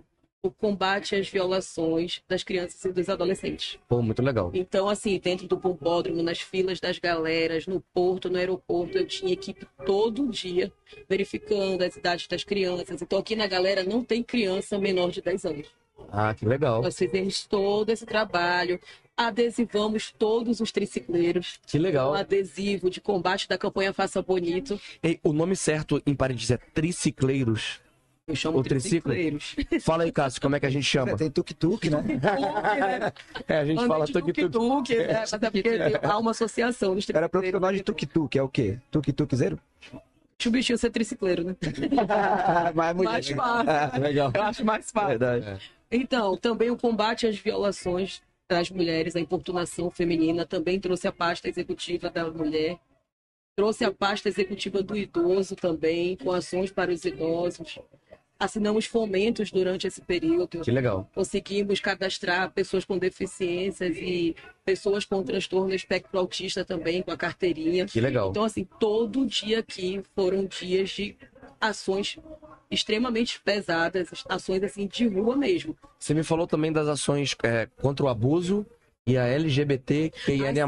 [0.44, 3.78] O combate às violações das crianças e dos adolescentes.
[3.88, 4.50] Pô, muito legal.
[4.52, 9.32] Então, assim, dentro do bombódromo, nas filas das galeras, no porto, no aeroporto, eu tinha
[9.32, 10.70] equipe todo dia
[11.08, 13.00] verificando as idades das crianças.
[13.00, 15.66] Então, aqui na galera não tem criança menor de 10 anos.
[16.12, 16.82] Ah, que legal.
[16.82, 18.78] Nós fizemos todo esse trabalho,
[19.16, 21.58] adesivamos todos os tricicleiros.
[21.66, 22.12] Que legal.
[22.12, 24.78] Um adesivo de combate da campanha Faça Bonito.
[25.02, 27.80] Ei, o nome certo em Parintins é tricicleiros.
[28.26, 29.12] Eu chamo o triciclo.
[29.12, 29.54] tricicleiros.
[29.84, 31.14] Fala aí, Cássio, como é que a gente chama?
[31.16, 32.02] Tem tuk-tuk, né?
[33.46, 34.50] É, a gente Andei fala tuk-tuk.
[34.50, 35.20] tuk-tuk, né?
[35.20, 35.68] Mas é porque
[36.02, 38.78] há uma associação dos Era profissional de tuk-tuk, é o quê?
[38.90, 39.60] Tuk-tuk zero?
[40.38, 41.56] Deixa o bichinho ser tricicleiro, né?
[42.74, 44.00] Mas muito mais fácil.
[44.00, 44.32] Legal.
[44.34, 45.18] Eu acho mais fácil.
[45.18, 45.72] Verdade.
[45.90, 51.46] Então, também o combate às violações das mulheres, a importunação feminina, também trouxe a pasta
[51.48, 52.78] executiva da mulher,
[53.54, 57.78] trouxe a pasta executiva do idoso também, com ações para os idosos.
[58.44, 60.60] Assinamos fomentos durante esse período.
[60.60, 61.08] Que legal.
[61.14, 67.86] Conseguimos cadastrar pessoas com deficiências e pessoas com transtorno espectro autista também, com a carteirinha.
[67.86, 68.28] Que legal.
[68.28, 71.16] Então, assim, todo dia aqui foram dias de
[71.58, 72.18] ações
[72.70, 75.74] extremamente pesadas, ações assim de rua mesmo.
[75.98, 78.66] Você me falou também das ações é, contra o abuso
[79.06, 80.66] e a LGBTQIA+.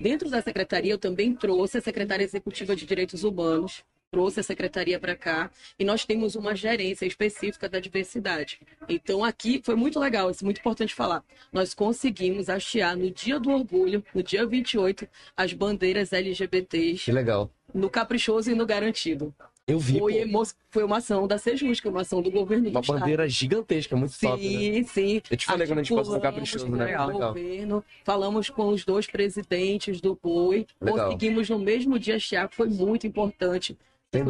[0.00, 3.82] Dentro da secretaria, eu também trouxe a secretária executiva de Direitos Humanos,
[4.16, 8.58] trouxe a secretaria para cá, e nós temos uma gerência específica da diversidade.
[8.88, 11.22] Então, aqui foi muito legal, isso é muito importante falar.
[11.52, 15.06] Nós conseguimos hastear no Dia do Orgulho, no dia 28,
[15.36, 17.50] as bandeiras LGBTs Que legal.
[17.74, 19.34] no Caprichoso e no Garantido.
[19.68, 23.28] Eu vi, Foi, emo- foi uma ação da Sejusca, uma ação do governo Uma bandeira
[23.28, 24.82] gigantesca, muito Sim, top, né?
[24.84, 25.20] sim.
[25.28, 26.84] Eu te falei quando a gente passou no Caprichoso, né?
[26.86, 27.10] Legal.
[27.12, 31.06] governo, falamos com os dois presidentes do BOI, Legal.
[31.08, 33.76] conseguimos no mesmo dia hastear, que foi muito importante.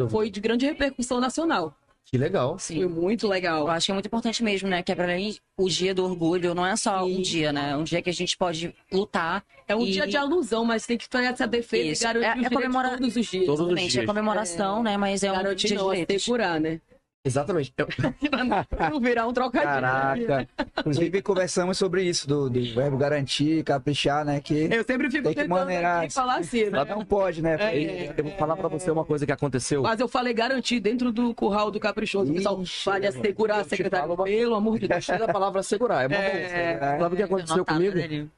[0.09, 1.75] Foi de grande repercussão nacional.
[2.09, 2.57] Que legal.
[2.57, 3.61] Foi muito legal.
[3.63, 4.81] Eu acho que é muito importante mesmo, né?
[4.81, 7.71] Que é pra mim, o dia do orgulho não é só um dia, né?
[7.71, 9.43] É um dia que a gente pode lutar.
[9.67, 12.03] É um e- dia de alusão, mas tem que fazer essa defesa Isso.
[12.03, 13.45] e garantir É- é comemora- todos os dias.
[13.45, 14.03] Todos os Exatamente, dias.
[14.03, 14.95] é comemoração, né?
[14.95, 16.15] Mas é um Garantir dia de não, direitos.
[16.15, 16.79] assegurar, né?
[17.27, 17.73] Exatamente.
[17.77, 17.87] Eu-
[18.91, 19.71] não virar um trocadilho.
[19.71, 20.47] Caraca.
[20.79, 24.39] Inclusive, conversamos sobre isso, do, do verbo garantir, caprichar, né?
[24.39, 26.03] Que Eu sempre fico tem que tentando maneirar.
[26.03, 26.85] aqui falar assim, né?
[26.85, 27.57] Não pode, né?
[27.59, 28.13] É.
[28.17, 29.83] Eu vou falar pra você uma coisa que aconteceu.
[29.83, 32.31] Mas eu falei garantir dentro do curral do Caprichoso.
[32.31, 34.15] O pessoal vale assegurar, secretário.
[34.23, 34.97] Pelo amor de Deus.
[35.05, 36.03] Gostei da palavra segurar.
[36.03, 36.77] É uma É.
[36.77, 36.99] boa.
[36.99, 37.97] Sabe o que aconteceu comigo?
[37.99, 38.29] ali.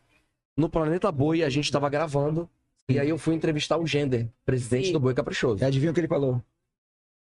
[0.57, 2.49] No Planeta Boi, a gente tava gravando.
[2.89, 4.93] E aí eu fui entrevistar o Gender, presidente Sim.
[4.93, 5.63] do Boi Caprichoso.
[5.63, 6.41] E adivinha o que ele falou?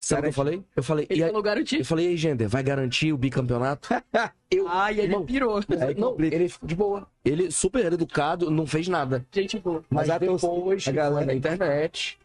[0.06, 0.64] Sabe o que eu falei?
[0.76, 1.80] Eu falei, Ele e aí, falou garantir.
[1.80, 3.88] eu falei, e aí, Gender, vai garantir o bicampeonato?
[4.52, 5.56] eu, Ai, ele pirou.
[5.58, 7.08] Aí não, ele de boa.
[7.24, 9.26] Ele super educado, não fez nada.
[9.32, 9.82] Gente boa.
[9.90, 12.20] Mas, Mas a depois, a galera- na internet,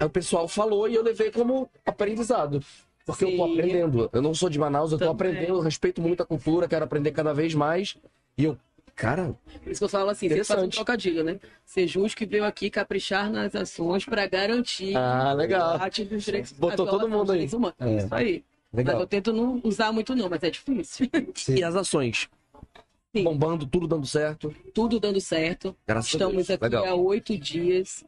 [0.00, 2.62] aí o pessoal falou e eu levei como aprendizado.
[3.04, 3.52] Porque eu tô Sim.
[3.52, 4.10] aprendendo.
[4.10, 5.14] Eu não sou de Manaus, eu tô Também.
[5.32, 7.94] aprendendo, eu respeito muito a cultura, quero aprender cada vez mais.
[8.38, 8.56] E eu,
[8.98, 9.34] cara.
[9.62, 11.38] Por isso que eu falo assim, você faz um trocadilho, né?
[11.64, 15.78] Sejus que veio aqui caprichar nas ações para garantir Ah, legal.
[16.10, 17.48] dos direitos Botou todo mundo aí.
[17.52, 17.76] humanos.
[17.80, 17.96] É.
[17.96, 18.44] Isso aí.
[18.72, 18.94] Legal.
[18.96, 21.08] Mas eu tento não usar muito não, mas é difícil.
[21.56, 22.28] E as ações?
[23.14, 24.54] Bombando, tudo dando certo.
[24.74, 25.74] Tudo dando certo.
[25.86, 26.50] Graças a Estamos Deus.
[26.50, 26.84] aqui Legal.
[26.84, 28.04] há oito dias.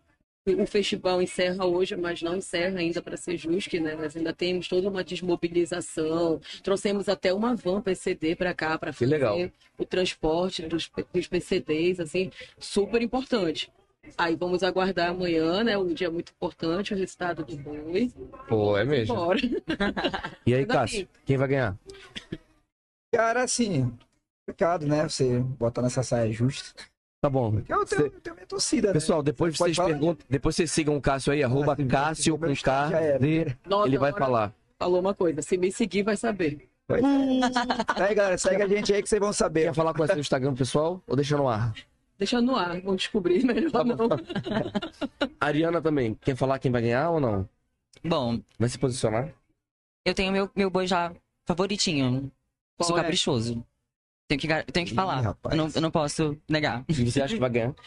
[0.58, 3.94] O festival encerra hoje, mas não encerra ainda para ser justo, né?
[3.94, 6.40] Nós ainda temos toda uma desmobilização.
[6.62, 9.38] Trouxemos até uma van PCD para cá para fazer legal.
[9.78, 13.70] o transporte dos, dos PCDs, assim, super importante.
[14.16, 15.76] Aí vamos aguardar amanhã, né?
[15.76, 18.10] Um dia muito importante, o resultado do boi.
[18.48, 19.14] Pô, é mesmo.
[19.14, 19.38] Bora.
[20.46, 21.78] E aí, Cássio, assim- quem vai ganhar?
[23.14, 23.92] Cara, assim,
[24.46, 25.04] complicado, né?
[25.08, 26.72] Você botar nessa saia justa.
[27.20, 27.60] Tá bom.
[27.68, 28.94] Eu tenho, eu tenho minha torcida, né?
[28.94, 32.90] Pessoal, depois vocês perguntam, depois vocês sigam o Cássio aí, arroba Cássio com K,
[33.66, 34.54] Nossa, ele vai falar.
[34.78, 36.66] Falou uma coisa, se me seguir vai saber.
[37.94, 39.66] Aí, galera, segue a gente aí que vocês vão saber.
[39.66, 41.72] Quer falar com o Instagram pessoal ou deixa no ar?
[42.18, 44.08] Deixa no ar, vão descobrir melhor Tá não.
[45.38, 47.48] Ariana também, quer falar quem vai ganhar ou não?
[48.04, 48.40] Bom.
[48.58, 49.32] Vai se posicionar?
[50.04, 51.12] Eu tenho meu, meu boi já
[51.46, 52.32] favoritinho.
[52.76, 53.02] Qual Sou é?
[53.02, 53.64] caprichoso.
[54.30, 55.24] Tenho que, tenho que falar.
[55.50, 56.84] eu, não, eu não posso negar.
[56.88, 57.74] E você acha que vai ganhar?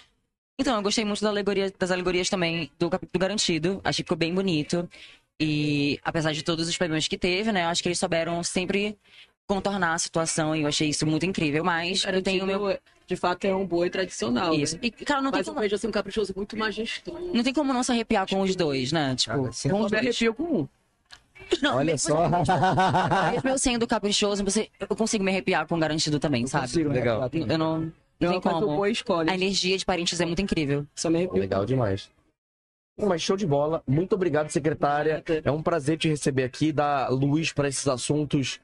[0.60, 3.82] Então, eu gostei muito da alegoria, das alegorias também do, cap- do Garantido.
[3.84, 4.88] Achei que ficou bem bonito.
[5.40, 7.64] E apesar de todos os problemas que teve, né?
[7.64, 8.96] eu Acho que eles souberam sempre
[9.48, 11.64] contornar a situação e eu achei isso muito incrível.
[11.64, 12.80] Mas eu tenho o meu.
[13.08, 14.54] De fato, é um boi tradicional.
[14.54, 14.76] Isso.
[14.76, 14.82] Né?
[14.84, 17.32] E, cara, não tem Mas eu como- vejo assim um caprichoso muito majestoso.
[17.34, 19.16] Não tem como não se arrepiar com os dois, né?
[19.16, 19.94] Tipo, com os eu me dois.
[19.94, 20.68] arrepio com um.
[21.62, 22.30] Não, Olha só.
[23.34, 26.68] Mesmo eu sendo caprichoso, você, eu consigo me arrepiar com o garantido também, sabe?
[26.68, 27.30] consigo me Legal.
[27.34, 27.92] Eu não.
[28.20, 28.76] Não tem como.
[28.76, 29.30] boi escolhe.
[29.30, 30.86] A energia de parentes é muito incrível.
[30.96, 31.40] Só me arrepio.
[31.40, 32.10] Legal demais.
[32.98, 33.84] Mas show de bola.
[33.88, 35.24] Muito obrigado, secretária.
[35.44, 38.60] É um prazer te receber aqui, dar luz para esses assuntos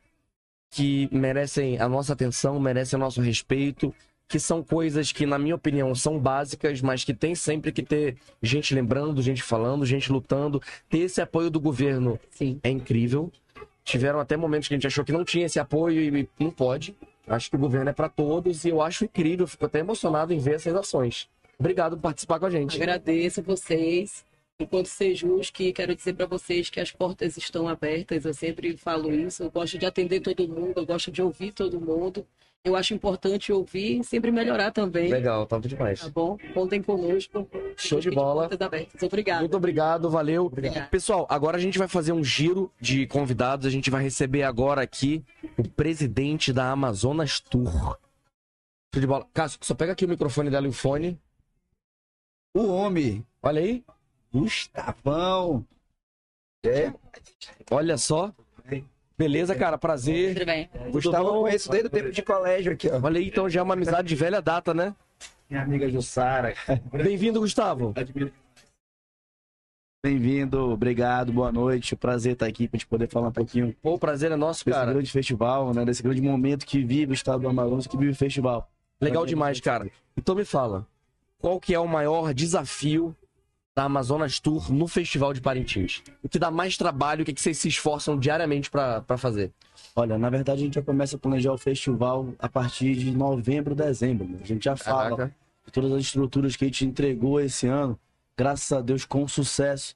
[0.72, 3.94] que merecem a nossa atenção, merecem o nosso respeito,
[4.30, 8.16] que são coisas que, na minha opinião, são básicas, mas que tem sempre que ter
[8.42, 10.62] gente lembrando, gente falando, gente lutando.
[10.88, 12.20] Ter esse apoio do governo
[12.64, 13.32] é incrível.
[13.84, 16.96] Tiveram até momentos que a gente achou que não tinha esse apoio e não pode.
[17.28, 20.38] Acho que o governo é para todos e eu acho incrível, fico até emocionado em
[20.38, 21.28] ver essas ações.
[21.58, 22.78] Obrigado por participar com a gente.
[22.78, 24.24] Agradeço vocês.
[24.62, 28.26] Enquanto Sejus, que quero dizer para vocês que as portas estão abertas.
[28.26, 29.44] Eu sempre falo isso.
[29.44, 32.28] Eu gosto de atender todo mundo, eu gosto de ouvir todo mundo.
[32.62, 35.10] Eu acho importante ouvir e sempre melhorar também.
[35.10, 36.02] Legal, top demais.
[36.02, 36.38] Tá bom?
[36.54, 37.50] Contem conosco.
[37.78, 38.50] Show de bola.
[38.50, 39.02] Portas abertas.
[39.02, 39.40] Obrigado.
[39.40, 40.52] Muito obrigado, valeu.
[40.92, 43.66] Pessoal, agora a gente vai fazer um giro de convidados.
[43.66, 45.24] A gente vai receber agora aqui
[45.58, 47.98] o presidente da Amazonas Tour.
[48.94, 49.26] Show de bola.
[49.34, 51.18] Cássio, só pega aqui o microfone dela e o fone.
[52.54, 53.26] O homem.
[53.42, 53.86] Olha aí.
[54.32, 55.66] Gustavão.
[56.64, 56.94] É.
[57.72, 58.34] Olha só.
[59.18, 60.34] Beleza, cara, prazer.
[60.34, 60.70] Tudo bem.
[60.92, 63.02] Gustavo eu conheço desde o tempo de colégio aqui, ó.
[63.04, 64.96] Olha aí, então já é uma amizade de velha data, né?
[65.50, 66.54] Minha amiga Jussara.
[66.94, 67.94] Bem-vindo, Gustavo.
[70.02, 71.98] Bem-vindo, obrigado, boa noite.
[71.98, 73.76] Prazer estar aqui para gente poder falar um pouquinho.
[73.82, 74.94] Pô, o prazer é nosso, desse cara.
[74.94, 75.84] grande festival, né?
[75.84, 78.72] Desse grande momento que vive o estado do Amazonas, que vive o festival.
[79.02, 79.92] Legal demais, cara.
[80.16, 80.88] Então me fala,
[81.40, 83.14] qual que é o maior desafio
[83.80, 86.04] da Amazonas Tour no Festival de Parintins?
[86.22, 89.54] O que dá mais trabalho, o que, que vocês se esforçam diariamente pra fazer?
[89.96, 93.74] Olha, na verdade a gente já começa a planejar o festival a partir de novembro,
[93.74, 94.28] dezembro.
[94.28, 94.40] né?
[94.44, 95.36] A gente já fala Caraca.
[95.66, 97.98] de todas as estruturas que a gente entregou esse ano,
[98.36, 99.96] graças a Deus, com sucesso,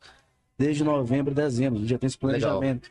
[0.58, 1.80] desde novembro, dezembro.
[1.80, 2.90] A gente já tem esse planejamento.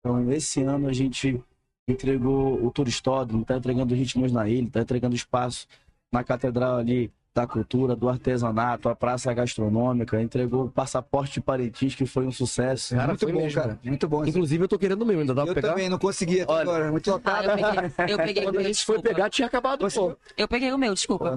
[0.00, 1.38] Então, esse ano a gente
[1.86, 5.66] entregou o turistódromo, está entregando ritmos na ilha, está entregando espaço
[6.10, 11.94] na catedral ali da cultura, do artesanato, a praça gastronômica, entregou o passaporte de Parintins,
[11.94, 12.94] que foi um sucesso.
[12.94, 13.60] Cara, muito foi bom, mesmo.
[13.60, 13.78] cara.
[13.82, 14.24] Muito bom.
[14.26, 15.68] Inclusive, eu tô querendo o meu, ainda dá pra Eu pegar?
[15.70, 17.48] também não consegui até agora, muito lotado.
[17.50, 20.16] Ah, eu peguei, eu peguei o Quando a meu, gente foi pegar, tinha acabado, pô.
[20.36, 21.34] Eu peguei o meu, desculpa.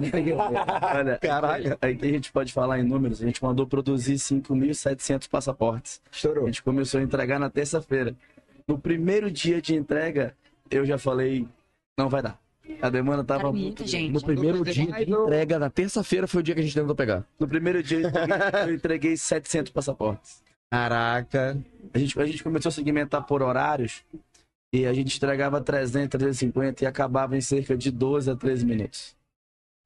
[0.94, 3.22] Olha, caralho, aí que a gente pode falar em números.
[3.22, 6.02] A gente mandou produzir 5.700 passaportes.
[6.12, 6.44] Estourou.
[6.44, 8.14] A gente começou a entregar na terça-feira.
[8.68, 10.34] No primeiro dia de entrega,
[10.70, 11.46] eu já falei,
[11.98, 12.38] não vai dar.
[12.82, 14.12] A demanda tava Cara, muito gente.
[14.12, 14.82] No primeiro dia de
[15.12, 17.24] entrega, na terça-feira, foi o dia que a gente tentou pegar.
[17.38, 18.36] No primeiro dia eu entreguei,
[18.68, 20.42] eu entreguei 700 passaportes.
[20.70, 21.56] Caraca.
[21.94, 24.04] A gente, a gente começou a segmentar por horários
[24.72, 29.16] e a gente entregava 300, 350 e acabava em cerca de 12 a 13 minutos.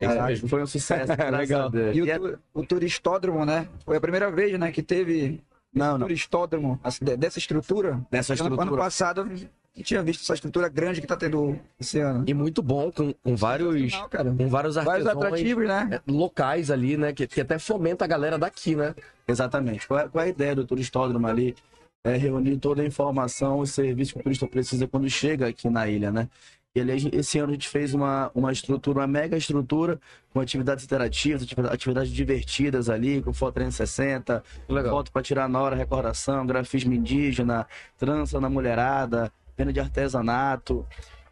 [0.01, 0.19] Caraca.
[0.21, 1.13] Caraca, foi um sucesso.
[1.37, 1.71] Legal.
[1.95, 2.19] E o, E é-
[2.55, 3.69] o turistódromo, né?
[3.85, 5.41] Foi a primeira vez, né, que teve
[5.73, 6.07] não, não.
[6.07, 8.01] turistódromo assim, de- dessa estrutura.
[8.11, 8.83] Dessa Ano- Ano estrutura.
[8.83, 9.31] passado
[9.77, 12.25] eu tinha visto essa estrutura grande que tá tendo esse ano.
[12.27, 15.89] E muito bom, com, com vários, com vários Vários artesãos atrativos, né?
[15.93, 17.13] é, locais ali, né?
[17.13, 18.95] Que, que até fomenta a galera daqui, né?
[19.27, 19.87] Exatamente.
[19.87, 21.55] Qual é, qual é a ideia do turistódromo ali?
[22.03, 25.87] É reunir toda a informação e serviço que o turista precisa quando chega aqui na
[25.87, 26.29] ilha, né?
[26.75, 30.01] E ali, esse ano a gente fez uma, uma estrutura, uma mega estrutura,
[30.33, 34.43] com atividades interativas, atividades, divertidas ali, com foto 360,
[34.89, 37.67] foto para tirar na hora, recordação, grafismo indígena,
[37.99, 40.87] trança na mulherada, venda de artesanato,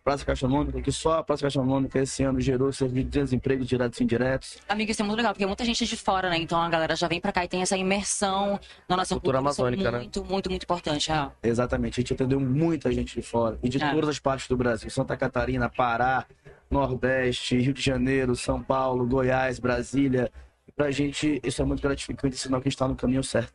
[0.05, 4.01] praça gastronômica, que só a praça gastronômica esse ano gerou cerca de 200 empregos diretos
[4.01, 4.59] e indiretos.
[4.69, 6.37] Amigo, isso é muito legal, porque muita gente de fora, né?
[6.39, 9.39] Então a galera já vem pra cá e tem essa imersão na nossa Cultura cultura.
[9.39, 9.99] É amazônica, né?
[9.99, 11.35] Muito, muito, muito importante, real.
[11.43, 13.91] Exatamente, a gente atendeu muita gente de fora e de É.
[13.91, 16.27] todas as partes do Brasil: Santa Catarina, Pará,
[16.71, 20.31] Nordeste, Rio de Janeiro, São Paulo, Goiás, Brasília.
[20.77, 23.53] Pra gente isso é muito gratificante, sinal que a gente está no caminho certo.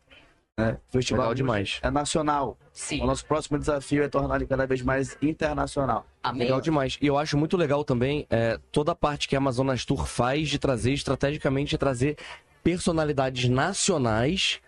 [0.59, 0.77] Né?
[0.89, 1.79] Festival Legal hoje demais.
[1.81, 2.57] é nacional.
[2.71, 3.01] Sim.
[3.01, 6.05] O nosso próximo desafio é tornar ele cada vez mais internacional.
[6.35, 6.97] Legal demais.
[7.01, 10.49] E eu acho muito legal também é, toda a parte que a Amazonas Tour faz
[10.49, 12.17] de trazer, estrategicamente, de trazer
[12.63, 14.61] personalidades nacionais,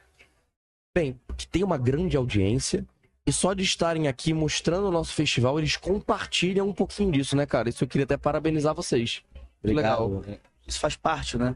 [0.94, 2.84] bem, que tem uma grande audiência.
[3.28, 7.46] E só de estarem aqui mostrando o nosso festival, eles compartilham um pouquinho disso, né,
[7.46, 7.70] cara?
[7.70, 9.24] Isso eu queria até parabenizar vocês.
[9.64, 10.24] Legal.
[10.68, 11.56] Isso faz parte, né?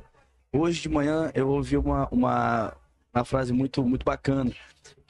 [0.51, 2.73] Hoje de manhã eu ouvi uma, uma,
[3.13, 4.51] uma frase muito, muito bacana.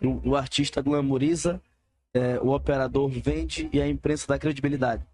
[0.01, 1.61] O, o artista glamoriza,
[2.13, 5.05] é, o operador vende e a imprensa dá credibilidade.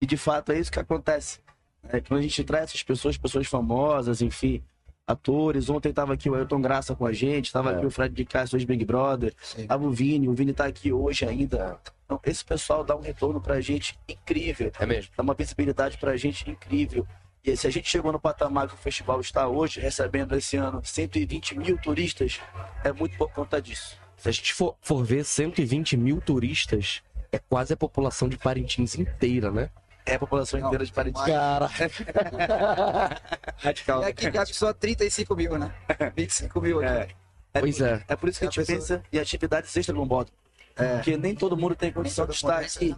[0.00, 1.40] E de fato é isso que acontece.
[1.88, 4.62] É, quando a gente traz essas pessoas, pessoas famosas, enfim,
[5.06, 5.68] atores.
[5.68, 8.56] Ontem estava aqui o Ailton Graça com a gente, estava aqui o Fred de Castro,
[8.56, 11.78] hoje Big Brother, estava o Vini, o Vini está aqui hoje ainda.
[12.04, 14.70] Então, esse pessoal dá um retorno pra gente incrível.
[14.78, 15.12] É mesmo.
[15.16, 17.06] Dá uma visibilidade pra gente incrível.
[17.44, 20.80] E se a gente chegou no patamar que o festival está hoje, recebendo esse ano
[20.82, 22.40] 120 mil turistas,
[22.82, 23.98] é muito por conta disso.
[24.16, 28.94] Se a gente for, for ver 120 mil turistas, é quase a população de Parintins
[28.94, 29.68] inteira, né?
[30.06, 31.26] É a população inteira de Parintins.
[31.26, 31.68] Cara.
[33.58, 34.02] Radical.
[34.02, 35.70] E aqui cabe só 35 mil, né?
[36.16, 37.14] 25 mil aqui.
[37.52, 38.02] Pois é.
[38.08, 40.32] É por isso que a gente pensa em atividades extra no modo.
[40.74, 42.96] Porque nem todo mundo tem condição de estar aqui.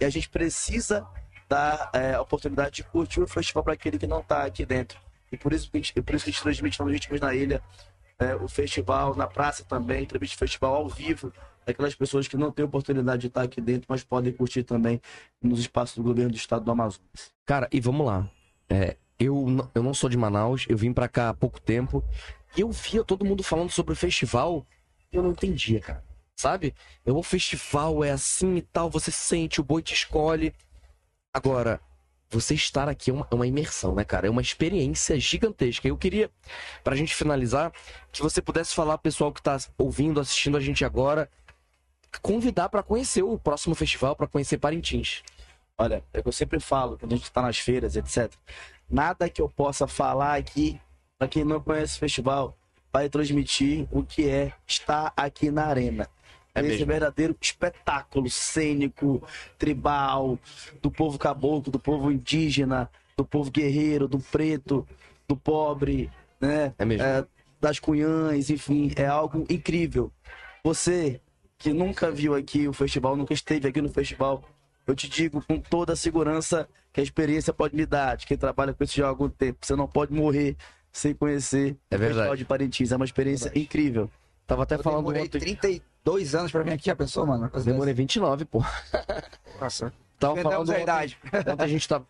[0.00, 1.06] E a gente precisa
[1.48, 4.98] dar é, a oportunidade de curtir o festival para aquele que não está aqui dentro.
[5.30, 7.62] E por isso, por isso que a gente transmite no Ritmos na Ilha,
[8.18, 11.32] é, o festival, na praça também, transmite o festival ao vivo.
[11.66, 15.00] Aquelas pessoas que não têm oportunidade de estar aqui dentro, mas podem curtir também
[15.40, 17.32] nos espaços do governo do estado do Amazonas.
[17.46, 18.28] Cara, e vamos lá.
[18.68, 22.04] É, eu, eu não sou de Manaus, eu vim pra cá há pouco tempo.
[22.56, 24.66] E eu via todo mundo falando sobre o festival.
[25.12, 26.04] e Eu não entendia, cara.
[26.36, 26.74] Sabe?
[27.04, 30.52] Eu, o festival é assim e tal, você sente, o boi te escolhe.
[31.34, 31.80] Agora,
[32.28, 34.26] você estar aqui é uma, é uma imersão, né, cara?
[34.26, 35.88] É uma experiência gigantesca.
[35.88, 36.30] Eu queria,
[36.84, 37.72] pra gente finalizar,
[38.10, 41.30] que você pudesse falar, pessoal que tá ouvindo, assistindo a gente agora,
[42.20, 45.22] convidar pra conhecer o próximo festival, pra conhecer Parintins.
[45.78, 48.30] Olha, é o que eu sempre falo quando a gente está nas feiras, etc.
[48.90, 50.78] Nada que eu possa falar aqui,
[51.18, 52.54] para quem não conhece o festival,
[52.92, 56.06] vai transmitir o que é estar aqui na arena.
[56.54, 56.84] É esse mesmo.
[56.84, 59.22] É verdadeiro espetáculo cênico,
[59.58, 60.38] tribal,
[60.80, 64.86] do povo caboclo, do povo indígena, do povo guerreiro, do preto,
[65.26, 66.10] do pobre,
[66.40, 66.74] né?
[66.78, 67.04] É mesmo.
[67.04, 67.24] É,
[67.60, 70.12] das cunhãs, enfim, é algo incrível.
[70.64, 71.20] Você
[71.56, 74.42] que nunca viu aqui o festival, nunca esteve aqui no festival,
[74.86, 78.36] eu te digo com toda a segurança que a experiência pode me dar, de quem
[78.36, 79.60] trabalha com isso já há algum tempo.
[79.62, 80.56] Você não pode morrer
[80.92, 82.14] sem conhecer é o verdade.
[82.14, 82.92] festival de Parintins.
[82.92, 84.10] É uma experiência é incrível.
[84.46, 85.28] Tava até eu falando ontem.
[85.28, 87.50] 33 Dois anos pra vir aqui, já pensou, mano?
[87.64, 88.64] Demorei 29, pô.
[89.60, 89.92] Nossa.
[90.18, 90.84] Tava falando ontem,
[91.52, 92.06] ontem a gente tava.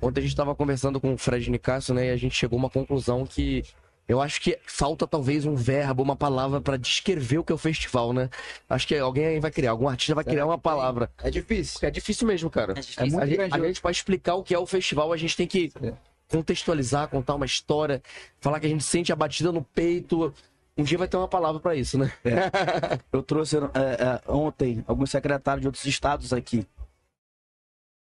[0.00, 2.06] Ontem a gente tava conversando com o Fred Nicasso, né?
[2.06, 3.62] E a gente chegou a uma conclusão que
[4.06, 7.58] eu acho que falta talvez um verbo, uma palavra para descrever o que é o
[7.58, 8.28] festival, né?
[8.68, 11.10] Acho que alguém vai criar, algum artista vai criar é, uma palavra.
[11.22, 11.78] É difícil.
[11.82, 12.72] É difícil mesmo, cara.
[12.72, 13.02] É, difícil.
[13.02, 15.36] é muito a, gente, a gente, pra explicar o que é o festival, a gente
[15.36, 15.94] tem que é.
[16.28, 18.02] contextualizar, contar uma história,
[18.40, 20.34] falar que a gente sente a batida no peito,
[20.76, 22.12] um dia vai ter uma palavra pra isso, né?
[23.12, 26.66] Eu trouxe é, é, ontem alguns secretários de outros estados aqui.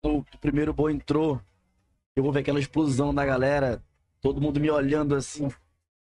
[0.02, 1.38] O primeiro boi entrou,
[2.16, 3.82] eu vou ver aquela explosão da galera,
[4.20, 5.50] todo mundo me olhando assim.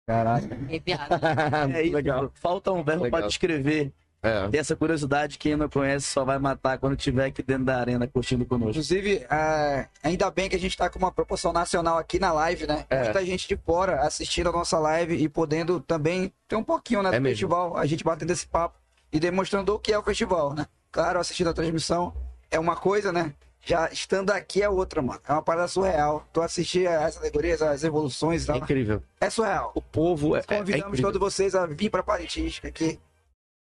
[0.06, 0.58] Caraca.
[0.68, 2.30] É isso, legal.
[2.34, 3.92] Falta um verbo para descrever.
[4.24, 4.48] É.
[4.52, 8.08] E essa curiosidade, quem não conhece só vai matar quando estiver aqui dentro da arena
[8.08, 8.70] curtindo conosco.
[8.70, 12.66] Inclusive, é, ainda bem que a gente tá com uma proporção nacional aqui na live,
[12.66, 12.86] né?
[12.88, 13.04] É.
[13.04, 17.10] Muita gente de fora assistindo a nossa live e podendo também ter um pouquinho né,
[17.10, 17.34] do É mesmo.
[17.34, 18.78] festival, a gente batendo esse papo
[19.12, 20.66] e demonstrando o que é o festival, né?
[20.90, 22.14] Claro, assistindo a transmissão
[22.50, 23.34] é uma coisa, né?
[23.66, 25.20] Já estando aqui é outra, mano.
[25.26, 26.26] É uma parada surreal.
[26.32, 28.56] Tu assistir as alegorias, as evoluções e tal.
[28.56, 29.02] É incrível.
[29.20, 29.72] É surreal.
[29.74, 31.12] O povo é, é Convidamos incrível.
[31.12, 33.00] todos vocês a vir pra Parintins, que aqui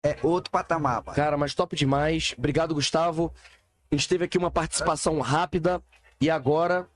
[0.06, 1.16] é outro patamar, mano.
[1.16, 2.34] Cara, mas top demais.
[2.36, 3.32] Obrigado, Gustavo.
[3.90, 5.82] A gente teve aqui uma participação rápida
[6.20, 6.86] e agora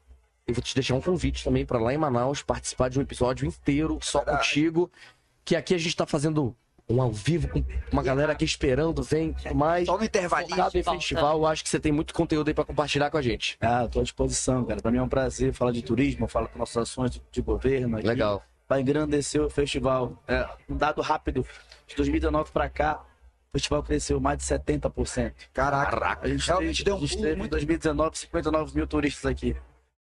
[0.47, 3.47] eu vou te deixar um convite também para lá em Manaus participar de um episódio
[3.47, 4.91] inteiro só contigo.
[5.45, 6.55] Que aqui a gente tá fazendo
[6.89, 9.87] um ao vivo com uma galera aqui esperando, vem tudo mais.
[9.87, 10.51] Só no intervalinho.
[10.57, 13.23] Focado em festival, eu acho que você tem muito conteúdo aí pra compartilhar com a
[13.23, 13.57] gente.
[13.61, 14.81] Ah, tô à disposição, cara.
[14.83, 17.97] Pra mim é um prazer falar de turismo, falar com nossas ações de- de governo
[17.99, 18.07] aqui.
[18.09, 18.43] Legal.
[18.69, 20.21] Vai engrandecer o festival.
[20.27, 21.47] É, um dado rápido,
[21.91, 23.01] de 2019 pra cá,
[23.49, 25.33] o festival cresceu mais de 70%.
[25.53, 28.75] Caraca, a gente realmente teve, deu um a gente pulo teve em muito- 2019 59
[28.77, 29.57] mil turistas aqui.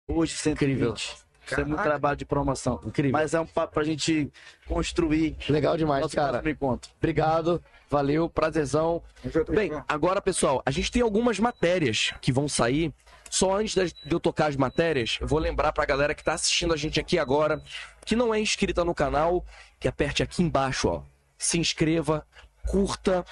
[0.08, 0.98] Hoje 120.
[1.46, 1.84] Isso é muito Caraca.
[1.90, 2.80] trabalho de promoção.
[2.84, 3.12] Incrível.
[3.12, 4.32] Mas é um papo pra gente
[4.68, 5.38] construir.
[5.48, 6.42] Legal demais, nosso cara.
[6.50, 6.90] encontro.
[6.98, 9.02] Obrigado, valeu, prazerzão.
[9.50, 12.92] Bem, agora, pessoal, a gente tem algumas matérias que vão sair.
[13.30, 16.74] Só antes de eu tocar as matérias, eu vou lembrar pra galera que tá assistindo
[16.74, 17.62] a gente aqui agora,
[18.06, 19.44] que não é inscrita no canal,
[19.80, 21.02] que aperte aqui embaixo, ó.
[21.46, 22.26] Se inscreva,
[22.68, 23.24] curta.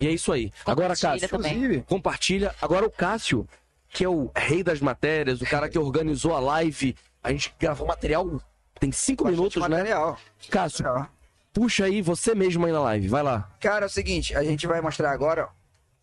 [0.00, 0.52] E é isso aí.
[0.64, 1.80] Agora, Cássio, também.
[1.82, 2.54] compartilha.
[2.62, 3.48] Agora o Cássio,
[3.88, 6.94] que é o rei das matérias, o cara que organizou a live.
[7.20, 8.40] A gente gravou material,
[8.78, 10.12] tem cinco minutos, material.
[10.12, 10.18] né?
[10.48, 10.86] Cássio,
[11.52, 13.50] puxa aí você mesmo aí na live, vai lá.
[13.60, 15.48] Cara, é o seguinte, a gente vai mostrar agora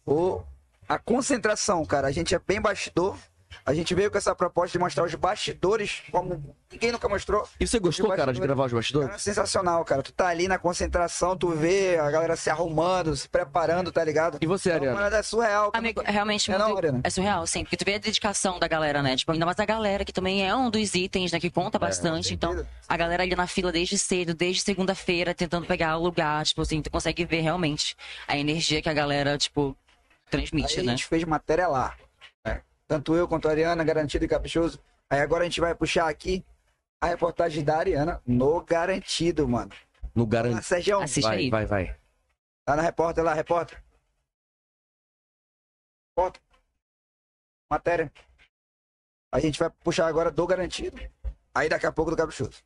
[0.06, 0.42] o,
[0.90, 2.08] a concentração, cara.
[2.08, 3.18] A gente é bem bastidor.
[3.66, 7.48] A gente veio com essa proposta de mostrar os bastidores, como ninguém nunca mostrou.
[7.60, 9.08] E você gostou, cara, de gravar os bastidores?
[9.08, 10.04] Cara, sensacional, cara.
[10.04, 14.38] Tu tá ali na concentração, tu vê a galera se arrumando, se preparando, tá ligado?
[14.40, 14.94] E você, É Ariana?
[14.96, 15.72] parada surreal.
[15.74, 17.02] Amigo, é realmente É muito, né?
[17.04, 19.16] é surreal, sim, porque tu vê a dedicação da galera, né?
[19.16, 22.36] Tipo, ainda mais a galera, que também é um dos itens, né, que conta bastante.
[22.36, 26.62] então, a galera ali na fila desde cedo, desde segunda-feira, tentando pegar o lugar, tipo
[26.62, 27.98] assim, tu consegue ver realmente
[28.28, 29.76] a energia que a galera, tipo,
[30.30, 30.92] transmite, Aí a né?
[30.92, 31.96] gente fez matéria lá.
[32.88, 34.80] Tanto eu quanto a Ariana, garantido e caprichoso.
[35.10, 36.46] Aí agora a gente vai puxar aqui
[37.02, 39.72] a reportagem da Ariana no garantido, mano.
[40.14, 40.64] No garantido.
[40.64, 41.96] Sérgio, vai, vai, vai.
[42.64, 43.84] Tá na repórter lá, repórter.
[46.10, 46.42] Repórter.
[47.70, 48.12] Matéria.
[49.32, 51.00] A gente vai puxar agora do garantido.
[51.54, 52.64] Aí daqui a pouco do caprichoso.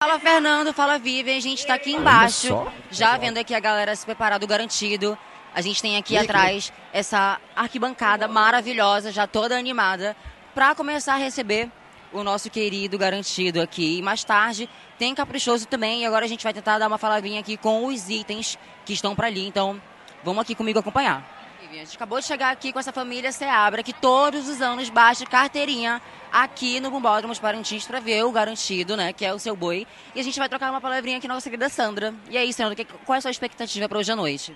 [0.00, 2.48] Fala Fernando, fala Vivian, a gente tá aqui embaixo,
[2.90, 5.18] já vendo aqui a galera se preparar do garantido.
[5.56, 10.14] A gente tem aqui E atrás essa arquibancada maravilhosa, já toda animada,
[10.54, 11.70] pra começar a receber
[12.12, 13.96] o nosso querido garantido aqui.
[13.96, 14.68] E mais tarde
[14.98, 18.10] tem caprichoso também, e agora a gente vai tentar dar uma faladinha aqui com os
[18.10, 19.46] itens que estão pra ali.
[19.46, 19.80] Então,
[20.22, 21.24] vamos aqui comigo acompanhar.
[21.58, 25.24] A gente acabou de chegar aqui com essa família Seabra, que todos os anos baixa
[25.24, 29.10] carteirinha aqui no Bombódromo de Parintins para ver o garantido, né?
[29.12, 29.86] Que é o seu boi.
[30.14, 32.14] E a gente vai trocar uma palavrinha aqui com a nossa querida Sandra.
[32.30, 34.54] E aí, Sandra, que- qual é a sua expectativa para hoje à noite?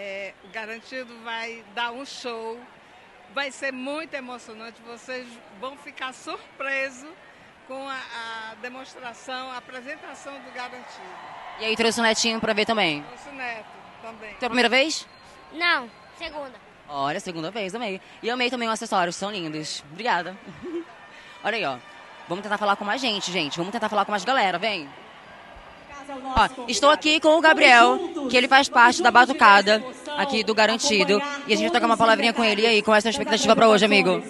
[0.00, 2.56] É, o Garantido vai dar um show,
[3.34, 5.26] vai ser muito emocionante, vocês
[5.60, 7.10] vão ficar surpresos
[7.66, 11.02] com a, a demonstração, a apresentação do Garantido.
[11.58, 13.04] E aí, trouxe o netinho para ver também.
[13.10, 13.66] Nosso neto
[14.00, 14.34] também.
[14.34, 15.04] Tua primeira vez?
[15.52, 16.54] Não, segunda.
[16.88, 18.00] Olha, segunda vez, amei.
[18.22, 19.82] E amei também os acessórios, são lindos.
[19.90, 20.38] Obrigada.
[21.42, 21.76] Olha aí, ó.
[22.28, 23.58] Vamos tentar falar com mais gente, gente.
[23.58, 24.88] Vamos tentar falar com mais galera, vem.
[26.08, 27.98] Ó, estou aqui com o Gabriel,
[28.30, 29.82] que ele faz parte da batucada
[30.16, 31.20] aqui do Garantido.
[31.46, 32.62] E a gente vai trocar uma palavrinha com ele.
[32.62, 34.22] E aí, qual é a sua expectativa para hoje, amigo?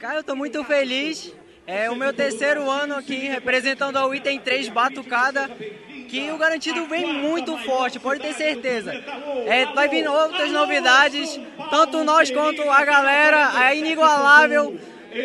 [0.00, 1.32] Cara, eu tô muito feliz.
[1.66, 5.50] É o meu terceiro ano aqui representando ao item 3 Batucada,
[6.08, 8.92] que o garantido vem muito forte, pode ter certeza.
[9.46, 14.78] É, vai vir outras novidades, tanto nós quanto a galera, é inigualável.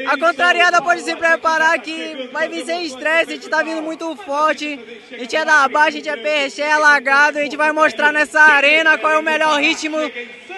[0.07, 4.15] A contrariada pode se preparar que vai vir sem estresse, a gente tá vindo muito
[4.17, 4.79] forte.
[5.11, 8.11] A gente é da baixa, a gente é peixe, é alagado, a gente vai mostrar
[8.11, 9.97] nessa arena qual é o melhor ritmo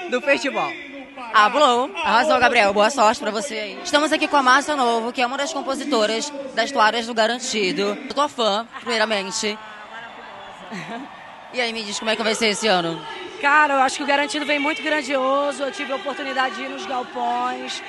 [0.09, 0.71] do festival.
[1.33, 1.89] Ah, blow.
[1.95, 2.73] Arrasou, Gabriel.
[2.73, 3.79] Boa sorte pra você aí.
[3.83, 7.81] Estamos aqui com a Márcia Novo, que é uma das compositoras das toalhas do Garantido.
[7.81, 9.57] Eu tô fã, primeiramente.
[11.53, 13.05] E aí, me diz como é que vai ser esse ano?
[13.41, 15.63] Cara, eu acho que o Garantido vem muito grandioso.
[15.63, 17.83] Eu tive a oportunidade de ir nos galpões.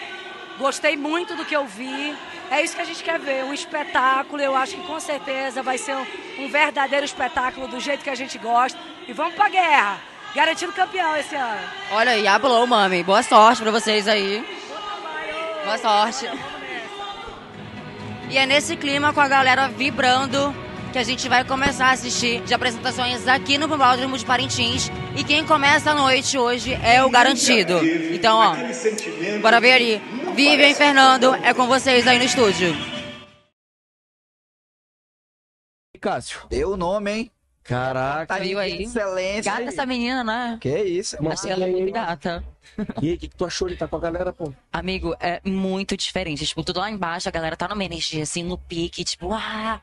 [0.58, 2.14] Gostei muito do que eu vi.
[2.50, 4.42] É isso que a gente quer ver, um espetáculo.
[4.42, 6.06] Eu acho que com certeza vai ser um,
[6.44, 8.78] um verdadeiro espetáculo do jeito que a gente gosta.
[9.08, 9.98] E vamos pra guerra.
[10.34, 11.60] Garantido campeão esse ano.
[11.90, 13.02] Olha aí, a blow, mami.
[13.02, 14.44] Boa sorte pra vocês aí.
[15.64, 16.28] Boa sorte.
[18.30, 20.54] E é nesse clima com a galera vibrando
[20.92, 24.90] que a gente vai começar a assistir de apresentações aqui no Bombódromo de Parintins.
[25.16, 27.80] E quem começa a noite hoje é o Garantido.
[28.12, 28.54] Então, ó,
[29.40, 30.02] bora ver ali.
[30.36, 32.76] Vivian e Fernando, é com vocês aí no estúdio.
[35.98, 36.40] Cássio.
[36.50, 37.30] Deu o nome, hein?
[37.62, 38.38] Caraca.
[38.40, 38.82] Viu aí?
[38.82, 39.50] Excelência.
[39.50, 40.58] Gata essa menina, né?
[40.60, 41.16] Que isso?
[41.26, 42.44] Achei ela muito gata.
[43.00, 44.52] E aí, o que, que tu achou de estar com a galera, pô?
[44.72, 46.44] Amigo, é muito diferente.
[46.44, 49.80] Tipo, tudo lá embaixo, a galera tá numa energia, assim, no pique, tipo, ah...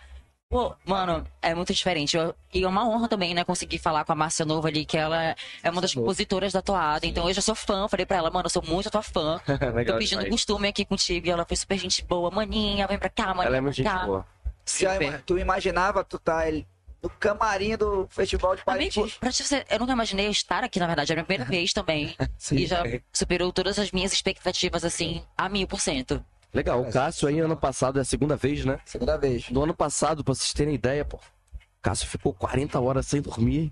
[0.49, 2.17] Pô, mano, é muito diferente.
[2.17, 4.97] Eu- e é uma honra também, né, conseguir falar com a Márcia Nova ali, que
[4.97, 7.05] ela é uma das compositoras da toada.
[7.05, 9.39] Então eu já sou fã, falei pra ela, mano, eu sou muito tua fã.
[9.75, 10.29] Legal Tô pedindo demais.
[10.31, 11.27] costume aqui contigo.
[11.27, 12.31] E ela foi super gente boa.
[12.31, 13.45] Maninha, vem pra cá, maninha.
[13.45, 14.05] Ela é muito pra gente cá.
[14.07, 14.25] boa.
[14.65, 16.67] Já, tu imaginava tu tá ele
[17.01, 21.11] no camarim do Festival de Amigo, você, eu nunca imaginei estar aqui, na verdade.
[21.11, 22.15] É a minha primeira vez também.
[22.51, 22.81] e já
[23.13, 26.25] superou todas as minhas expectativas, assim, a mil por cento.
[26.53, 28.79] Legal, o Cássio aí ano passado é a segunda vez, né?
[28.85, 29.49] Segunda vez.
[29.49, 31.19] No ano passado, pra vocês terem ideia, pô.
[31.81, 33.71] Cássio ficou 40 horas sem dormir.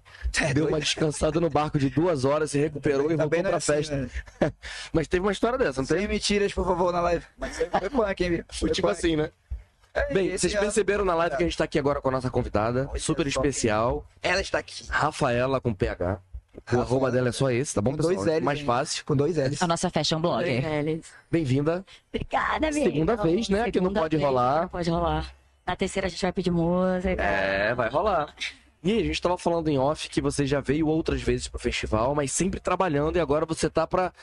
[0.53, 4.09] deu uma descansada no barco de duas horas, se recuperou e voltou pra festa.
[4.93, 5.87] Mas teve uma história dessa, não?
[5.87, 7.25] Sem mentiras, por favor, na live.
[7.37, 9.29] Mas foi punk, hein, Foi tipo assim, né?
[10.13, 12.11] Bem, esse vocês ano- perceberam na live que a gente tá aqui agora com a
[12.11, 14.05] nossa convidada, super especial.
[14.21, 14.85] Ela está aqui.
[14.89, 16.19] Rafaela com PH.
[16.71, 18.15] O arroba dela é só esse, tá bom, pessoal?
[18.15, 19.05] dois L's, Mais fácil.
[19.05, 19.61] Com dois L's.
[19.61, 21.01] A nossa fashion blogger.
[21.31, 21.85] Bem-vinda.
[22.13, 22.85] Obrigada, amigo.
[22.91, 23.71] Segunda vez, né?
[23.71, 24.61] Que não pode vez, rolar.
[24.61, 25.33] Não pode rolar.
[25.65, 27.21] Na terceira a gente vai pedir música.
[27.21, 28.33] É, vai rolar.
[28.83, 32.15] E a gente tava falando em off que você já veio outras vezes pro festival,
[32.15, 34.13] mas sempre trabalhando e agora você tá pra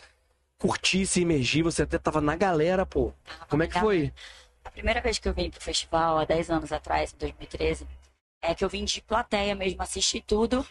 [0.58, 3.12] curtir, se imergir, você até tava na galera, pô.
[3.48, 4.12] Como é que foi?
[4.64, 7.86] A primeira vez que eu vim pro festival, há 10 anos atrás, em 2013,
[8.42, 10.64] é que eu vim de plateia mesmo, assisti tudo.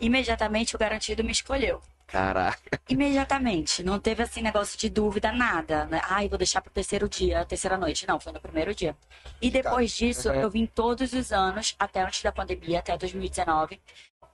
[0.00, 1.80] Imediatamente o garantido me escolheu.
[2.06, 2.80] Caraca.
[2.88, 3.84] Imediatamente.
[3.84, 5.84] Não teve assim negócio de dúvida, nada.
[5.86, 6.00] Né?
[6.08, 8.06] Ai, vou deixar pro terceiro dia, terceira noite.
[8.08, 8.96] Não, foi no primeiro dia.
[9.40, 10.34] E depois disso, Uhum.
[10.34, 13.80] eu vim todos os anos, até antes da pandemia, até 2019.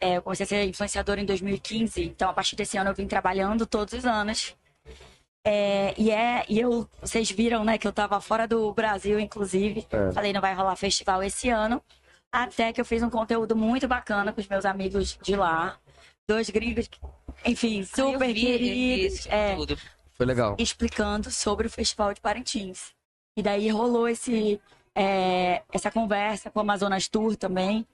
[0.01, 3.07] É, eu comecei a ser influenciadora em 2015, então a partir desse ano eu vim
[3.07, 4.55] trabalhando todos os anos.
[5.45, 9.87] É, e é, e eu, vocês viram, né, que eu tava fora do Brasil, inclusive.
[9.91, 10.13] É.
[10.13, 11.83] Falei, não vai rolar festival esse ano.
[12.37, 15.79] Até que eu fiz um conteúdo muito bacana com os meus amigos de lá.
[16.29, 16.91] Dois gringos,
[17.47, 19.27] enfim, super queridos.
[19.29, 19.57] é,
[20.13, 20.55] Foi legal.
[20.59, 22.93] explicando sobre o Festival de Parintins.
[23.39, 24.61] E daí rolou esse,
[24.95, 27.87] é, essa conversa com o Amazonas Tour também.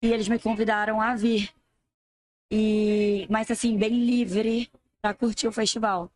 [0.00, 1.50] E eles me convidaram a vir.
[2.50, 4.70] E, mas assim, bem livre
[5.02, 6.10] para curtir o festival.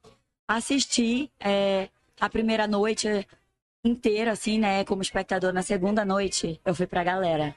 [0.48, 3.28] Assisti é, a primeira noite
[3.84, 4.82] inteira, assim, né?
[4.84, 5.52] Como espectador.
[5.52, 7.54] Na segunda noite, eu fui pra galera.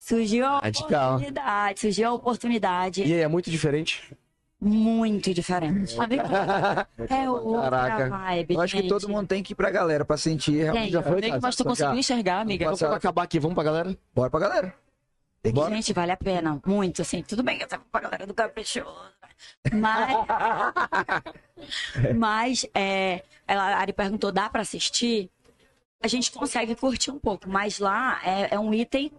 [0.00, 1.10] Surgiu a Radical.
[1.16, 3.02] oportunidade, surgiu a oportunidade.
[3.04, 4.16] E aí, é muito diferente?
[4.58, 5.94] Muito diferente.
[7.08, 8.08] É outra Caraca.
[8.10, 8.88] vibe, Eu acho que gente.
[8.90, 10.62] todo mundo tem que ir pra galera pra sentir.
[10.62, 10.90] realmente.
[10.92, 12.64] Já foi, Mas tu conseguiu enxergar, amiga?
[12.64, 13.96] Então, pra acabar aqui, vamos pra galera?
[14.14, 14.74] Bora pra galera.
[15.70, 16.60] Gente, vale a pena.
[16.66, 17.22] Muito, assim.
[17.22, 18.94] Tudo bem, eu tava pra galera do Caprichoso.
[19.72, 20.16] Mas.
[22.14, 25.30] mas, é, ela, a Ari perguntou: dá pra assistir?
[26.02, 29.10] A gente consegue curtir um pouco, mas lá é, é um item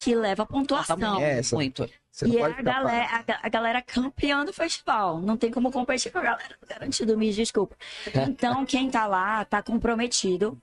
[0.00, 1.20] que leva pontuação.
[1.20, 1.54] É essa.
[1.54, 1.88] Muito.
[2.10, 5.20] Você não e é a galera, a, a galera campeã do festival.
[5.20, 7.76] Não tem como competir com a galera do Garantido, me desculpa.
[8.28, 10.58] Então, quem tá lá tá comprometido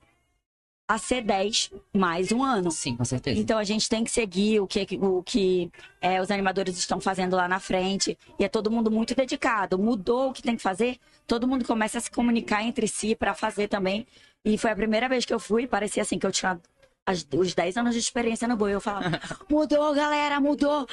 [0.88, 2.72] a ser 10 mais um ano.
[2.72, 3.40] Sim, com certeza.
[3.40, 5.70] Então a gente tem que seguir o que, o que
[6.02, 8.18] é, os animadores estão fazendo lá na frente.
[8.40, 9.78] E é todo mundo muito dedicado.
[9.78, 10.98] Mudou o que tem que fazer,
[11.28, 14.08] todo mundo começa a se comunicar entre si para fazer também.
[14.46, 16.60] E foi a primeira vez que eu fui, parecia assim que eu tinha
[17.08, 18.74] as- os 10 anos de experiência no boi.
[18.76, 19.06] Eu falava,
[19.50, 20.86] mudou, galera, mudou.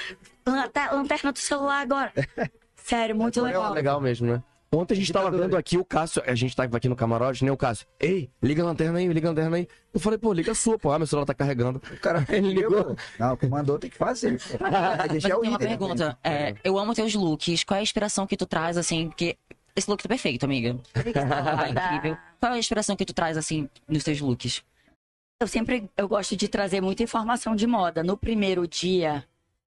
[0.47, 2.13] Lanterna do celular agora.
[2.77, 3.73] Sério, muito legal.
[3.73, 4.43] Legal mesmo, né?
[4.73, 7.53] Ontem a gente tava vendo aqui o Cássio, a gente tava aqui no camarote, né?
[7.53, 9.69] O Cássio, ei, liga a lanterna aí, liga a lanterna aí.
[9.93, 10.91] Eu falei, pô, liga a sua, pô.
[10.91, 11.81] Ah, meu celular tá carregando.
[11.93, 12.97] O cara, ele ligou.
[13.19, 14.37] Não, o que mandou tem que fazer.
[14.61, 15.69] Mas Deixar eu uma líder.
[15.69, 16.19] pergunta.
[16.25, 17.63] É, eu amo teus looks.
[17.63, 19.07] Qual é a inspiração que tu traz, assim?
[19.11, 19.37] Porque
[19.77, 20.77] esse look tá perfeito, amiga.
[20.93, 22.19] Tá incrível.
[22.41, 24.63] Qual é a inspiração que tu traz, assim, nos teus looks?
[25.41, 28.03] Eu sempre eu gosto de trazer muita informação de moda.
[28.03, 29.25] No primeiro dia,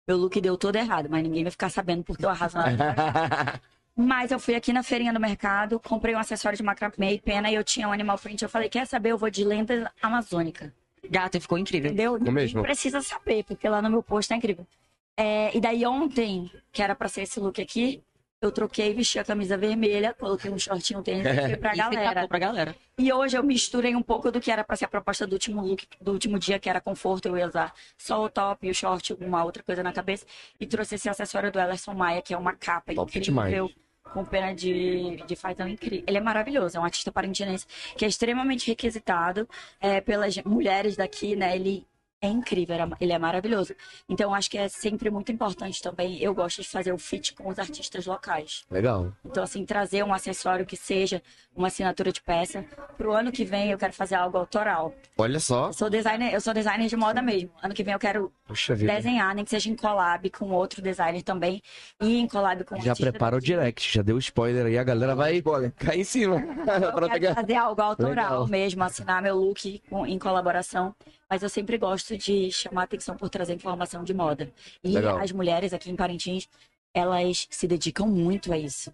[0.08, 2.66] meu look deu todo errado, mas ninguém vai ficar sabendo porque eu arraso na
[3.98, 7.50] Mas eu fui aqui na feirinha do mercado, comprei um acessório de macramê e pena
[7.50, 8.44] e eu tinha um animal print.
[8.44, 9.12] Eu falei, quer saber?
[9.12, 10.74] Eu vou de lenda amazônica.
[11.10, 11.88] Gata, ficou incrível.
[11.88, 12.18] Entendeu?
[12.18, 12.62] Ninguém mesmo?
[12.62, 14.68] precisa saber, porque lá no meu post tá incrível.
[15.16, 18.04] É, e daí ontem, que era pra ser esse look aqui,
[18.46, 22.28] eu troquei, vesti a camisa vermelha, coloquei um shortinho, tênis e fui pra E galera.
[22.28, 22.76] pra galera.
[22.98, 25.62] E hoje eu misturei um pouco do que era pra ser a proposta do último
[25.62, 27.28] look, do último dia, que era conforto.
[27.28, 30.26] Eu ia usar só o top e o short, alguma outra coisa na cabeça.
[30.60, 33.24] E trouxe esse acessório do Elerson Maia, que é uma capa Top incrível.
[33.44, 33.76] demais.
[34.14, 36.04] Com pena de, de fazão incrível.
[36.08, 37.66] Ele é maravilhoso, é um artista parintinense
[37.98, 39.50] que é extremamente requisitado
[39.82, 41.56] é, pelas mulheres daqui, né?
[41.56, 41.86] Ele
[42.26, 43.74] é incrível, ele é maravilhoso.
[44.10, 46.20] Então, acho que é sempre muito importante também.
[46.22, 48.66] Eu gosto de fazer o fit com os artistas locais.
[48.70, 49.12] Legal.
[49.26, 51.22] Então, assim, trazer um acessório que seja
[51.56, 52.66] uma assinatura de peça.
[52.98, 54.94] Pro ano que vem, eu quero fazer algo autoral.
[55.18, 55.68] Olha só.
[55.68, 57.50] Eu sou designer, eu sou designer de moda mesmo.
[57.64, 58.32] Ano que vem eu quero
[58.78, 61.62] desenhar, nem que seja em collab com outro designer também.
[62.02, 65.42] E em collab com Já prepara o direct, já deu spoiler aí, a galera vai
[65.78, 66.36] cair em cima.
[66.36, 67.36] Eu quero pegar.
[67.36, 68.48] fazer algo autoral Legal.
[68.48, 70.94] mesmo, assinar meu look com- em colaboração.
[71.30, 74.52] Mas eu sempre gosto de chamar atenção por trazer informação de moda.
[74.84, 75.18] E Legal.
[75.18, 76.48] as mulheres aqui em Parintins,
[76.94, 78.94] elas se dedicam muito a isso.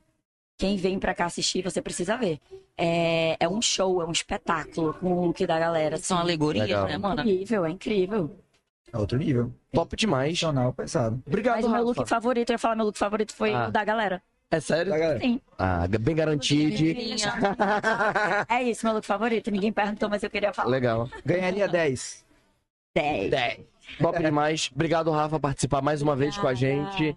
[0.57, 2.39] Quem vem pra cá assistir, você precisa ver.
[2.77, 5.97] É, é um show, é um espetáculo com o look da galera.
[5.97, 6.25] São assim.
[6.27, 6.87] alegorias, Legal.
[6.87, 7.21] né, mana?
[7.21, 8.39] É incrível, é incrível.
[8.93, 9.51] É outro nível.
[9.73, 10.27] Top demais.
[10.39, 11.21] Profissional, pesado.
[11.25, 13.67] Obrigado, Mas meu look favorito, eu ia falar, meu look favorito foi Ah.
[13.67, 14.21] o da galera.
[14.51, 14.93] É sério?
[15.21, 15.39] Sim.
[15.57, 16.83] Ah, bem garantido.
[18.49, 19.49] É isso, meu look favorito.
[19.49, 20.69] Ninguém perguntou, mas eu queria falar.
[20.69, 21.09] Legal.
[21.25, 22.25] Ganharia 10.
[22.93, 23.31] 10.
[23.31, 23.59] 10.
[23.99, 24.69] Top demais.
[24.75, 27.15] Obrigado, Rafa, por participar mais uma vez com a gente.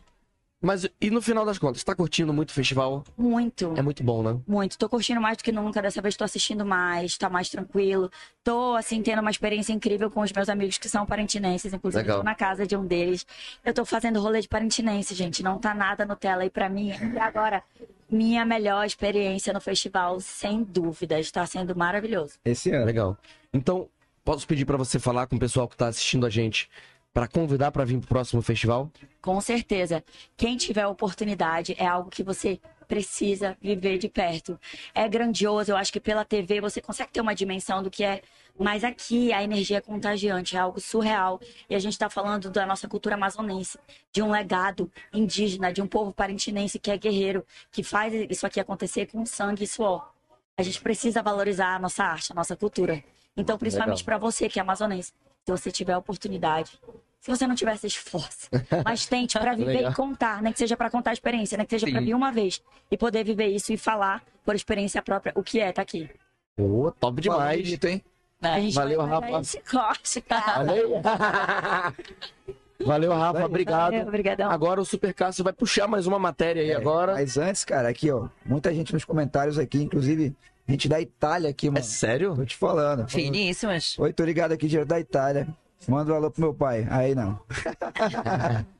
[0.65, 3.05] Mas e no final das contas, tá curtindo muito o festival?
[3.19, 3.75] Muito.
[3.77, 4.41] É muito bom, né?
[4.47, 4.79] Muito.
[4.79, 5.83] Tô curtindo mais do que nunca.
[5.83, 8.11] Dessa vez tô assistindo mais, tá mais tranquilo.
[8.43, 11.75] Tô, assim, tendo uma experiência incrível com os meus amigos que são parentinenses.
[11.75, 12.19] Inclusive, Legal.
[12.19, 13.27] tô na casa de um deles.
[13.63, 15.43] Eu tô fazendo rolê de parentinense, gente.
[15.43, 16.93] Não tá nada no tela aí pra mim.
[17.15, 17.63] E agora,
[18.11, 21.31] minha melhor experiência no festival, sem dúvidas.
[21.31, 22.39] Tá sendo maravilhoso.
[22.43, 22.87] Esse ano.
[22.87, 23.19] Legal.
[23.53, 23.87] Então,
[24.25, 26.71] posso pedir pra você falar com o pessoal que tá assistindo a gente
[27.15, 28.91] pra convidar pra vir pro próximo festival?
[29.23, 30.05] Com certeza.
[30.37, 34.61] Quem tiver a oportunidade é algo que você precisa viver de perto.
[34.93, 38.21] É grandioso, eu acho que pela TV você consegue ter uma dimensão do que é,
[38.59, 41.41] mas aqui a energia é contagiante, é algo surreal.
[41.71, 43.79] E a gente está falando da nossa cultura amazonense,
[44.13, 48.59] de um legado indígena, de um povo parentinense que é guerreiro, que faz isso aqui
[48.61, 50.13] acontecer com sangue e suor.
[50.57, 53.03] A gente precisa valorizar a nossa arte, a nossa cultura.
[53.37, 55.13] Então, principalmente para você que é amazonense,
[55.45, 56.79] se você tiver a oportunidade,
[57.21, 58.49] se você não tiver, se esforce.
[58.85, 61.79] Mas tente para viver e contar, nem que seja para contar a experiência, nem que
[61.79, 65.43] seja para vir uma vez e poder viver isso e falar por experiência própria o
[65.43, 66.11] que é tá aqui.
[66.57, 67.63] Pô, top demais.
[67.63, 68.03] Bonito, hein?
[68.43, 69.01] A gente Valeu.
[69.41, 70.65] Esse corte, cara.
[70.65, 71.01] Valeu.
[72.85, 73.47] Valeu, Rafa.
[73.47, 73.93] Obrigado.
[73.93, 74.51] Valeu, obrigadão.
[74.51, 77.13] Agora o Super Cássio vai puxar mais uma matéria aí agora.
[77.13, 80.35] É, Mas antes, cara, aqui, ó, muita gente nos comentários aqui, inclusive
[80.73, 81.79] gente da Itália aqui, mano.
[81.79, 82.35] É sério?
[82.35, 83.09] Tô te falando.
[83.09, 83.99] Finíssimas.
[83.99, 85.49] Oi, tô ligado aqui, direto da Itália.
[85.89, 86.87] Manda um alô pro meu pai.
[86.91, 87.39] Aí não.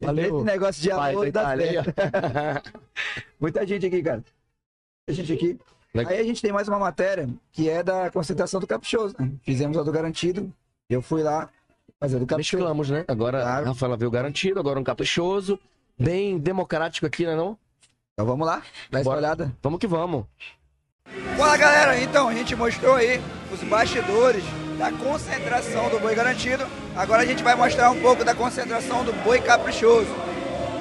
[0.00, 0.36] Valeu.
[0.36, 1.84] Esse negócio de Pai alô da Itália.
[3.40, 4.22] Muita gente aqui, cara.
[5.08, 5.58] Muita gente aqui.
[5.94, 9.32] Aí a gente tem mais uma matéria que é da concentração do Caprichoso, né?
[9.42, 10.52] Fizemos a do Garantido.
[10.90, 11.48] Eu fui lá
[11.98, 12.62] fazer do Caprichoso.
[12.62, 13.04] Mesclamos, né?
[13.08, 15.58] Agora a Rafaela veio garantido, agora um caprichoso.
[15.98, 17.58] Bem democrático aqui, né não?
[18.12, 19.56] Então vamos lá, dá essa olhada.
[19.62, 20.26] Vamos que vamos.
[21.36, 23.22] Fala galera, então a gente mostrou aí
[23.52, 24.42] os bastidores
[24.78, 26.66] da concentração do boi garantido.
[26.96, 30.08] Agora a gente vai mostrar um pouco da concentração do boi caprichoso.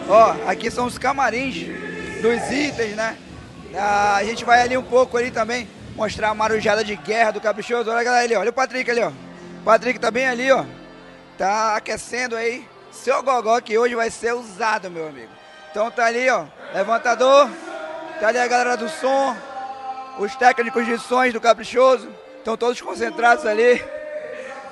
[0.10, 1.68] Ó, aqui são os camarins
[2.22, 3.18] dos itens, né?
[3.76, 7.42] Ah, a gente vai ali um pouco ali também mostrar a marujada de guerra do
[7.42, 7.92] caprichoso.
[7.92, 9.10] Olha galera ali, olha o Patrick ali, ó.
[9.10, 10.66] O Patrick tá bem ali, ó.
[11.38, 15.32] Tá aquecendo aí seu gogó que hoje vai ser usado, meu amigo.
[15.70, 17.50] Então tá ali, ó, levantador.
[18.20, 19.36] Tá ali a galera do som,
[20.18, 23.84] os técnicos de sons do Caprichoso, estão todos concentrados ali.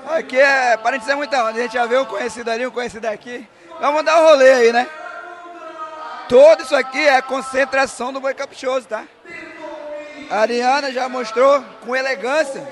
[0.07, 3.05] Aqui é, para dizer muita onda, a gente já vê um conhecido ali, um conhecido
[3.05, 3.47] aqui.
[3.79, 4.87] Vamos dar um rolê aí, né?
[6.27, 9.03] Tudo isso aqui é concentração do Boi Caprichoso, tá?
[10.29, 12.65] A Ariana já mostrou com elegância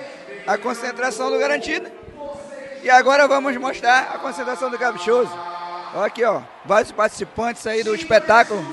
[0.47, 1.89] a concentração do Garantido.
[2.83, 5.31] E agora vamos mostrar a concentração do Caprichoso.
[5.93, 8.65] Olha aqui, ó, vários participantes aí do espetáculo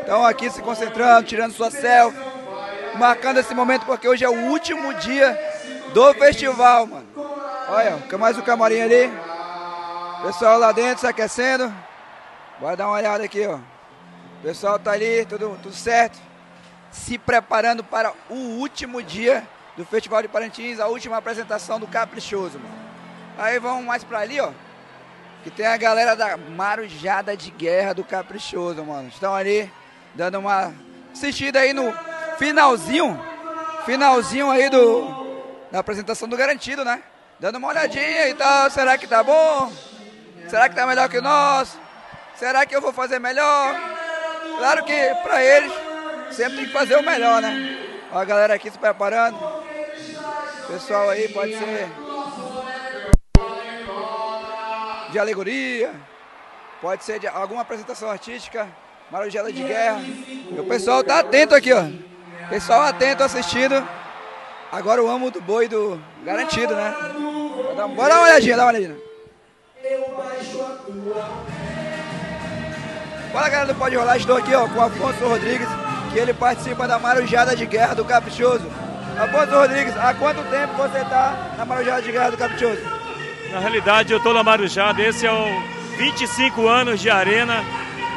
[0.00, 2.18] estão aqui se concentrando, tirando sua selfie,
[2.96, 5.38] marcando esse momento porque hoje é o último dia
[5.92, 7.06] do festival, mano.
[7.68, 9.10] Olha, mais um camarim ali.
[10.22, 11.72] Pessoal lá dentro se aquecendo.
[12.60, 13.56] Bora dar uma olhada aqui, ó.
[13.56, 16.18] O pessoal tá ali, tudo, tudo certo.
[16.90, 19.46] Se preparando para o último dia
[19.76, 22.74] do Festival de Parintins, a última apresentação do Caprichoso, mano.
[23.38, 24.50] Aí vamos mais pra ali, ó.
[25.42, 29.08] Que tem a galera da Marujada de Guerra do Caprichoso, mano.
[29.08, 29.72] Estão ali
[30.14, 30.72] dando uma
[31.12, 31.92] assistida aí no
[32.42, 33.24] finalzinho.
[33.86, 35.22] Finalzinho aí do
[35.70, 37.00] da apresentação do Garantido, né?
[37.38, 38.68] Dando uma olhadinha e tal.
[38.68, 39.72] Será que tá bom?
[40.48, 41.78] Será que tá melhor que o nosso?
[42.34, 43.76] Será que eu vou fazer melhor?
[44.58, 45.72] Claro que pra eles
[46.32, 47.78] sempre tem que fazer o melhor, né?
[48.10, 49.38] Ó, a galera aqui se preparando.
[50.66, 51.88] Pessoal aí pode ser
[55.10, 55.92] de alegoria,
[56.80, 58.66] pode ser de alguma apresentação artística,
[59.10, 60.00] marujela de guerra.
[60.00, 62.11] E o pessoal tá atento aqui, ó.
[62.48, 63.86] Pessoal atento assistindo.
[64.70, 66.94] Agora o amo do boi do garantido, né?
[67.94, 68.96] Bora dar- uma olhadinha, dá uma olhadinha.
[73.32, 75.68] Fala galera do Pode Rolar, estou aqui ó, com o Afonso Rodrigues,
[76.12, 78.64] que ele participa da Marujada de Guerra do Caprichoso.
[79.18, 82.80] Afonso Rodrigues, há quanto tempo você está na Marujada de Guerra do Caprichoso?
[83.50, 85.00] Na realidade, eu estou na Marujada.
[85.02, 85.62] Esse é o
[85.98, 87.62] 25 anos de arena.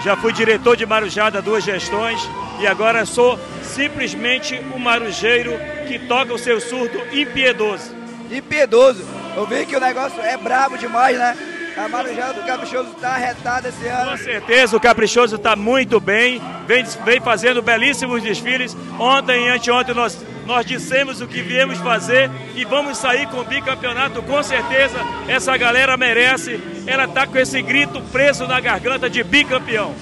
[0.05, 2.21] Já fui diretor de Marujada duas gestões
[2.59, 5.53] e agora sou simplesmente um marujeiro
[5.87, 7.91] que toca o seu surdo impiedoso.
[8.29, 9.03] Impiedoso.
[9.35, 11.54] Eu vi que o negócio é brabo demais, né?
[11.77, 14.11] A Marujada do Caprichoso tá arretada esse ano.
[14.11, 18.75] Com certeza, o Caprichoso está muito bem, vem, vem fazendo belíssimos desfiles.
[18.97, 23.43] Ontem e anteontem nós, nós dissemos o que viemos fazer e vamos sair com o
[23.43, 24.97] bicampeonato, com certeza.
[25.27, 26.61] Essa galera merece.
[26.87, 29.93] Ela tá com esse grito preso na garganta de bicampeão.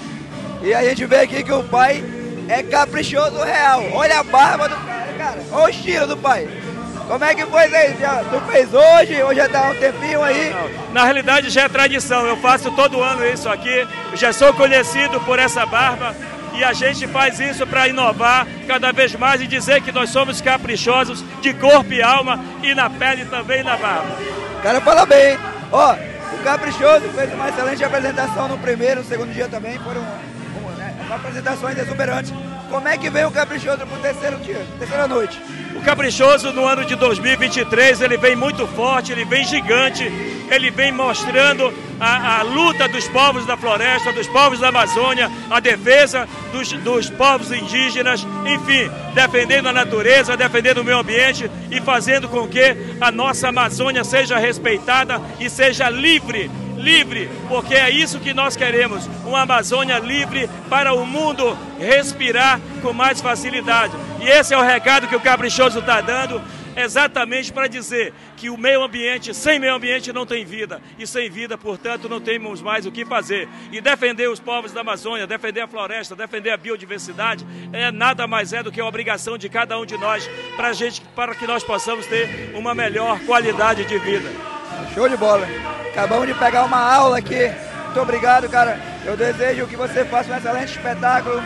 [0.62, 2.04] E a gente vê aqui que o pai
[2.48, 3.84] é caprichoso real.
[3.92, 5.42] Olha a barba do cara, cara.
[5.50, 6.48] Olha o estilo do pai.
[7.08, 7.96] Como é que foi isso aí?
[8.00, 9.22] Já- Tu fez hoje?
[9.22, 10.54] Hoje já tá um tempinho aí?
[10.92, 15.20] Na realidade já é tradição, eu faço todo ano isso aqui, eu já sou conhecido
[15.20, 16.14] por essa barba
[16.54, 20.40] e a gente faz isso para inovar cada vez mais e dizer que nós somos
[20.40, 24.16] caprichosos de corpo e alma e na pele também e na barba.
[24.62, 25.38] Cara, fala bem, hein?
[25.70, 25.94] Ó,
[26.32, 29.78] o Caprichoso fez uma excelente apresentação no primeiro, no segundo dia também.
[29.78, 32.32] Foram um, né, uma apresentações exuberantes.
[32.70, 35.38] Como é que vem o Caprichoso pro terceiro dia, terceira noite?
[35.74, 40.04] O Caprichoso no ano de 2023 ele vem muito forte, ele vem gigante,
[40.50, 45.58] ele vem mostrando a, a luta dos povos da floresta, dos povos da Amazônia, a
[45.58, 52.28] defesa dos, dos povos indígenas, enfim, defendendo a natureza, defendendo o meio ambiente e fazendo
[52.28, 56.50] com que a nossa Amazônia seja respeitada e seja livre
[56.84, 62.92] livre, porque é isso que nós queremos, uma Amazônia livre para o mundo respirar com
[62.92, 63.94] mais facilidade.
[64.20, 66.40] E esse é o recado que o Caprichoso está dando,
[66.76, 71.30] exatamente para dizer que o meio ambiente, sem meio ambiente não tem vida, e sem
[71.30, 73.48] vida, portanto, não temos mais o que fazer.
[73.72, 78.52] E defender os povos da Amazônia, defender a floresta, defender a biodiversidade, é nada mais
[78.52, 81.64] é do que a obrigação de cada um de nós para gente, para que nós
[81.64, 84.54] possamos ter uma melhor qualidade de vida.
[84.94, 85.46] Show de bola.
[85.90, 87.50] Acabamos de pegar uma aula aqui.
[87.84, 88.78] Muito obrigado, cara.
[89.04, 91.42] Eu desejo que você faça um excelente espetáculo.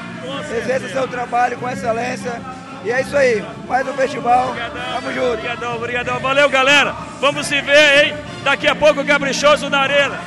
[0.51, 2.41] Exerça seu trabalho com excelência.
[2.85, 3.45] E é isso aí.
[3.69, 4.55] Mais um festival.
[4.95, 5.33] Tamo junto.
[5.35, 6.21] Obrigadão, obrigadão.
[6.21, 6.95] Valeu, galera.
[7.21, 8.15] Vamos se ver, hein?
[8.45, 10.19] Daqui a pouco o Caprichoso na arena.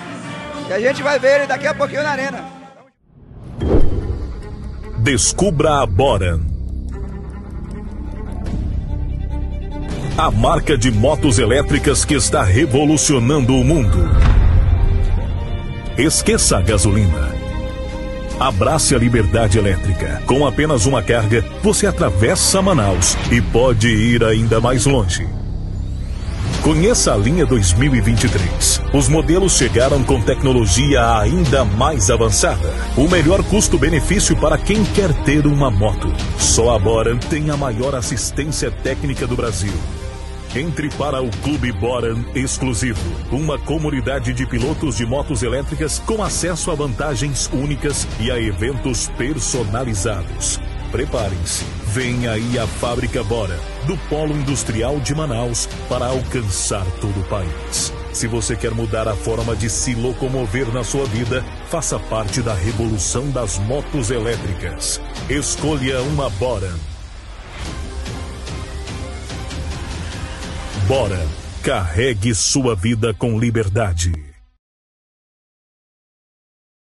[0.69, 2.43] E a gente vai ver ele daqui a pouquinho na arena.
[4.99, 6.50] Descubra a Boran.
[10.17, 13.97] A marca de motos elétricas que está revolucionando o mundo.
[15.97, 17.33] Esqueça a gasolina.
[18.37, 20.21] Abrace a liberdade elétrica.
[20.25, 25.25] Com apenas uma carga, você atravessa Manaus e pode ir ainda mais longe.
[26.61, 28.81] Conheça a linha 2023.
[28.93, 32.75] Os modelos chegaram com tecnologia ainda mais avançada.
[32.97, 36.13] O melhor custo-benefício para quem quer ter uma moto.
[36.37, 39.73] Só a Boran tem a maior assistência técnica do Brasil.
[40.53, 42.99] Entre para o Clube Boran Exclusivo,
[43.31, 49.07] uma comunidade de pilotos de motos elétricas com acesso a vantagens únicas e a eventos
[49.17, 50.59] personalizados.
[50.91, 53.57] Preparem-se, vem aí a Fábrica Bora,
[53.87, 57.93] do Polo Industrial de Manaus, para alcançar todo o país.
[58.11, 62.53] Se você quer mudar a forma de se locomover na sua vida, faça parte da
[62.53, 64.99] revolução das motos elétricas.
[65.29, 66.90] Escolha uma Bora.
[70.91, 71.19] Bora,
[71.63, 74.11] carregue sua vida com liberdade.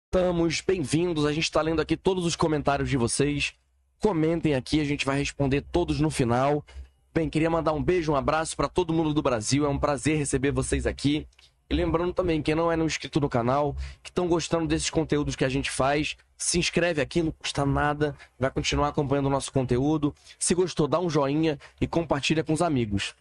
[0.06, 1.26] Estamos bem-vindos.
[1.26, 3.52] A gente está lendo aqui todos os comentários de vocês.
[3.98, 6.64] Comentem aqui, a gente vai responder todos no final.
[7.12, 9.66] Bem, queria mandar um beijo, um abraço para todo mundo do Brasil.
[9.66, 11.26] É um prazer receber vocês aqui.
[11.68, 13.74] E lembrando também, quem não é inscrito no canal,
[14.04, 18.16] que estão gostando desses conteúdos que a gente faz, se inscreve aqui, não custa nada,
[18.38, 20.14] vai continuar acompanhando o nosso conteúdo.
[20.38, 23.12] Se gostou, dá um joinha e compartilha com os amigos.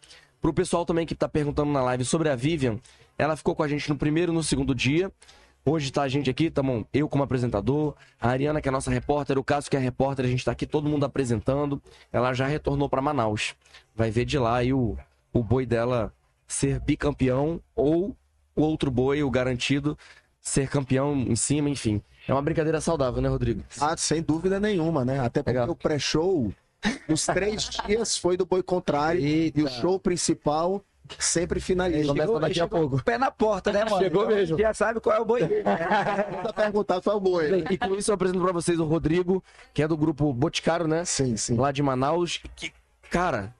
[0.45, 2.77] Pro pessoal também que tá perguntando na live sobre a Vivian,
[3.17, 5.11] ela ficou com a gente no primeiro e no segundo dia.
[5.65, 8.91] Hoje tá a gente aqui, tamo eu como apresentador, a Ariana que é a nossa
[8.91, 11.81] repórter, o Cássio que é repórter, a gente tá aqui todo mundo apresentando.
[12.13, 13.55] Ela já retornou para Manaus.
[13.95, 14.95] Vai ver de lá aí o,
[15.33, 16.13] o boi dela
[16.47, 18.15] ser bicampeão ou
[18.55, 19.97] o outro boi, o garantido,
[20.39, 22.03] ser campeão em cima, enfim.
[22.27, 23.63] É uma brincadeira saudável, né, Rodrigo?
[23.81, 25.19] Ah, sem dúvida nenhuma, né?
[25.21, 26.53] Até porque o pré-show,
[27.07, 29.21] nos três dias, foi do boi contrário.
[29.21, 30.83] E o show principal
[31.19, 32.13] sempre finaliza.
[32.15, 33.97] Chegou- chegou com o Pé na porta, né, mano?
[33.99, 34.57] Chegou Então, mesmo.
[34.57, 35.41] Já sabe qual é o boi.
[35.43, 37.49] Tá perguntado qual é o boi.
[37.51, 39.43] Bem, e com isso eu apresento pra vocês o Rodrigo,
[39.73, 41.05] que é do grupo Boticário, né?
[41.05, 41.55] Sim, sim.
[41.57, 42.41] Lá de Manaus.
[42.55, 42.71] Que,
[43.09, 43.53] cara,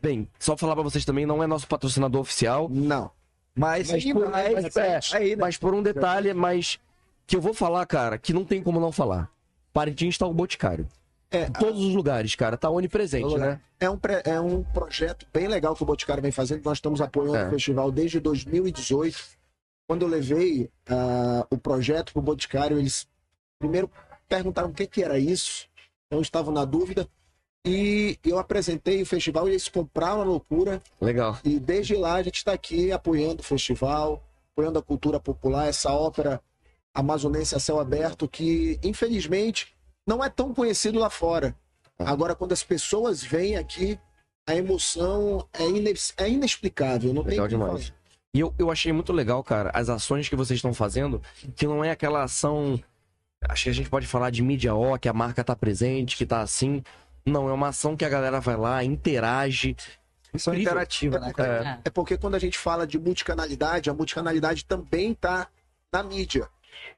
[0.00, 2.68] bem, só falar pra vocês também, não é nosso patrocinador oficial.
[2.70, 3.10] Não.
[3.54, 5.36] Mas, Mas, por, mas- mas, é, aí, né?
[5.40, 6.78] mas por um detalhe, mas
[7.26, 9.30] que eu vou falar, cara, que não tem como não falar.
[9.72, 10.86] Parintins tá o Boticário.
[11.30, 13.60] É, em todos os lugares, cara, tá onipresente, né?
[13.80, 16.64] É um, é um projeto bem legal que o Boticário vem fazendo.
[16.64, 17.46] Nós estamos apoiando É.
[17.48, 19.18] o festival desde 2018.
[19.88, 23.06] Quando eu levei ah, o projeto para o Boticário, eles
[23.58, 23.90] primeiro
[24.28, 25.68] perguntaram o que, que era isso.
[26.06, 27.08] Então estavam na dúvida.
[27.66, 30.80] E eu apresentei o festival e eles compraram a loucura.
[31.00, 31.36] Legal.
[31.44, 34.22] E desde lá a gente está aqui apoiando o festival.
[34.52, 36.40] apoiando a cultura popular, essa ópera
[36.94, 39.75] amazonense a céu aberto que, infelizmente,
[40.06, 41.54] não é tão conhecido lá fora.
[41.98, 43.98] Agora, quando as pessoas vêm aqui,
[44.46, 47.12] a emoção é, ines- é inexplicável.
[47.12, 47.86] Não tem Legal como demais.
[47.88, 47.96] falar.
[48.34, 51.22] E eu, eu achei muito legal, cara, as ações que vocês estão fazendo,
[51.56, 52.78] que não é aquela ação.
[53.48, 56.26] Acho que a gente pode falar de mídia ó, que a marca tá presente, que
[56.26, 56.82] tá assim.
[57.24, 59.74] Não, é uma ação que a galera vai lá, interage.
[60.34, 60.72] Ação Incrível.
[60.72, 61.78] interativa, né, É.
[61.86, 65.48] É porque quando a gente fala de multicanalidade, a multicanalidade também está
[65.90, 66.46] na mídia.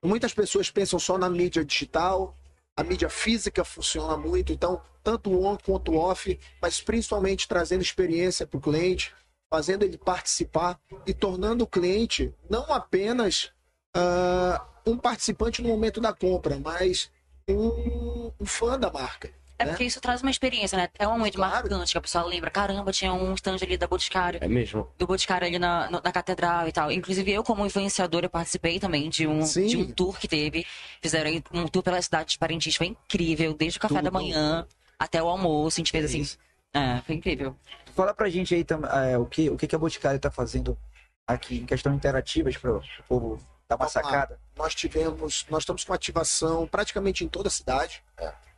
[0.03, 2.37] Muitas pessoas pensam só na mídia digital,
[2.79, 8.57] a mídia física funciona muito, então, tanto on quanto off, mas principalmente trazendo experiência para
[8.57, 9.13] o cliente,
[9.51, 13.51] fazendo ele participar e tornando o cliente não apenas
[13.97, 17.11] ah, um participante no momento da compra, mas
[17.49, 19.33] um, um fã da marca.
[19.59, 19.71] É né?
[19.73, 20.89] porque isso traz uma experiência, né?
[20.99, 22.49] É um momento marcante que a pessoa lembra.
[22.51, 24.39] Caramba, tinha um stand ali da Boticário.
[24.43, 24.89] É mesmo?
[24.97, 26.93] Do Boticário ali na, no- na catedral e tal.
[26.93, 30.65] Inclusive, eu, como influenciadora, participei também de um, de um tour que teve.
[31.03, 32.77] Fizeram um tour pela cidade de Parintins.
[32.77, 33.53] Foi incrível.
[33.53, 34.67] Desde o café da manhã
[34.99, 35.79] até o almoço.
[35.79, 36.25] A gente fez assim.
[36.73, 37.57] É, foi incrível.
[37.97, 40.79] Fala pra gente aí tam- é, o, que, o que que a Boticário tá fazendo
[41.27, 44.39] aqui em questão interativas para o povo dar uma sacada.
[44.57, 48.03] Nós tivemos, nós estamos com ativação praticamente em toda a cidade.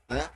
[0.09, 0.29] Né?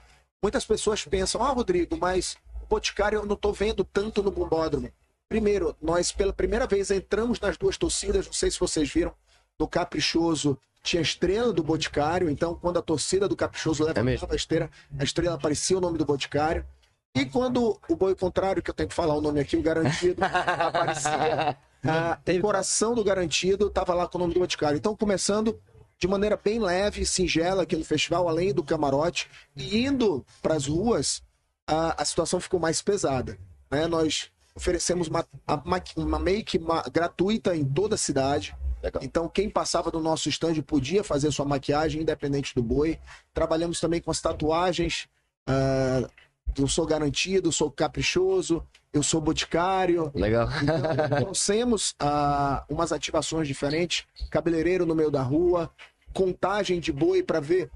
[0.45, 4.93] Muitas pessoas pensam, ah, Rodrigo, mas o Boticário eu não estou vendo tanto no Bombódromo.
[5.27, 9.15] Primeiro, nós pela primeira vez entramos nas duas torcidas, não sei se vocês viram,
[9.59, 14.37] no Caprichoso tinha a estrela do Boticário, então quando a torcida do Caprichoso levantava a
[14.37, 16.63] estrela, a estrela aparecia o nome do Boticário.
[17.17, 20.23] E quando o boi contrário, que eu tenho que falar o nome aqui, o garantido,
[20.23, 21.57] aparecia,
[21.89, 24.77] ah, o coração do garantido estava lá com o nome do Boticário.
[24.77, 25.59] Então, começando
[25.99, 30.55] de maneira bem leve e singela aqui no festival, além do camarote, e indo para
[30.55, 31.23] as ruas,
[31.67, 33.39] a, a situação ficou mais pesada.
[33.71, 33.87] né?
[33.87, 38.55] Nós oferecemos uma, a maqui- uma make ma- gratuita em toda a cidade.
[39.01, 42.99] Então, quem passava do nosso stand podia fazer sua maquiagem, independente do boi.
[43.33, 45.09] Trabalhamos também com as tatuagens.
[45.47, 46.07] ah,
[46.59, 48.63] eu sou garantido, sou caprichoso,
[48.93, 50.11] eu sou boticário.
[50.15, 50.49] Legal.
[50.63, 55.71] Então, trouxemos ah, umas ativações diferentes, cabeleireiro no meio da rua,
[56.13, 57.71] contagem de boi para ver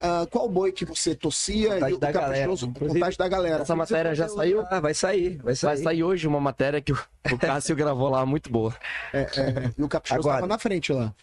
[0.00, 2.98] ah, qual boi que você torcia e o da galera, caprichoso, inclusive.
[3.00, 3.62] contagem da galera.
[3.62, 4.64] Essa matéria já saiu?
[4.70, 5.74] Ah, vai sair, vai sair.
[5.76, 6.98] Vai sair hoje uma matéria que o,
[7.32, 8.74] o Cássio gravou lá, muito boa.
[9.12, 10.38] É, é, e o caprichoso Aguarde.
[10.38, 11.14] estava na frente lá.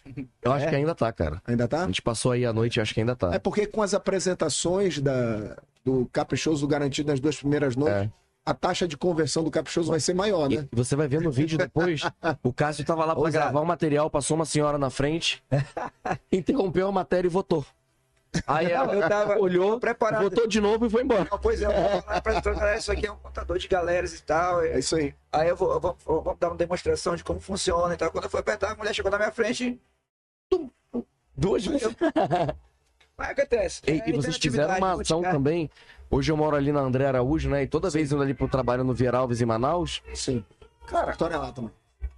[0.42, 0.68] Eu acho É?
[0.70, 1.42] que ainda tá, cara.
[1.46, 1.82] Ainda tá?
[1.82, 3.34] A gente passou aí a noite, acho que ainda tá.
[3.34, 8.08] É porque com as apresentações da, do caprichoso garantido nas duas primeiras noites,
[8.46, 10.66] a taxa de conversão do caprichoso vai ser maior, né?
[10.72, 12.00] E você vai ver no vídeo depois,
[12.42, 13.44] o Cássio tava lá pra Ousado.
[13.44, 15.42] gravar o material, passou uma senhora na frente,
[16.32, 17.64] interrompeu a matéria e votou.
[18.46, 20.22] Aí ela Eu tava olhou, preparado.
[20.22, 21.26] votou de novo e foi embora.
[21.30, 21.66] Não, pois é,
[22.06, 24.62] apresentando, galera, isso aqui é um contador de galeras e tal.
[24.62, 25.14] É isso aí.
[25.32, 28.10] Aí eu vou, eu vou, eu vou dar uma demonstração de como funciona e tal.
[28.10, 29.80] Quando eu fui apertar, a mulher chegou na minha frente.
[31.36, 31.88] Duas vezes.
[33.16, 33.82] Mas acontece.
[33.86, 35.70] E, É e vocês fizeram interatividade, uma ação também.
[36.10, 37.62] Hoje eu moro ali na André Araújo, né?
[37.62, 40.02] E toda vez indo ali pro trabalho no Vieira Alves em Manaus.
[40.14, 40.44] Sim.
[40.86, 41.70] Cara, história lá também.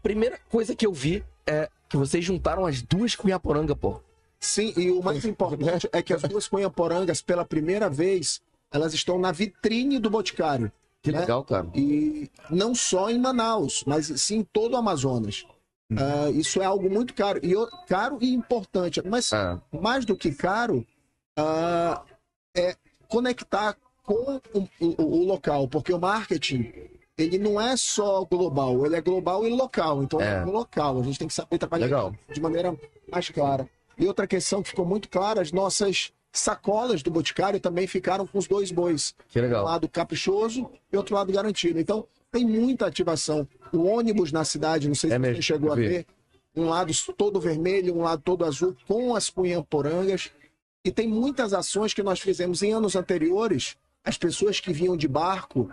[0.03, 4.01] Primeira coisa que eu vi é que vocês juntaram as duas Cunhaporanga, pô.
[4.41, 8.41] Sim, e o mais importante é que as duas cunhaporangas, pela primeira vez,
[8.73, 10.73] elas estão na vitrine do Boticário.
[11.03, 11.21] Que né?
[11.21, 11.69] legal, cara.
[11.75, 15.47] E não só em Manaus, mas sim em todo o Amazonas.
[15.97, 17.41] Ah, isso é algo muito caro.
[17.43, 17.53] E
[17.87, 19.03] caro e importante.
[19.07, 19.31] Mas
[19.73, 20.87] mais do que caro,
[21.37, 22.03] ah,
[22.57, 22.77] é
[23.09, 25.69] conectar com o, o- o local.
[25.69, 26.73] Porque o marketing,
[27.19, 30.03] ele não é só global, ele é global e local.
[30.03, 31.01] Então é, local.
[31.01, 32.15] A gente tem que saber trabalhar Legal.
[32.33, 32.77] de maneira
[33.11, 33.69] mais clara.
[34.01, 38.39] E outra questão que ficou muito clara, as nossas sacolas do Boticário também ficaram com
[38.39, 39.15] os dois bois.
[39.29, 39.63] Que legal.
[39.63, 41.79] Um lado caprichoso e outro lado garantido.
[41.79, 43.47] Então, tem muita ativação.
[43.71, 46.07] O ônibus na cidade, não sei se você chegou a ver,
[46.57, 50.31] um lado todo vermelho, um lado todo azul, com as cunhamporangas.
[50.83, 53.77] E tem muitas ações que nós fizemos em anos anteriores.
[54.03, 55.71] As pessoas que vinham de barco,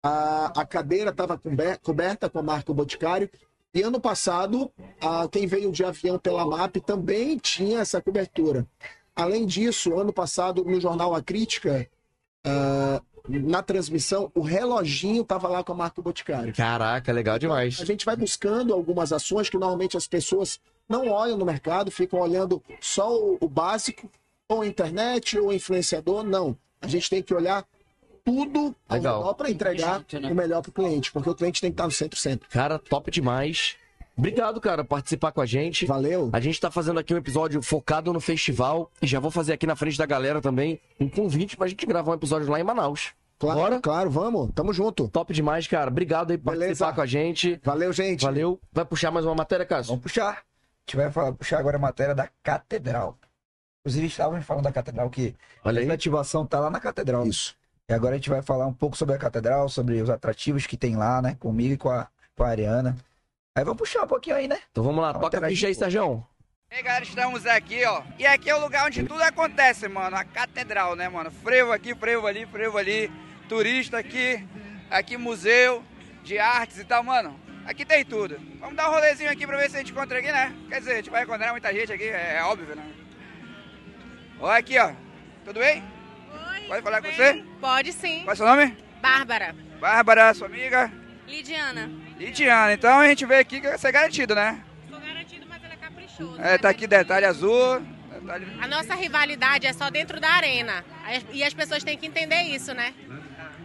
[0.00, 1.40] a, a cadeira estava
[1.82, 3.28] coberta com a marca Boticário.
[3.78, 8.66] E ano passado, a, quem veio de avião pela MAP também tinha essa cobertura.
[9.14, 11.88] Além disso, ano passado, no jornal A Crítica,
[12.44, 16.52] ah, na transmissão, o reloginho estava lá com a marca Boticário.
[16.52, 17.80] Caraca, legal demais.
[17.80, 22.18] A gente vai buscando algumas ações que normalmente as pessoas não olham no mercado, ficam
[22.18, 24.10] olhando só o, o básico,
[24.48, 26.24] ou internet, ou influenciador.
[26.24, 26.58] Não.
[26.80, 27.64] A gente tem que olhar
[28.32, 29.18] tudo ao Legal.
[29.20, 31.90] melhor para entregar o melhor para o cliente, porque o cliente tem que estar no
[31.92, 32.48] centro sempre.
[32.48, 33.76] Cara, top demais.
[34.16, 35.86] Obrigado, cara, por participar com a gente.
[35.86, 36.28] Valeu.
[36.32, 38.90] A gente tá fazendo aqui um episódio focado no festival.
[39.00, 42.10] E já vou fazer aqui na frente da galera também um convite pra gente gravar
[42.10, 43.10] um episódio lá em Manaus.
[43.38, 43.80] Claro, Bora?
[43.80, 44.50] claro, vamos.
[44.52, 45.06] Tamo junto.
[45.06, 45.88] Top demais, cara.
[45.88, 47.60] Obrigado aí por participar com a gente.
[47.62, 48.24] Valeu, gente.
[48.24, 48.58] Valeu.
[48.72, 49.90] Vai puxar mais uma matéria, Cássio?
[49.90, 50.30] Vamos puxar.
[50.30, 53.16] A gente vai falar- puxar agora a matéria da Catedral.
[53.84, 57.24] Inclusive, estávamos falando da Catedral que Olha a ativação tá lá na Catedral.
[57.24, 57.54] Isso.
[57.90, 60.76] E agora a gente vai falar um pouco sobre a Catedral, sobre os atrativos que
[60.76, 61.36] tem lá, né?
[61.40, 62.06] Comigo e com a,
[62.36, 62.94] com a Ariana.
[63.56, 64.58] Aí vamos puxar um pouquinho aí, né?
[64.70, 66.22] Então vamos lá, Vamos toca a ficha aí, de- Sérgio.
[66.70, 68.02] E aí, galera, estamos aqui, ó.
[68.18, 70.14] E aqui é o lugar onde tudo acontece, mano.
[70.16, 71.30] A catedral, né, mano?
[71.30, 73.10] Frevo aqui, frevo ali, frevo ali.
[73.48, 74.46] Turista aqui.
[74.90, 75.82] Aqui museu
[76.22, 77.40] de artes e tal, mano.
[77.64, 78.38] Aqui tem tudo.
[78.60, 80.54] Vamos dar um rolezinho aqui pra ver se a gente encontra aqui, né?
[80.68, 82.84] Quer dizer, a gente vai encontrar muita gente aqui, é, é óbvio, né?
[84.40, 84.92] Olha aqui, ó.
[85.46, 85.82] Tudo bem?
[86.68, 87.44] Pode falar com você?
[87.60, 88.20] Pode sim.
[88.24, 88.76] Qual é o seu nome?
[89.00, 89.54] Bárbara.
[89.80, 90.92] Bárbara, sua amiga.
[91.26, 91.90] Lidiana.
[92.18, 92.72] Lidiana.
[92.72, 94.62] Então a gente veio aqui que vai ser garantido, né?
[94.88, 96.40] Sou garantido, mas ela é caprichoso.
[96.40, 97.80] É, tá aqui detalhe azul.
[98.20, 98.46] Detalhe...
[98.60, 100.84] A nossa rivalidade é só dentro da arena.
[101.32, 102.92] E as pessoas têm que entender isso, né?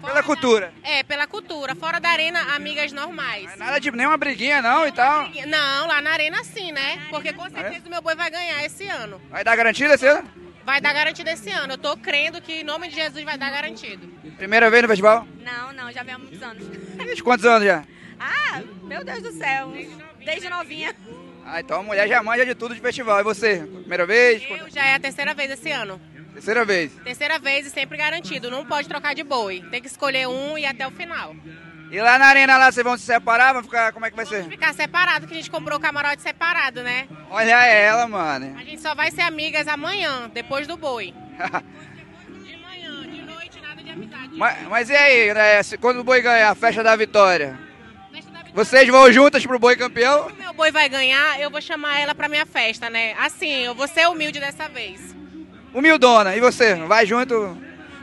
[0.01, 0.73] Pela cultura.
[0.83, 1.75] É, pela cultura.
[1.75, 3.55] Fora da arena, amigas normais.
[3.57, 5.29] Nada de nenhuma briguinha, não, e tal.
[5.47, 7.07] Não, lá na arena sim, né?
[7.09, 7.33] Porque É?
[7.33, 9.21] com certeza o meu boi vai ganhar esse ano.
[9.29, 10.29] Vai dar garantida esse ano?
[10.65, 11.73] Vai dar garantido esse ano.
[11.73, 14.07] Eu tô crendo que em nome de Jesus vai dar garantido.
[14.37, 15.27] Primeira vez no festival?
[15.43, 16.63] Não, não, já vem há muitos anos.
[17.15, 17.83] De quantos anos já?
[18.19, 19.73] Ah, meu Deus do céu.
[20.23, 20.95] Desde novinha.
[21.45, 23.19] Ah, então a mulher já manja de tudo de festival.
[23.19, 23.57] E você?
[23.57, 24.41] Primeira vez?
[24.49, 25.99] Eu já é a terceira vez esse ano.
[26.33, 26.91] Terceira vez.
[27.03, 28.49] Terceira vez e sempre garantido.
[28.49, 29.63] Não pode trocar de boi.
[29.69, 31.35] Tem que escolher um e ir até o final.
[31.93, 33.53] E lá na arena lá vocês vão se separar?
[33.53, 33.93] Vão ficar.
[33.93, 34.45] Como é que vai ser?
[34.49, 37.07] Ficar separado, que a gente comprou o camarote separado, né?
[37.29, 38.55] Olha ela, mano.
[38.59, 41.13] A gente só vai ser amigas amanhã, depois do boi.
[44.35, 45.61] Mas, mas e aí, né?
[45.61, 47.57] se- Quando o boi ganhar a festa da vitória?
[48.53, 50.27] Vocês vão juntas pro boi campeão?
[50.29, 53.13] Se meu boi vai ganhar, eu vou chamar ela pra minha festa, né?
[53.19, 55.15] Assim, eu vou ser humilde dessa vez.
[55.73, 56.35] Humildona.
[56.35, 56.73] E você?
[56.75, 57.55] Vai junto?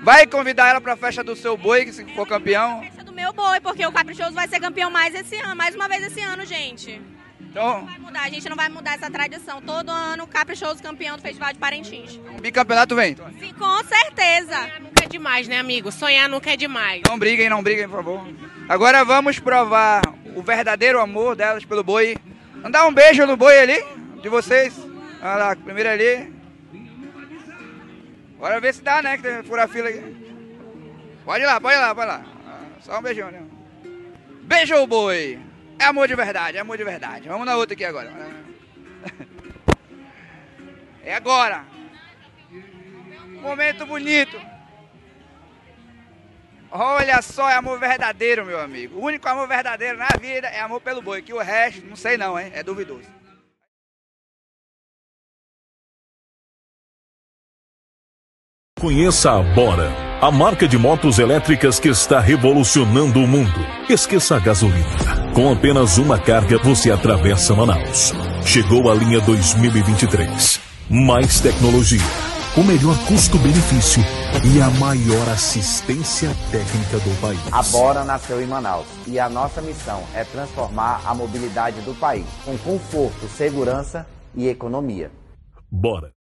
[0.02, 2.82] Vai convidar ela pra festa do seu boi, que se for campeão?
[3.20, 6.20] Meu boi, porque o Caprichoso vai ser campeão mais esse ano, mais uma vez esse
[6.22, 7.00] ano, gente.
[7.38, 9.60] Então, Vai mudar, a gente não vai mudar essa tradição.
[9.60, 12.18] Todo ano, o Caprichoso campeão do Festival de Parintins.
[12.40, 13.16] bicampeonato vem.
[13.38, 14.56] Sim, com certeza.
[14.80, 15.92] Nunca é demais, né, amigo?
[15.92, 17.02] Sonhar nunca é demais.
[17.06, 18.26] Não briguem, não briguem, por favor.
[18.68, 20.00] Agora vamos provar
[20.34, 22.16] o verdadeiro amor delas pelo boi.
[22.54, 23.84] Vamos dar um beijo no boi ali,
[24.22, 24.78] de vocês.
[25.20, 26.32] Olha lá, primeiro ali.
[28.38, 29.16] Bora ver se dá, né?
[29.16, 30.16] Que tem fura fila aqui.
[31.24, 32.39] Pode ir lá, pode ir lá, pode ir lá.
[32.80, 33.42] Só um beijão, né?
[34.42, 35.38] Beijo o boi.
[35.78, 37.28] É amor de verdade, é amor de verdade.
[37.28, 38.10] Vamos na outra aqui agora.
[41.02, 41.64] É agora.
[43.40, 44.38] Momento bonito.
[46.70, 48.98] Olha só, é amor verdadeiro, meu amigo.
[48.98, 52.18] O único amor verdadeiro na vida é amor pelo boi, que o resto, não sei
[52.18, 52.52] não, hein?
[52.54, 53.08] É duvidoso.
[58.80, 59.92] Conheça a Bora,
[60.22, 63.60] a marca de motos elétricas que está revolucionando o mundo.
[63.90, 64.88] Esqueça a gasolina.
[65.34, 68.14] Com apenas uma carga, você atravessa Manaus.
[68.42, 70.58] Chegou a linha 2023.
[70.88, 72.00] Mais tecnologia,
[72.56, 74.02] o melhor custo-benefício
[74.50, 77.52] e a maior assistência técnica do país.
[77.52, 82.24] A Bora nasceu em Manaus e a nossa missão é transformar a mobilidade do país
[82.46, 85.10] com conforto, segurança e economia.
[85.70, 86.19] Bora.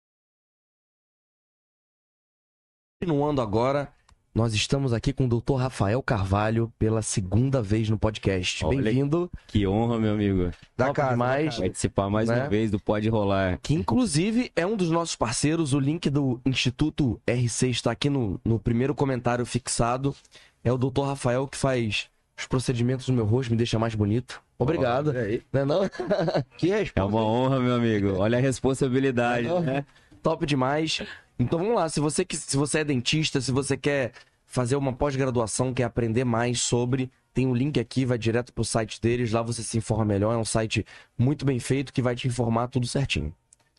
[3.03, 3.89] Continuando agora,
[4.33, 5.55] nós estamos aqui com o Dr.
[5.55, 8.65] Rafael Carvalho pela segunda vez no podcast.
[8.65, 9.29] Bem-vindo.
[9.45, 10.51] Que honra, meu amigo.
[10.77, 11.57] Da casa, demais.
[11.57, 12.39] Participar mais Né?
[12.39, 13.59] uma vez do Pode Rolar.
[13.61, 15.73] Que inclusive é um dos nossos parceiros.
[15.73, 20.15] O link do Instituto RC está aqui no, no primeiro comentário fixado.
[20.63, 21.01] É o Dr.
[21.01, 22.07] Rafael que faz
[22.39, 24.41] os procedimentos no meu rosto, me deixa mais bonito.
[24.57, 25.11] Obrigado.
[25.51, 25.81] Não é não?
[26.57, 28.15] que É uma honra, meu amigo.
[28.15, 29.85] Olha a responsabilidade, Não, né?
[30.21, 31.01] Top demais.
[31.39, 34.11] Então vamos lá, se você, que- se você é dentista, se você quer
[34.45, 39.01] fazer uma pós-graduação, quer aprender mais sobre, tem um link aqui, vai direto pro site
[39.01, 40.85] deles, lá você se informa melhor, é um site
[41.17, 43.33] muito bem feito que vai te informar tudo certinho.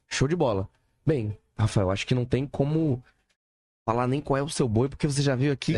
[0.09, 0.68] Show de bola.
[1.06, 3.02] Bem, Rafael, acho que não tem como
[3.86, 5.74] falar nem qual é o seu boi, porque você já viu aqui.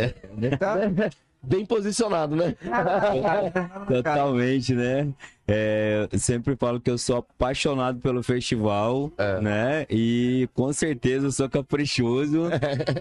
[1.42, 2.56] Bem posicionado, né?
[3.86, 5.08] Totalmente, né?
[5.48, 9.86] É, sempre falo que eu sou apaixonado pelo festival, né?
[9.88, 12.46] E com certeza eu sou caprichoso.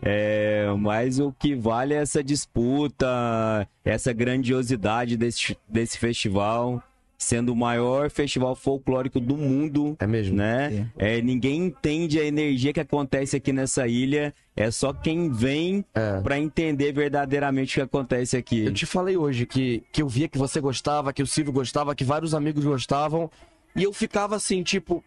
[0.08, 6.82] É, mas o que vale é essa disputa, essa grandiosidade desse, desse festival.
[7.18, 9.96] Sendo o maior festival folclórico do mundo.
[10.00, 10.36] É mesmo?
[10.36, 10.92] Né?
[10.98, 14.34] É, ninguém entende a energia que acontece aqui nessa ilha.
[14.56, 15.86] É só quem vem
[16.24, 18.66] pra entender verdadeiramente o que acontece aqui.
[18.66, 21.96] Eu te falei hoje que, que eu via que você gostava, que o Silvio gostava,
[21.96, 23.30] que vários amigos gostavam.
[23.76, 25.04] E eu ficava assim, tipo.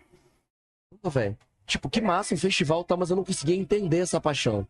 [1.02, 1.36] Pô, velho.
[1.66, 2.96] Tipo, que massa um festival, tá?
[2.96, 4.66] Mas eu não conseguia entender essa paixão.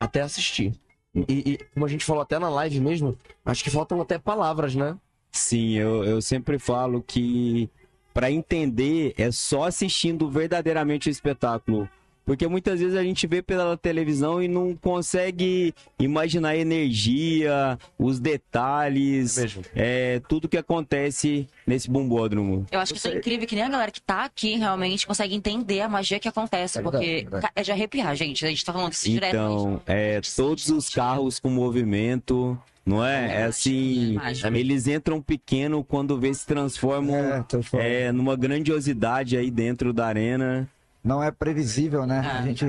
[0.00, 0.72] Até assistir.
[1.14, 4.74] E, e como a gente falou até na live mesmo, acho que faltam até palavras,
[4.74, 4.96] né?
[5.32, 7.68] Sim, eu, eu sempre falo que
[8.12, 11.88] para entender é só assistindo verdadeiramente o espetáculo.
[12.24, 18.20] Porque muitas vezes a gente vê pela televisão e não consegue imaginar a energia, os
[18.20, 19.36] detalhes,
[19.74, 22.64] é, tudo que acontece nesse bombódromo.
[22.70, 25.34] Eu acho que isso é incrível, que nem a galera que tá aqui realmente consegue
[25.34, 27.52] entender a magia que acontece, É porque é verdade.
[27.56, 28.46] é de arrepiar, gente.
[28.46, 29.34] A gente tá falando isso direto.
[29.34, 33.42] Então, é, todos os carros com movimento, não é?
[33.42, 34.16] É assim,
[34.54, 37.44] eles entram pequeno quando vê se transformam
[37.74, 40.68] é, numa grandiosidade aí dentro da arena.
[41.02, 42.20] Não é previsível, né?
[42.20, 42.64] A gente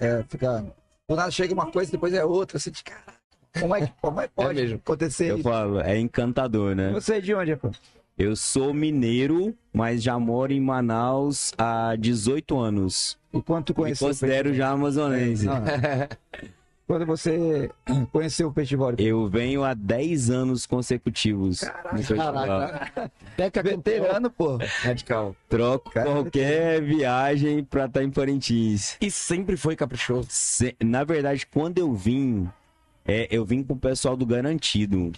[0.00, 0.64] é, fica.
[1.08, 2.56] Do nada chega uma coisa, depois é outra.
[2.56, 3.14] Assim, de caraca,
[3.58, 5.44] como é que como é que pode acontecer Eu isso?
[5.44, 6.90] falo, é encantador, né?
[6.92, 7.70] Você é de onde, pô?
[8.16, 13.18] Eu sou mineiro, mas já moro em Manaus há 18 anos.
[13.32, 15.46] E quanto Me conheceu o considero já amazonense.
[15.46, 15.62] Não.
[16.86, 17.70] Quando você
[18.12, 18.94] conheceu o festival?
[18.98, 21.60] Eu venho há 10 anos consecutivos.
[21.60, 23.10] Caraca.
[23.36, 24.58] Beca veterano, pô.
[24.82, 25.34] Radical.
[25.48, 28.96] Troco qualquer viagem pra estar em Parintins.
[29.00, 30.28] E sempre foi caprichoso?
[30.82, 32.48] Na verdade, quando eu vim,
[33.04, 35.12] é, eu vim com o pessoal do Garantido.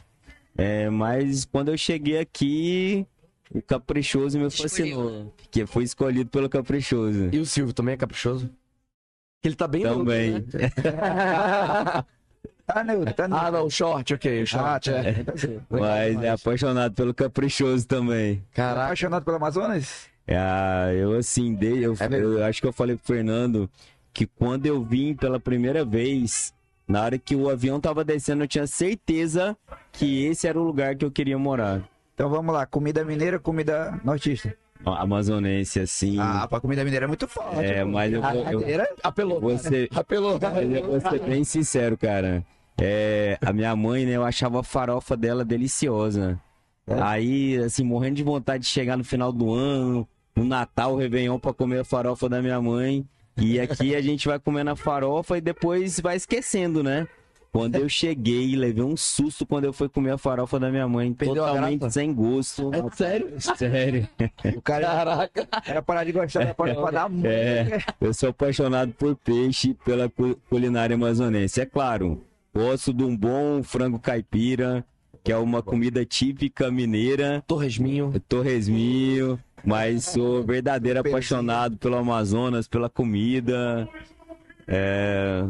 [0.56, 3.06] É, mas quando eu cheguei aqui,
[3.54, 5.32] o Caprichoso me fascinou.
[5.50, 7.28] Que foi escolhido pelo Caprichoso.
[7.32, 8.50] E o Silvio também é caprichoso?
[9.44, 10.30] Ele tá bem Também.
[10.32, 10.70] neutro, né?
[12.66, 14.90] Tá neutro, tá Ah, não, short, ok, o short.
[14.90, 15.08] Ah, tá.
[15.08, 15.24] é.
[15.70, 18.42] Mas é apaixonado pelo Caprichoso também.
[18.52, 18.86] Caraca.
[18.86, 20.08] Apaixonado pelo Amazonas?
[20.26, 23.70] Ah, eu assim, de, eu, eu acho que eu falei pro Fernando
[24.12, 26.52] que quando eu vim pela primeira vez,
[26.88, 29.56] na hora que o avião tava descendo, eu tinha certeza
[29.92, 31.82] que esse era o lugar que eu queria morar.
[32.14, 34.56] Então vamos lá, comida mineira, comida nortista.
[34.94, 36.16] Amazonense, assim.
[36.18, 37.64] Ah, pra comida mineira é muito forte.
[37.64, 37.90] É, pô.
[37.90, 38.24] mas eu.
[38.24, 39.58] A Eu, mineira apelou.
[39.58, 40.38] ser, apelou.
[40.60, 42.44] eu vou ser bem sincero, cara.
[42.80, 46.38] É, a minha mãe, né, eu achava a farofa dela deliciosa.
[47.02, 50.06] Aí, assim, morrendo de vontade de chegar no final do ano,
[50.36, 53.04] no Natal, Réveillon, pra comer a farofa da minha mãe.
[53.36, 57.06] E aqui a gente vai comendo a farofa e depois vai esquecendo, né?
[57.56, 61.12] Quando eu cheguei, levei um susto quando eu fui comer a farofa da minha mãe.
[61.12, 62.70] Perdeu totalmente sem gosto.
[62.74, 63.30] É sério?
[63.56, 64.08] Sério.
[64.56, 65.48] O cara, Caraca.
[65.64, 67.22] Era parar de gostar da farofa da mãe.
[67.26, 71.60] É, eu sou apaixonado por peixe e pela cu- culinária amazonense.
[71.60, 72.22] É claro,
[72.54, 74.84] gosto de um bom frango caipira,
[75.24, 77.42] que é uma comida típica mineira.
[77.46, 78.12] Torresminho.
[78.28, 79.38] Torresminho.
[79.64, 83.88] Mas sou verdadeiro apaixonado pelo Amazonas, pela comida.
[84.68, 85.44] É,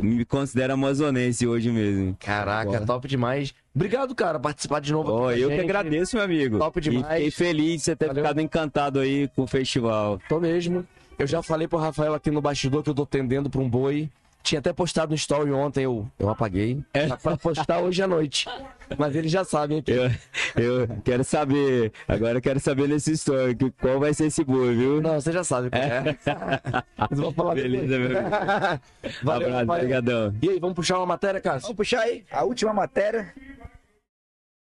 [0.00, 2.16] me considero amazonense hoje mesmo.
[2.20, 3.54] Caraca, top demais.
[3.74, 5.26] Obrigado, cara, participar de novo.
[5.28, 5.64] A eu que gente.
[5.64, 6.58] agradeço, meu amigo.
[6.58, 7.06] Top E demais.
[7.14, 8.22] fiquei feliz de você ter Valeu.
[8.22, 10.18] ficado encantado aí com o festival.
[10.28, 10.86] Tô mesmo.
[11.18, 14.08] Eu já falei pro Rafael aqui no bastidor que eu tô tendendo pra um boi.
[14.48, 16.82] Tinha até postado no story ontem, eu, eu apaguei.
[16.94, 18.48] É pra postar hoje à noite.
[18.96, 19.90] Mas eles já sabem aqui.
[19.92, 20.10] Eu,
[20.56, 24.74] eu quero saber, agora eu quero saber nesse story, que- qual vai ser esse boi,
[24.74, 25.02] viu?
[25.02, 26.16] Não, você já sabe é.
[26.96, 28.08] Mas vou falar Beleza, depois.
[28.08, 28.80] meu amigo.
[29.22, 29.80] Valeu, Abraço, Rafael.
[29.84, 30.34] brigadão.
[30.40, 31.62] E aí, vamos puxar uma matéria, Cássio?
[31.64, 33.34] Vamos puxar aí a última matéria.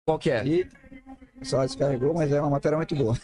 [0.05, 0.45] Qual que é?
[0.45, 0.67] E
[1.43, 3.17] só descarregou, mas é uma matéria muito boa.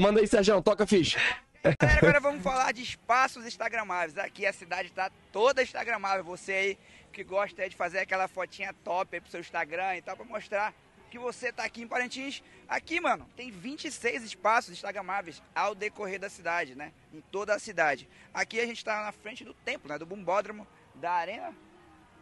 [0.00, 1.18] Manda aí, Sérgio, toca a ficha.
[1.66, 4.16] Galera, agora vamos falar de espaços instagramáveis.
[4.16, 6.22] Aqui a cidade tá toda instagramável.
[6.22, 6.78] Você aí
[7.12, 10.72] que gosta de fazer aquela fotinha top aí pro seu Instagram e tal, pra mostrar
[11.10, 12.40] que você tá aqui em Parintins.
[12.68, 16.92] Aqui, mano, tem 26 espaços instagramáveis ao decorrer da cidade, né?
[17.12, 18.08] Em toda a cidade.
[18.32, 19.98] Aqui a gente tá na frente do templo, né?
[19.98, 21.52] Do Bumbódromo, da Arena.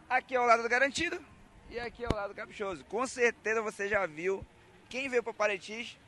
[0.09, 1.23] Aqui é o lado do Garantido
[1.69, 2.83] e aqui é o lado do Caprichoso.
[2.85, 4.43] Com certeza você já viu
[4.89, 5.99] quem veio para Parintins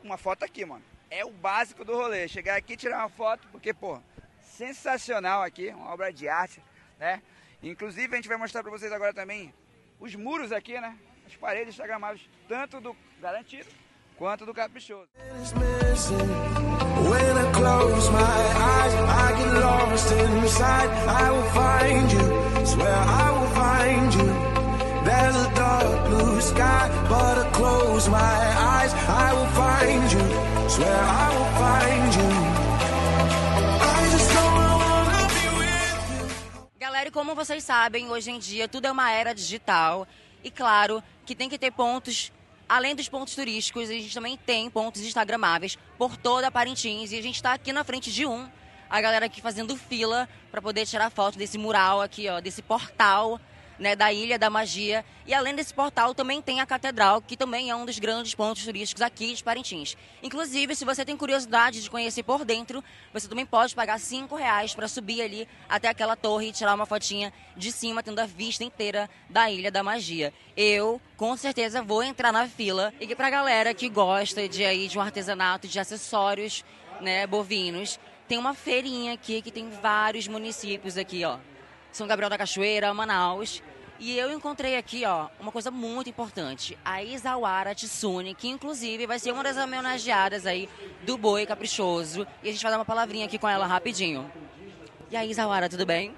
[0.00, 0.93] uma foto aqui, mano.
[1.16, 2.26] É o básico do rolê.
[2.26, 4.00] Chegar aqui tirar uma foto, porque, pô,
[4.42, 6.60] sensacional aqui, uma obra de arte,
[6.98, 7.22] né?
[7.62, 9.54] Inclusive, a gente vai mostrar pra vocês agora também
[10.00, 10.98] os muros aqui, né?
[11.24, 13.68] As paredes instagramáveis, tanto do Garantido
[14.18, 15.08] quanto do Caprichoso.
[25.04, 29.13] There's a dark blue sky, but I close my eyes.
[36.76, 40.06] Galera, e como vocês sabem, hoje em dia tudo é uma era digital.
[40.42, 42.32] E claro que tem que ter pontos,
[42.68, 47.12] além dos pontos turísticos, a gente também tem pontos instagramáveis por toda a Parintins.
[47.12, 48.48] E a gente está aqui na frente de um.
[48.90, 53.40] A galera aqui fazendo fila para poder tirar foto desse mural aqui, ó, desse portal
[53.78, 55.04] né, da Ilha da Magia.
[55.26, 58.64] E além desse portal, também tem a Catedral, que também é um dos grandes pontos
[58.64, 59.96] turísticos aqui de Parintins.
[60.22, 62.82] Inclusive, se você tem curiosidade de conhecer por dentro,
[63.12, 66.86] você também pode pagar cinco reais para subir ali até aquela torre e tirar uma
[66.86, 70.32] fotinha de cima, tendo a vista inteira da Ilha da Magia.
[70.56, 72.92] Eu, com certeza, vou entrar na fila.
[73.00, 76.64] E pra galera que gosta de aí de um artesanato, de acessórios,
[77.00, 77.98] né, bovinos,
[78.28, 81.38] tem uma feirinha aqui que tem vários municípios aqui, ó.
[81.94, 83.62] São Gabriel da Cachoeira, Manaus.
[84.00, 86.76] E eu encontrei aqui, ó, uma coisa muito importante.
[86.84, 90.68] A Isawara Tsune, que inclusive vai ser uma das homenageadas aí
[91.04, 92.26] do Boi Caprichoso.
[92.42, 94.28] E a gente vai dar uma palavrinha aqui com ela rapidinho.
[95.08, 96.12] E aí, Isawara, tudo bem?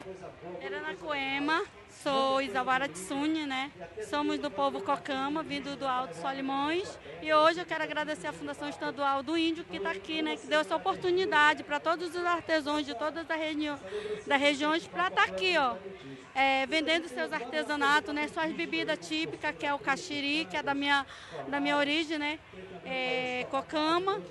[0.65, 1.63] Aranacoema,
[2.07, 3.73] sou Isawara Tsune, né?
[4.09, 6.97] Somos do povo Cocama, vindo do Alto Solimões.
[7.21, 10.37] E hoje eu quero agradecer à Fundação Estadual do Índio que está aqui, né?
[10.37, 13.69] Que deu essa oportunidade para todos os artesãos de todas as regi
[14.39, 15.75] regiões para estar aqui, ó.
[16.33, 18.29] É, vendendo seus artesanatos, né?
[18.29, 21.05] Suas bebidas típicas, que é o caxiri, que é da minha,
[21.49, 22.39] da minha origem, né?
[22.85, 24.23] É, Cocama.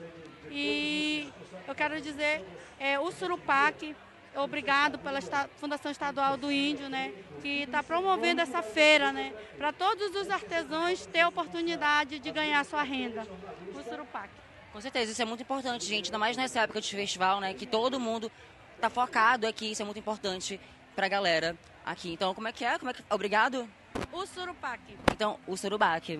[0.50, 1.28] E
[1.68, 2.42] eu quero dizer,
[2.80, 3.94] é, o Surupac,
[4.38, 9.72] obrigado pela esta- Fundação Estadual do Índio, né, que está promovendo essa feira, né, para
[9.74, 13.28] todos os artesãos ter a oportunidade de ganhar sua renda.
[13.74, 14.30] O Surupac.
[14.72, 16.08] Com certeza, isso é muito importante, gente.
[16.08, 17.54] Ainda mais nessa época de festival, né?
[17.54, 18.30] Que todo mundo
[18.82, 19.72] tá focado aqui.
[19.72, 20.60] Isso é muito importante
[20.94, 22.12] pra galera aqui.
[22.12, 22.78] Então, como é que é?
[22.78, 23.02] Como é que...
[23.10, 23.70] Obrigado?
[24.12, 24.82] O Surupac.
[25.14, 26.20] Então, o Surubaque.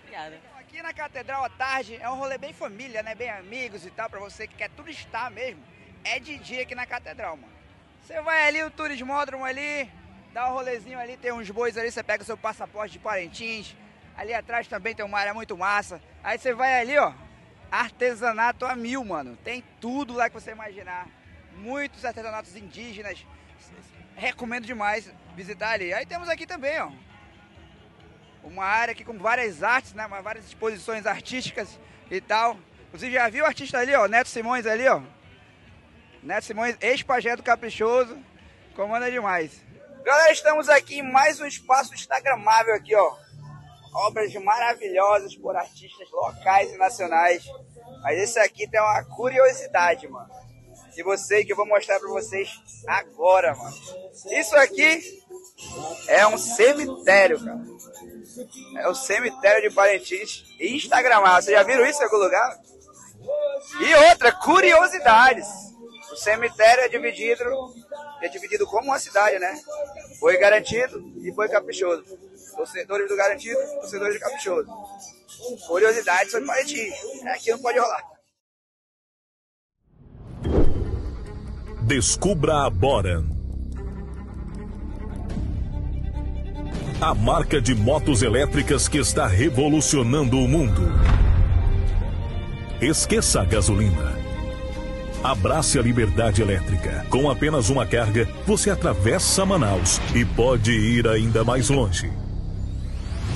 [0.00, 0.40] Obrigada.
[0.58, 3.14] Aqui na Catedral à tarde é um rolê bem família, né?
[3.14, 5.62] Bem amigos e tal, pra você que quer turistar mesmo.
[6.04, 7.52] É de dia aqui na Catedral, mano.
[8.02, 9.90] Você vai ali, o turismódromo ali,
[10.32, 13.76] dá um rolezinho ali, tem uns bois ali, você pega o seu passaporte de Parintins.
[14.16, 16.00] Ali atrás também tem uma área muito massa.
[16.24, 17.12] Aí você vai ali, ó,
[17.70, 19.36] artesanato a mil, mano.
[19.44, 21.06] Tem tudo lá que você imaginar.
[21.56, 23.24] Muitos artesanatos indígenas.
[24.16, 25.92] Recomendo demais visitar ali.
[25.92, 26.90] Aí temos aqui também, ó,
[28.42, 30.08] uma área aqui com várias artes, né?
[30.22, 31.78] Várias exposições artísticas
[32.10, 32.56] e tal.
[32.90, 35.02] Você já viu o artista ali, ó, Neto Simões ali, ó.
[36.22, 38.16] Neto Simões, ex-pajé do Caprichoso,
[38.74, 39.52] comanda demais.
[40.04, 43.16] Galera, estamos aqui em mais um espaço instagramável aqui, ó.
[44.06, 47.44] Obras maravilhosas por artistas locais e nacionais.
[48.02, 50.28] Mas esse aqui tem uma curiosidade, mano.
[50.94, 52.50] De você que eu vou mostrar pra vocês
[52.86, 53.76] agora, mano.
[54.32, 55.22] Isso aqui
[56.08, 57.64] é um cemitério, cara.
[58.76, 61.42] É o cemitério de Parintins instagramável.
[61.42, 62.58] Vocês já viram isso em algum lugar?
[63.80, 65.46] E outra, curiosidades.
[66.10, 67.44] O cemitério é dividido,
[68.22, 69.54] é dividido como uma cidade, né?
[70.18, 72.04] Foi garantido e foi caprichoso.
[72.56, 74.68] Torcedores do garantido, torcedores do caprichoso.
[75.66, 76.94] Curiosidades sobre Parintins.
[77.24, 78.02] É aqui não pode rolar.
[81.82, 83.24] Descubra a Boran.
[87.00, 90.82] A marca de motos elétricas que está revolucionando o mundo.
[92.80, 94.27] Esqueça a gasolina.
[95.22, 97.04] Abrace a liberdade elétrica.
[97.10, 102.10] Com apenas uma carga, você atravessa Manaus e pode ir ainda mais longe.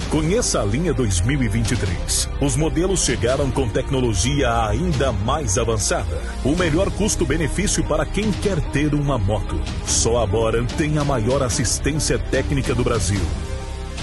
[0.08, 2.28] Conheça a linha 2023.
[2.40, 6.20] Os modelos chegaram com tecnologia ainda mais avançada.
[6.44, 9.58] O melhor custo-benefício para quem quer ter uma moto.
[9.86, 13.20] Só a Boran tem a maior assistência técnica do Brasil.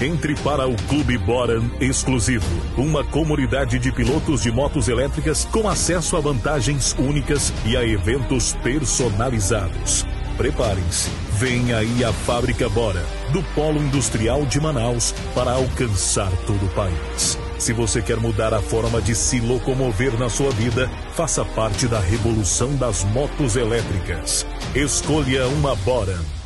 [0.00, 6.16] Entre para o Clube Boran Exclusivo, uma comunidade de pilotos de motos elétricas com acesso
[6.16, 10.06] a vantagens únicas e a eventos personalizados.
[10.38, 16.70] Preparem-se, vem aí a Fábrica Bora, do Polo Industrial de Manaus, para alcançar todo o
[16.70, 17.38] país.
[17.58, 22.00] Se você quer mudar a forma de se locomover na sua vida, faça parte da
[22.00, 24.46] revolução das motos elétricas.
[24.74, 26.39] Escolha uma Bora.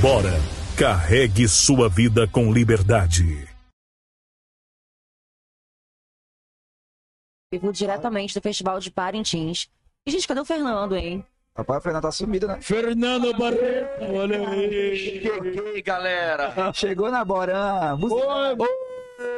[0.00, 0.30] Bora,
[0.78, 3.48] carregue sua vida com liberdade.
[7.52, 9.68] Vivo diretamente do Festival de Parintins.
[10.06, 11.26] E, gente, cadê o Fernando, hein?
[11.56, 12.60] Rapaz, o Fernando tá sumido, né?
[12.60, 14.96] Fernando Barreto, olha aí.
[14.96, 16.72] Cheguei, galera.
[16.72, 17.98] Chegou na Boran.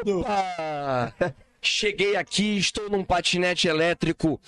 [0.04, 1.14] Opa!
[1.62, 4.38] Cheguei aqui, estou num patinete elétrico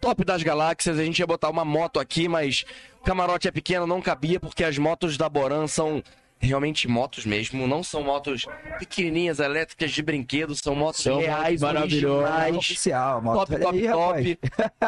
[0.00, 0.98] top das galáxias.
[0.98, 2.64] A gente ia botar uma moto aqui, mas
[3.04, 6.02] camarote é pequeno, não cabia, porque as motos da Boran são
[6.38, 7.66] realmente motos mesmo.
[7.66, 8.46] Não são motos
[8.78, 12.56] pequenininhas, elétricas de brinquedo, são motos São reais, motos maravilhosas.
[12.56, 13.48] Oficial, moto.
[13.48, 14.38] Top, top, aí, top.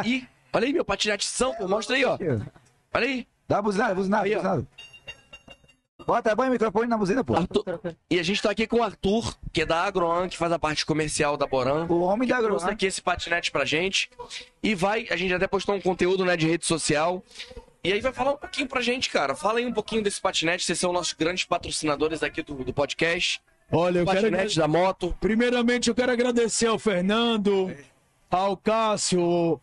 [0.04, 2.18] E olha aí, meu patinete são, pô, mostra aí, ó.
[2.94, 3.26] Olha aí.
[3.48, 4.66] Dá a buzinada, buzinada, Aí, buzinada.
[6.06, 7.34] Bota põe o microfone na buzina, pô.
[8.10, 10.58] E a gente tá aqui com o Arthur, que é da Agroan, que faz a
[10.58, 11.86] parte comercial da Boran.
[11.88, 12.56] O homem da Agroan.
[12.56, 14.10] trouxe aqui esse patinete pra gente.
[14.62, 17.22] E vai, a gente até postou um conteúdo né, de rede social.
[17.84, 19.34] E aí vai falar um pouquinho pra gente, cara.
[19.34, 23.42] Fala aí um pouquinho desse patinete, vocês são nossos grandes patrocinadores aqui do, do podcast.
[23.72, 25.16] Olha, eu quero patinete da moto.
[25.20, 27.74] Primeiramente, eu quero agradecer ao Fernando,
[28.30, 29.60] ao Cássio,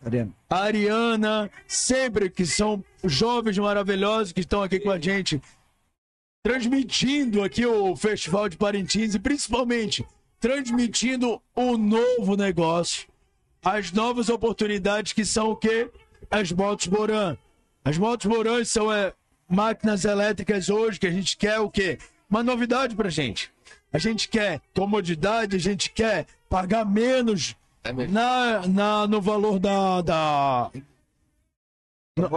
[0.50, 5.40] à Ariana, sempre que são jovens maravilhosos que estão aqui com a gente,
[6.42, 10.06] transmitindo aqui o Festival de Parintins e principalmente
[10.38, 13.08] transmitindo o novo negócio,
[13.64, 15.90] as novas oportunidades que são o quê?
[16.30, 17.38] As motos Boran.
[17.84, 19.12] As motos Boran são é,
[19.48, 21.98] máquinas elétricas hoje que a gente quer o quê?
[22.28, 23.50] Uma novidade pra gente.
[23.92, 27.56] A gente quer comodidade, a gente quer pagar menos
[28.08, 30.70] na, na, no valor da, da.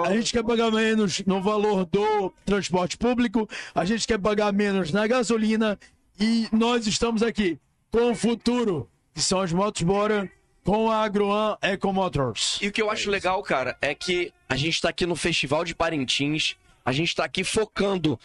[0.06, 4.92] A gente quer pagar menos no valor do transporte público, a gente quer pagar menos
[4.92, 5.78] na gasolina
[6.20, 7.60] e nós estamos aqui
[7.92, 10.32] com o futuro, que são as motos Bora,
[10.64, 12.58] com a Agroan Eco Motors.
[12.62, 15.64] E o que eu acho legal, cara, é que a gente tá aqui no Festival
[15.64, 18.20] de Parintins, a gente tá aqui focando.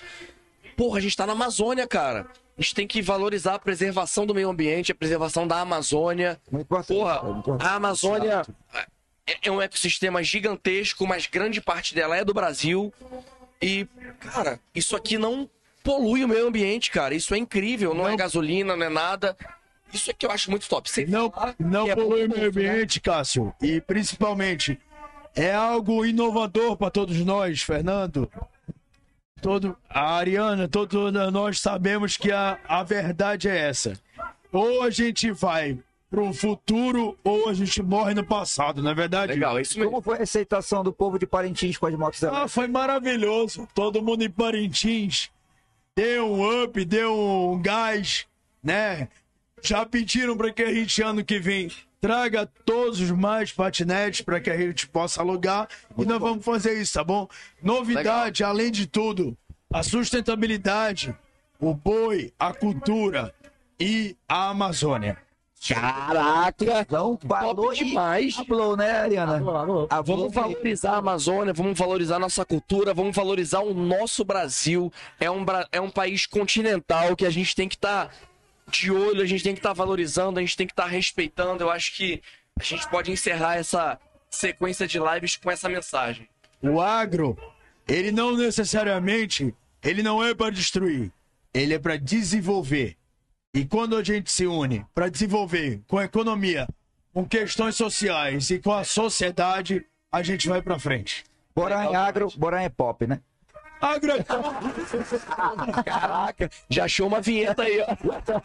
[0.77, 2.27] Porra, a gente tá na Amazônia, cara.
[2.57, 6.41] A gente tem que valorizar a preservação do meio ambiente, a preservação da Amazônia.
[6.87, 7.21] Porra,
[7.61, 8.43] a Amazônia
[9.27, 12.93] é- é um ecossistema gigantesco, mas grande parte dela é do Brasil.
[13.63, 13.87] E,
[14.21, 15.49] cara, isso aqui não
[15.85, 17.15] polui o meio ambiente, cara.
[17.15, 19.37] Isso é incrível, não, é gasolina, não é nada.
[19.93, 20.91] Isso é que eu acho muito top.
[20.91, 22.47] Você Não, não é polui o meio né?
[22.49, 23.55] ambiente, Cássio.
[23.61, 24.79] E principalmente,
[25.35, 28.31] é algo inovador para todos nós, Fernando.
[29.41, 33.99] Todo, a Ariana, todos nós sabemos que a, a verdade é essa.
[34.53, 35.79] Ou a gente vai
[36.11, 39.33] pro futuro, ou a gente morre no passado, não é verdade?
[39.33, 39.91] Legal, isso mesmo.
[39.91, 42.47] Como foi a aceitação do povo de Parintins com as motos elétricas?
[42.47, 43.69] Ah, foi maravilhoso.
[43.75, 45.31] Todo mundo em Parintins
[45.95, 48.27] deu um up, deu um gás,
[48.63, 49.09] né?
[49.63, 51.71] Já pediram para que a gente, ano que vem,
[52.01, 55.69] traga todos os mais patinetes para que a gente possa alugar.
[55.97, 57.29] e nós vamos fazer isso, tá bom?
[57.63, 59.37] Novidade, além de tudo,
[59.73, 61.15] a sustentabilidade,
[61.61, 63.35] o boi, a cultura
[63.81, 65.19] e a Amazônia.
[65.67, 66.81] Caraca!
[66.83, 68.37] Então, falou demais.
[68.37, 69.43] Falou, né, Ariana?
[69.91, 74.93] Ah, vamos valorizar a Amazônia, vamos valorizar a nossa cultura, vamos valorizar o nosso Brasil.
[75.19, 78.15] É um, é um país continental que a gente tem que estar
[78.71, 81.63] de olho, a gente tem que estar valorizando, a gente tem que estar respeitando.
[81.63, 82.23] Eu acho que
[82.59, 83.99] a gente pode encerrar essa
[84.31, 86.29] sequência de lives com essa mensagem.
[86.63, 87.37] O agro,
[87.87, 91.13] ele não necessariamente, ele não é para destruir,
[91.55, 92.97] ele é para desenvolver.
[93.55, 96.69] E quando a gente se une para desenvolver com a economia,
[97.13, 101.25] com questões sociais e com a sociedade, a gente vai para frente.
[101.55, 103.21] Borá é agro, Borá é pop, né?
[103.81, 104.23] Agro é
[105.85, 108.41] Caraca, já achou uma vinheta aí, ó.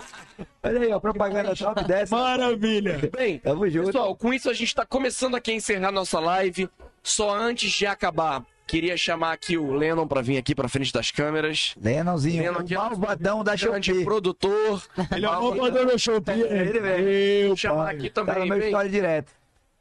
[0.63, 2.09] Olha aí, ó, propaganda top 10.
[2.11, 3.09] Maravilha!
[3.15, 3.87] Bem, Tamo junto.
[3.87, 6.69] pessoal, com isso a gente tá começando aqui a encerrar nossa live.
[7.01, 11.11] Só antes de acabar, queria chamar aqui o Lennon pra vir aqui pra frente das
[11.11, 11.75] câmeras.
[11.81, 14.05] Lennonzinho, Lennon o aqui, malvadão da grande Shopee.
[14.05, 14.81] produtor.
[15.13, 16.41] Ele é o malvador da Shopee.
[16.41, 17.03] Ele mesmo.
[17.05, 17.95] Meu Vou chamar pai.
[17.95, 18.39] aqui Tá também.
[18.39, 18.67] no meu vem.
[18.67, 19.31] história direto.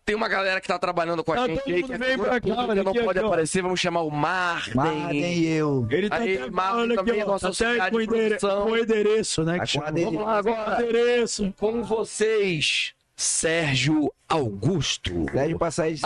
[0.04, 2.30] Tem uma galera que tá trabalhando com a Tá, gente aí, que é vem figura
[2.30, 3.62] pra cá, olha não aqui, pode aqui, aparecer.
[3.62, 4.74] Vamos chamar o Marden.
[4.74, 5.86] Marden e eu.
[5.90, 9.44] Ele tá Aí, Marlon olha também, aqui, ó, nosso tá com, de endere- com endereço,
[9.44, 9.58] né?
[9.58, 9.90] Tá.
[9.92, 10.82] Vamos lá agora.
[10.82, 11.54] Endereço.
[11.56, 15.12] Com vocês, Sérgio Augusto.
[15.32, 15.96] Pede pra sair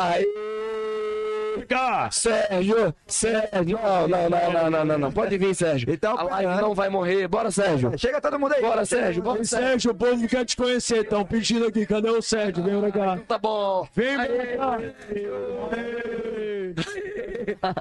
[1.56, 2.10] Aí, Cá.
[2.10, 3.78] Sérgio, Sérgio.
[3.82, 5.12] Não, não, não, não, não, não, não.
[5.12, 5.96] Pode vir, Sérgio.
[5.98, 7.26] Tá A live não vai morrer.
[7.28, 7.92] Bora, Sérgio.
[7.98, 8.62] Chega todo mundo aí.
[8.62, 9.22] Bora, Sérgio.
[9.22, 9.66] Bora, Sérgio.
[9.68, 10.98] Sérgio, o povo quer te conhecer.
[11.02, 11.84] Estão pedindo aqui.
[11.86, 12.62] Cadê o Sérgio?
[12.62, 13.18] Vem pra cá.
[13.26, 13.86] Tá bom.
[13.94, 14.78] Vem pra cá.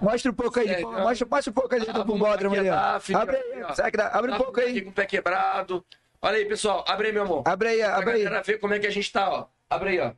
[0.02, 0.68] Mostra um pouco aí.
[0.70, 2.76] É, mostra, mostra um pouco ali do bumbódromo ali, ó.
[2.95, 4.08] Aqui, filho, Abre aí, será que dá?
[4.10, 4.82] Abre um Tá pouco aí.
[4.82, 5.84] com o pé quebrado.
[6.22, 6.84] Olha aí, pessoal.
[6.88, 7.44] Abre aí, meu amor.
[7.45, 8.24] Abre aí, Pra abre aí.
[8.24, 9.45] galera ver como é que a gente tá, ó.
[9.70, 10.12] Abre aí, ó.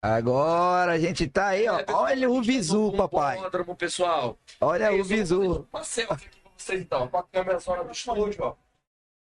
[0.00, 1.80] Agora a gente tá aí, ó.
[1.80, 3.38] É, Olha o visu, um papai.
[3.76, 4.38] Pessoal.
[4.60, 5.66] Olha o visu.
[5.72, 7.08] Uma selfie aqui pra vocês, então.
[7.08, 8.54] Com a câmera só do estúdio, ó.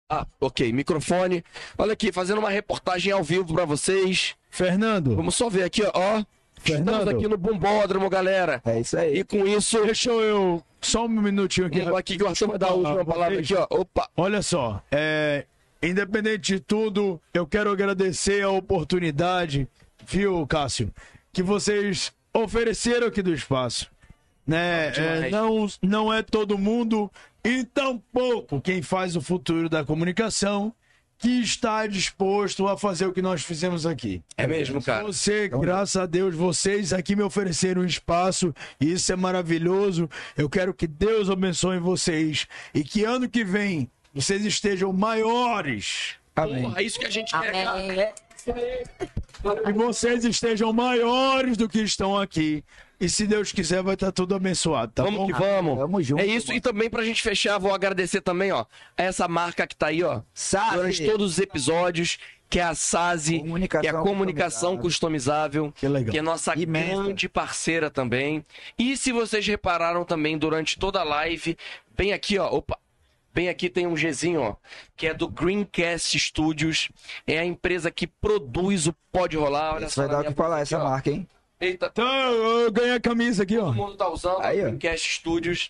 [0.09, 0.71] Ah, ok.
[0.71, 1.43] Microfone.
[1.77, 4.35] Olha aqui, fazendo uma reportagem ao vivo pra vocês.
[4.49, 5.15] Fernando.
[5.15, 5.91] Vamos só ver aqui, ó.
[5.93, 6.23] ó.
[6.57, 7.09] Estamos Fernando.
[7.09, 8.61] aqui no Bumbódromo, galera.
[8.65, 9.19] É isso aí.
[9.19, 10.63] E com isso, Deixa eu.
[10.79, 11.81] Só um minutinho aqui.
[11.81, 13.65] aqui que o Arthur vai dar a última palavra aqui, ó.
[13.69, 14.07] Opa.
[14.15, 15.45] Olha só, é,
[15.81, 19.67] independente de tudo, eu quero agradecer a oportunidade,
[20.07, 20.91] viu, Cássio,
[21.33, 23.91] que vocês ofereceram aqui do espaço.
[24.45, 24.87] Né?
[24.95, 27.11] É, não, não é todo mundo
[27.43, 30.73] e tampouco quem faz o futuro da comunicação
[31.17, 34.21] que está disposto a fazer o que nós fizemos aqui.
[34.37, 35.03] É mesmo, cara.
[35.03, 40.09] Você, graças a Deus, vocês aqui me ofereceram um espaço e isso é maravilhoso.
[40.37, 46.15] Eu quero que Deus abençoe vocês e que ano que vem vocês estejam maiores.
[46.35, 46.61] Amém.
[46.61, 48.26] Porra, é isso que a gente quer, cara.
[49.65, 52.63] Que vocês estejam maiores do que estão aqui.
[52.99, 55.27] E se Deus quiser, vai estar tudo abençoado, tá vamos bom?
[55.27, 55.77] que vamos.
[55.77, 56.51] Tamo junto, é isso.
[56.51, 58.65] E também pra gente fechar, vou agradecer também, ó,
[58.97, 60.21] a essa marca que tá aí, ó.
[60.33, 60.75] Sazi.
[60.75, 62.17] Durante todos os episódios,
[62.49, 63.43] que é a Sazi,
[63.79, 66.15] que é a comunicação customizável, que, legal.
[66.15, 68.43] é nossa grande parceira também.
[68.79, 71.55] E se vocês repararam também durante toda a live,
[71.95, 72.79] bem aqui, ó, opa,
[73.37, 74.55] Bem aqui tem um Gzinho, ó,
[74.95, 76.89] que é do Greencast Studios.
[77.27, 79.75] É a empresa que produz o Pode Rolar.
[79.75, 80.89] Olha Isso só vai dar o que falar, boca essa aqui, ó.
[80.89, 81.27] marca, hein?
[81.61, 81.85] Eita.
[81.85, 83.65] Então, eu ganhei a camisa aqui, ó.
[83.65, 84.63] Todo mundo tá usando Aí, o ó.
[84.69, 85.69] Greencast Studios.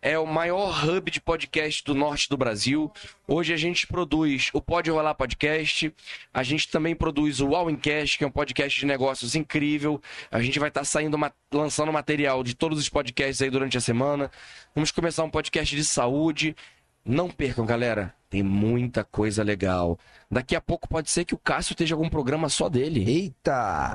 [0.00, 2.90] É o maior hub de podcast do norte do Brasil.
[3.28, 5.94] Hoje a gente produz o Pode Rolar Podcast.
[6.32, 10.00] A gente também produz o Allwincast, que é um podcast de negócios incrível.
[10.30, 13.82] A gente vai estar saindo, ma- lançando material de todos os podcasts aí durante a
[13.82, 14.30] semana.
[14.74, 16.56] Vamos começar um podcast de saúde.
[17.04, 18.14] Não percam, galera.
[18.30, 19.98] Tem muita coisa legal.
[20.30, 23.04] Daqui a pouco pode ser que o Cássio esteja algum programa só dele.
[23.08, 23.52] Eita!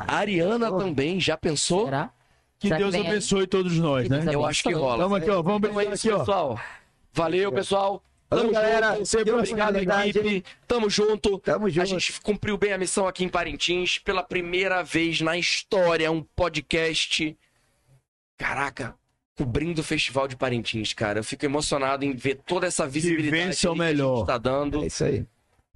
[0.07, 1.85] A Ariana também, já pensou?
[1.85, 2.11] Será?
[2.59, 4.23] Que Deus abençoe todos nós, né?
[4.31, 5.03] Eu acho que rola.
[5.03, 5.41] Vamos aqui, ó.
[5.41, 6.19] Vamos Então brincar isso, aqui, ó.
[6.19, 6.59] pessoal.
[7.13, 8.03] Valeu, pessoal.
[8.29, 8.93] Valeu, Tamo galera.
[8.95, 9.05] junto.
[9.05, 10.43] Sempre Obrigado, equipe.
[10.67, 11.39] Tamo junto.
[11.39, 11.81] Tamo junto.
[11.81, 13.99] A gente cumpriu bem a missão aqui em Parintins.
[13.99, 17.37] Pela primeira vez na história, um podcast.
[18.37, 18.95] Caraca,
[19.37, 21.19] cobrindo o Festival de Parintins, cara.
[21.19, 24.17] Eu fico emocionado em ver toda essa visibilidade que a melhor.
[24.17, 24.83] gente tá dando.
[24.83, 25.25] É isso aí.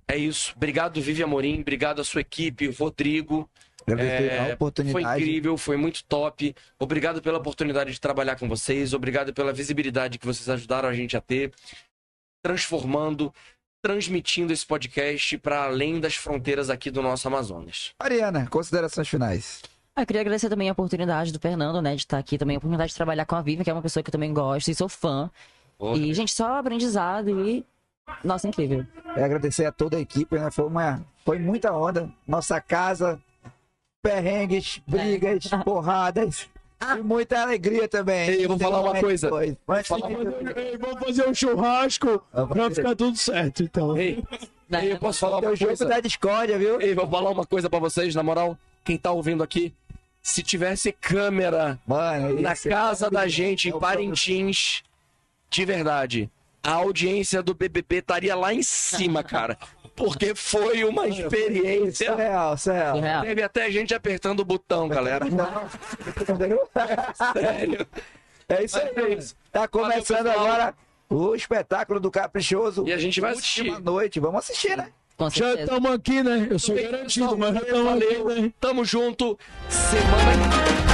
[0.08, 0.54] É isso.
[0.58, 1.62] Obrigado, Vivi Amorim.
[1.62, 3.50] Obrigado à sua equipe, Rodrigo.
[3.88, 4.92] É, a oportunidade.
[4.92, 6.56] Foi incrível, foi muito top.
[6.80, 8.94] Obrigado pela oportunidade de trabalhar com vocês.
[8.94, 11.52] Obrigado pela visibilidade que vocês ajudaram a gente a ter.
[12.44, 13.34] Transformando,
[13.84, 17.92] transmitindo esse podcast para além das fronteiras aqui do nosso Amazonas.
[18.02, 19.62] Mariana, considerações finais.
[19.96, 22.60] Ah, eu queria agradecer também a oportunidade do Fernando, né, de estar aqui também, a
[22.60, 24.76] oportunidade de trabalhar com a Vivian, que é uma pessoa que eu também gosto e
[24.76, 25.30] sou fã.
[25.96, 27.66] E, gente, só aprendizado e.
[28.24, 28.86] Nossa, incrível.
[29.16, 30.50] É agradecer a toda a equipe, né?
[30.52, 32.10] Foi, uma, foi muita onda.
[32.28, 33.20] Nossa casa,
[34.02, 36.48] perrengues, brigas, porradas.
[36.98, 38.30] E muita alegria também.
[38.30, 39.30] Ei, eu vou falar uma coisa.
[39.68, 39.90] Mas,
[40.56, 43.96] Ei, Vamos fazer um churrasco pra ficar tudo certo, então.
[43.98, 44.24] Ei,
[44.72, 45.86] ei, eu posso falar uma coisa?
[45.86, 46.82] da discórdia, viu?
[46.82, 48.58] Ei, vou falar uma coisa pra vocês, na moral.
[48.84, 49.76] Quem tá ouvindo aqui,
[50.22, 54.84] se tivesse câmera Mano, na é casa da gente É em Parintins,
[55.50, 56.30] de verdade,
[56.64, 59.58] a audiência do BBB estaria lá em cima, cara.
[59.96, 62.12] Porque foi uma experiência.
[62.12, 63.22] Surreal, surreal.
[63.22, 65.26] Teve até gente apertando o botão, galera.
[67.34, 67.88] Sério.
[68.48, 69.24] É isso aí, mano.
[69.52, 70.46] Tá começando pessoal.
[70.46, 70.76] agora
[71.10, 72.88] o espetáculo do Caprichoso.
[72.88, 73.80] E a gente vai assistir.
[73.82, 74.20] noite.
[74.20, 74.92] Vamos assistir, né?
[75.18, 76.48] Com Já estamos aqui, né?
[76.50, 78.42] Eu sou garantido, mas já estamos aqui, Valeu.
[78.42, 78.52] né?
[78.60, 79.38] Tamo junto.
[79.70, 80.50] Semana
[80.86, 80.91] que